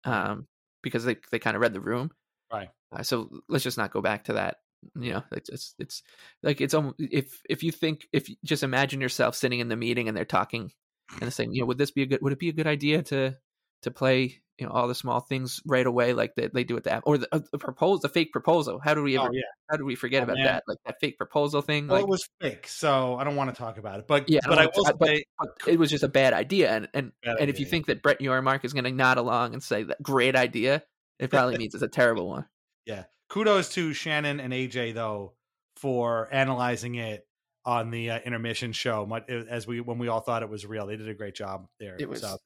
um, 0.06 0.48
because 0.84 1.06
they 1.06 1.18
they 1.32 1.40
kind 1.40 1.56
of 1.56 1.62
read 1.62 1.74
the 1.74 1.82
room. 1.82 2.12
Right. 2.52 2.70
Uh, 2.92 3.04
so 3.04 3.30
let's 3.50 3.64
just 3.64 3.78
not 3.78 3.92
go 3.92 4.02
back 4.02 4.26
to 4.26 4.34
that. 4.34 4.58
You 4.96 5.14
know, 5.14 5.24
it's 5.32 5.50
it's, 5.50 5.76
it's 5.80 6.04
like 6.44 6.62
it's 6.62 6.74
almost 6.74 6.96
if 7.00 7.42
if 7.50 7.64
you 7.64 7.72
think 7.72 8.08
if 8.14 8.30
you 8.30 8.36
just 8.46 8.64
imagine 8.64 9.02
yourself 9.02 9.36
sitting 9.36 9.60
in 9.60 9.68
the 9.70 9.76
meeting 9.76 10.08
and 10.08 10.16
they're 10.18 10.26
talking 10.26 10.72
and 11.12 11.22
they're 11.22 11.32
saying, 11.32 11.54
you 11.54 11.62
know, 11.62 11.68
would 11.68 11.78
this 11.78 11.92
be 11.92 12.04
a 12.04 12.06
good 12.06 12.22
would 12.22 12.34
it 12.34 12.40
be 12.40 12.50
a 12.50 12.54
good 12.54 12.68
idea 12.68 13.02
to 13.04 13.38
to 13.84 13.91
play 13.91 14.39
you 14.57 14.65
know 14.65 14.71
all 14.73 14.89
the 14.89 14.95
small 14.95 15.21
things 15.21 15.61
right 15.65 15.86
away 15.88 16.11
like 16.11 16.36
they, 16.36 16.47
they 16.53 16.65
do 16.65 16.75
with 16.75 16.84
the 16.84 16.91
app 16.91 17.03
or 17.05 17.17
the, 17.17 17.27
uh, 17.34 17.39
the 17.53 17.57
propose 17.57 18.01
the 18.01 18.09
fake 18.09 18.34
proposal 18.34 18.80
how 18.84 18.93
do 18.93 19.01
we 19.01 19.17
Oh, 19.17 19.23
ever 19.23 19.34
yeah. 19.34 19.41
how 19.71 19.77
do 19.77 19.86
we 19.86 19.95
forget 19.95 20.21
Oh, 20.21 20.23
about 20.25 20.36
man. 20.36 20.45
that 20.47 20.63
like 20.67 20.77
that 20.86 20.95
fake 20.99 21.17
proposal 21.17 21.61
thing 21.61 21.88
Well, 21.88 21.97
like 21.97 22.03
it 22.03 22.09
was 22.09 22.27
fake, 22.41 22.67
so 22.67 23.15
I 23.15 23.23
don't 23.23 23.38
want 23.38 23.53
to 23.53 23.57
talk 23.57 23.77
about 23.77 23.99
it. 23.99 24.07
But 24.07 24.30
yeah 24.30 24.41
but 24.45 24.59
I 24.59 24.65
will 24.65 24.71
wanna- 24.84 24.97
but- 24.97 25.07
say, 25.07 25.23
but 25.39 25.49
it 25.67 25.80
was 25.80 25.89
just 25.89 26.03
a 26.03 26.09
bad 26.09 26.34
idea 26.34 26.71
and 26.71 26.89
and, 26.93 27.11
Bad 27.23 27.38
and 27.39 27.49
if 27.49 27.59
you 27.61 27.65
think 27.65 27.86
that 27.86 28.01
Brett 28.03 28.19
Yormark 28.19 28.65
is 28.65 28.73
going 28.73 28.84
to 28.84 28.91
nod 28.91 29.17
along 29.17 29.53
and 29.53 29.63
say 29.63 29.84
that 29.84 30.01
great 30.03 30.36
idea 30.36 30.84
it 31.19 31.30
probably 31.30 31.57
means 31.57 31.73
it's 31.73 31.84
a 31.84 31.88
terrible 31.88 32.27
one 32.27 32.45
yeah. 32.86 33.03
Kudos 33.30 33.69
to 33.75 33.93
Shannon 33.93 34.39
and 34.41 34.51
AJ 34.51 34.93
though 34.95 35.34
for 35.77 36.27
analyzing 36.34 36.95
it 36.95 37.25
on 37.63 37.91
the 37.91 38.09
uh, 38.11 38.19
intermission 38.19 38.71
show. 38.73 39.07
As 39.30 39.67
we 39.67 39.80
when 39.80 39.99
we 39.99 40.07
all 40.09 40.19
thought 40.21 40.41
it 40.43 40.49
was 40.49 40.65
real, 40.65 40.88
they 40.88 40.97
did 40.97 41.07
a 41.07 41.13
great 41.13 41.36
job 41.36 41.67
there. 41.80 41.95
it 41.99 42.09
was 42.09 42.21
so, 42.21 42.38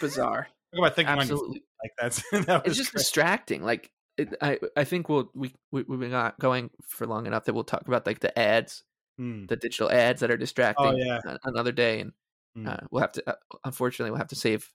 bizarre 0.00 0.48
talk 0.74 0.78
about 0.78 0.96
thinking 0.96 1.14
absolutely 1.18 1.62
like 1.82 1.92
that's 1.98 2.22
that 2.46 2.66
it's 2.66 2.76
just 2.76 2.92
great. 2.92 3.00
distracting. 3.00 3.62
Like 3.62 3.90
it, 4.16 4.34
I, 4.40 4.58
I 4.76 4.84
think 4.84 5.08
we'll 5.08 5.30
we, 5.34 5.54
we 5.72 5.82
we've 5.82 6.00
been 6.00 6.10
not 6.10 6.38
going 6.38 6.70
for 6.86 7.06
long 7.06 7.26
enough 7.26 7.44
that 7.46 7.54
we'll 7.54 7.64
talk 7.64 7.86
about 7.88 8.06
like 8.06 8.20
the 8.20 8.36
ads, 8.38 8.82
Mm. 9.20 9.48
the 9.48 9.56
digital 9.56 9.90
ads 9.90 10.20
that 10.22 10.30
are 10.30 10.36
distracting. 10.38 10.96
yeah. 10.96 11.18
another 11.44 11.72
day, 11.72 12.00
and 12.00 12.12
Mm. 12.58 12.66
uh, 12.68 12.86
we'll 12.90 13.02
have 13.02 13.12
to. 13.12 13.30
Uh, 13.30 13.34
unfortunately, 13.64 14.10
we'll 14.10 14.18
have 14.18 14.28
to 14.28 14.34
save 14.36 14.68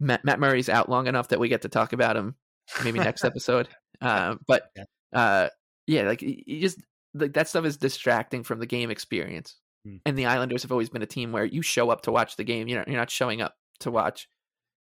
Matt, 0.00 0.24
Matt 0.24 0.40
Murray's 0.40 0.68
out 0.68 0.88
long 0.88 1.06
enough 1.06 1.28
that 1.28 1.38
we 1.38 1.48
get 1.48 1.62
to 1.62 1.68
talk 1.68 1.92
about 1.92 2.16
him 2.16 2.34
maybe 2.82 2.98
next 2.98 3.24
episode. 3.24 3.68
Uh, 4.00 4.34
but 4.48 4.70
Yeah. 4.76 4.84
uh, 5.12 5.48
yeah, 5.86 6.02
like 6.02 6.22
you 6.22 6.60
just 6.60 6.78
like 7.14 7.34
that 7.34 7.46
stuff 7.48 7.64
is 7.66 7.76
distracting 7.76 8.42
from 8.42 8.58
the 8.58 8.66
game 8.66 8.90
experience. 8.90 9.56
Mm. 9.86 10.00
And 10.06 10.18
the 10.18 10.26
Islanders 10.26 10.62
have 10.62 10.72
always 10.72 10.88
been 10.90 11.02
a 11.02 11.06
team 11.06 11.30
where 11.30 11.44
you 11.44 11.62
show 11.62 11.90
up 11.90 12.02
to 12.02 12.10
watch 12.10 12.34
the 12.36 12.42
game. 12.44 12.66
You're 12.66 12.78
not, 12.80 12.88
you're 12.88 12.96
not 12.96 13.10
showing 13.10 13.40
up 13.42 13.54
to 13.80 13.90
watch. 13.92 14.28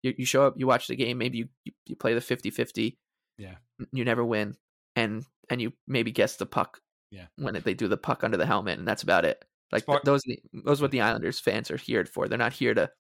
You, 0.03 0.15
you 0.19 0.25
show 0.25 0.47
up, 0.47 0.55
you 0.57 0.67
watch 0.67 0.87
the 0.89 0.97
game. 0.97 1.19
Maybe 1.19 1.39
you, 1.39 1.49
you, 1.65 1.73
you 1.87 1.97
play 1.97 2.15
the 2.15 2.21
50-50. 2.21 2.97
Yeah. 3.39 3.55
You 3.93 4.05
never 4.05 4.25
win, 4.25 4.57
and 4.97 5.25
and 5.49 5.61
you 5.61 5.73
maybe 5.89 6.13
guess 6.13 6.37
the 6.37 6.47
puck. 6.47 6.81
Yeah. 7.11 7.27
When 7.37 7.61
they 7.65 7.75
do 7.75 7.89
the 7.89 7.97
puck 7.97 8.23
under 8.23 8.37
the 8.37 8.47
helmet, 8.47 8.79
and 8.79 8.87
that's 8.87 9.03
about 9.03 9.25
it. 9.25 9.45
Like 9.73 9.85
those, 10.05 10.21
are 10.21 10.29
the, 10.29 10.41
those 10.65 10.81
are 10.81 10.85
what 10.85 10.91
the 10.91 11.01
Islanders 11.01 11.41
fans 11.41 11.71
are 11.71 11.77
here 11.77 12.05
for. 12.05 12.29
They're 12.29 12.39
not 12.39 12.53
here 12.53 12.75
to 12.75 12.91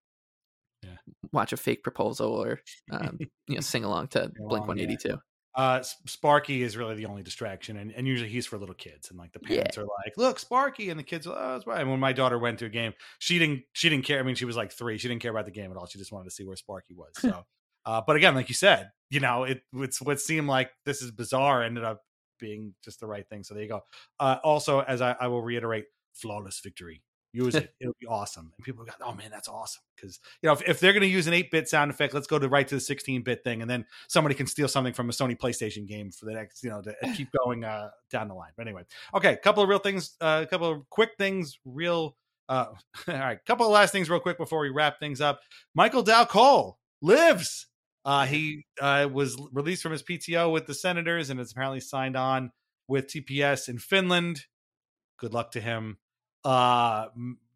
Yeah. 0.82 0.96
watch 1.32 1.52
a 1.52 1.56
fake 1.56 1.82
proposal 1.82 2.32
or 2.32 2.60
um, 2.90 3.18
you 3.48 3.54
know 3.56 3.60
sing 3.72 3.84
along 3.84 4.08
to 4.08 4.30
Blink 4.48 4.66
One 4.66 4.78
yeah. 4.78 4.84
Eighty 4.84 4.96
Two. 4.96 5.18
Uh 5.54 5.82
Sparky 6.06 6.62
is 6.62 6.76
really 6.76 6.94
the 6.94 7.06
only 7.06 7.22
distraction 7.22 7.76
and, 7.76 7.92
and 7.92 8.06
usually 8.06 8.28
he's 8.30 8.46
for 8.46 8.56
little 8.58 8.74
kids 8.74 9.10
and 9.10 9.18
like 9.18 9.32
the 9.32 9.40
Yeah. 9.42 9.56
parents 9.56 9.78
are 9.78 9.82
like 9.82 10.16
look 10.16 10.38
Sparky 10.38 10.90
and 10.90 10.98
the 10.98 11.02
kids 11.04 11.26
are 11.26 11.36
oh 11.36 11.52
that's 11.54 11.66
right 11.66 11.80
and 11.80 11.90
when 11.90 11.98
my 12.00 12.12
daughter 12.12 12.38
went 12.38 12.58
to 12.60 12.66
a 12.66 12.68
game 12.70 12.92
she 13.18 13.38
didn't 13.38 13.62
she 13.72 13.88
didn't 13.88 14.04
care 14.04 14.20
I 14.20 14.22
mean 14.22 14.36
she 14.36 14.44
was 14.44 14.56
like 14.56 14.72
three 14.72 14.96
she 14.98 15.08
didn't 15.08 15.22
care 15.22 15.32
about 15.32 15.46
the 15.46 15.50
game 15.50 15.70
at 15.70 15.76
all 15.76 15.86
she 15.86 15.98
just 15.98 16.12
wanted 16.12 16.26
to 16.26 16.30
see 16.30 16.44
where 16.44 16.56
Sparky 16.56 16.94
was 16.94 17.12
so 17.18 17.44
uh 17.84 18.00
but 18.06 18.14
again 18.16 18.34
like 18.34 18.48
you 18.48 18.54
said 18.54 18.90
you 19.10 19.18
know 19.20 19.44
it 19.44 19.62
it's 19.74 20.00
what 20.00 20.20
seemed 20.20 20.46
like 20.46 20.70
this 20.84 21.02
is 21.02 21.10
bizarre 21.10 21.62
ended 21.62 21.82
up 21.84 22.02
being 22.38 22.72
just 22.84 23.00
the 23.00 23.06
right 23.06 23.28
thing 23.28 23.42
so 23.42 23.52
there 23.54 23.62
you 23.64 23.68
go 23.68 23.82
uh 24.20 24.36
also 24.44 24.80
as 24.80 25.00
I, 25.02 25.16
I 25.20 25.26
will 25.26 25.42
reiterate 25.42 25.86
flawless 26.14 26.60
victory 26.60 27.02
use 27.32 27.54
it 27.54 27.74
it'll 27.80 27.96
be 28.00 28.06
awesome. 28.06 28.52
And 28.56 28.64
people 28.64 28.84
go 28.84 28.92
oh 29.04 29.14
man 29.14 29.30
that's 29.30 29.48
awesome. 29.48 29.82
Because 29.96 30.18
you 30.42 30.48
know 30.48 30.52
if, 30.52 30.62
if 30.68 30.80
they're 30.80 30.92
going 30.92 31.02
to 31.02 31.08
use 31.08 31.26
an 31.26 31.34
8-bit 31.34 31.68
sound 31.68 31.90
effect 31.90 32.14
let's 32.14 32.26
go 32.26 32.38
to 32.38 32.48
right 32.48 32.66
to 32.66 32.74
the 32.74 32.80
16-bit 32.80 33.44
thing 33.44 33.62
and 33.62 33.70
then 33.70 33.84
somebody 34.08 34.34
can 34.34 34.46
steal 34.46 34.68
something 34.68 34.92
from 34.92 35.08
a 35.08 35.12
sony 35.12 35.38
playstation 35.38 35.86
game 35.86 36.10
for 36.10 36.26
the 36.26 36.32
next 36.32 36.62
you 36.62 36.70
know 36.70 36.82
to 36.82 36.94
keep 37.14 37.28
going 37.44 37.64
uh 37.64 37.90
down 38.10 38.28
the 38.28 38.34
line. 38.34 38.50
But 38.56 38.66
anyway 38.66 38.82
okay 39.14 39.34
a 39.34 39.36
couple 39.36 39.62
of 39.62 39.68
real 39.68 39.78
things 39.78 40.16
uh, 40.20 40.40
a 40.42 40.46
couple 40.46 40.70
of 40.70 40.88
quick 40.90 41.10
things 41.18 41.58
real 41.64 42.16
uh 42.48 42.66
all 43.08 43.14
right 43.14 43.38
couple 43.46 43.66
of 43.66 43.72
last 43.72 43.92
things 43.92 44.10
real 44.10 44.20
quick 44.20 44.38
before 44.38 44.60
we 44.60 44.70
wrap 44.70 44.98
things 44.98 45.20
up. 45.20 45.40
Michael 45.74 46.02
Dal 46.02 46.26
Colle 46.26 46.78
lives. 47.02 47.66
Uh 48.04 48.26
he 48.26 48.64
uh 48.80 49.08
was 49.12 49.40
released 49.52 49.82
from 49.82 49.92
his 49.92 50.02
pto 50.02 50.50
with 50.50 50.66
the 50.66 50.74
senators 50.74 51.30
and 51.30 51.38
is 51.38 51.52
apparently 51.52 51.80
signed 51.80 52.16
on 52.16 52.50
with 52.88 53.06
tps 53.06 53.68
in 53.68 53.78
finland. 53.78 54.46
Good 55.18 55.34
luck 55.34 55.52
to 55.52 55.60
him 55.60 55.98
uh 56.44 57.06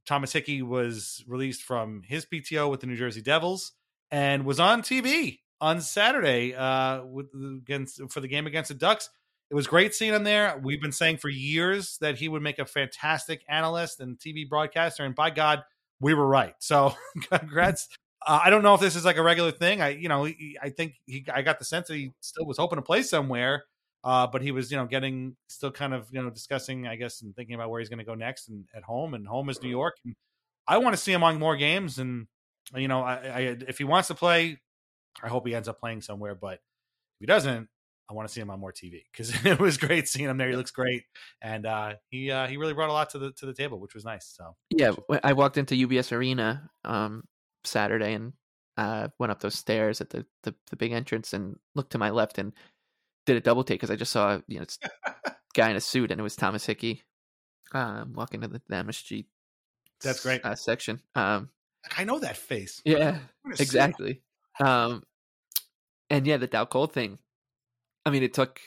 thomas 0.06 0.32
hickey 0.32 0.62
was 0.62 1.24
released 1.26 1.62
from 1.62 2.02
his 2.06 2.26
pto 2.26 2.70
with 2.70 2.80
the 2.80 2.86
new 2.86 2.96
jersey 2.96 3.22
devils 3.22 3.72
and 4.10 4.44
was 4.44 4.60
on 4.60 4.82
tv 4.82 5.38
on 5.60 5.80
saturday 5.80 6.54
uh 6.54 7.02
with 7.04 7.26
against 7.62 8.00
for 8.10 8.20
the 8.20 8.28
game 8.28 8.46
against 8.46 8.68
the 8.68 8.74
ducks. 8.74 9.10
It 9.50 9.54
was 9.54 9.66
great 9.66 9.94
seeing 9.94 10.14
him 10.14 10.24
there. 10.24 10.58
We've 10.60 10.80
been 10.80 10.90
saying 10.90 11.18
for 11.18 11.28
years 11.28 11.98
that 12.00 12.16
he 12.16 12.28
would 12.28 12.42
make 12.42 12.58
a 12.58 12.64
fantastic 12.64 13.44
analyst 13.48 14.00
and 14.00 14.18
tv 14.18 14.48
broadcaster 14.48 15.04
and 15.04 15.14
by 15.14 15.30
god 15.30 15.64
we 16.00 16.14
were 16.14 16.26
right. 16.26 16.54
So 16.58 16.94
congrats. 17.30 17.88
Uh, 18.26 18.40
I 18.44 18.50
don't 18.50 18.62
know 18.62 18.74
if 18.74 18.80
this 18.80 18.96
is 18.96 19.04
like 19.04 19.16
a 19.16 19.22
regular 19.22 19.50
thing. 19.50 19.82
I, 19.82 19.90
you 19.90 20.08
know, 20.08 20.26
I 20.26 20.70
think 20.70 20.94
he, 21.06 21.26
I 21.32 21.42
got 21.42 21.58
the 21.58 21.64
sense 21.64 21.88
that 21.88 21.94
he 21.94 22.12
still 22.20 22.46
was 22.46 22.58
hoping 22.58 22.76
to 22.76 22.82
play 22.82 23.02
somewhere, 23.02 23.64
uh, 24.04 24.26
but 24.26 24.42
he 24.42 24.50
was, 24.50 24.70
you 24.70 24.76
know, 24.76 24.84
getting 24.84 25.34
still 25.48 25.72
kind 25.72 25.94
of, 25.94 26.06
you 26.12 26.22
know, 26.22 26.28
discussing, 26.28 26.86
I 26.86 26.96
guess, 26.96 27.22
and 27.22 27.34
thinking 27.34 27.54
about 27.54 27.70
where 27.70 27.80
he's 27.80 27.88
going 27.88 27.98
to 28.00 28.04
go 28.04 28.14
next 28.14 28.48
and 28.48 28.66
at 28.76 28.82
home. 28.82 29.14
And 29.14 29.26
home 29.26 29.48
is 29.48 29.62
New 29.62 29.70
York. 29.70 29.96
And 30.04 30.14
I 30.68 30.76
want 30.78 30.94
to 30.94 31.00
see 31.00 31.12
him 31.12 31.24
on 31.24 31.38
more 31.38 31.56
games. 31.56 31.98
And 31.98 32.26
you 32.76 32.86
know, 32.86 33.02
I, 33.02 33.14
I 33.14 33.40
if 33.66 33.78
he 33.78 33.84
wants 33.84 34.08
to 34.08 34.14
play, 34.14 34.60
I 35.22 35.28
hope 35.28 35.46
he 35.46 35.54
ends 35.54 35.68
up 35.68 35.80
playing 35.80 36.02
somewhere. 36.02 36.34
But 36.34 36.54
if 36.54 37.20
he 37.20 37.26
doesn't, 37.26 37.68
I 38.10 38.12
want 38.12 38.28
to 38.28 38.34
see 38.34 38.42
him 38.42 38.50
on 38.50 38.60
more 38.60 38.72
TV 38.72 39.04
because 39.10 39.32
it 39.46 39.58
was 39.58 39.78
great 39.78 40.06
seeing 40.06 40.28
him 40.28 40.36
there. 40.36 40.50
He 40.50 40.56
looks 40.56 40.70
great, 40.70 41.04
and 41.40 41.64
uh, 41.64 41.94
he 42.10 42.30
uh, 42.30 42.46
he 42.46 42.58
really 42.58 42.74
brought 42.74 42.90
a 42.90 42.92
lot 42.92 43.10
to 43.10 43.18
the 43.18 43.32
to 43.32 43.46
the 43.46 43.54
table, 43.54 43.80
which 43.80 43.94
was 43.94 44.04
nice. 44.04 44.34
So 44.36 44.54
Yeah, 44.70 44.92
I 45.22 45.32
walked 45.32 45.56
into 45.56 45.74
UBS 45.74 46.12
Arena 46.12 46.68
um, 46.84 47.24
Saturday 47.64 48.12
and 48.12 48.34
uh, 48.76 49.08
went 49.18 49.30
up 49.30 49.40
those 49.40 49.54
stairs 49.54 50.00
at 50.00 50.10
the, 50.10 50.26
the 50.42 50.54
the 50.70 50.76
big 50.76 50.92
entrance 50.92 51.32
and 51.32 51.56
looked 51.74 51.92
to 51.92 51.98
my 51.98 52.10
left 52.10 52.38
and 52.38 52.52
did 53.26 53.36
a 53.36 53.40
double 53.40 53.64
take 53.64 53.78
because 53.80 53.90
I 53.90 53.96
just 53.96 54.12
saw 54.12 54.40
you 54.48 54.60
know 54.60 54.66
guy 55.54 55.70
in 55.70 55.76
a 55.76 55.80
suit 55.80 56.10
and 56.10 56.20
it 56.20 56.22
was 56.24 56.36
Thomas 56.36 56.66
Hickey 56.66 57.02
um, 57.72 58.12
walking 58.14 58.40
to 58.42 58.48
the, 58.48 58.60
the 58.68 58.76
MSG. 58.76 59.26
That's 60.02 60.22
great. 60.22 60.44
uh, 60.44 60.54
section. 60.54 61.00
Um, 61.14 61.48
I 61.96 62.04
know 62.04 62.18
that 62.18 62.36
face. 62.36 62.82
yeah, 62.84 63.18
What 63.42 63.54
a 63.54 63.56
suit. 63.56 63.62
exactly. 63.66 64.22
Um, 64.60 65.02
and 66.10 66.26
yeah, 66.26 66.36
the 66.36 66.46
Dal 66.46 66.66
Colle 66.66 66.86
thing. 66.86 67.18
I 68.06 68.10
mean, 68.10 68.22
it 68.22 68.34
took. 68.34 68.60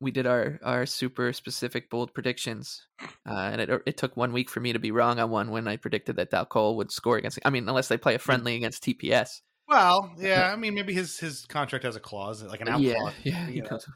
We 0.00 0.10
did 0.12 0.26
our 0.26 0.58
our 0.62 0.86
super 0.86 1.32
specific 1.34 1.90
bold 1.90 2.14
predictions, 2.14 2.86
uh, 3.28 3.50
and 3.52 3.60
it 3.60 3.82
it 3.84 3.96
took 3.98 4.16
one 4.16 4.32
week 4.32 4.48
for 4.48 4.60
me 4.60 4.72
to 4.72 4.78
be 4.78 4.90
wrong 4.92 5.18
on 5.18 5.28
one 5.30 5.50
when 5.50 5.68
I 5.68 5.76
predicted 5.76 6.16
that 6.16 6.30
Dal 6.30 6.46
Colle 6.46 6.76
would 6.76 6.90
score 6.90 7.18
against. 7.18 7.38
I 7.44 7.50
mean, 7.50 7.68
unless 7.68 7.88
they 7.88 7.98
play 7.98 8.14
a 8.14 8.18
friendly 8.18 8.54
against 8.56 8.82
TPS. 8.84 9.40
Well, 9.74 10.14
yeah, 10.20 10.52
I 10.52 10.56
mean, 10.56 10.74
maybe 10.74 10.94
his 10.94 11.18
his 11.18 11.44
contract 11.46 11.84
has 11.84 11.96
a 11.96 12.00
clause, 12.00 12.44
like 12.44 12.60
an 12.60 12.68
out 12.68 12.80
Yeah, 12.80 12.94
clause. 12.94 13.14
yeah, 13.24 13.46
he 13.48 13.60
know. 13.60 13.66
knows. 13.72 13.88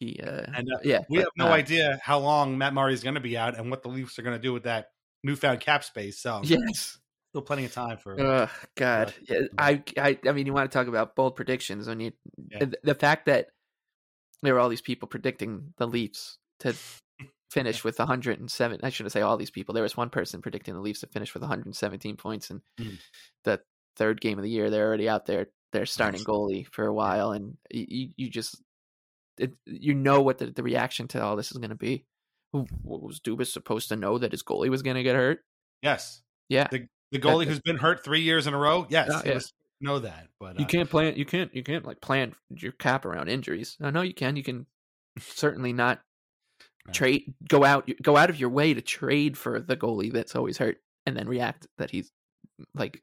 He, 0.00 0.18
uh, 0.18 0.46
And 0.54 0.66
uh, 0.72 0.78
yeah, 0.82 1.00
we 1.10 1.18
but, 1.18 1.24
have 1.24 1.32
no 1.36 1.48
uh, 1.48 1.52
idea 1.52 2.00
how 2.02 2.18
long 2.20 2.56
Matt 2.56 2.72
Murray 2.72 2.94
is 2.94 3.02
going 3.02 3.16
to 3.16 3.20
be 3.20 3.36
out 3.36 3.58
and 3.58 3.70
what 3.70 3.82
the 3.82 3.90
Leafs 3.90 4.18
are 4.18 4.22
going 4.22 4.34
to 4.36 4.40
do 4.40 4.54
with 4.54 4.62
that 4.62 4.86
newfound 5.22 5.60
cap 5.60 5.84
space. 5.84 6.20
So 6.20 6.40
Yes. 6.46 6.98
still 7.32 7.42
plenty 7.42 7.66
of 7.66 7.72
time 7.74 7.98
for. 7.98 8.16
God, 8.76 9.12
yeah, 9.28 9.40
I, 9.58 9.82
I, 9.98 10.18
I 10.26 10.32
mean, 10.32 10.46
you 10.46 10.54
want 10.54 10.70
to 10.70 10.74
talk 10.74 10.86
about 10.86 11.16
bold 11.16 11.36
predictions 11.36 11.86
when 11.86 12.00
you, 12.00 12.12
Yeah. 12.50 12.60
the, 12.60 12.78
the 12.82 12.94
fact 12.94 13.26
that 13.26 13.48
there 14.42 14.54
were 14.54 14.60
all 14.60 14.70
these 14.70 14.80
people 14.80 15.06
predicting 15.06 15.74
the 15.76 15.86
Leafs 15.86 16.38
to 16.60 16.74
finish 17.50 17.84
with 17.84 17.98
107. 17.98 18.80
I 18.82 18.88
shouldn't 18.88 19.12
say 19.12 19.20
all 19.20 19.36
these 19.36 19.50
people. 19.50 19.74
There 19.74 19.82
was 19.82 19.98
one 19.98 20.08
person 20.08 20.40
predicting 20.40 20.72
the 20.72 20.80
Leafs 20.80 21.00
to 21.00 21.08
finish 21.08 21.34
with 21.34 21.42
117 21.42 22.16
points, 22.16 22.48
and 22.48 22.62
Mhm. 22.80 22.98
the 23.44 23.60
third 23.96 24.20
game 24.20 24.38
of 24.38 24.44
the 24.44 24.50
year, 24.50 24.70
they're 24.70 24.86
already 24.86 25.08
out 25.08 25.26
there. 25.26 25.48
They're 25.72 25.86
starting 25.86 26.22
goalie 26.22 26.66
for 26.70 26.86
a 26.86 26.92
while, 26.92 27.32
and 27.32 27.56
you, 27.70 28.10
you 28.16 28.28
just, 28.28 28.60
it, 29.38 29.54
you 29.64 29.94
know 29.94 30.20
what 30.20 30.38
the, 30.38 30.46
the 30.46 30.62
reaction 30.62 31.08
to 31.08 31.22
all 31.22 31.34
this 31.34 31.50
is 31.50 31.56
going 31.56 31.70
to 31.70 31.76
be. 31.76 32.04
Was 32.52 33.20
Dubas 33.20 33.46
supposed 33.46 33.88
to 33.88 33.96
know 33.96 34.18
that 34.18 34.32
his 34.32 34.42
goalie 34.42 34.68
was 34.68 34.82
going 34.82 34.96
to 34.96 35.02
get 35.02 35.16
hurt? 35.16 35.40
Yes, 35.80 36.20
Yeah, 36.50 36.68
the 36.70 36.86
the 37.10 37.18
goalie 37.18 37.46
who's 37.46 37.60
been 37.60 37.78
hurt 37.78 38.04
three 38.04 38.20
years 38.20 38.46
in 38.46 38.52
a 38.52 38.58
row. 38.58 38.86
Yes, 38.90 39.08
yeah. 39.24 39.34
was 39.34 39.54
know 39.82 39.98
that, 39.98 40.28
but 40.38 40.58
you 40.58 40.64
uh, 40.64 40.68
can't 40.68 40.88
plan 40.88 41.16
you 41.16 41.24
can't 41.24 41.54
you 41.54 41.62
can't 41.62 41.84
like 41.84 42.00
plan 42.00 42.34
your 42.50 42.72
cap 42.72 43.04
around 43.04 43.28
injuries 43.28 43.76
i 43.80 43.90
know 43.90 44.02
you 44.02 44.14
can 44.14 44.36
you 44.36 44.42
can 44.42 44.66
certainly 45.18 45.72
not 45.72 46.00
trade 46.92 47.34
go 47.48 47.64
out 47.64 47.88
go 48.02 48.16
out 48.16 48.30
of 48.30 48.40
your 48.40 48.48
way 48.48 48.74
to 48.74 48.80
trade 48.80 49.36
for 49.36 49.60
the 49.60 49.76
goalie 49.76 50.12
that's 50.12 50.34
always 50.34 50.58
hurt 50.58 50.78
and 51.06 51.16
then 51.16 51.28
react 51.28 51.66
that 51.78 51.90
he's 51.90 52.10
like 52.74 53.02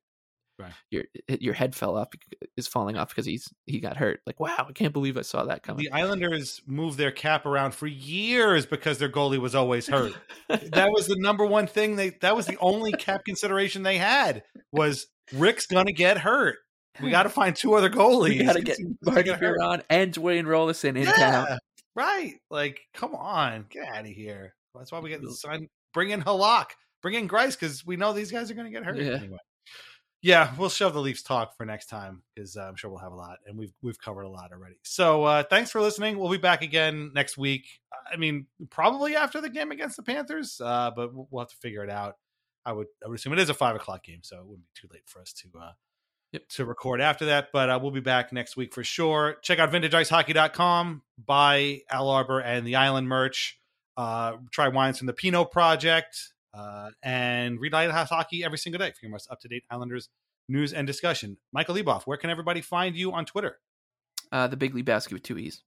Right. 0.59 0.73
your 0.91 1.05
eh, 1.29 1.37
your 1.39 1.53
head 1.53 1.73
fell 1.73 1.97
off 1.97 2.09
is 2.57 2.67
falling 2.67 2.97
off 2.97 3.09
because 3.09 3.25
he's 3.25 3.47
he 3.65 3.79
got 3.79 3.95
hurt. 3.97 4.19
Like 4.25 4.39
wow, 4.39 4.65
I 4.67 4.73
can't 4.73 4.91
believe 4.93 5.17
I 5.17 5.21
saw 5.21 5.45
that 5.45 5.63
coming. 5.63 5.85
The 5.85 5.91
Islanders 5.91 6.61
moved 6.67 6.97
their 6.97 7.11
cap 7.11 7.45
around 7.45 7.73
for 7.73 7.87
years 7.87 8.65
because 8.65 8.97
their 8.97 9.09
goalie 9.09 9.39
was 9.39 9.55
always 9.55 9.87
hurt. 9.87 10.13
that 10.49 10.89
was 10.91 11.07
the 11.07 11.15
number 11.17 11.45
one 11.45 11.65
thing 11.67 11.95
they. 11.95 12.09
That 12.21 12.35
was 12.35 12.45
the 12.45 12.57
only 12.59 12.91
cap 12.91 13.23
consideration 13.25 13.83
they 13.83 13.97
had 13.97 14.43
was 14.73 15.07
Rick's 15.33 15.65
gonna 15.65 15.93
get 15.93 16.17
hurt. 16.17 16.57
We 17.01 17.09
got 17.11 17.23
to 17.23 17.29
find 17.41 17.55
two 17.55 17.75
other 17.75 17.89
goalies. 17.89 18.39
We 18.39 18.43
gotta 18.43 18.61
get 18.61 18.75
He's 18.77 18.87
Marty. 19.01 19.31
Biron 19.31 19.83
and 19.89 20.13
Dwayne 20.13 20.43
Roloson 20.45 20.97
in 20.97 21.03
Yeah, 21.03 21.11
town. 21.13 21.57
right. 21.95 22.33
Like, 22.51 22.81
come 22.93 23.15
on, 23.15 23.65
get 23.69 23.87
out 23.87 24.01
of 24.01 24.07
here. 24.07 24.53
That's 24.75 24.91
why 24.91 24.99
we 24.99 25.09
get 25.09 25.21
the 25.21 25.31
sign. 25.31 25.69
Bring 25.93 26.09
in 26.09 26.21
Halak. 26.21 26.65
Bring 27.01 27.15
in 27.15 27.29
Greiss 27.29 27.51
because 27.57 27.85
we 27.85 27.95
know 27.95 28.11
these 28.11 28.31
guys 28.31 28.51
are 28.51 28.53
going 28.53 28.65
to 28.65 28.71
get 28.71 28.83
hurt 28.83 28.97
Yeah. 28.97 29.13
anyway. 29.13 29.37
Yeah, 30.21 30.53
we'll 30.57 30.69
shove 30.69 30.93
the 30.93 30.99
Leafs 30.99 31.21
talk 31.23 31.55
for 31.55 31.65
next 31.65 31.85
time 31.85 32.23
because 32.35 32.57
uh, 32.57 32.63
I'm 32.63 32.75
sure 32.75 32.89
we'll 32.89 32.99
have 32.99 33.13
a 33.13 33.15
lot, 33.15 33.37
and 33.45 33.57
we've 33.57 33.71
we've 33.81 33.99
covered 33.99 34.23
a 34.23 34.29
lot 34.29 34.51
already. 34.51 34.75
So 34.83 35.23
uh, 35.23 35.43
thanks 35.43 35.71
for 35.71 35.79
listening. 35.79 36.19
We'll 36.19 36.29
be 36.29 36.37
back 36.37 36.61
again 36.61 37.11
next 37.15 37.37
week. 37.37 37.65
I 38.11 38.17
mean, 38.17 38.47
probably 38.69 39.15
after 39.15 39.39
the 39.39 39.49
game 39.49 39.71
against 39.71 39.95
the 39.95 40.03
Panthers, 40.03 40.59
uh, 40.61 40.91
but 40.93 41.11
we'll 41.13 41.43
have 41.43 41.49
to 41.49 41.55
figure 41.57 41.83
it 41.83 41.89
out. 41.89 42.15
I 42.65 42.73
would 42.73 42.87
I 43.03 43.07
would 43.07 43.17
assume 43.17 43.33
it 43.33 43.39
is 43.39 43.49
a 43.49 43.53
five 43.53 43.77
o'clock 43.77 44.03
game, 44.03 44.19
so 44.21 44.37
it 44.37 44.45
wouldn't 44.45 44.65
be 44.65 44.81
too 44.81 44.89
late 44.91 45.03
for 45.05 45.21
us 45.21 45.31
to 45.33 45.47
uh, 45.57 46.39
to 46.49 46.65
record 46.65 46.99
after 46.99 47.25
that. 47.25 47.47
But 47.53 47.69
uh, 47.69 47.79
we'll 47.81 47.91
be 47.91 48.01
back 48.01 48.33
next 48.33 48.57
week 48.57 48.73
for 48.73 48.83
sure. 48.83 49.37
Check 49.41 49.59
out 49.59 49.71
vintageicehockey.com, 49.71 51.01
buy 51.25 51.81
Al 51.89 52.09
Arbour 52.09 52.39
and 52.41 52.67
the 52.67 52.75
Island 52.75 53.07
merch. 53.07 53.57
Uh, 53.95 54.37
try 54.51 54.67
wines 54.67 54.97
from 54.97 55.07
the 55.07 55.13
Pinot 55.13 55.51
Project, 55.51 56.33
uh, 56.53 56.89
and 57.03 57.59
read 57.59 57.73
Lighthouse 57.73 58.09
Hockey 58.09 58.43
every 58.43 58.57
single 58.57 58.79
day 58.79 58.89
for 58.91 58.97
your 59.01 59.11
most 59.11 59.29
up 59.31 59.39
to 59.41 59.47
date 59.47 59.63
Islanders 59.69 60.09
news 60.47 60.73
and 60.73 60.87
discussion. 60.87 61.37
Michael 61.53 61.75
Leboff, 61.75 62.03
where 62.03 62.17
can 62.17 62.29
everybody 62.29 62.61
find 62.61 62.95
you 62.95 63.11
on 63.11 63.25
Twitter? 63.25 63.59
Uh, 64.31 64.47
the 64.47 64.57
Big 64.57 64.73
Lebowski 64.73 65.13
with 65.13 65.23
two 65.23 65.37
e's. 65.37 65.61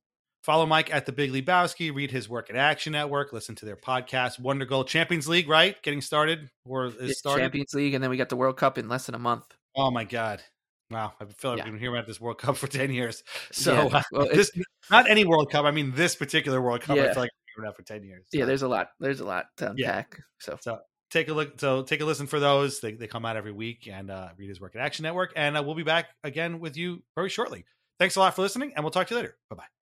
Follow 0.45 0.67
Mike 0.67 0.93
at 0.93 1.07
the 1.07 1.13
Big 1.13 1.31
Lebowski. 1.31 1.95
Read 1.95 2.11
his 2.11 2.29
work 2.29 2.51
at 2.51 2.57
Action 2.57 2.93
Network. 2.93 3.33
Listen 3.33 3.55
to 3.57 3.65
their 3.65 3.77
podcast, 3.77 4.41
Wonder 4.41 4.65
Goal 4.65 4.85
Champions 4.85 5.29
League. 5.29 5.49
Right, 5.49 5.81
getting 5.83 6.01
started 6.01 6.51
or 6.67 6.87
is 6.87 7.19
started. 7.19 7.43
Champions 7.43 7.75
League, 7.75 7.95
and 7.95 8.03
then 8.03 8.11
we 8.11 8.17
got 8.17 8.29
the 8.29 8.37
World 8.37 8.57
Cup 8.57 8.77
in 8.77 8.89
less 8.89 9.07
than 9.07 9.15
a 9.15 9.21
month. 9.21 9.45
Oh 9.77 9.91
my 9.93 10.03
god! 10.05 10.43
Wow, 10.91 11.13
I 11.21 11.25
feel 11.27 11.53
like 11.53 11.59
Yeah. 11.59 11.65
we've 11.65 11.73
been 11.75 11.81
hearing 11.81 11.95
about 11.97 12.09
this 12.09 12.21
World 12.21 12.39
Cup 12.39 12.57
for 12.59 12.67
ten 12.67 12.91
years. 12.93 13.23
So 13.53 13.73
Yeah, 13.73 13.99
uh, 13.99 14.03
well, 14.11 14.29
this 14.33 14.51
not 14.91 15.09
any 15.09 15.25
World 15.25 15.51
Cup. 15.53 15.65
I 15.65 15.71
mean 15.71 15.93
this 15.95 16.17
particular 16.17 16.61
World 16.61 16.81
Cup. 16.81 16.97
I 16.99 17.05
Yeah. 17.05 17.13
feel 17.13 17.23
like 17.23 17.31
been 17.57 17.73
for 17.73 17.83
ten 17.83 18.05
years. 18.05 18.27
Yeah, 18.33 18.45
there's 18.45 18.63
a 18.63 18.69
lot. 18.69 18.91
There's 19.01 19.21
a 19.21 19.25
lot 19.25 19.47
to 19.59 19.75
Yeah. 19.77 20.05
So 20.41 20.59
So 20.61 20.79
take 21.11 21.29
a 21.29 21.33
look. 21.33 21.61
So 21.61 21.83
take 21.83 22.01
a 22.01 22.05
listen 22.05 22.27
for 22.27 22.41
those. 22.41 22.81
They 22.81 22.93
they 22.93 23.07
come 23.07 23.25
out 23.25 23.37
every 23.37 23.53
week 23.53 23.89
and 23.91 24.11
uh, 24.11 24.31
read 24.37 24.49
his 24.49 24.61
work 24.61 24.75
at 24.75 24.83
Action 24.83 25.03
Network. 25.03 25.33
And 25.37 25.57
uh, 25.57 25.63
we'll 25.63 25.75
be 25.75 25.83
back 25.83 26.09
again 26.25 26.61
with 26.61 26.77
you 26.77 27.03
very 27.15 27.29
shortly. 27.29 27.65
Thanks 27.99 28.17
a 28.17 28.21
lot 28.21 28.35
for 28.35 28.43
listening, 28.43 28.73
and 28.75 28.85
we'll 28.85 28.91
talk 28.91 29.07
to 29.09 29.15
you 29.15 29.21
later. 29.21 29.37
Bye 29.51 29.57
bye. 29.57 29.82